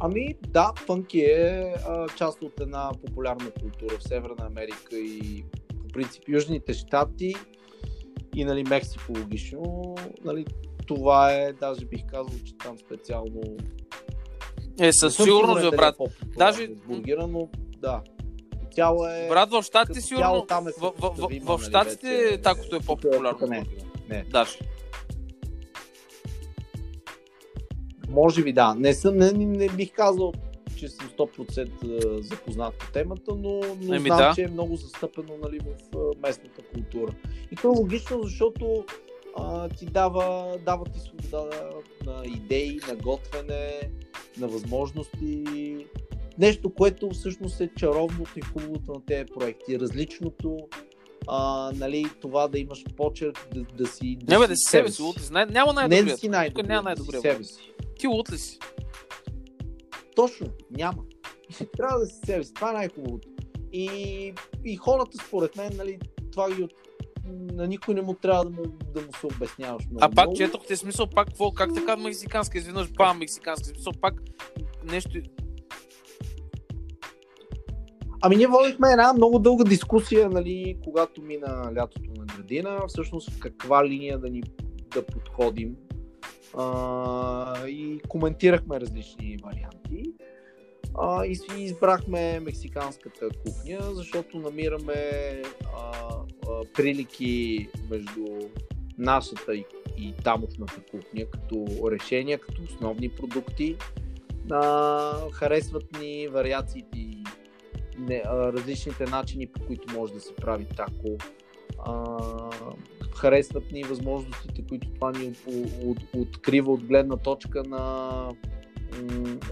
Ами 0.00 0.34
да, 0.48 0.72
фънки 0.86 1.20
е 1.20 1.74
а, 1.88 2.08
част 2.08 2.42
от 2.42 2.60
една 2.60 2.90
популярна 3.06 3.50
култура 3.50 3.98
в 3.98 4.02
Северна 4.02 4.46
Америка 4.46 4.96
и 4.96 5.44
по 5.68 5.88
принцип 5.92 6.22
Южните 6.28 6.72
щати 6.72 7.34
и 8.36 8.44
нали, 8.44 8.64
Мексико 8.64 9.12
логично. 9.18 9.94
Нали, 10.24 10.46
това 10.86 11.32
е, 11.32 11.52
даже 11.52 11.84
бих 11.84 12.06
казал, 12.06 12.38
че 12.44 12.56
там 12.58 12.78
специално... 12.78 13.40
Е, 14.80 14.92
със 14.92 15.16
сигурност, 15.16 15.60
дали 15.60 15.76
брат. 15.76 15.96
Е 16.00 16.26
Даже- 16.36 16.68
бургера, 16.86 17.26
но 17.26 17.48
да. 17.78 18.02
Цяло 18.80 19.06
е... 19.06 19.28
Брат, 19.28 19.50
в 19.50 19.64
като 19.72 20.00
сигурно... 20.00 20.24
цяло 20.24 20.46
там 20.46 20.68
е 20.68 20.70
В, 20.78 20.92
в, 20.98 21.10
в, 21.16 21.16
в 21.18 21.30
нали, 21.30 21.62
Штатите 21.68 22.08
вече. 22.08 22.42
такото 22.42 22.76
е 22.76 22.80
по-популярно. 22.80 23.46
Не. 23.46 23.66
Не. 24.08 24.24
Даже. 24.30 24.58
Може 28.08 28.42
би 28.42 28.52
да. 28.52 28.74
Не, 28.74 28.94
съм, 28.94 29.16
не, 29.16 29.32
не 29.32 29.68
бих 29.68 29.92
казал, 29.92 30.32
че 30.76 30.88
съм 30.88 31.10
100% 31.18 32.20
запознат 32.20 32.74
по 32.74 32.92
темата, 32.92 33.34
но, 33.36 33.60
но 33.82 33.94
Еми 33.94 34.08
знам, 34.08 34.18
да. 34.18 34.32
че 34.34 34.42
е 34.42 34.48
много 34.48 34.76
застъпено 34.76 35.36
нали, 35.42 35.58
в 35.58 36.14
местната 36.22 36.62
култура. 36.74 37.12
И 37.52 37.56
то 37.56 37.68
е 37.68 37.78
логично, 37.78 38.22
защото 38.22 38.84
а, 39.36 39.68
ти 39.68 39.86
дава, 39.86 40.56
дава 40.64 40.84
ти 40.84 41.00
свобода 41.00 41.50
на 42.06 42.22
идеи, 42.26 42.80
на 42.88 42.96
готвене, 42.96 43.80
на 44.38 44.48
възможности. 44.48 45.44
Нещо, 46.40 46.74
което 46.74 47.10
всъщност 47.10 47.60
е 47.60 47.70
чаровното 47.76 48.38
и 48.38 48.40
хубавото 48.40 48.92
на 48.92 49.04
тези 49.06 49.24
проекти. 49.24 49.80
Различното, 49.80 50.56
а, 51.28 51.72
нали, 51.74 52.06
това 52.20 52.48
да 52.48 52.58
имаш 52.58 52.84
почерк, 52.96 53.48
да, 53.54 53.62
да 53.62 53.86
си. 53.86 54.18
Не 54.28 54.38
бе, 54.38 54.44
си 54.44 54.48
да 54.48 54.56
си 54.56 54.64
себе 54.70 54.90
си, 54.90 55.02
лут. 55.02 55.30
Най- 55.30 55.46
Няма 55.46 55.72
Не 55.72 55.74
най-добрия. 55.74 56.04
да 56.04 56.18
си 56.18 56.28
най-добрият, 56.28 56.68
няма 56.68 56.90
да 56.90 56.96
си 56.96 57.08
най-добрия. 57.08 57.20
себе 57.32 57.44
си. 57.44 57.72
Ти 57.98 58.06
лут 58.06 58.32
ли 58.32 58.38
си? 58.38 58.58
Точно, 60.16 60.46
няма. 60.70 61.02
Трябва 61.76 61.98
да 61.98 62.06
си 62.06 62.20
себе 62.26 62.44
си. 62.44 62.54
Това 62.54 62.70
е 62.70 62.72
най-хубавото. 62.72 63.28
И, 63.72 63.88
и 64.64 64.76
хората, 64.76 65.18
според 65.26 65.56
мен, 65.56 65.70
нали, 65.76 65.98
това 66.32 66.50
ги 66.54 66.62
от... 66.62 66.72
на 67.52 67.66
никой 67.66 67.94
не 67.94 68.02
му 68.02 68.14
трябва 68.14 68.44
да 68.44 68.50
му, 68.50 68.62
да 68.94 69.00
му 69.00 69.08
се 69.20 69.26
обясняваш 69.26 69.84
много. 69.90 70.04
А 70.04 70.10
пак 70.10 70.26
много. 70.26 70.36
четох 70.36 70.66
те 70.66 70.76
смисъл, 70.76 71.06
пак 71.06 71.28
какво, 71.28 71.52
как 71.52 71.74
така 71.74 71.96
мексиканска, 71.96 72.58
изведнъж 72.58 72.92
бам, 72.92 73.18
мексиканска, 73.18 73.68
смисъл 73.68 73.92
пак 74.00 74.14
нещо... 74.84 75.10
Ами 78.22 78.36
ние 78.36 78.46
водихме 78.46 78.90
една 78.90 79.12
много 79.12 79.38
дълга 79.38 79.64
дискусия, 79.64 80.28
нали, 80.28 80.78
когато 80.84 81.22
мина 81.22 81.72
лятото 81.76 82.10
на 82.18 82.24
градина, 82.24 82.80
всъщност 82.88 83.30
в 83.30 83.38
каква 83.38 83.86
линия 83.86 84.18
да 84.18 84.30
ни 84.30 84.42
да 84.94 85.06
подходим. 85.06 85.76
А, 86.58 87.66
и 87.68 88.00
коментирахме 88.08 88.80
различни 88.80 89.36
варианти. 89.42 90.12
А, 90.98 91.26
и 91.26 91.36
си 91.36 91.46
избрахме 91.58 92.40
мексиканската 92.40 93.28
кухня, 93.46 93.78
защото 93.94 94.38
намираме 94.38 94.94
а, 95.76 95.92
а, 96.48 96.60
прилики 96.74 97.68
между 97.90 98.26
нашата 98.98 99.54
и, 99.54 99.64
и 99.98 100.14
тамошната 100.24 100.80
кухня 100.90 101.24
като 101.30 101.66
решения, 101.90 102.38
като 102.38 102.62
основни 102.62 103.08
продукти. 103.08 103.76
А, 104.50 105.30
харесват 105.32 106.00
ни 106.00 106.28
вариациите 106.28 106.98
и 106.98 107.24
не, 108.00 108.22
а, 108.26 108.52
различните 108.52 109.04
начини, 109.04 109.46
по 109.46 109.66
които 109.66 109.94
може 109.98 110.12
да 110.12 110.20
се 110.20 110.34
прави 110.34 110.66
тако. 110.76 111.16
А, 111.86 112.18
харесват 113.16 113.72
ни 113.72 113.82
възможностите, 113.82 114.62
които 114.68 114.88
това 114.94 115.12
ни 115.12 115.26
от, 115.26 115.66
от, 115.84 115.98
открива 116.14 116.72
от 116.72 116.84
гледна 116.84 117.16
точка 117.16 117.62
на 117.64 118.10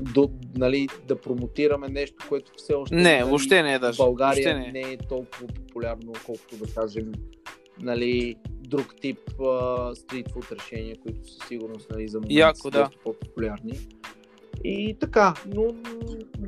до, 0.01 0.31
нали, 0.57 0.89
да 1.09 1.21
промотираме 1.21 1.89
нещо, 1.89 2.27
което 2.29 2.53
все 2.57 2.75
още 2.75 2.95
Не, 2.95 3.03
нали, 3.03 3.25
въобще 3.25 3.63
не 3.63 3.75
е 3.75 3.79
в 3.79 3.81
даже. 3.81 3.97
България 3.97 4.55
Въобще 4.55 4.73
не. 4.73 4.87
не. 4.87 4.93
е 4.93 4.97
толкова 4.97 5.47
популярно, 5.47 6.13
колкото 6.27 6.57
да 6.57 6.75
кажем 6.75 7.13
нали, 7.81 8.37
друг 8.47 8.95
тип 9.01 9.41
а, 9.41 9.95
стритфуд 9.95 10.53
решения, 10.53 10.97
които 11.03 11.31
със 11.31 11.49
сигурност 11.49 11.91
нали, 11.91 12.09
за 12.09 12.19
момента 12.19 12.35
Яко, 12.35 12.61
са 12.61 12.71
да. 12.71 12.91
по-популярни. 13.05 13.79
И 14.65 14.97
така, 15.01 15.35
но, 15.47 15.75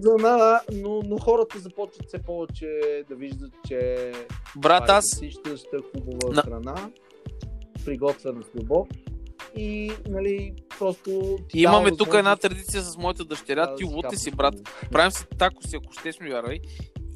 за 0.01 0.17
на, 0.17 0.61
но, 0.73 1.03
но 1.07 1.19
хората 1.19 1.59
започват 1.59 2.07
все 2.07 2.19
повече 2.19 2.67
да 3.09 3.15
виждат, 3.15 3.53
че 3.69 4.13
Брат, 4.57 4.89
е 4.89 4.93
аз... 4.93 5.05
засищаща, 5.11 5.77
хубава 5.95 6.35
На- 6.35 6.43
храна, 6.43 6.91
приготвена 7.85 8.43
с 8.43 8.61
любов. 8.61 8.89
И, 9.57 9.93
нали, 10.09 10.55
просто... 10.79 11.39
ти 11.49 11.61
имаме 11.61 11.97
тук 11.97 12.15
една 12.15 12.37
традиция 12.37 12.83
с 12.83 12.97
моята 12.97 13.25
дъщеря. 13.25 13.67
да 13.67 13.75
Ти 13.75 13.85
лути 13.85 14.17
си, 14.17 14.31
брат. 14.31 14.55
Правим 14.93 15.11
си 15.11 15.25
тако 15.39 15.63
си, 15.63 15.77
ако 15.77 15.93
ще 15.93 16.25
ми 16.25 16.31
вярвай. 16.31 16.61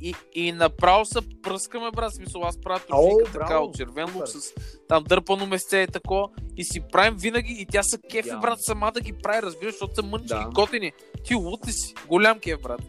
И, 0.00 0.14
и 0.34 0.52
направо 0.52 1.04
се 1.04 1.18
пръскаме, 1.42 1.90
брат. 1.90 2.14
Смисъл, 2.14 2.42
аз 2.44 2.58
правя 2.60 2.80
Ало, 2.90 3.08
трошика 3.18 3.32
така 3.32 3.46
браво, 3.46 3.64
от 3.64 3.76
червен 3.76 4.14
лук 4.14 4.28
с 4.28 4.54
там 4.88 5.04
дърпано 5.04 5.46
месце 5.46 5.78
и 5.78 5.86
тако. 5.86 6.30
И 6.56 6.64
си 6.64 6.80
правим 6.92 7.14
винаги 7.18 7.56
и 7.58 7.66
тя 7.66 7.82
се 7.82 7.98
кефи, 7.98 8.18
Идеално. 8.18 8.42
брат, 8.42 8.62
сама 8.62 8.92
да 8.92 9.00
ги 9.00 9.12
прави, 9.12 9.42
разбираш, 9.42 9.72
защото 9.74 9.94
са 9.94 10.02
мънички, 10.02 10.38
Да. 10.44 10.50
готини. 10.54 10.92
Ти 11.24 11.34
лути 11.34 11.72
си. 11.72 11.94
Голям 12.08 12.38
кеф, 12.38 12.62
брат. 12.62 12.80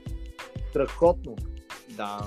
Страхотно. 0.70 1.36
Да. 1.90 2.20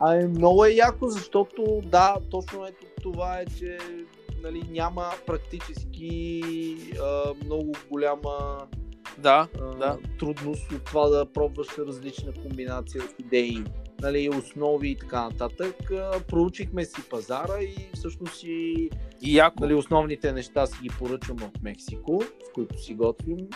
Ами 0.00 0.26
много 0.26 0.64
е 0.64 0.70
яко, 0.70 1.08
защото 1.08 1.80
да, 1.84 2.16
точно 2.30 2.66
ето 2.66 2.86
това 3.02 3.38
е, 3.38 3.46
че 3.58 3.78
нали, 4.42 4.62
няма 4.70 5.10
практически 5.26 6.42
а, 7.02 7.34
много 7.44 7.72
голяма 7.90 8.66
Да, 9.18 9.48
а, 9.60 9.74
да. 9.74 9.98
трудност 10.18 10.72
от 10.72 10.84
това 10.84 11.08
да 11.08 11.26
пробваш 11.32 11.68
различна 11.78 12.32
комбинация 12.32 13.04
от 13.04 13.14
идеи, 13.18 13.64
нали, 14.00 14.28
основи 14.28 14.88
и 14.88 14.96
така 14.96 15.24
нататък. 15.24 15.76
Проучихме 16.28 16.84
си 16.84 17.08
пазара 17.10 17.62
и 17.62 17.90
всъщност 17.94 18.36
си 18.36 18.88
И 19.22 19.36
яко. 19.36 19.56
нали, 19.60 19.74
основните 19.74 20.32
неща 20.32 20.66
си 20.66 20.78
ги 20.82 20.88
поръчваме 20.98 21.44
от 21.44 21.62
Мексико, 21.62 22.20
в 22.20 22.52
които 22.54 22.78
си 22.78 22.94
готвим. 22.94 23.48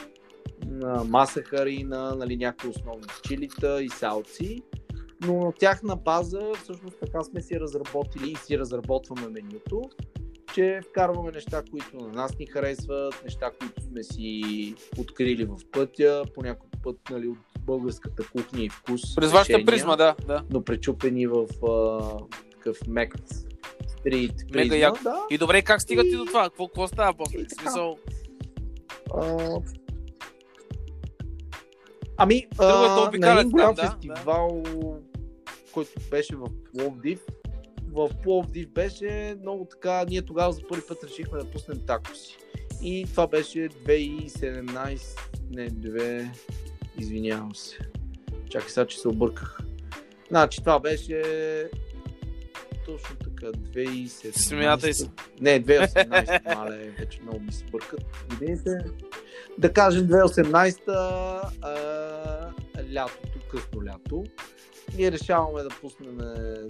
На 0.67 1.05
маса 1.05 1.43
харина, 1.43 2.15
нали, 2.15 2.37
някои 2.37 2.71
основни 2.71 3.07
чилита 3.29 3.83
и 3.83 3.89
салци. 3.89 4.63
Но 5.27 5.45
на 5.45 5.53
тяхна 5.53 5.97
база 5.97 6.53
всъщност 6.63 6.97
така 7.01 7.23
сме 7.23 7.41
си 7.41 7.61
разработили 7.61 8.31
и 8.31 8.37
си 8.37 8.59
разработваме 8.59 9.29
менюто, 9.29 9.83
че 10.55 10.81
вкарваме 10.91 11.31
неща, 11.31 11.63
които 11.71 11.97
на 11.97 12.09
нас 12.09 12.39
ни 12.39 12.47
харесват, 12.47 13.21
неща, 13.25 13.51
които 13.59 13.83
сме 13.83 14.03
си 14.03 14.75
открили 14.99 15.45
в 15.45 15.57
пътя, 15.73 16.25
по 16.35 16.43
някой 16.43 16.69
път 16.83 16.97
нали, 17.11 17.29
от 17.29 17.39
българската 17.61 18.29
кухня 18.29 18.63
и 18.63 18.69
вкус. 18.69 19.15
През 19.15 19.33
вашата 19.33 19.65
призма, 19.65 19.97
да, 19.97 20.15
да. 20.27 20.45
Но 20.51 20.65
пречупени 20.65 21.27
в 21.27 21.47
а, 21.67 22.01
такъв 22.51 22.87
мек 22.87 23.15
стрит 23.89 24.33
призма. 24.37 24.63
Мега 24.63 24.77
яко. 24.77 24.99
Да, 25.03 25.23
И 25.31 25.39
добре, 25.39 25.63
как 25.63 25.83
стига 25.83 26.03
ти 26.03 26.09
И- 26.09 26.17
до 26.17 26.25
това? 26.25 26.43
Какво, 26.45 26.69
какво 26.69 26.89
става 26.89 27.15
после? 27.15 27.39
и 27.39 27.51
смисъл, 27.51 27.99
А, 29.15 29.39
Ами, 32.17 32.47
да 32.57 33.11
а, 33.13 33.19
на 33.19 33.41
един 33.41 33.51
голям 33.51 33.75
да, 33.75 33.91
фестивал, 33.91 34.63
който 35.73 35.91
беше 36.11 36.37
в 36.37 36.47
Пловдив, 36.73 37.21
в 37.95 38.11
Пловдив 38.23 38.69
беше 38.69 39.37
много 39.41 39.65
така, 39.65 40.05
ние 40.09 40.23
тогава 40.23 40.53
за 40.53 40.61
първи 40.69 40.83
път 40.89 41.05
решихме 41.05 41.39
да 41.39 41.51
пуснем 41.51 41.81
такоси. 41.87 42.37
И 42.83 43.07
това 43.11 43.27
беше 43.27 43.59
2017, 43.59 45.19
не, 45.51 45.71
2, 45.71 46.31
извинявам 46.99 47.55
се. 47.55 47.79
Чакай 48.51 48.69
сега, 48.69 48.87
че 48.87 48.99
се 48.99 49.09
обърках. 49.09 49.59
Значи 50.29 50.61
това 50.61 50.81
беше 50.81 51.23
точно 52.87 53.17
така, 53.17 53.47
2017. 53.47 54.39
Смятай 54.39 54.95
се. 54.95 55.11
Не, 55.41 55.65
2018, 55.65 56.55
мале, 56.55 56.95
вече 56.99 57.23
много 57.23 57.41
ми 57.41 57.53
се 57.53 57.65
бъркат 57.65 58.05
годините. 58.31 58.71
Да 59.59 59.73
кажем 59.73 60.09
2018 60.09 60.79
а, 61.63 62.53
лятото, 62.95 63.39
късно 63.51 63.85
лято. 63.85 64.25
Ние 64.97 65.13
решаваме 65.13 65.63
да 65.63 65.69
пуснем 65.69 66.19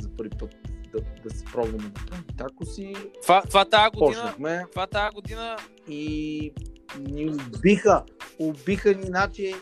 за 0.01 0.09
първи 0.17 0.31
път 0.39 0.55
да, 0.95 1.01
да 1.25 1.31
се 1.31 1.45
пробваме 1.45 1.89
да 1.89 2.07
правим 2.07 2.25
такоси. 2.37 2.95
това, 3.23 3.43
това 3.43 3.65
тази 3.65 3.91
година, 3.91 4.07
Почнахме 4.07 4.67
това 4.71 4.87
тази 4.87 5.15
година 5.15 5.57
и 5.89 6.53
ни 7.01 7.31
убиха, 7.31 8.05
убиха 8.39 8.95
ни 8.95 9.03
значи 9.03 9.55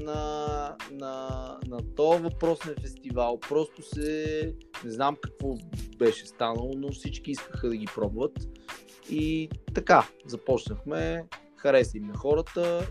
на, 0.00 0.76
на, 0.92 1.28
на 1.66 1.94
този 1.96 2.22
въпросен 2.22 2.74
фестивал. 2.80 3.40
Просто 3.40 3.82
се, 3.82 4.54
не 4.84 4.90
знам 4.90 5.16
какво 5.20 5.54
беше 5.98 6.26
станало, 6.26 6.72
но 6.76 6.92
всички 6.92 7.30
искаха 7.30 7.68
да 7.68 7.76
ги 7.76 7.86
пробват. 7.94 8.32
И 9.10 9.50
така, 9.74 10.08
започнахме, 10.26 11.24
хареса 11.56 11.98
им 11.98 12.06
на 12.06 12.16
хората. 12.16 12.86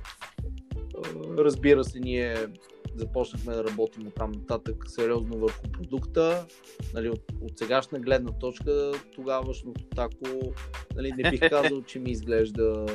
Разбира 1.37 1.83
се, 1.83 1.99
ние 1.99 2.47
започнахме 2.95 3.53
да 3.53 3.63
работим 3.63 4.07
от 4.07 4.15
там 4.15 4.31
нататък 4.31 4.83
сериозно 4.87 5.37
върху 5.37 5.63
продукта. 5.73 6.45
Нали, 6.93 7.09
от, 7.09 7.21
от 7.41 7.59
сегашна 7.59 7.99
гледна 7.99 8.31
точка, 8.31 8.91
тогавашното 9.15 9.85
тако, 9.95 10.53
нали, 10.95 11.11
не 11.17 11.31
бих 11.31 11.39
казал, 11.49 11.81
че 11.81 11.99
ми 11.99 12.11
изглежда 12.11 12.85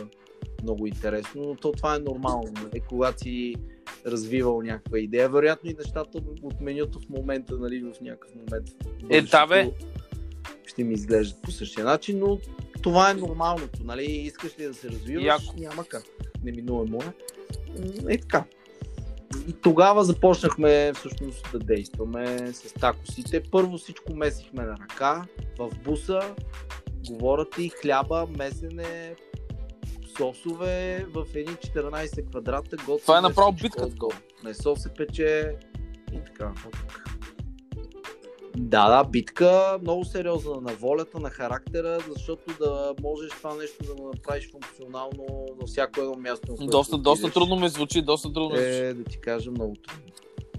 много 0.62 0.86
интересно, 0.86 1.42
но 1.42 1.54
то 1.54 1.72
това 1.72 1.96
е 1.96 1.98
нормално. 1.98 2.52
Нали, 2.62 2.82
когато 2.88 3.18
си 3.18 3.54
развивал 4.06 4.62
някаква 4.62 4.98
идея, 4.98 5.28
вероятно 5.28 5.70
и 5.70 5.74
нещата 5.74 6.18
от 6.42 6.60
менюто 6.60 7.00
в 7.00 7.08
момента, 7.08 7.54
нали, 7.58 7.80
в 7.80 8.00
някакъв 8.00 8.34
момент. 8.34 8.68
Е, 9.10 9.22
да, 9.22 9.46
бе. 9.46 9.70
Ще 10.66 10.84
ми 10.84 10.94
изглеждат 10.94 11.42
по 11.42 11.50
същия 11.50 11.84
начин, 11.84 12.18
но 12.18 12.38
това 12.82 13.10
е 13.10 13.14
нормалното, 13.14 13.84
нали? 13.84 14.04
Искаш 14.04 14.58
ли 14.58 14.64
да 14.64 14.74
се 14.74 14.88
развиваш? 14.88 15.24
Яко. 15.24 15.54
Няма 15.58 15.84
как. 15.84 16.04
Неминуемо 16.44 16.98
е. 17.02 17.12
М, 18.02 18.12
Е 18.12 18.18
така. 18.18 18.44
И 19.48 19.52
тогава 19.52 20.04
започнахме 20.04 20.92
всъщност 20.94 21.52
да 21.52 21.58
действаме 21.58 22.52
с 22.52 22.72
такосите. 22.72 23.42
Първо 23.50 23.78
всичко 23.78 24.14
месихме 24.14 24.62
на 24.62 24.72
ръка, 24.72 25.24
в 25.58 25.70
буса, 25.84 26.34
говорят 27.10 27.58
и 27.58 27.68
хляба, 27.68 28.26
месене, 28.38 29.14
сосове 30.16 31.06
в 31.14 31.26
едни 31.34 31.54
14 31.54 32.30
квадрата. 32.30 32.76
Готвим 32.76 32.98
Това 32.98 33.18
е 33.18 33.20
направо 33.20 33.52
битка. 33.52 33.88
Месо 34.44 34.76
се 34.76 34.94
пече 34.94 35.56
и 36.12 36.18
така 36.24 36.48
нататък. 36.48 37.03
Да, 38.56 38.88
да, 38.88 39.04
битка, 39.04 39.78
много 39.82 40.04
сериозна 40.04 40.60
на 40.60 40.72
волята, 40.72 41.20
на 41.20 41.30
характера, 41.30 41.98
защото 42.16 42.44
да 42.58 42.94
можеш 43.02 43.30
това 43.30 43.54
нещо 43.54 43.84
да 43.84 43.94
го 43.94 44.08
направиш 44.08 44.50
функционално 44.50 45.46
на 45.60 45.66
всяко 45.66 46.00
едно 46.00 46.16
място. 46.16 46.56
доста, 46.60 46.98
доста 46.98 47.30
трудно 47.30 47.56
ми 47.56 47.68
звучи, 47.68 48.02
доста 48.02 48.32
трудно. 48.32 48.56
Е, 48.56 48.94
да 48.94 49.04
ти 49.04 49.20
кажа, 49.20 49.50
много 49.50 49.74
трудно. 49.74 50.12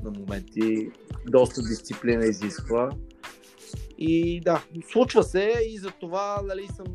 На 0.04 0.20
моменти 0.20 0.90
доста 1.28 1.62
дисциплина 1.62 2.26
изисква. 2.26 2.90
И 3.98 4.42
да, 4.42 4.64
случва 4.92 5.24
се 5.24 5.54
и 5.70 5.78
за 5.78 5.92
това 5.92 6.42
нали, 6.44 6.68
съм 6.68 6.86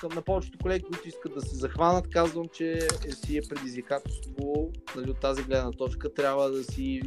към 0.00 0.10
на 0.14 0.22
повечето 0.22 0.58
колеги, 0.62 0.84
които 0.84 1.08
искат 1.08 1.34
да 1.34 1.40
се 1.40 1.56
захванат, 1.56 2.08
казвам, 2.08 2.46
че 2.52 2.88
си 3.24 3.38
е 3.38 3.40
предизвикателство 3.48 4.72
нали, 4.96 5.10
от 5.10 5.20
тази 5.20 5.42
гледна 5.42 5.70
точка. 5.70 6.14
Трябва 6.14 6.50
да 6.50 6.64
си 6.64 7.02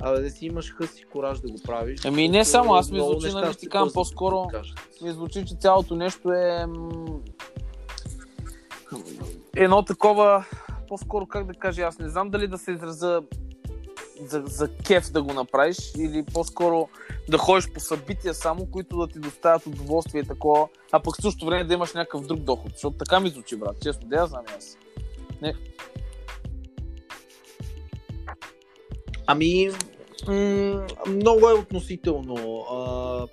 Абе, 0.00 0.20
да 0.20 0.30
си 0.30 0.46
имаш 0.46 0.74
хъс 0.74 1.00
и 1.00 1.04
кораж 1.04 1.40
да 1.40 1.48
го 1.48 1.58
правиш. 1.64 2.00
Ами 2.04 2.28
не 2.28 2.44
само, 2.44 2.74
аз 2.74 2.90
ми 2.90 3.00
звучи, 3.00 3.32
нали, 3.32 3.54
ти 3.54 3.68
казвам 3.68 3.92
по-скоро- 3.94 4.46
ми 5.02 5.12
звучи, 5.12 5.44
че 5.46 5.54
цялото 5.54 5.96
нещо 5.96 6.32
е 6.32 6.66
едно 9.56 9.82
такова, 9.82 10.44
по-скоро 10.88 11.26
как 11.26 11.46
да 11.46 11.54
кажа, 11.54 11.82
аз 11.82 11.98
не 11.98 12.08
знам 12.08 12.30
дали 12.30 12.48
да 12.48 12.58
се 12.58 12.72
израза 12.72 13.22
за, 14.26 14.42
за 14.46 14.68
кеф 14.76 15.12
да 15.12 15.22
го 15.22 15.32
направиш 15.32 15.76
или 15.98 16.24
по-скоро 16.24 16.88
да 17.28 17.38
ходиш 17.38 17.72
по 17.72 17.80
събития 17.80 18.34
само, 18.34 18.66
които 18.66 18.98
да 18.98 19.06
ти 19.06 19.18
доставят 19.18 19.66
удоволствие 19.66 20.20
и 20.20 20.26
такова, 20.26 20.68
а 20.92 21.00
пък 21.00 21.16
в 21.16 21.22
същото 21.22 21.46
време 21.46 21.64
да 21.64 21.74
имаш 21.74 21.94
някакъв 21.94 22.26
друг 22.26 22.40
доход, 22.40 22.72
защото 22.72 22.96
така 22.96 23.20
ми 23.20 23.28
звучи, 23.28 23.56
брат, 23.56 23.76
честно, 23.82 24.08
да 24.08 24.16
я 24.16 24.26
знам 24.26 24.44
аз. 24.58 24.78
Ами, 29.30 29.70
м- 30.28 30.86
много 31.08 31.48
е 31.48 31.52
относително. 31.52 32.64
А, 32.70 33.26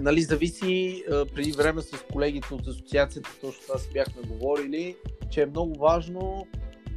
нали, 0.00 0.22
зависи, 0.22 1.04
а, 1.12 1.26
преди 1.26 1.52
време 1.52 1.82
с 1.82 2.04
колегите 2.12 2.54
от 2.54 2.66
асоциацията, 2.66 3.30
точно 3.40 3.62
това 3.66 3.78
си 3.78 3.90
бяхме 3.92 4.22
говорили, 4.22 4.96
че 5.30 5.42
е 5.42 5.46
много 5.46 5.78
важно 5.78 6.46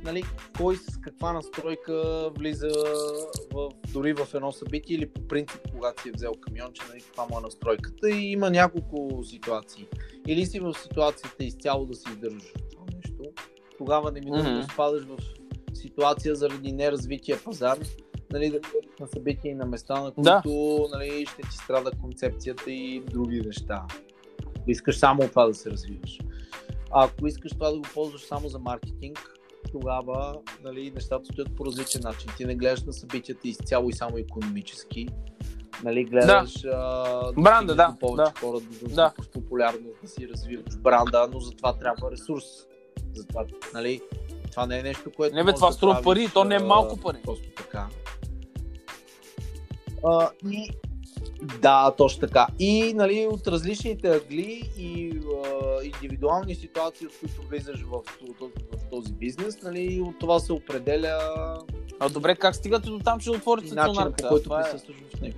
нали, 0.04 0.24
кой 0.58 0.76
с 0.76 0.98
каква 1.02 1.34
настройка 1.34 2.30
влиза 2.38 2.70
в, 3.54 3.70
дори 3.94 4.14
в 4.14 4.28
едно 4.34 4.52
събитие 4.52 4.96
или 4.96 5.10
по 5.10 5.28
принцип, 5.28 5.62
когато 5.72 6.02
си 6.02 6.10
е 6.10 6.12
взел 6.16 6.32
камионче, 6.42 6.82
нали, 6.90 7.02
каква 7.02 7.26
му 7.26 7.38
е 7.40 7.42
настройката 7.42 8.10
и 8.10 8.32
има 8.32 8.50
няколко 8.50 9.24
ситуации. 9.24 9.88
Или 10.28 10.46
си 10.46 10.60
в 10.60 10.74
ситуацията 10.74 11.44
изцяло 11.44 11.86
да 11.86 11.96
се 11.96 12.10
издържаш 12.10 12.54
това 12.72 12.86
нещо, 12.96 13.24
тогава 13.78 14.12
не 14.12 14.20
минува 14.20 14.44
Мгм. 14.44 14.54
да 14.54 14.64
спадаш 14.64 15.04
в 15.04 15.18
ситуация 15.74 16.36
заради 16.36 16.72
неразвития 16.72 17.44
пазар, 17.44 17.78
нали, 18.32 18.50
да 18.50 18.60
на 19.00 19.08
събития 19.08 19.52
и 19.52 19.56
на 19.56 19.66
места, 19.66 20.02
на 20.02 20.12
Да. 20.18 20.42
които 20.44 20.88
нали, 20.94 21.26
ще 21.26 21.42
ти 21.42 21.58
страда 21.58 21.92
концепцията 22.02 22.72
и 22.72 23.04
други 23.12 23.42
неща. 23.42 23.86
Ако 24.56 24.72
искаш 24.72 24.98
само 24.98 25.28
това 25.28 25.46
да 25.46 25.54
се 25.54 25.72
развиваш. 25.72 26.20
А 26.92 27.06
ако 27.06 27.28
искаш 27.28 27.52
това 27.52 27.72
да 27.72 27.78
го 27.78 27.86
ползваш 27.94 28.22
само 28.22 28.50
за 28.50 28.60
маркетинг, 28.60 29.34
тогава 29.72 30.40
нали, 30.64 30.92
нещата 30.92 31.26
стоят 31.26 31.56
по 31.56 31.66
различен 31.66 32.02
начин. 32.04 32.30
Ти 32.38 32.46
не 32.46 32.56
гледаш 32.56 32.84
на 32.84 32.94
събитията 32.94 33.48
изцяло 33.48 33.90
и 33.90 33.94
само 33.94 34.18
економически. 34.18 35.08
Нали, 35.84 36.04
гледаш 36.04 36.66
а, 36.66 37.32
Бранда, 37.34 37.76
да, 37.76 37.96
повече 38.00 38.32
да. 38.34 38.40
хора, 38.40 38.60
да 38.60 38.88
Да. 38.88 38.96
да. 38.96 39.14
популярност, 39.34 40.02
да 40.02 40.08
си 40.08 40.28
развиваш 40.30 40.78
бранда, 40.78 41.30
но 41.34 41.40
за 41.40 41.52
това 41.52 41.74
трябва 41.74 42.12
ресурс. 42.12 42.44
Затова, 43.14 43.46
нали, 43.74 44.02
това 44.54 44.66
не 44.66 44.80
е 44.80 44.84
нещо, 44.84 45.12
което. 45.16 45.36
Не, 45.36 45.44
бе, 45.44 45.54
това 45.54 45.68
да 45.68 45.74
струва 45.74 46.02
пари, 46.02 46.30
то 46.34 46.44
не 46.44 46.56
е 46.56 46.60
малко 46.60 46.98
пари. 46.98 47.18
Просто 47.24 47.50
така. 47.58 47.88
А, 50.06 50.30
и 50.52 50.70
да, 51.62 51.94
точно 51.98 52.20
така. 52.20 52.48
И 52.60 52.94
нали, 52.94 53.28
от 53.32 53.48
различните 53.48 54.10
агли 54.10 54.72
и 54.78 55.20
а, 55.46 55.84
индивидуални 55.84 56.56
ситуации, 56.56 57.08
от 57.08 57.14
които 57.20 57.42
влизаш 57.50 57.82
в, 57.82 58.02
в, 58.40 58.50
в 58.78 58.90
този 58.92 59.14
бизнес, 59.14 59.62
нали, 59.62 60.02
от 60.02 60.20
това 60.20 60.40
се 60.40 60.54
определя 60.54 61.18
А 62.00 62.10
добре, 62.10 62.36
как 62.36 62.56
стигате 62.56 62.90
до 62.90 63.00
там, 63.00 63.20
че 63.20 63.32
отворите 63.32 63.68
и 63.68 63.72
начинът 63.72 63.88
по 63.88 63.94
стационарката? 63.94 64.30
който 64.30 64.56
е- 64.56 64.64
присъстваш 64.64 64.98
в 65.18 65.22
него. 65.22 65.38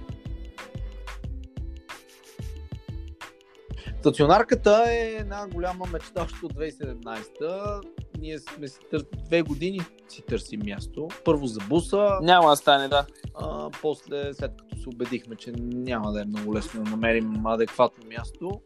Стационарката 3.99 4.85
е 4.87 5.15
една 5.19 5.47
голяма 5.47 5.85
мечта 5.93 6.23
още 6.23 6.45
от 6.45 6.53
2017. 6.53 7.81
Ние 8.19 8.39
сме 8.39 8.67
си 8.67 8.79
тър... 8.91 9.05
две 9.25 9.41
години 9.41 9.79
си 10.07 10.21
търсим 10.21 10.61
място. 10.65 11.07
Първо 11.25 11.47
за 11.47 11.59
буса, 11.69 12.19
Няма 12.21 12.49
да 12.49 12.55
стане, 12.55 12.87
да. 12.87 13.05
а, 13.35 13.69
после 13.81 14.33
след 14.33 14.51
като 14.57 14.81
се 14.81 14.89
убедихме, 14.89 15.35
че 15.35 15.51
няма 15.57 16.11
да 16.11 16.21
е 16.21 16.25
много 16.25 16.55
лесно 16.55 16.83
да 16.83 16.89
намерим 16.89 17.45
адекватно 17.45 18.03
място. 18.09 18.61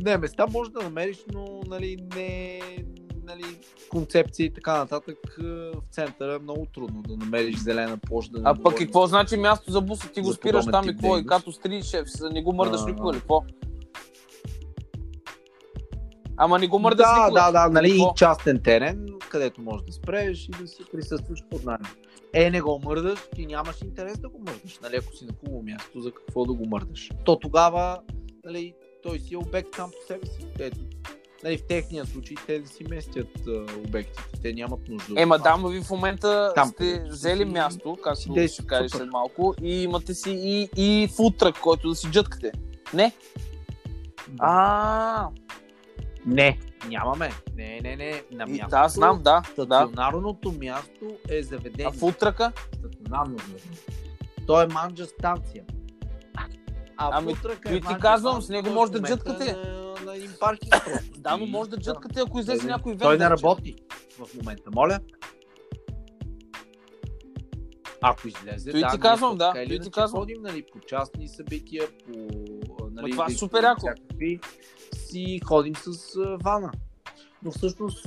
Не, 0.00 0.16
места 0.16 0.46
може 0.46 0.70
да 0.70 0.82
намериш, 0.82 1.24
но 1.32 1.60
нали, 1.66 1.96
не 2.16 2.60
нали, 3.26 3.44
концепции 3.88 4.46
и 4.46 4.52
така 4.52 4.78
нататък 4.78 5.18
в 5.38 5.72
центъра 5.90 6.34
е 6.34 6.38
много 6.38 6.66
трудно 6.74 7.02
да 7.02 7.16
намериш 7.16 7.56
зелена 7.56 7.96
площ. 7.96 8.32
Да 8.32 8.40
А 8.44 8.62
пък 8.62 8.74
какво 8.78 9.06
значи 9.06 9.36
място 9.36 9.72
за 9.72 9.80
буса? 9.80 10.08
Ти 10.08 10.20
го 10.20 10.32
спираш 10.32 10.64
там 10.64 10.84
и 10.84 10.92
какво? 10.92 11.18
И 11.18 11.26
като 11.26 11.52
стри 11.52 11.82
шеф, 11.82 12.06
не 12.32 12.42
го 12.42 12.52
мърдаш 12.52 12.80
никога 12.86 13.10
а. 13.10 13.12
или 13.12 13.20
какво? 13.20 13.42
Ама 16.36 16.58
не 16.58 16.66
го 16.66 16.78
мърдаш 16.78 17.06
да, 17.06 17.24
никога. 17.24 17.40
да, 17.40 17.52
да, 17.52 17.68
нали, 17.68 17.90
Какво? 17.90 18.10
и 18.10 18.16
частен 18.16 18.62
терен, 18.62 19.08
където 19.30 19.62
можеш 19.62 19.86
да 19.86 19.92
спреш 19.92 20.48
и 20.48 20.50
да 20.50 20.66
си 20.66 20.82
присъстваш 20.92 21.44
под 21.50 21.64
найем. 21.64 21.80
Е, 22.32 22.50
не 22.50 22.60
го 22.60 22.80
мърдаш, 22.84 23.18
ти 23.34 23.46
нямаш 23.46 23.82
интерес 23.82 24.18
да 24.18 24.28
го 24.28 24.38
мърдаш, 24.38 24.78
нали, 24.82 24.96
ако 24.96 25.16
си 25.16 25.24
на 25.24 25.32
хубаво 25.40 25.62
място, 25.62 26.00
за 26.00 26.10
какво 26.12 26.44
да 26.44 26.52
го 26.52 26.66
мърдаш. 26.66 27.10
То 27.24 27.38
тогава, 27.38 28.00
нали, 28.44 28.74
той 29.02 29.18
си 29.18 29.34
е 29.34 29.38
обект 29.38 29.74
сам 29.76 29.90
по 29.90 30.06
себе 30.06 30.26
си. 30.26 30.46
Ето, 30.58 30.78
нали, 31.44 31.58
в 31.58 31.66
техния 31.66 32.06
случай 32.06 32.36
те 32.46 32.58
да 32.58 32.68
си 32.68 32.84
местят 32.90 33.28
а, 33.48 33.50
обектите, 33.88 34.40
те 34.42 34.52
нямат 34.52 34.88
нужда. 34.88 35.20
Ема 35.20 35.38
да, 35.38 35.56
ма 35.56 35.68
ви 35.68 35.80
в 35.80 35.90
момента 35.90 36.52
Там, 36.54 36.68
сте 36.68 37.04
взели 37.08 37.44
място, 37.44 37.96
както 38.04 38.32
действат 38.32 38.64
ще 38.64 38.66
кажеш 38.66 38.90
след 38.90 39.10
малко, 39.10 39.54
и 39.62 39.82
имате 39.82 40.14
си 40.14 40.30
и, 40.30 40.68
и 40.76 41.08
футрък, 41.08 41.60
който 41.60 41.88
да 41.88 41.94
си 41.94 42.10
джъткате. 42.10 42.52
Не? 42.94 43.12
А, 44.38 45.28
Не, 46.26 46.58
нямаме. 46.88 47.30
Не, 47.56 47.80
не, 47.80 47.96
не. 47.96 48.22
На 48.32 48.46
място. 48.46 48.66
да, 48.70 48.88
знам, 48.88 49.22
да, 49.22 49.22
да. 49.22 49.50
Стационарното 49.52 50.52
място 50.52 51.18
е 51.28 51.42
заведение. 51.42 51.86
А 51.86 51.92
футръка? 51.92 52.52
стационарно 52.74 53.38
заведение. 53.38 53.78
То 54.46 54.62
е 54.62 54.66
манджа 54.66 55.06
станция. 55.06 55.64
А 56.96 57.10
Ами, 57.12 57.34
футръка 57.34 57.68
той 57.68 57.76
е 57.76 57.80
ти 57.80 57.94
казвам, 58.00 58.42
с 58.42 58.48
него 58.48 58.64
той 58.66 58.74
може 58.74 58.90
в 58.90 58.92
да 58.92 59.00
момента 59.00 59.24
джъткате. 59.24 59.50
е 59.50 59.54
На, 59.54 59.94
на 60.04 60.16
един 60.16 60.30
паркинг 60.40 60.72
просто. 60.84 61.20
Да, 61.20 61.36
но 61.36 61.46
може 61.46 61.70
да 61.70 61.76
джъткате, 61.76 62.20
ако 62.20 62.38
излезе 62.40 62.60
Той 62.60 62.70
някой 62.70 62.96
Той 62.96 63.18
не 63.18 63.30
работи 63.30 63.74
в 64.18 64.34
момента, 64.34 64.70
моля. 64.74 64.98
Ако 68.02 68.28
излезе, 68.28 68.70
Той 68.70 68.80
да, 68.80 68.88
ти 68.88 69.00
казвам, 69.00 69.36
да, 69.36 69.52
той 69.52 69.78
ти 69.78 69.90
казвам. 69.90 70.20
Ходим, 70.20 70.42
нали, 70.42 70.64
по 70.72 70.80
частни 70.80 71.28
събития, 71.28 71.82
по... 72.06 72.12
Нали, 72.90 73.10
това 73.10 73.24
е 73.24 73.28
да- 73.28 73.34
супер 73.34 73.62
яко. 73.62 73.80
всякакви, 73.80 74.40
си 74.94 75.40
ходим 75.44 75.76
с 75.76 76.16
а, 76.16 76.36
вана. 76.42 76.72
Но 77.42 77.50
всъщност 77.50 78.06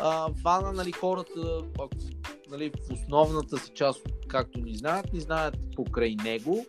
а, 0.00 0.28
вана, 0.44 0.72
нали, 0.72 0.92
хората, 0.92 1.62
ако, 1.78 1.96
нали, 2.50 2.70
в 2.70 2.92
основната 2.92 3.58
си 3.58 3.70
част, 3.74 4.02
както 4.28 4.58
ни 4.60 4.74
знаят, 4.74 5.12
ни 5.12 5.20
знаят 5.20 5.56
покрай 5.76 6.16
него. 6.24 6.64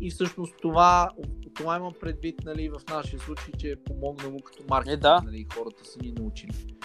И 0.00 0.10
всъщност 0.10 0.54
това, 0.62 1.10
това 1.54 1.76
имам 1.76 1.92
предвид 2.00 2.44
нали, 2.44 2.68
в 2.68 2.80
нашия 2.90 3.20
случай, 3.20 3.52
че 3.58 3.70
е 3.70 3.76
помогнало 3.76 4.38
като 4.38 4.62
маркетинг. 4.70 4.98
Е, 4.98 5.00
да. 5.00 5.22
Нали, 5.24 5.46
хората 5.54 5.84
са 5.84 5.98
ни 6.02 6.12
научили. 6.12 6.76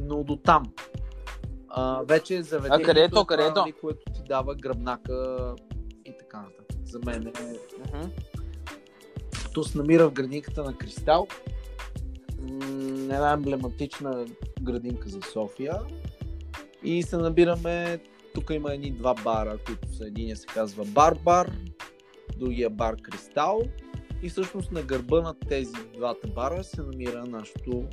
Но 0.00 0.24
до 0.24 0.36
там. 0.36 0.62
А, 1.68 2.02
вече 2.02 2.36
е 2.36 2.42
заведението, 2.42 2.82
А 2.82 2.86
къде 2.86 3.04
е 3.04 3.08
то, 3.08 3.24
къде 3.24 3.46
е 3.46 3.54
то? 3.54 3.60
Нали, 3.60 3.72
което 3.72 4.12
ти 4.14 4.22
дава 4.28 4.54
гръбнака 4.54 5.54
и 6.04 6.12
така 6.18 6.40
нататък. 6.40 6.76
За 6.84 6.98
мен 6.98 7.26
е... 7.26 7.32
Мгм. 7.78 8.10
То 9.56 9.64
се 9.64 9.78
намира 9.78 10.08
в 10.08 10.12
градинката 10.12 10.64
на 10.64 10.74
Кристал. 10.74 11.26
Една 13.00 13.32
емблематична 13.32 14.26
градинка 14.62 15.08
за 15.08 15.20
София. 15.32 15.78
И 16.82 17.02
се 17.02 17.16
набираме... 17.16 18.00
Тук 18.34 18.50
има 18.50 18.74
едни 18.74 18.90
два 18.90 19.14
бара, 19.14 19.58
които 19.66 19.88
са. 19.94 20.06
Единия 20.06 20.36
се 20.36 20.46
казва 20.46 20.84
Бар-бар, 20.84 21.50
другия 22.38 22.70
бар 22.70 22.96
Кристал. 22.96 23.62
И 24.22 24.28
всъщност 24.28 24.72
на 24.72 24.82
гърба 24.82 25.20
на 25.20 25.34
тези 25.48 25.72
двата 25.94 26.28
бара 26.28 26.64
се 26.64 26.82
намира 26.82 27.26
нашето 27.26 27.84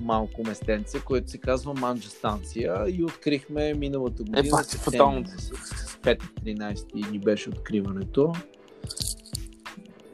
малко 0.00 0.42
местенце, 0.42 1.00
което 1.04 1.30
се 1.30 1.38
казва 1.38 1.74
Манджа 1.74 2.10
станция 2.10 2.84
и 2.88 3.04
открихме 3.04 3.74
миналата 3.74 4.22
година. 4.22 4.40
Е, 4.46 4.50
пак 4.50 4.60
е 4.60 4.68
септември 4.68 4.96
фатално. 4.96 5.20
месец. 5.20 5.98
5-13 6.02 7.10
ни 7.10 7.18
беше 7.18 7.48
откриването. 7.48 8.32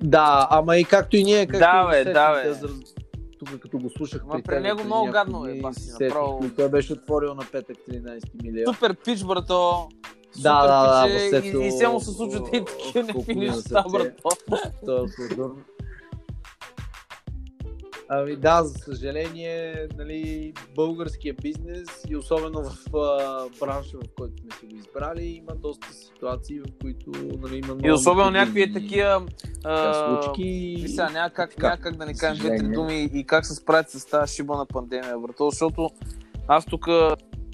Да, 0.03 0.49
ама 0.51 0.77
и 0.77 0.85
както 0.85 1.17
и 1.17 1.25
ние, 1.25 1.47
както 1.47 1.59
Да, 1.59 1.89
и 1.93 2.05
бе, 2.05 2.13
да, 2.13 2.35
бе. 2.35 2.53
за- 2.53 2.69
Тук 3.39 3.61
като 3.61 3.79
го 3.79 3.91
слушах 3.91 4.25
Ма 4.25 4.33
при 4.33 4.43
при 4.43 4.61
него 4.61 4.85
много 4.85 5.11
гадно 5.11 5.47
е, 5.47 5.55
баси, 5.55 5.81
се 5.81 6.05
направо. 6.05 6.45
и 6.45 6.51
Той 6.51 6.69
беше 6.69 6.93
отворил 6.93 7.35
на 7.35 7.43
петък 7.53 7.77
13 7.91 8.43
милиона. 8.43 8.73
Супер 8.75 8.95
пич, 8.95 9.25
брато. 9.25 9.89
Да, 10.37 10.63
да, 10.63 11.07
да, 11.07 11.15
пич 11.31 11.45
е, 11.45 11.49
и, 11.49 11.67
и 11.67 11.71
все 11.71 11.89
му 11.89 12.01
се 12.01 12.11
случват 12.11 12.49
и 12.49 12.65
такива 12.65 13.03
нефини 13.05 13.47
неща, 13.47 13.85
брато. 13.93 14.11
Това 14.47 14.59
е. 14.59 14.69
Ами 18.11 18.37
да, 18.37 18.63
за 18.65 18.75
съжаление, 18.79 19.89
нали, 19.99 20.53
българския 20.75 21.35
бизнес 21.43 21.89
и 22.09 22.17
особено 22.17 22.63
в 22.63 22.95
а, 22.97 23.45
бранша, 23.61 23.97
в 23.97 24.09
който 24.19 24.35
сме 24.43 24.51
си 24.61 24.67
го 24.67 24.77
избрали, 24.77 25.25
има 25.25 25.55
доста 25.55 25.93
ситуации, 25.93 26.61
в 26.61 26.65
които 26.81 27.11
нали, 27.11 27.57
има 27.57 27.67
много 27.75 27.87
И 27.87 27.91
особено 27.91 28.31
някакви 28.31 28.73
такива... 28.73 29.27
така, 29.63 29.75
а, 29.75 29.95
случки. 30.23 30.85
Сега 30.89 31.11
няма 31.11 31.31
как, 31.31 31.51
Така, 31.51 31.67
няма 31.67 31.81
как 31.83 31.97
да 31.97 32.07
не 32.07 32.15
кажем 32.15 32.39
две-три 32.39 32.59
съжаление. 32.59 32.75
думи 32.75 33.11
и 33.15 33.25
как 33.25 33.47
се 33.47 33.55
справят 33.55 33.91
с 33.91 34.07
тази 34.07 34.35
шиба 34.35 34.57
на 34.57 34.67
пандемия, 34.67 35.19
брато, 35.19 35.51
защото 35.51 35.91
аз 36.49 36.67
тук, 36.67 36.87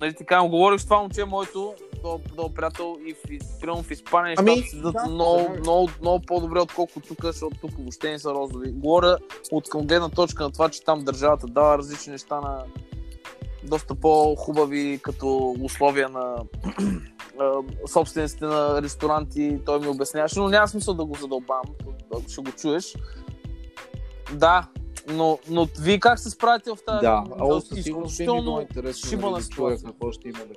нали 0.01 0.15
казвам, 0.27 0.51
говорих 0.51 0.81
с 0.81 0.85
това 0.85 1.01
момче, 1.01 1.25
моето, 1.25 1.75
до, 2.05 2.21
до 2.35 2.55
приятел 2.55 2.97
и 3.07 3.15
в, 3.15 3.19
примерно 3.61 3.83
в 3.83 3.91
Испания 3.91 4.35
Ами, 4.39 4.51
нещата 4.51 4.71
седат 4.71 4.93
да, 4.93 5.07
много, 5.07 5.53
да. 5.55 5.61
много, 5.61 5.89
много 6.01 6.25
по-добре, 6.27 6.61
отколкото 6.61 7.09
тук, 7.09 7.25
защото 7.25 7.57
тук 7.61 7.71
въобще 7.79 8.11
не 8.11 8.19
са 8.19 8.35
розови. 8.35 8.73
Говоря 8.73 9.19
от 9.53 9.69
към 9.69 9.87
гледна 9.87 10.09
точка 10.09 10.43
на 10.43 10.51
това, 10.51 10.69
че 10.69 10.85
там 10.85 11.05
държавата 11.05 11.47
дава 11.47 11.79
различни 11.79 12.13
неща 12.13 12.41
на 12.41 12.65
доста 13.65 13.95
по-хубави 13.95 15.01
като 15.03 15.57
условия 15.61 16.09
на 16.09 16.37
собствениците 17.93 18.45
на 18.45 18.83
ресторанти, 18.83 19.59
той 19.67 19.81
ми 19.81 19.89
обясняваше, 19.89 20.39
но 20.39 20.49
няма 20.49 20.69
смисъл 20.69 20.95
да 20.95 21.05
го 21.05 21.15
задълбавам, 21.15 21.67
ще 22.29 22.41
го 22.41 22.53
чуеш. 22.53 22.97
Да, 24.35 24.69
но, 25.09 25.39
но 25.49 25.69
вие 25.81 26.01
как 26.01 26.19
се 26.19 26.31
справите 26.31 26.71
в 26.71 26.79
тази 26.87 27.01
Да, 27.01 27.25
а 27.41 27.61
със 27.61 27.83
сигурност 27.83 28.15
ще 28.15 28.25
е 28.25 28.27
много 28.27 28.41
изключително 28.41 28.61
интересно 28.61 29.09
шибана 29.09 29.31
нали, 29.31 29.43
ситуация? 29.43 29.89
какво 29.89 30.13
ще 30.13 30.29
има 30.29 30.39
да 30.39 30.55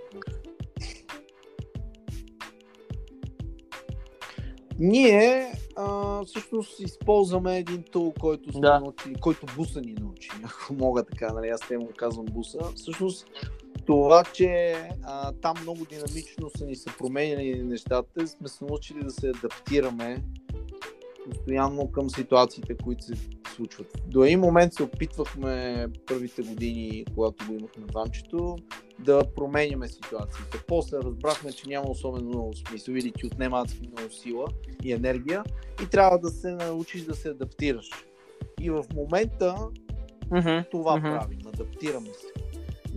Ние 4.80 5.52
а, 5.76 6.24
всъщност 6.26 6.80
използваме 6.80 7.58
един 7.58 7.84
тул, 7.84 8.14
който, 8.20 8.52
сме 8.52 8.62
Да. 8.62 8.80
научили, 8.80 9.16
който 9.16 9.46
буса 9.56 9.82
ни 9.82 9.96
научи, 10.00 10.30
ако 10.46 10.74
мога 10.74 11.04
така, 11.04 11.34
нали, 11.34 11.48
аз 11.48 11.62
те 11.68 11.78
му 11.78 11.90
казвам 11.98 12.26
буса. 12.26 12.60
Всъщност 12.76 13.26
това, 13.86 14.24
че 14.34 14.76
а, 15.04 15.32
там 15.42 15.56
много 15.62 15.86
динамично 15.86 16.50
са 16.58 16.66
ни 16.66 16.76
се 16.76 16.90
променяли 16.98 17.64
нещата, 17.64 18.28
сме 18.28 18.48
се 18.48 18.66
научили 18.66 19.04
да 19.04 19.12
се 19.12 19.30
адаптираме 19.30 20.24
постоянно 21.30 21.92
към 21.92 22.10
ситуациите, 22.10 22.78
които 22.84 23.04
се 23.04 23.14
случват. 23.56 24.02
До 24.08 24.24
един 24.24 24.40
момент 24.40 24.74
се 24.74 24.84
опитвахме 24.84 25.86
първите 26.08 26.42
години, 26.42 27.06
когато 27.16 27.46
го 27.48 27.54
имахме 27.54 27.84
ванчето, 27.94 28.56
да 29.00 29.24
променяме 29.36 29.88
ситуациите. 29.88 30.58
После 30.68 30.98
разбрахме, 30.98 31.52
че 31.52 31.70
няма 31.70 31.90
особено 31.90 32.30
много 32.30 32.54
смисъл 32.54 32.94
или 32.94 33.12
ти 33.12 33.26
отнема 33.26 33.66
много 33.82 34.12
сила 34.12 34.46
и 34.84 34.94
енергия 34.94 35.44
и 35.84 35.90
трябва 35.90 36.20
да 36.20 36.30
се 36.30 36.52
научиш 36.52 37.02
да 37.02 37.16
се 37.16 37.30
адаптираш. 37.30 37.90
И 38.60 38.70
в 38.70 38.84
момента 38.96 39.56
Мгм, 40.32 40.58
това 40.72 40.96
мгм. 40.98 41.06
правим, 41.06 41.40
адаптираме 41.54 42.08
се. 42.08 42.28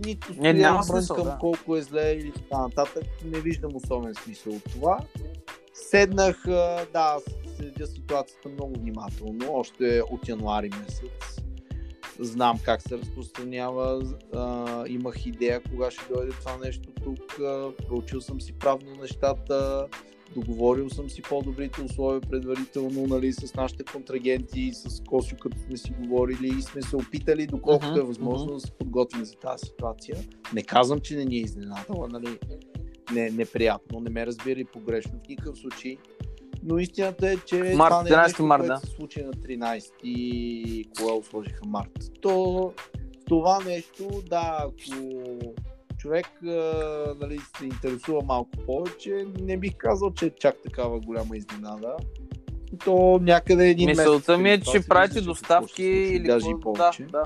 Нито 0.05 0.33
Не, 0.37 0.53
няма 0.53 0.83
смисъл, 0.83 1.15
брънкам 1.15 1.33
да. 1.33 1.39
колко 1.39 1.75
е 1.75 1.81
зле 1.81 2.11
или 2.11 2.31
така 2.31 2.61
нататък. 2.61 3.03
Не 3.25 3.39
виждам 3.39 3.75
особен 3.75 4.15
смисъл 4.15 4.53
от 4.53 4.63
това. 4.63 4.99
Седнах, 5.73 6.43
да, 6.93 7.17
следя 7.61 7.87
ситуацията 7.87 8.49
много 8.49 8.79
внимателно, 8.79 9.53
още 9.53 10.01
от 10.11 10.27
януари 10.27 10.69
месец. 10.69 11.41
знам 12.19 12.59
как 12.65 12.81
се 12.81 12.97
разпространява, 12.97 14.03
а, 14.33 14.85
имах 14.87 15.25
идея 15.25 15.61
кога 15.63 15.91
ще 15.91 16.13
дойде 16.13 16.31
това 16.31 16.57
нещо 16.57 16.89
тук, 17.03 17.39
а, 17.39 17.71
проучил 17.87 18.21
съм 18.21 18.41
си 18.41 18.53
правно 18.53 18.95
нещата, 19.01 19.87
договорил 20.33 20.89
съм 20.89 21.09
си 21.09 21.21
по-добрите 21.21 21.81
условия 21.81 22.21
предварително 22.21 23.07
нали, 23.07 23.33
с 23.33 23.53
нашите 23.53 23.83
контрагенти, 23.83 24.71
с 24.73 25.03
Косио, 25.03 25.37
като 25.37 25.57
сме 25.57 25.77
си 25.77 25.93
говорили 25.99 26.47
и 26.57 26.61
сме 26.61 26.81
се 26.81 26.95
опитали, 26.95 27.47
доколкото 27.47 27.91
Мгм, 27.91 27.99
е 27.99 28.03
възможно 28.03 28.53
да 28.53 28.59
се 28.59 28.71
подготвим 28.71 29.25
за 29.25 29.35
тази 29.35 29.65
ситуация. 29.65 30.17
Не 30.53 30.63
казвам, 30.63 30.99
че 30.99 31.15
не 31.15 31.25
ни 31.25 31.35
е 31.35 31.41
изненадала, 31.41 32.07
нали, 32.07 32.39
не, 33.13 33.29
неприятно, 33.29 33.99
не 33.99 34.09
ме 34.09 34.25
разбира 34.25 34.59
и 34.59 34.65
погрешно 34.65 35.11
в 35.25 35.27
никакъв 35.27 35.57
случай. 35.57 35.97
Но 36.63 36.77
истината 36.79 37.31
е, 37.31 37.37
че 37.37 37.55
Март, 37.55 37.89
това 37.89 38.03
не 38.03 38.09
е 38.09 38.13
13 38.13 38.23
нещо, 38.23 38.43
март, 38.43 38.61
което 38.61 38.73
да. 38.73 38.87
се 38.87 38.95
случи 38.95 39.23
на 39.23 39.33
13 39.33 39.91
и 40.03 40.85
кога 40.97 41.23
сложиха 41.23 41.65
март. 41.65 41.91
То, 42.21 42.73
това 43.27 43.59
нещо, 43.65 44.09
да, 44.29 44.57
ако 44.65 44.99
човек 45.97 46.27
а, 46.43 46.47
нали, 47.21 47.39
се 47.57 47.65
интересува 47.65 48.21
малко 48.25 48.51
повече, 48.65 49.25
не 49.39 49.57
бих 49.57 49.75
казал, 49.77 50.13
че 50.13 50.25
е 50.25 50.29
чак 50.29 50.55
такава 50.63 50.99
голяма 50.99 51.37
изненада. 51.37 51.95
То 52.85 53.19
някъде 53.21 53.69
един 53.69 53.85
месец. 53.85 53.99
Мисълта 53.99 54.37
ми 54.37 54.51
е, 54.51 54.61
че 54.61 54.87
правите 54.87 55.21
доставки 55.21 55.83
или 55.83 56.27
даже 56.27 56.49
и 56.49 56.53
какво- 56.53 56.73
да, 56.73 56.77
повече. 56.77 57.03
да. 57.03 57.23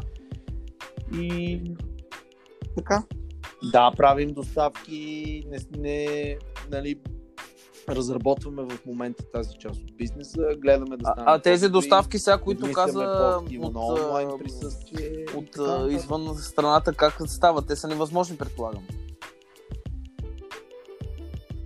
И 1.22 1.62
така. 2.78 3.04
Да, 3.72 3.92
правим 3.98 4.34
доставки, 4.34 5.44
не, 5.50 5.58
не 5.80 6.38
нали, 6.72 7.00
разработваме 7.90 8.64
в 8.64 8.86
момента 8.86 9.24
тази 9.32 9.58
част 9.60 9.82
от 9.82 9.98
бизнеса, 9.98 10.48
гледаме 10.58 10.98
да 10.98 11.04
А, 11.06 11.12
станем 11.12 11.30
а 11.30 11.40
тези 11.40 11.70
доставки 11.70 12.20
сега, 12.20 12.38
които 12.38 12.72
каза 12.72 13.00
от, 13.62 13.76
онлайн 13.76 14.28
а, 14.28 14.38
присъствие. 14.38 15.26
от 15.36 15.52
така 15.52 15.64
а, 15.64 15.92
извън 15.92 16.38
страната, 16.38 16.94
как 16.94 17.22
стават? 17.28 17.68
Те 17.68 17.76
са 17.76 17.88
невъзможни, 17.88 18.38
предполагам. 18.38 18.84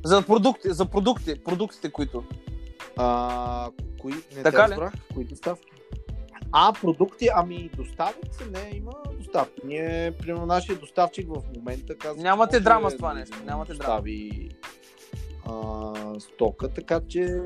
За 0.06 0.22
продукти, 0.22 0.74
за 0.74 0.86
продукти, 0.86 1.44
продуктите, 1.44 1.92
които. 1.92 2.24
А, 2.98 3.70
кои, 4.02 4.14
не 4.14 4.44
Така 4.44 4.66
те 4.66 4.72
разбрах, 4.72 4.94
кои 5.14 5.26
доставки? 5.26 5.72
А, 6.52 6.74
продукти, 6.82 7.28
ами 7.36 7.70
доставят 7.78 8.34
се, 8.34 8.46
не, 8.46 8.78
има 8.78 8.92
доставки. 9.18 9.62
Ние, 9.66 10.12
примерно, 10.12 10.46
нашия 10.46 10.76
доставчик 10.76 11.28
в 11.28 11.42
момента 11.56 11.98
казва, 11.98 12.24
Нямате 12.24 12.60
драма 12.60 12.92
с 12.92 12.96
това 12.96 13.14
да 13.14 13.20
нещо, 13.20 13.38
нямате 13.46 13.74
достави, 13.74 14.50
а, 15.50 16.20
стока, 16.20 16.70
така 16.70 17.00
че 17.08 17.44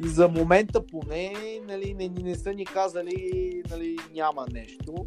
за 0.00 0.28
момента 0.28 0.86
поне 0.86 1.34
нали, 1.68 1.94
не, 1.94 2.08
не 2.08 2.34
са 2.34 2.52
ни 2.54 2.64
казали 2.64 3.62
нали, 3.70 3.96
няма 4.12 4.46
нещо. 4.52 5.06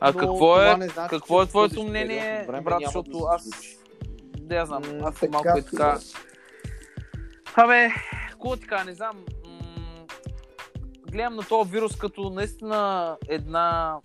А 0.00 0.12
но 0.12 0.18
какво 0.18 0.36
това 0.36 0.72
е, 0.72 0.76
не 0.76 0.88
значи, 0.88 1.08
какво 1.10 1.42
е 1.42 1.46
твоето 1.46 1.84
мнение, 1.84 2.44
време 2.46 2.62
брат, 2.62 2.82
защото 2.84 3.10
да 3.10 3.26
аз 3.30 3.48
не 4.48 4.56
я 4.56 4.66
знам, 4.66 4.82
аз 5.02 5.14
така, 5.14 5.32
малко 5.32 5.58
е 5.58 5.62
така. 5.62 5.98
Абе, 7.54 7.88
какво 8.30 8.56
ти 8.56 8.66
кажа, 8.66 8.84
не 8.84 8.94
знам. 8.94 9.24
М- 9.46 10.06
гледам 11.10 11.36
на 11.36 11.42
този 11.42 11.70
вирус 11.70 11.96
като 11.96 12.30
наистина 12.30 13.16
една, 13.28 13.98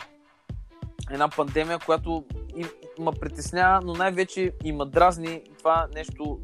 една 1.10 1.28
пандемия, 1.28 1.78
която 1.86 2.24
и, 2.56 2.66
ма 2.98 3.12
притеснява, 3.12 3.80
но 3.84 3.92
най-вече 3.92 4.52
има 4.64 4.86
дразни 4.86 5.42
това 5.58 5.88
нещо 5.94 6.40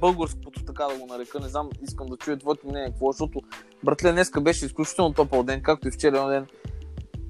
българското, 0.00 0.64
така 0.66 0.84
да 0.84 0.98
го 0.98 1.06
нарека. 1.06 1.40
Не 1.40 1.48
знам, 1.48 1.68
искам 1.82 2.06
да 2.06 2.16
чуя 2.16 2.36
твоето 2.38 2.66
мнение, 2.66 2.90
какво, 2.90 3.10
е, 3.10 3.12
защото 3.12 3.40
братле, 3.84 4.12
днеска 4.12 4.40
беше 4.40 4.66
изключително 4.66 5.14
топъл 5.14 5.42
ден, 5.42 5.62
както 5.62 5.88
и 5.88 5.90
вчера 5.90 6.28
ден. 6.28 6.46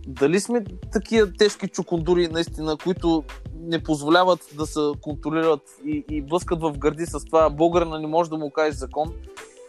Дали 0.07 0.41
сме 0.41 0.65
такива 0.93 1.33
тежки 1.33 1.69
чукундури, 1.69 2.29
наистина, 2.29 2.77
които 2.77 3.25
не 3.55 3.83
позволяват 3.83 4.41
да 4.57 4.67
се 4.67 4.81
контролират 5.01 5.63
и, 5.87 6.05
и 6.11 6.23
блъскат 6.23 6.63
в 6.63 6.73
гърди 6.79 7.07
с 7.07 7.25
това 7.25 7.51
българина 7.51 7.99
не 7.99 8.07
може 8.07 8.31
да 8.31 8.39
му 8.39 8.51
каже 8.51 8.77
закон 8.77 9.15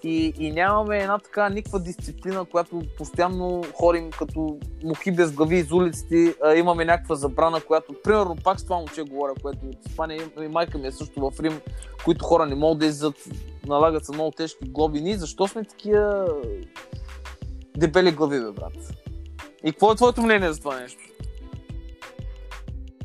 и, 0.04 0.34
и 0.40 0.52
нямаме 0.52 1.00
една 1.00 1.20
така 1.20 1.50
никаква 1.50 1.80
дисциплина, 1.80 2.46
която 2.46 2.82
постоянно 2.98 3.64
ходим 3.74 4.12
като 4.12 4.60
мухи 4.84 5.12
без 5.12 5.32
глави 5.32 5.56
из 5.58 5.72
улиците, 5.72 6.36
а, 6.44 6.56
имаме 6.56 6.86
някаква 6.86 7.16
забрана, 7.16 7.62
която, 7.62 7.94
примерно, 8.04 8.36
пак 8.44 8.60
с 8.60 8.64
това 8.64 8.78
момче 8.78 9.04
говоря, 9.04 9.34
което 9.42 9.66
от 9.66 9.88
Испания 9.90 10.32
и 10.42 10.48
майка 10.48 10.78
ми 10.78 10.88
е 10.88 10.92
също 10.92 11.32
в 11.32 11.40
Рим, 11.40 11.62
които 12.06 12.26
хора 12.26 12.46
не 12.46 12.56
могат 12.56 12.80
да 12.80 12.86
излизат, 12.86 13.30
налагат 13.68 14.06
се 14.06 14.14
много 14.14 14.32
тежки 14.32 14.70
глоби. 14.70 15.02
Ние 15.02 15.18
защо 15.18 15.48
сме 15.48 15.64
такива 15.64 16.28
дебели 17.78 18.12
глави, 18.12 18.40
бе, 18.40 18.52
брат? 18.52 18.74
И 19.64 19.72
какво 19.72 19.92
е 19.92 19.96
твоето 19.96 20.22
мнение 20.22 20.54
за 20.54 20.60
това 20.60 20.80
нещо? 20.80 21.00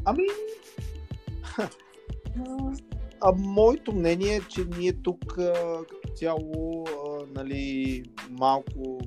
Ами, 0.04 0.26
а 3.26 3.32
моето 3.36 3.92
мнение 3.92 4.36
е, 4.36 4.40
че 4.40 4.64
ние 4.78 4.92
тук 4.92 5.20
като 5.88 6.08
цяло, 6.14 6.86
нали, 7.34 8.02
малко, 8.30 9.00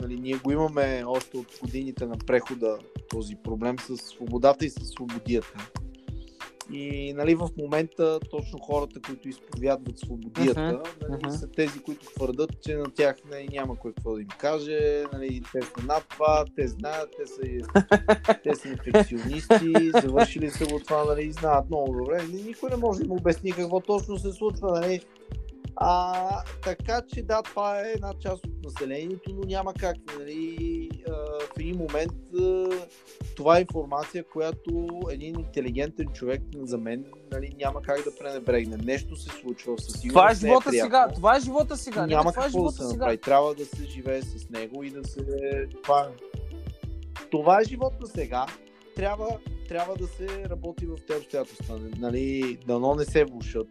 нали, 0.00 0.20
ние 0.20 0.34
го 0.34 0.50
имаме 0.52 1.02
още 1.06 1.38
от 1.38 1.58
годините 1.62 2.06
на 2.06 2.18
прехода, 2.26 2.78
този 3.10 3.36
проблем 3.36 3.78
с 3.78 3.96
свободата 3.96 4.64
и 4.66 4.70
с 4.70 4.84
свободията. 4.84 5.70
И 6.72 7.12
нали, 7.16 7.34
в 7.34 7.48
момента 7.58 8.20
точно 8.30 8.58
хората, 8.58 9.00
които 9.00 9.28
изповядват 9.28 9.98
свободията, 9.98 10.82
нали, 11.08 11.22
мгм. 11.24 11.30
са 11.30 11.50
тези, 11.50 11.78
които 11.82 12.06
твърдат, 12.06 12.50
че 12.62 12.76
на 12.76 12.90
тях 12.94 13.16
нали, 13.30 13.48
няма 13.52 13.76
кой 13.76 13.92
какво 13.92 14.14
да 14.14 14.20
им 14.20 14.28
каже, 14.38 15.04
нали, 15.12 15.42
те 15.52 15.62
са 15.62 15.86
над 15.86 16.04
това, 16.08 16.44
те 16.56 16.68
знаят, 16.68 17.10
те 17.18 17.26
са, 17.26 17.42
те 18.42 18.54
са 18.54 18.68
инфекционисти, 18.68 19.90
завършили 20.02 20.50
са 20.50 20.66
го 20.66 20.80
това, 20.80 21.04
нали, 21.04 21.32
знаят 21.32 21.70
много 21.70 21.92
добре. 21.92 22.22
Никой 22.46 22.70
не 22.70 22.76
може 22.76 22.98
да 22.98 23.04
им 23.04 23.12
обясни 23.12 23.52
какво 23.52 23.80
точно 23.80 24.18
се 24.18 24.32
случва, 24.32 24.80
нали. 24.80 25.00
А, 25.80 26.42
така 26.64 27.02
че 27.14 27.22
да, 27.22 27.42
това 27.42 27.80
е 27.80 27.92
една 27.92 28.12
част 28.20 28.46
от 28.46 28.64
населението, 28.64 29.30
но 29.34 29.44
няма 29.46 29.74
как. 29.74 29.96
Нали, 30.18 30.56
в 31.06 31.60
един 31.60 31.76
момент 31.76 32.12
това 33.36 33.58
е 33.58 33.60
информация, 33.60 34.24
която 34.24 35.00
един 35.10 35.40
интелигентен 35.40 36.06
човек 36.08 36.42
за 36.62 36.78
мен 36.78 37.04
нали, 37.30 37.54
няма 37.58 37.82
как 37.82 38.04
да 38.04 38.16
пренебрегне. 38.16 38.76
Нещо 38.76 39.16
се 39.16 39.30
случва 39.30 39.78
със 39.78 40.00
сигурност. 40.00 40.12
Това 40.12 40.30
е 40.30 40.34
не 40.34 40.38
живота 40.40 40.70
приятно. 40.70 40.86
сега. 40.86 41.08
Това 41.14 41.36
е 41.36 41.40
живота 41.40 41.76
сега. 41.76 42.06
Няма 42.06 42.32
това 42.32 42.42
е 42.42 42.44
какво 42.44 42.44
да 42.44 42.50
живота 42.50 42.82
се 42.82 42.88
сега. 42.88 42.98
направи. 42.98 43.18
Трябва 43.18 43.54
да 43.54 43.64
се 43.64 43.84
живее 43.84 44.22
с 44.22 44.50
него 44.50 44.82
и 44.82 44.90
да 44.90 45.04
се... 45.04 45.20
Това, 45.82 46.00
е- 46.00 47.26
това 47.30 47.60
е 47.60 47.64
живота 47.64 48.06
сега. 48.06 48.46
Трябва, 48.96 49.38
трябва 49.68 49.96
да 49.96 50.06
се 50.06 50.48
работи 50.50 50.86
в 50.86 50.96
тези 51.06 51.20
обстоятелства. 51.20 51.80
Нали, 51.98 52.58
дано 52.66 52.94
не 52.94 53.04
се 53.04 53.24
влушат. 53.24 53.68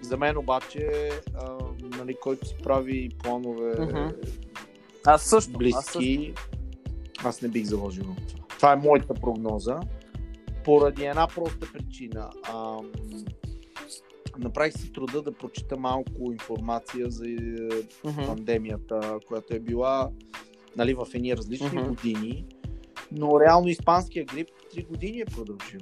За 0.00 0.16
мен 0.16 0.36
обаче, 0.36 1.10
а, 1.34 1.58
нали, 1.98 2.14
който 2.22 2.48
си 2.48 2.54
прави 2.62 3.08
планове 3.22 3.74
Мгм. 3.80 4.08
Аз 5.06 5.22
също. 5.22 5.34
Аз 5.74 5.84
също. 5.84 5.98
близки, 5.98 6.34
аз 7.24 7.42
не 7.42 7.48
бих 7.48 7.64
заложил 7.64 8.04
на 8.04 8.16
това. 8.28 8.44
Това 8.48 8.72
е 8.72 8.76
моята 8.76 9.14
прогноза. 9.14 9.80
Поради 10.64 11.04
една 11.04 11.26
проста 11.28 11.72
причина. 11.72 12.30
Ам, 12.54 12.90
направих 14.38 14.72
си 14.74 14.92
труда 14.92 15.22
да 15.22 15.32
прочита 15.32 15.76
малко 15.76 16.32
информация 16.32 17.10
за 17.10 17.24
Мгм. 18.04 18.26
пандемията, 18.26 19.18
която 19.28 19.56
е 19.56 19.60
била 19.60 20.10
нали, 20.76 20.94
в 20.94 21.06
едни 21.14 21.36
различни 21.36 21.68
Мгм. 21.78 21.88
години, 21.88 22.44
но 23.12 23.40
реално 23.40 23.68
испанския 23.68 24.24
грип 24.24 24.48
3 24.74 24.88
години 24.88 25.20
е 25.20 25.24
продължил. 25.24 25.80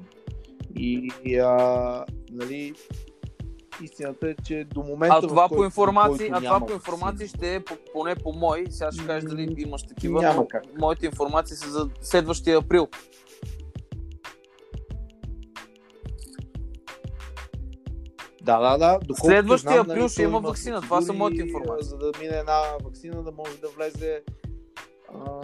И 0.76 1.10
а, 1.36 2.04
нали, 2.30 2.72
истината 3.82 4.28
е, 4.28 4.34
че 4.44 4.64
до 4.64 4.82
момента. 4.82 5.16
А 5.16 5.20
това 5.20 5.48
който, 5.48 5.56
по 5.56 5.64
информации, 5.64 6.30
който 6.30 6.46
а 6.46 6.48
това 6.48 6.66
по 6.66 6.72
информации 6.72 7.26
ваксина. 7.26 7.38
ще 7.38 7.54
е 7.54 7.60
по- 7.60 7.76
поне 7.92 8.14
по 8.14 8.32
мой. 8.32 8.64
Сега 8.70 8.92
ще 8.92 9.06
кажеш 9.06 9.30
дали 9.30 9.54
имаш 9.58 9.82
такива. 9.82 10.22
няма 10.22 10.48
как. 10.48 10.62
Моите 10.78 11.06
информации 11.06 11.56
са 11.56 11.70
за 11.70 11.88
следващия 12.00 12.58
април. 12.58 12.88
Да, 18.42 18.60
да, 18.60 18.78
да. 18.78 18.98
Доколкото 18.98 19.24
Следващия 19.24 19.72
знам, 19.72 19.90
април 19.90 20.02
нали, 20.02 20.08
ще 20.08 20.22
има 20.22 20.40
ваксина. 20.40 20.80
Това 20.80 21.02
са 21.02 21.12
моите 21.12 21.42
информации. 21.42 21.88
За 21.88 21.96
да 21.98 22.12
мине 22.20 22.36
една 22.36 22.62
вакцина, 22.84 23.22
да 23.22 23.32
може 23.32 23.56
да 23.60 23.68
влезе. 23.68 24.22
А... 25.14 25.40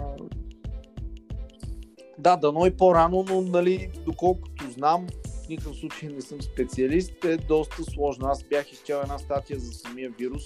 Да, 2.18 2.36
дано 2.36 2.66
и 2.66 2.76
по-рано, 2.76 3.24
но 3.28 3.40
нали, 3.40 3.90
доколкото 4.06 4.70
знам, 4.70 5.06
в 5.48 5.50
никакъв 5.50 5.76
случай 5.76 6.08
не 6.08 6.20
съм 6.20 6.42
специалист, 6.42 7.24
е 7.24 7.36
доста 7.36 7.84
сложно. 7.84 8.26
Аз 8.28 8.42
бях 8.42 8.72
изчел 8.72 8.96
една 8.96 9.18
статия 9.18 9.58
за 9.58 9.72
самия 9.72 10.10
вирус. 10.10 10.44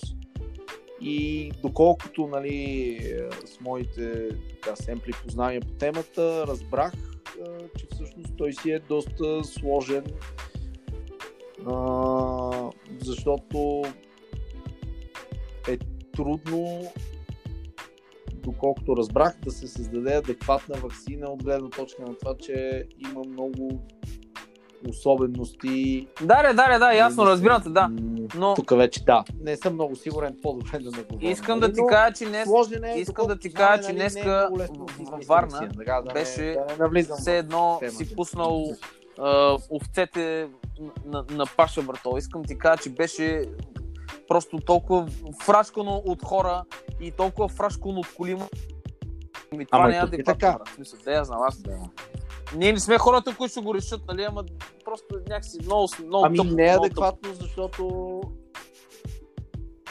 И 1.01 1.51
доколкото 1.63 2.27
нали, 2.27 2.89
е, 3.03 3.47
с 3.47 3.61
моите 3.61 4.29
така, 4.49 4.77
семпли 4.77 5.13
познания 5.25 5.61
по 5.61 5.73
темата, 5.73 6.47
разбрах, 6.47 6.93
а, 7.47 7.59
че 7.79 7.87
всъщност 7.91 8.37
той 8.37 8.53
си 8.53 8.71
е 8.71 8.79
доста 8.79 9.45
сложен. 9.45 10.05
Защото 13.01 13.83
е 15.69 15.79
трудно 16.17 16.93
доколкото 18.35 18.97
разбрах, 18.97 19.41
да 19.45 19.51
се 19.51 19.67
създаде 19.67 20.15
адекватна 20.15 20.75
вакцина 20.75 21.31
от 21.31 21.45
гледна 21.45 21.71
точка 21.71 22.03
на 22.03 22.15
това, 22.19 22.37
че 22.37 22.87
има 22.99 23.21
много 23.29 23.83
особености. 24.89 26.07
Да, 26.21 26.43
да, 26.45 26.53
да, 26.55 26.79
да, 26.79 26.93
ясно, 26.93 27.27
разбирате, 27.27 27.69
да. 27.69 27.91
Но 28.35 28.55
Тук 28.55 28.71
вече 28.71 29.05
да. 29.05 29.25
Не 29.41 29.57
съм 29.57 29.75
много 29.75 29.97
сигурен, 29.97 30.37
по-добре 30.43 30.79
да 30.79 30.91
не 30.91 31.03
говоря. 31.03 31.31
искам 31.31 31.61
да 31.61 31.73
ти 31.73 31.81
Но 31.81 31.87
кажа, 31.87 32.15
че 32.15 32.27
днес 32.27 32.49
е, 32.87 32.95
искам 32.97 33.27
да 33.27 33.39
ти 33.39 33.53
кажа, 33.53 33.83
че 33.83 33.89
нали, 33.89 33.99
не 33.99 34.05
е 34.05 34.09
днеска 34.11 34.29
много 34.41 34.59
лесно 34.59 34.85
да 34.87 34.93
се 34.93 34.99
в- 34.99 35.03
измисли 35.03 35.25
в 35.25 35.29
Варна 35.29 35.49
беше 36.89 37.15
все 37.15 37.39
едно 37.39 37.81
си 37.91 38.17
пуснал 38.17 38.67
овцете 39.71 40.49
на, 41.05 41.25
на 41.31 41.45
паша, 41.57 41.83
брато. 41.83 42.17
Искам 42.19 42.45
ти 42.45 42.59
кажа, 42.59 42.83
че 42.83 42.91
беше 42.91 43.45
просто 44.29 44.59
толкова 44.59 45.07
фрашкано 45.43 46.03
от 46.07 46.23
хора 46.25 46.65
и 47.01 47.11
толкова 47.11 47.49
фрашкано 47.49 48.01
от 48.01 48.15
коли. 48.15 48.35
Ми, 49.53 49.67
това 49.67 49.87
не 49.87 49.95
е 49.95 49.97
е 49.97 50.01
адекватно. 50.01 50.41
така. 50.41 50.59
смисъл, 50.75 50.99
да 51.05 51.13
я 51.13 51.25
знам, 51.25 51.39
аз. 51.43 51.57
Да. 51.59 51.79
Ние 52.57 52.73
не 52.73 52.81
сме 52.81 52.99
хората, 52.99 53.37
които 53.37 53.51
ще 53.51 53.61
го 53.61 53.75
решат, 53.75 54.01
нали, 54.09 54.23
ама 54.23 54.45
просто 54.85 55.15
някакси 55.29 55.59
много, 55.65 55.89
много 56.07 56.27
Ами 56.27 56.37
тъпо, 56.37 56.51
не 56.51 56.67
е 56.67 56.77
адекватно, 56.77 57.35
защото 57.35 58.21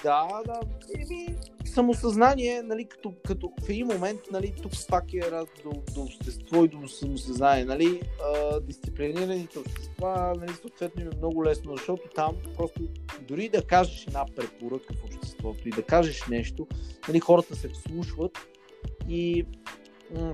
да, 0.04 0.28
да, 0.46 0.60
еми, 0.96 1.36
самосъзнание, 1.66 2.62
нали, 2.62 2.86
като, 2.86 3.14
като 3.28 3.52
в 3.62 3.70
един 3.70 3.88
момент, 3.88 4.20
нали, 4.32 4.54
тук 4.62 4.72
пак 4.90 5.14
е 5.14 5.32
раз 5.32 5.46
до, 5.64 5.72
до 5.94 6.02
общество 6.02 6.66
и 6.66 6.68
до 6.68 6.88
самосъзнание, 6.88 7.66
нали, 7.66 8.02
а, 8.24 8.60
дисциплинираните 8.60 9.60
общества, 9.60 10.34
нали, 10.40 10.54
съответно 10.54 11.02
им 11.02 11.08
е 11.08 11.18
много 11.18 11.46
лесно, 11.46 11.76
защото 11.78 12.02
там 12.16 12.36
просто 12.58 12.82
дори 13.28 13.50
да 13.50 13.64
кажеш 13.64 14.08
една 14.08 14.26
препоръка 14.36 14.94
в 14.94 15.04
обществото 15.06 15.68
и 15.68 15.72
да 15.72 15.84
кажеш 15.84 16.28
нещо, 16.28 16.68
нали, 17.08 17.20
хората 17.20 17.56
се 17.56 17.70
вслушват 17.70 18.38
и 19.10 19.46
м- 20.16 20.34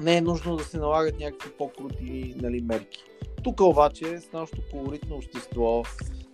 не 0.00 0.16
е 0.16 0.20
нужно 0.20 0.56
да 0.56 0.64
се 0.64 0.78
налагат 0.78 1.20
някакви 1.20 1.50
по-крути 1.50 2.34
нали, 2.36 2.60
мерки. 2.60 3.04
Тук 3.44 3.60
обаче 3.60 4.18
с 4.18 4.32
нашото 4.32 4.62
колоритно 4.70 5.16
общество, 5.16 5.82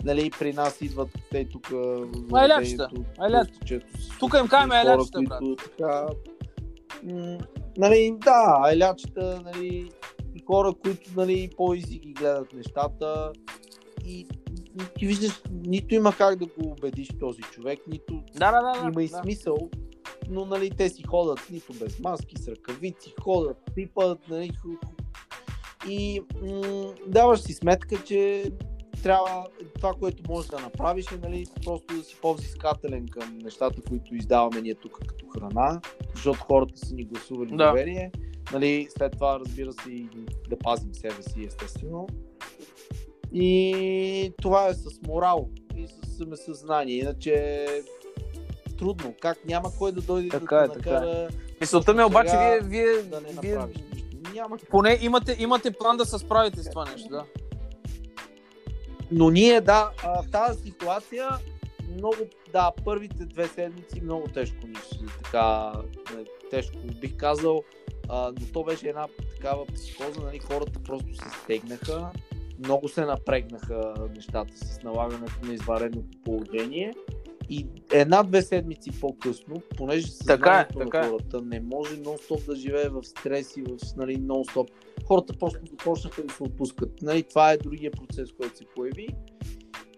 нали, 0.05 0.31
при 0.39 0.53
нас 0.53 0.81
идват 0.81 1.09
те 1.31 1.49
тук 1.49 1.73
айлячета. 3.21 3.87
Тук 4.19 4.35
им 4.41 4.49
казваме 4.49 4.77
айлячета, 4.77 5.21
брат. 5.23 5.43
така, 5.65 6.07
м- 7.03 7.39
нали, 7.77 8.15
да, 8.25 8.59
айлячета, 8.63 9.43
нали, 9.45 9.91
и 10.35 10.43
хора, 10.47 10.75
които 10.83 11.11
нали, 11.17 11.51
по-изи 11.57 11.99
ги 11.99 12.13
гледат 12.13 12.53
нещата 12.53 13.33
и 14.05 14.27
ти 14.99 15.07
виждаш, 15.07 15.43
нито 15.67 15.95
има 15.95 16.13
как 16.17 16.37
да 16.37 16.47
го 16.47 16.71
убедиш 16.71 17.09
този 17.21 17.43
човек, 17.43 17.79
нито 17.87 18.23
Да, 18.35 18.53
да, 18.53 18.61
да. 18.61 18.83
да, 18.83 18.89
има 18.89 19.03
и 19.03 19.09
да. 19.09 19.23
Но 20.31 20.45
нали, 20.45 20.71
те 20.71 20.89
си 20.89 21.03
ходят 21.03 21.49
нито 21.51 21.73
без 21.73 21.99
маски, 21.99 22.39
с 22.39 22.49
ръкавици, 22.49 23.15
ходят, 23.21 23.57
пипат, 23.75 24.19
нали, 24.29 24.51
и 25.89 26.21
м- 26.43 26.93
даваш 27.07 27.41
си 27.41 27.53
сметка, 27.53 28.05
че 28.05 28.53
трябва 29.03 29.47
това, 29.75 29.95
което 29.95 30.23
можеш 30.33 30.51
да 30.51 30.61
направиш 30.61 31.07
е 31.13 31.17
нали, 31.17 31.47
просто 31.65 31.97
да 31.97 32.03
си 32.05 32.17
по-взискателен 32.23 33.09
към 33.09 33.39
нещата, 33.39 33.83
които 33.89 34.15
издаваме 34.15 34.61
ние 34.61 34.75
тук 34.75 34.99
като 35.07 35.27
храна, 35.29 35.81
защото 36.15 36.41
хората 36.41 36.79
са 36.79 36.95
ни 36.95 37.05
гласували 37.05 37.57
Да. 37.57 37.69
доверие. 37.69 38.13
Нали, 38.53 38.89
след 38.99 39.13
това, 39.13 39.41
разбира 39.41 39.73
се, 39.73 39.91
и 39.91 40.09
да 40.51 40.59
пазим 40.59 40.95
себе 40.95 41.23
си, 41.23 41.45
естествено. 41.45 42.07
И 43.33 44.33
това 44.43 44.69
е 44.69 44.75
с 44.75 45.03
морал 45.07 45.49
и 45.77 45.89
с 45.89 46.17
самосъзнание. 46.17 46.97
Иначе 46.97 47.67
трудно. 48.79 49.15
Как 49.21 49.39
няма 49.45 49.71
кой 49.79 49.93
да 49.93 50.01
дойде 50.01 50.29
Така 50.29 50.57
да 50.57 50.65
е, 50.65 50.69
така 50.69 50.91
накара 50.91 51.29
Мисълта 51.61 51.95
ми 51.95 52.01
е 52.01 52.05
обаче, 52.05 52.37
вие, 52.39 52.61
вие, 52.61 53.03
да 53.03 53.21
не 53.21 53.29
вие 53.41 53.55
направиш. 53.55 53.77
Няма 54.35 54.57
поне 54.71 54.99
имате, 55.03 55.37
имате 55.39 55.71
план 55.71 55.97
да 55.97 56.05
се 56.05 56.19
справите 56.19 56.63
с 56.63 56.71
това 56.71 56.85
нещо, 56.85 57.09
да. 57.09 57.25
Но 59.11 59.31
ние, 59.31 59.61
да, 59.61 59.91
а, 60.05 60.23
в 60.23 60.31
тази 60.31 60.63
ситуация 60.63 61.29
много, 61.97 62.17
да, 62.53 62.73
първите 62.85 63.25
две 63.25 63.49
седмици 63.49 64.01
много 64.01 64.29
тежко 64.29 64.67
ни 64.67 64.75
ще 64.75 65.07
така, 65.25 65.73
не, 66.17 66.25
тежко 66.51 66.77
бих 67.01 67.17
казал, 67.17 67.63
а, 68.09 68.33
но 68.41 68.47
то 68.53 68.65
беше 68.65 68.89
една 68.89 69.07
такава 69.37 69.67
психоза, 69.67 70.21
нали, 70.21 70.39
хората 70.39 70.81
просто 70.85 71.15
се 71.15 71.31
стегнаха, 71.45 72.11
много 72.59 72.89
се 72.89 73.05
напрегнаха 73.05 73.95
нещата 74.15 74.57
с 74.57 74.83
налагането 74.83 75.47
на 75.47 75.55
извареното 75.55 76.19
положение 76.25 76.95
и 77.49 77.67
една-две 77.93 78.43
седмици 78.43 79.01
по-късно, 79.01 79.63
понеже 79.77 80.07
Така 80.27 80.67
е, 80.71 80.75
така 80.79 81.01
на 81.01 81.07
е. 81.07 81.11
хората 81.11 81.43
не 81.43 81.61
може 81.61 81.97
нон-стоп 81.97 82.47
да 82.47 82.57
живее 82.57 82.89
в 82.89 83.05
стрес 83.05 83.57
и 83.57 83.63
в 83.63 83.77
нали, 83.97 84.17
нон-стоп, 84.17 84.69
хората 85.07 85.35
просто 85.39 85.61
започнаха 85.71 86.23
да 86.23 86.35
се 86.35 86.43
отпускат. 86.43 87.03
Нали, 87.03 87.23
това 87.23 87.53
е 87.53 87.57
другия 87.57 87.91
процес, 87.91 88.33
който 88.33 88.59
се 88.59 88.65
появи 88.77 89.09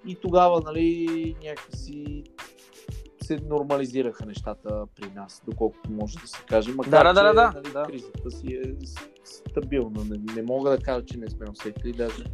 и 0.06 0.14
тогава 0.14 0.60
нали, 0.60 1.36
някакси 1.44 2.24
се 3.22 3.38
нормализираха 3.48 4.26
нещата 4.26 4.86
при 4.96 5.10
нас, 5.10 5.42
доколкото 5.48 5.92
може 5.92 6.18
да 6.18 6.26
се 6.26 6.38
каже. 6.48 6.72
Макар, 6.72 6.90
Да, 6.90 7.12
да, 7.12 7.22
да, 7.22 7.34
да, 7.34 7.52
нали, 7.54 7.72
да. 7.72 7.82
кризата 7.82 8.30
си 8.30 8.46
е 8.46 8.62
стабилна. 9.24 10.04
Не, 10.04 10.34
не 10.34 10.42
мога 10.42 10.70
да 10.70 10.78
кажа, 10.78 11.04
че 11.04 11.18
не 11.18 11.30
сме 11.30 11.46
усетили. 11.50 11.92
Даже... 11.92 12.24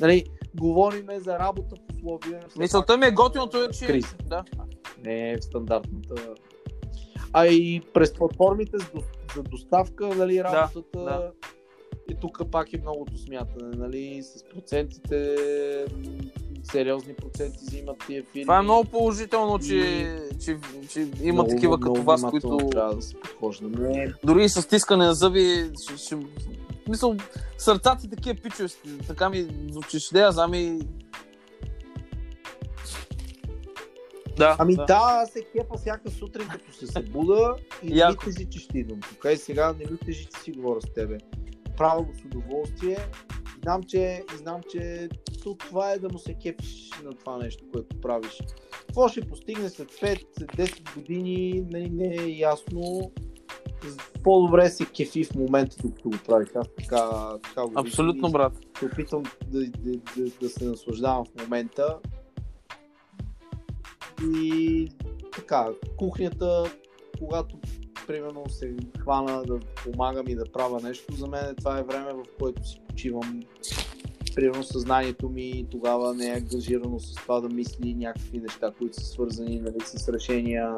Нали, 0.00 0.24
говориме 0.54 1.20
за 1.20 1.38
работа 1.38 1.76
в 1.76 1.94
условия... 1.94 2.40
Мисълта 2.58 2.96
ми 2.96 3.06
е 3.06 3.10
готиното 3.10 3.64
е, 3.64 3.68
че... 3.70 3.86
Криза. 3.86 4.14
Да. 4.26 4.44
не 5.04 5.30
е 5.30 5.36
в 5.36 5.44
стандартната. 5.44 6.14
А 7.32 7.46
и 7.46 7.82
през 7.94 8.14
платформите 8.14 8.78
за 8.78 8.86
до- 8.94 9.02
за 9.34 9.42
доставка, 9.42 10.06
нали, 10.06 10.44
работата 10.44 10.98
да. 10.98 11.30
и 12.10 12.14
тук 12.20 12.42
пак 12.50 12.72
е 12.72 12.80
многото 12.80 13.18
смятане, 13.18 13.76
нали, 13.76 14.22
с 14.22 14.44
процентите, 14.54 15.36
сериозни 16.72 17.14
проценти 17.14 17.58
взимат 17.62 17.96
тия 18.06 18.24
фирми. 18.24 18.44
Това 18.44 18.58
е 18.58 18.62
много 18.62 18.84
положително, 18.84 19.58
че, 19.58 20.06
че, 20.44 20.56
че 20.90 21.00
има 21.22 21.32
Много, 21.32 21.48
такива 21.50 21.80
като 21.80 21.90
много 21.90 22.06
вас, 22.06 22.20
внимателно 22.20 22.56
които 22.56 22.70
трябва 22.70 22.94
да 22.94 23.02
се 23.02 23.14
подхожда. 23.20 23.68
Не, 23.68 24.12
дори 24.24 24.44
и 24.44 24.48
с 24.48 24.62
стискане 24.62 25.06
на 25.06 25.14
зъби, 25.14 25.70
ще, 25.82 25.96
ще... 25.96 26.16
Мисъл, 26.88 27.16
сърцата 27.58 28.08
такива 28.10 28.34
пичове, 28.42 28.68
така 29.06 29.30
ми 29.30 29.46
звучиш, 29.70 30.08
да 30.08 30.20
я 30.20 30.32
знам 30.32 30.54
и... 30.54 30.78
Да, 34.36 34.56
Ами 34.58 34.76
да. 34.76 34.84
да, 34.84 35.26
се 35.32 35.44
кепа 35.44 35.78
всяка 35.78 36.10
сутрин, 36.10 36.48
като 36.48 36.72
се 36.72 36.86
събуда 36.86 37.54
и 37.82 37.94
не 37.94 38.08
ми 38.08 38.16
тежи, 38.16 38.50
че 38.50 38.58
ще 38.58 38.78
идвам 38.78 39.00
тук. 39.00 39.24
И 39.32 39.36
сега 39.36 39.72
не 39.72 39.90
ми 39.90 39.98
тежи, 39.98 40.26
че 40.26 40.40
си 40.40 40.52
говоря 40.52 40.80
с 40.80 40.92
тебе. 40.94 41.18
Правя 41.76 42.02
го 42.02 42.12
с 42.14 42.24
удоволствие. 42.24 42.98
Знам, 43.62 43.82
че, 43.82 44.24
знам, 44.36 44.60
че 44.72 45.08
то 45.42 45.54
това 45.54 45.92
е 45.92 45.98
да 45.98 46.08
му 46.08 46.18
се 46.18 46.34
кефиш 46.34 46.90
на 47.04 47.12
това 47.14 47.36
нещо, 47.36 47.64
което 47.72 48.00
правиш. 48.00 48.38
Какво 48.70 49.08
ще 49.08 49.20
постигне 49.20 49.68
след 49.68 49.92
5-10 49.92 50.94
години, 50.94 51.66
нали, 51.70 51.90
не 51.90 52.16
е 52.24 52.28
ясно. 52.28 53.12
По-добре 54.22 54.70
се 54.70 54.86
кефи 54.86 55.24
в 55.24 55.34
момента, 55.34 55.76
докато 55.82 56.10
го 56.10 56.16
правиш. 56.26 56.48
Аз 56.54 56.66
така, 56.78 57.30
така 57.42 57.66
го 57.66 57.72
Абсолютно, 57.74 58.30
брат. 58.30 58.52
се 58.78 58.84
опитвам 58.84 59.22
да, 59.46 59.60
да, 59.60 59.92
да, 60.16 60.30
да 60.40 60.48
се 60.48 60.64
наслаждавам 60.64 61.24
в 61.24 61.42
момента. 61.42 61.98
И 64.22 64.88
така, 65.32 65.68
кухнята, 65.96 66.64
когато 67.18 67.56
примерно 68.06 68.48
се 68.48 68.76
хвана 68.98 69.42
да 69.42 69.58
помагам 69.84 70.28
и 70.28 70.34
да 70.34 70.44
правя 70.52 70.80
нещо, 70.82 71.14
за 71.14 71.26
мен 71.26 71.54
това 71.56 71.78
е 71.78 71.82
време, 71.82 72.12
в 72.12 72.22
което 72.38 72.68
си 72.68 72.80
почивам. 72.88 73.42
Примерно 74.34 74.62
съзнанието 74.62 75.28
ми 75.28 75.66
тогава 75.70 76.14
не 76.14 76.26
е 76.26 76.36
ангажирано 76.36 76.98
с 76.98 77.14
това 77.14 77.40
да 77.40 77.48
мисли 77.48 77.94
някакви 77.94 78.38
неща, 78.38 78.72
които 78.78 79.00
са 79.00 79.06
свързани 79.06 79.60
нали, 79.60 79.80
с 79.80 80.08
решения 80.08 80.76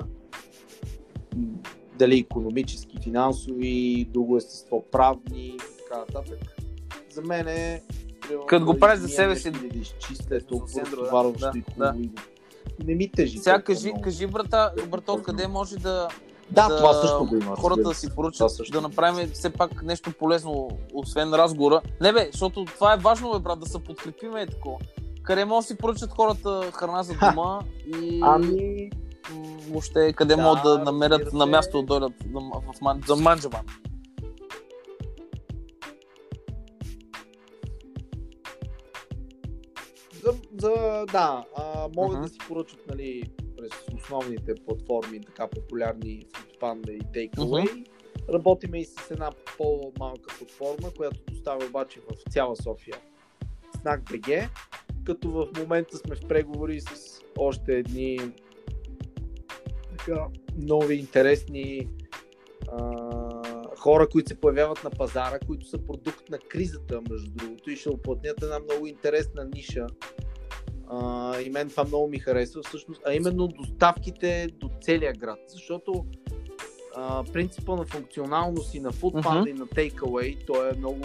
дали 2.00 2.18
економически, 2.18 2.98
финансови, 3.02 4.04
друго 4.10 4.36
естество, 4.36 4.84
правни 4.92 5.46
и 5.46 5.56
така 5.58 5.98
нататък. 6.00 6.38
За 7.10 7.22
мен 7.22 7.48
е 7.48 7.82
Като 8.46 8.64
го 8.66 8.72
да 8.72 8.80
правиш 8.80 9.00
за 9.00 9.08
себе 9.08 9.36
си, 9.36 9.48
или 9.48 9.68
да 9.68 9.78
изчистя 9.78 10.36
е 10.36 10.40
толкова 10.40 10.82
друго, 10.82 10.96
да. 10.96 11.02
разтоварващо 11.02 11.50
Да, 11.52 11.58
и 11.58 11.62
хубаво. 11.74 11.98
и 12.00 12.10
Не 12.84 12.94
ми 12.94 13.10
тежи. 13.10 13.38
Сега 13.38 13.62
кажи, 13.62 13.88
много. 13.88 14.02
кажи 14.02 14.26
брата, 14.26 14.72
брато, 14.88 15.22
къде 15.22 15.48
може 15.48 15.76
да, 15.76 16.08
Да, 16.50 16.68
да 16.68 16.76
това 16.76 16.94
също 16.94 17.26
го 17.26 17.36
има. 17.36 17.56
хората 17.56 17.82
да 17.82 17.94
си 17.94 18.10
поръчат, 18.14 18.50
да 18.72 18.80
направим 18.80 19.30
все 19.30 19.50
пак 19.50 19.82
нещо 19.82 20.12
полезно, 20.18 20.68
освен 20.94 21.34
разговора. 21.34 21.80
Не 22.00 22.12
бе, 22.12 22.28
защото 22.32 22.64
това 22.64 22.94
е 22.94 22.98
важно, 22.98 23.32
бе, 23.32 23.38
брат, 23.38 23.60
да 23.60 23.66
се 23.66 23.78
подкрепиме 23.78 24.42
е 24.42 24.46
такова. 24.46 24.78
Къде 25.22 25.44
може 25.44 25.64
да 25.64 25.68
си 25.68 25.76
поръчат 25.78 26.10
хората 26.10 26.70
храна 26.72 27.02
за 27.02 27.14
дома 27.14 27.60
и 27.86 28.20
Ами, 28.22 28.90
въобще 29.68 30.12
къде 30.12 30.36
Да, 30.36 30.42
могат 30.42 30.62
да 30.62 30.78
намерят 30.78 31.32
на 31.32 31.46
място 31.46 31.82
да 31.82 31.86
дойдат 31.86 32.12
за 33.06 33.16
Манджаван. 33.16 33.66
за, 40.22 40.32
за 40.58 41.04
да, 41.12 41.44
а, 41.56 41.88
могат 41.96 42.18
Мгм. 42.18 42.22
да 42.22 42.28
си 42.28 42.38
поръчат 42.48 42.80
нали, 42.88 43.22
през 43.56 43.70
основните 43.94 44.54
платформи, 44.54 45.20
така 45.20 45.48
популярни 45.48 46.26
Foodpanda 46.32 46.90
и 46.90 47.00
Takeaway. 47.00 47.68
Uh-huh. 47.68 47.86
Работиме 48.32 48.80
и 48.80 48.84
с 48.84 49.10
една 49.10 49.30
по-малка 49.58 50.34
платформа, 50.38 50.94
която 50.96 51.18
доставя 51.28 51.64
обаче 51.66 52.00
в 52.00 52.32
цяла 52.32 52.56
София. 52.56 52.96
Snack 53.76 54.02
BG, 54.02 54.48
като 55.04 55.30
в 55.30 55.48
момента 55.58 55.96
сме 55.96 56.14
в 56.14 56.28
преговори 56.28 56.80
с 56.80 57.20
още 57.38 57.74
едни 57.74 58.18
нови, 60.56 60.94
интересни 60.94 61.88
а, 62.72 62.86
хора, 63.78 64.08
които 64.08 64.28
се 64.28 64.40
появяват 64.40 64.84
на 64.84 64.90
пазара, 64.90 65.38
които 65.46 65.66
са 65.66 65.78
продукт 65.78 66.28
на 66.30 66.38
кризата, 66.38 67.00
между 67.10 67.30
другото, 67.30 67.70
и 67.70 67.76
ще 67.76 67.88
оплътнят 67.88 68.42
една 68.42 68.58
много 68.58 68.86
интересна 68.86 69.44
ниша. 69.54 69.86
А, 70.88 71.40
и 71.40 71.50
мен 71.50 71.70
това 71.70 71.84
много 71.84 72.08
ми 72.08 72.18
харесва, 72.18 72.62
всъщност, 72.62 73.02
а 73.06 73.14
именно 73.14 73.48
доставките 73.48 74.48
до 74.60 74.70
целия 74.80 75.12
град. 75.12 75.38
Защото 75.48 76.06
а, 76.96 77.24
принципа 77.32 77.76
на 77.76 77.84
функционалност 77.84 78.74
и 78.74 78.80
на 78.80 78.92
Foodpanda 78.92 79.22
uh-huh. 79.22 79.50
и 79.50 79.52
на 79.52 79.66
Takeaway, 79.66 80.46
той 80.46 80.70
е 80.70 80.78
много 80.78 81.04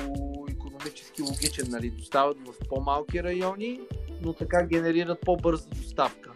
економически 0.50 1.22
логичен. 1.22 1.66
Нали? 1.70 1.90
Доставят 1.90 2.38
в 2.48 2.68
по-малки 2.70 3.24
райони, 3.24 3.80
но 4.22 4.34
така 4.34 4.66
генерират 4.66 5.22
по-бърза 5.22 5.70
доставка. 5.70 6.35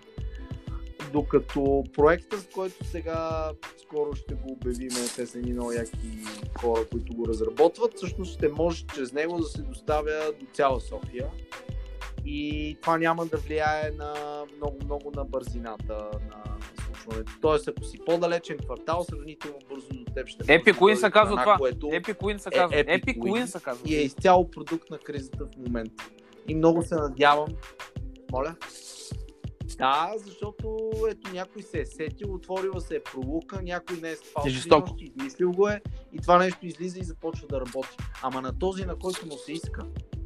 Докато 1.14 1.84
проекта, 1.94 2.40
с 2.40 2.48
който 2.48 2.86
сега 2.86 3.52
скоро 3.78 4.16
ще 4.16 4.34
го 4.34 4.52
обявим, 4.52 4.90
те 5.16 5.26
са 5.26 5.38
едни 5.38 5.54
много 5.54 5.72
яки 5.72 5.98
хора, 6.60 6.82
които 6.92 7.14
го 7.14 7.28
разработват, 7.28 7.94
всъщност 7.96 8.34
ще 8.34 8.48
може 8.48 8.86
чрез 8.96 9.14
него 9.14 9.38
да 9.38 9.46
се 9.46 9.62
доставя 9.62 10.34
до 10.40 10.46
цяла 10.54 10.82
София. 10.82 11.28
И 12.26 12.78
това 12.82 12.98
няма 12.98 13.26
да 13.26 13.38
влияе 13.38 13.92
на 13.98 14.14
много-много 14.58 15.12
на 15.16 15.26
бързината 15.26 16.10
на 16.30 16.44
случването. 16.86 17.32
Тоест, 17.42 17.68
ако 17.68 17.84
си 17.84 18.00
по-далечен 18.06 18.58
квартал, 18.58 19.04
сравнително 19.04 19.58
бързо 19.70 19.88
до 19.90 20.14
теб 20.16 20.28
ще 20.28 20.44
Epic 20.44 20.74
Queen 20.74 20.96
се 20.96 21.12
казва 21.12 21.38
това. 21.38 21.58
Което... 21.58 21.86
Epic 21.86 22.18
Queen 22.18 22.38
се 22.38 22.50
казва. 22.50 22.78
Е, 22.78 22.84
Epic, 22.84 23.06
Epic 23.06 23.18
Queen 23.18 23.46
се 23.46 23.60
казва. 23.60 23.90
И 23.90 23.96
е 23.96 24.02
изцяло 24.02 24.52
продукт 24.52 24.90
на 24.90 24.98
кризата 24.98 25.46
в 25.46 25.58
момента. 25.58 26.10
И 26.48 26.56
много 26.56 26.84
се 26.84 26.96
надявам. 26.96 27.50
Моля? 28.32 28.56
Да, 29.80 30.12
защото 30.26 30.92
ето 31.10 31.34
някой 31.34 31.62
се 31.62 31.80
е 31.80 31.86
сетил, 31.86 32.34
отворила 32.34 32.82
се 32.82 32.96
е 32.96 33.04
пролука, 33.04 33.62
някой 33.62 33.98
не 33.98 34.10
е 34.10 34.16
спал 34.16 34.44
нощи, 34.80 35.12
измислил 35.18 35.52
го 35.52 35.68
е 35.68 35.82
и 36.14 36.18
това 36.18 36.38
нещо 36.38 36.58
излиза 36.62 37.00
и 37.00 37.04
започва 37.04 37.48
да 37.48 37.60
работи. 37.60 37.98
Ама 38.24 38.42
на 38.42 38.60
този, 38.60 38.86
на 38.86 38.96
който 38.96 39.26
му 39.26 39.32
се 39.32 39.52
иска. 39.52 39.82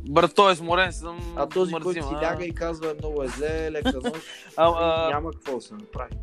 Брат, 0.10 0.36
той 0.36 0.52
е 0.52 0.56
сморен, 0.56 0.94
съм 0.94 1.20
А 1.36 1.50
този, 1.50 1.74
мързим, 1.74 1.84
който 1.84 2.08
си 2.08 2.26
ляга 2.26 2.46
и 2.46 2.56
казва 2.56 2.92
е 2.92 2.94
много 2.94 3.24
е 3.24 3.28
зле, 3.28 3.72
лека 3.72 3.94
нощ, 4.04 4.22
а, 4.58 5.10
няма 5.10 5.32
какво 5.32 5.56
да 5.56 5.62
се 5.62 5.74
направи. 5.74 6.14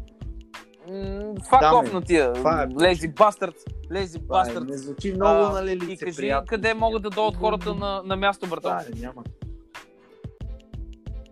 Фак 1.51 1.61
да, 1.61 1.75
оф 1.75 1.93
на 1.93 2.03
тия. 2.03 2.33
Е, 2.37 2.83
лези 2.83 3.09
бастърд. 3.09 3.55
Лези 3.93 4.19
бастърд. 4.19 4.69
Не 4.69 4.79
звучи 4.79 5.13
много, 5.13 5.45
а, 5.45 5.53
нали, 5.53 5.77
лице, 5.77 5.93
И 5.93 5.97
кажи 5.97 6.17
приятно. 6.17 6.47
къде 6.49 6.75
могат 6.75 7.03
да 7.03 7.11
дойдат 7.11 7.37
хората 7.37 7.75
на, 7.75 8.03
на 8.05 8.17
място, 8.17 8.47
брат. 8.47 8.63
Да, 8.63 8.85
няма. 8.97 9.25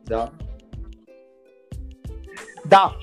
Да. 0.07 0.31
Да, 2.69 2.97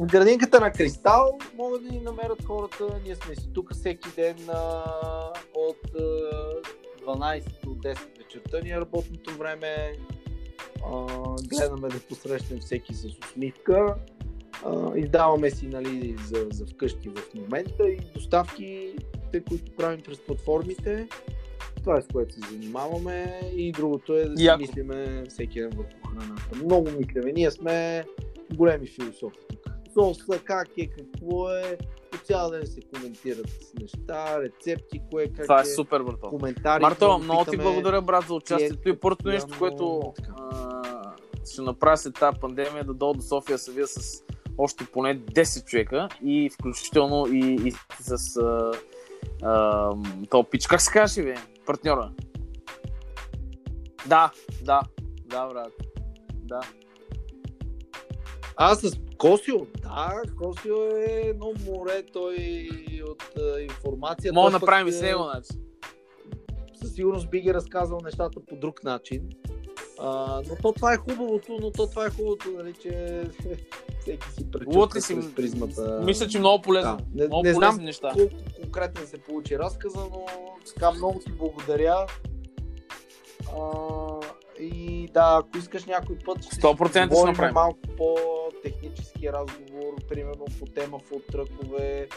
градинката 0.00 0.60
на 0.60 0.72
Кристал 0.72 1.38
могат 1.56 1.82
да 1.82 1.92
ни 1.92 2.00
намерят 2.00 2.44
хората. 2.44 2.84
Ние 3.04 3.14
сме 3.14 3.34
си 3.34 3.48
тук 3.54 3.74
всеки 3.74 4.08
ден 4.16 4.36
а, 4.48 4.82
от 5.54 5.94
а, 5.94 7.12
12 7.12 7.42
до 7.64 7.70
10 7.70 7.98
вечерта 8.18 8.60
ни 8.60 8.70
е 8.70 8.80
работното 8.80 9.38
време. 9.38 9.92
А, 10.92 11.06
гледаме 11.48 11.88
да 11.88 12.00
посрещнем 12.00 12.60
всеки 12.60 12.94
с 12.94 13.04
усмивка. 13.04 13.94
А, 14.64 14.96
издаваме 14.96 15.50
си 15.50 15.66
нали, 15.66 16.16
за, 16.26 16.46
за 16.50 16.66
вкъщи 16.66 17.08
в 17.08 17.34
момента 17.34 17.88
и 17.88 18.00
доставките, 18.14 19.44
които 19.48 19.72
правим 19.76 20.00
през 20.00 20.18
платформите. 20.18 21.08
Това 21.76 21.98
е 21.98 22.02
с 22.02 22.06
което 22.12 22.34
се 22.34 22.40
занимаваме 22.50 23.40
и 23.56 23.72
другото 23.72 24.14
е 24.14 24.24
да 24.24 24.36
си 24.36 24.44
Яко. 24.44 24.60
мислиме 24.60 25.24
всеки 25.28 25.60
ден 25.60 25.70
върху 25.70 26.08
храната. 26.08 26.64
Много 26.64 26.90
мислиме. 26.98 27.32
Ние 27.32 27.50
сме 27.50 28.04
големи 28.54 28.86
философи 28.86 29.38
тук. 29.48 29.68
Соса, 29.94 30.40
как 30.44 30.68
е, 30.78 30.86
какво 30.86 31.50
е, 31.50 31.78
по 32.10 32.18
цял 32.18 32.50
ден 32.50 32.66
се 32.66 32.80
коментират 32.80 33.50
неща, 33.80 34.40
рецепти, 34.40 35.00
кое 35.10 35.28
как 35.28 35.42
Това 35.42 35.58
е, 35.58 35.62
е 35.62 35.64
супер, 35.64 36.02
брато. 36.02 36.28
Коментари. 36.28 36.82
Марто, 36.82 37.18
много 37.18 37.44
ти 37.44 37.56
благодаря, 37.56 38.02
брат, 38.02 38.24
за 38.28 38.34
участието 38.34 38.88
и 38.88 39.00
първото 39.00 39.28
нещо, 39.28 39.58
което 39.58 40.12
а, 40.38 40.82
ще 41.50 41.62
направя 41.62 41.96
след 41.96 42.14
тази 42.14 42.40
пандемия, 42.40 42.84
да 42.84 42.94
дойда 42.94 43.18
до 43.18 43.22
София 43.22 43.58
се 43.58 43.72
вия 43.72 43.86
с 43.86 44.22
още 44.58 44.84
поне 44.84 45.20
10 45.20 45.64
човека 45.64 46.08
и 46.24 46.50
включително 46.50 47.26
и, 47.32 47.68
и 47.68 47.72
с 48.00 48.36
а, 48.36 48.72
а, 49.42 49.92
то 50.30 50.44
пич. 50.44 50.66
Как 50.66 50.80
се 50.80 50.92
казваш, 50.92 51.24
бе? 51.24 51.34
Партньора. 51.66 52.10
Да, 54.06 54.30
да, 54.62 54.80
да, 55.26 55.46
брат. 55.46 55.72
Да. 56.32 56.60
А, 58.60 58.74
с 58.74 58.98
Косио, 59.18 59.58
да, 59.82 60.22
Косио 60.42 60.76
е 60.96 61.22
едно 61.24 61.52
море, 61.66 62.02
той 62.12 62.68
от 63.10 63.22
а, 63.38 63.60
информация. 63.60 64.32
Мога 64.32 64.50
да 64.50 64.58
направим 64.58 64.88
и 64.88 65.00
него, 65.00 65.22
значи. 65.22 65.48
Със 66.82 66.94
сигурност 66.94 67.30
би 67.30 67.40
ги 67.40 67.54
разказал 67.54 67.98
нещата 68.04 68.40
по 68.48 68.56
друг 68.56 68.84
начин. 68.84 69.30
А, 70.00 70.42
но 70.48 70.56
то 70.62 70.72
това 70.72 70.92
е 70.92 70.96
хубавото, 70.96 71.58
но 71.60 71.70
то 71.70 71.86
това 71.86 72.06
е 72.06 72.10
хубавото, 72.10 72.50
нали, 72.50 72.74
че 72.82 73.22
всеки 74.00 74.30
си 74.30 74.50
пречупва 74.50 75.00
си 75.00 75.14
през 75.14 75.34
призмата. 75.34 76.00
Мисля, 76.04 76.28
че 76.28 76.38
много 76.38 76.62
полезно. 76.62 76.96
Да. 76.96 77.22
Не, 77.22 77.26
много 77.26 77.42
не 77.42 77.54
знам 77.54 77.76
неща. 77.76 78.10
колко 78.14 78.34
конкретно 78.62 79.06
се 79.06 79.18
получи 79.18 79.58
разказа, 79.58 79.98
но 79.98 80.26
така 80.74 80.90
много 80.90 81.18
ти 81.18 81.32
благодаря. 81.32 82.06
А, 83.56 83.62
и 84.60 85.08
да, 85.14 85.40
ако 85.42 85.58
искаш 85.58 85.84
някой 85.84 86.16
път, 86.24 86.44
ще 86.44 86.56
100% 86.56 87.20
ще 87.20 87.26
направим. 87.26 87.54
малко 87.54 87.78
по-технически 87.96 89.32
разговор, 89.32 89.94
примерно 90.08 90.44
по 90.58 90.66
тема 90.66 90.98
футтръкове, 90.98 92.08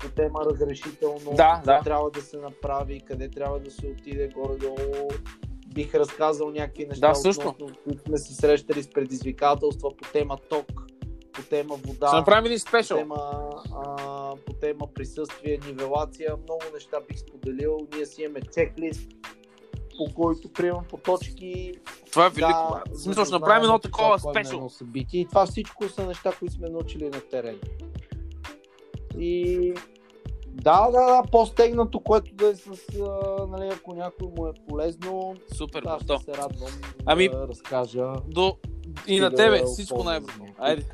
по 0.00 0.08
тема 0.08 0.40
разрешително, 0.50 1.30
да, 1.34 1.62
да. 1.64 1.80
трябва 1.84 2.10
да 2.10 2.20
се 2.20 2.36
направи, 2.36 3.00
къде 3.00 3.30
трябва 3.30 3.60
да 3.60 3.70
се 3.70 3.86
отиде 3.86 4.28
горе-долу. 4.28 5.08
Бих 5.66 5.94
разказал 5.94 6.50
някакви 6.50 6.86
неща, 6.86 7.08
да, 7.08 7.14
също. 7.14 7.48
относно 7.48 7.76
които 7.84 8.02
сме 8.02 8.18
се 8.18 8.34
срещали 8.34 8.82
с 8.82 8.90
предизвикателства 8.90 9.96
по 9.96 10.12
тема 10.12 10.38
ток, 10.48 10.66
по 11.32 11.42
тема 11.42 11.74
вода. 11.74 12.08
Ще 12.08 12.16
направим 12.16 12.46
един 12.46 12.58
спешъл. 12.58 12.96
По 12.96 13.02
тема, 13.02 13.50
а, 13.74 14.34
по 14.46 14.52
тема 14.52 14.88
присъствие, 14.94 15.58
нивелация. 15.66 16.36
Много 16.42 16.62
неща 16.74 16.96
бих 17.08 17.18
споделил. 17.18 17.88
Ние 17.94 18.06
си 18.06 18.22
имаме 18.22 18.40
чеклист 18.54 19.10
по 19.98 20.14
който 20.14 20.52
приемам 20.52 20.84
по 20.84 20.96
точки. 20.96 21.72
Това 22.10 22.26
е 22.26 22.30
велико. 22.30 22.80
Да, 22.86 22.94
в 22.94 23.00
смисъл, 23.00 23.24
ще 23.24 23.34
направим 23.34 23.64
едно 23.64 23.78
такова 23.78 24.18
спешъл. 24.18 24.68
Събитие. 24.68 25.20
И 25.20 25.26
това 25.26 25.46
всичко 25.46 25.88
са 25.88 26.06
неща, 26.06 26.32
които 26.38 26.54
сме 26.54 26.68
научили 26.68 27.04
на 27.04 27.20
терен. 27.20 27.58
И 29.18 29.74
да, 30.46 30.90
да, 30.90 31.06
да, 31.06 31.22
по-стегнато, 31.32 32.00
което 32.00 32.34
да 32.34 32.48
е 32.48 32.54
с, 32.54 32.68
а, 33.00 33.46
нали, 33.46 33.70
ако 33.74 33.94
някой 33.94 34.28
му 34.36 34.46
е 34.46 34.52
полезно. 34.68 35.34
Супер, 35.56 35.82
да, 35.82 35.98
ще 36.02 36.24
се 36.24 36.32
радвам 36.38 36.70
ами, 37.06 37.28
да 37.28 37.48
разкажа. 37.48 38.12
До... 38.28 38.56
И 39.06 39.20
на 39.20 39.30
тебе, 39.30 39.60
да 39.60 39.66
всичко 39.66 40.04
най-добро. 40.04 40.46
Айде. 40.58 40.84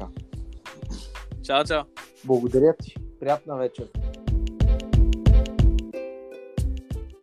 Чао, 1.44 1.64
чао. 1.64 1.82
Благодаря 2.24 2.74
ти. 2.82 2.94
Приятна 3.20 3.56
вечер. 3.56 3.88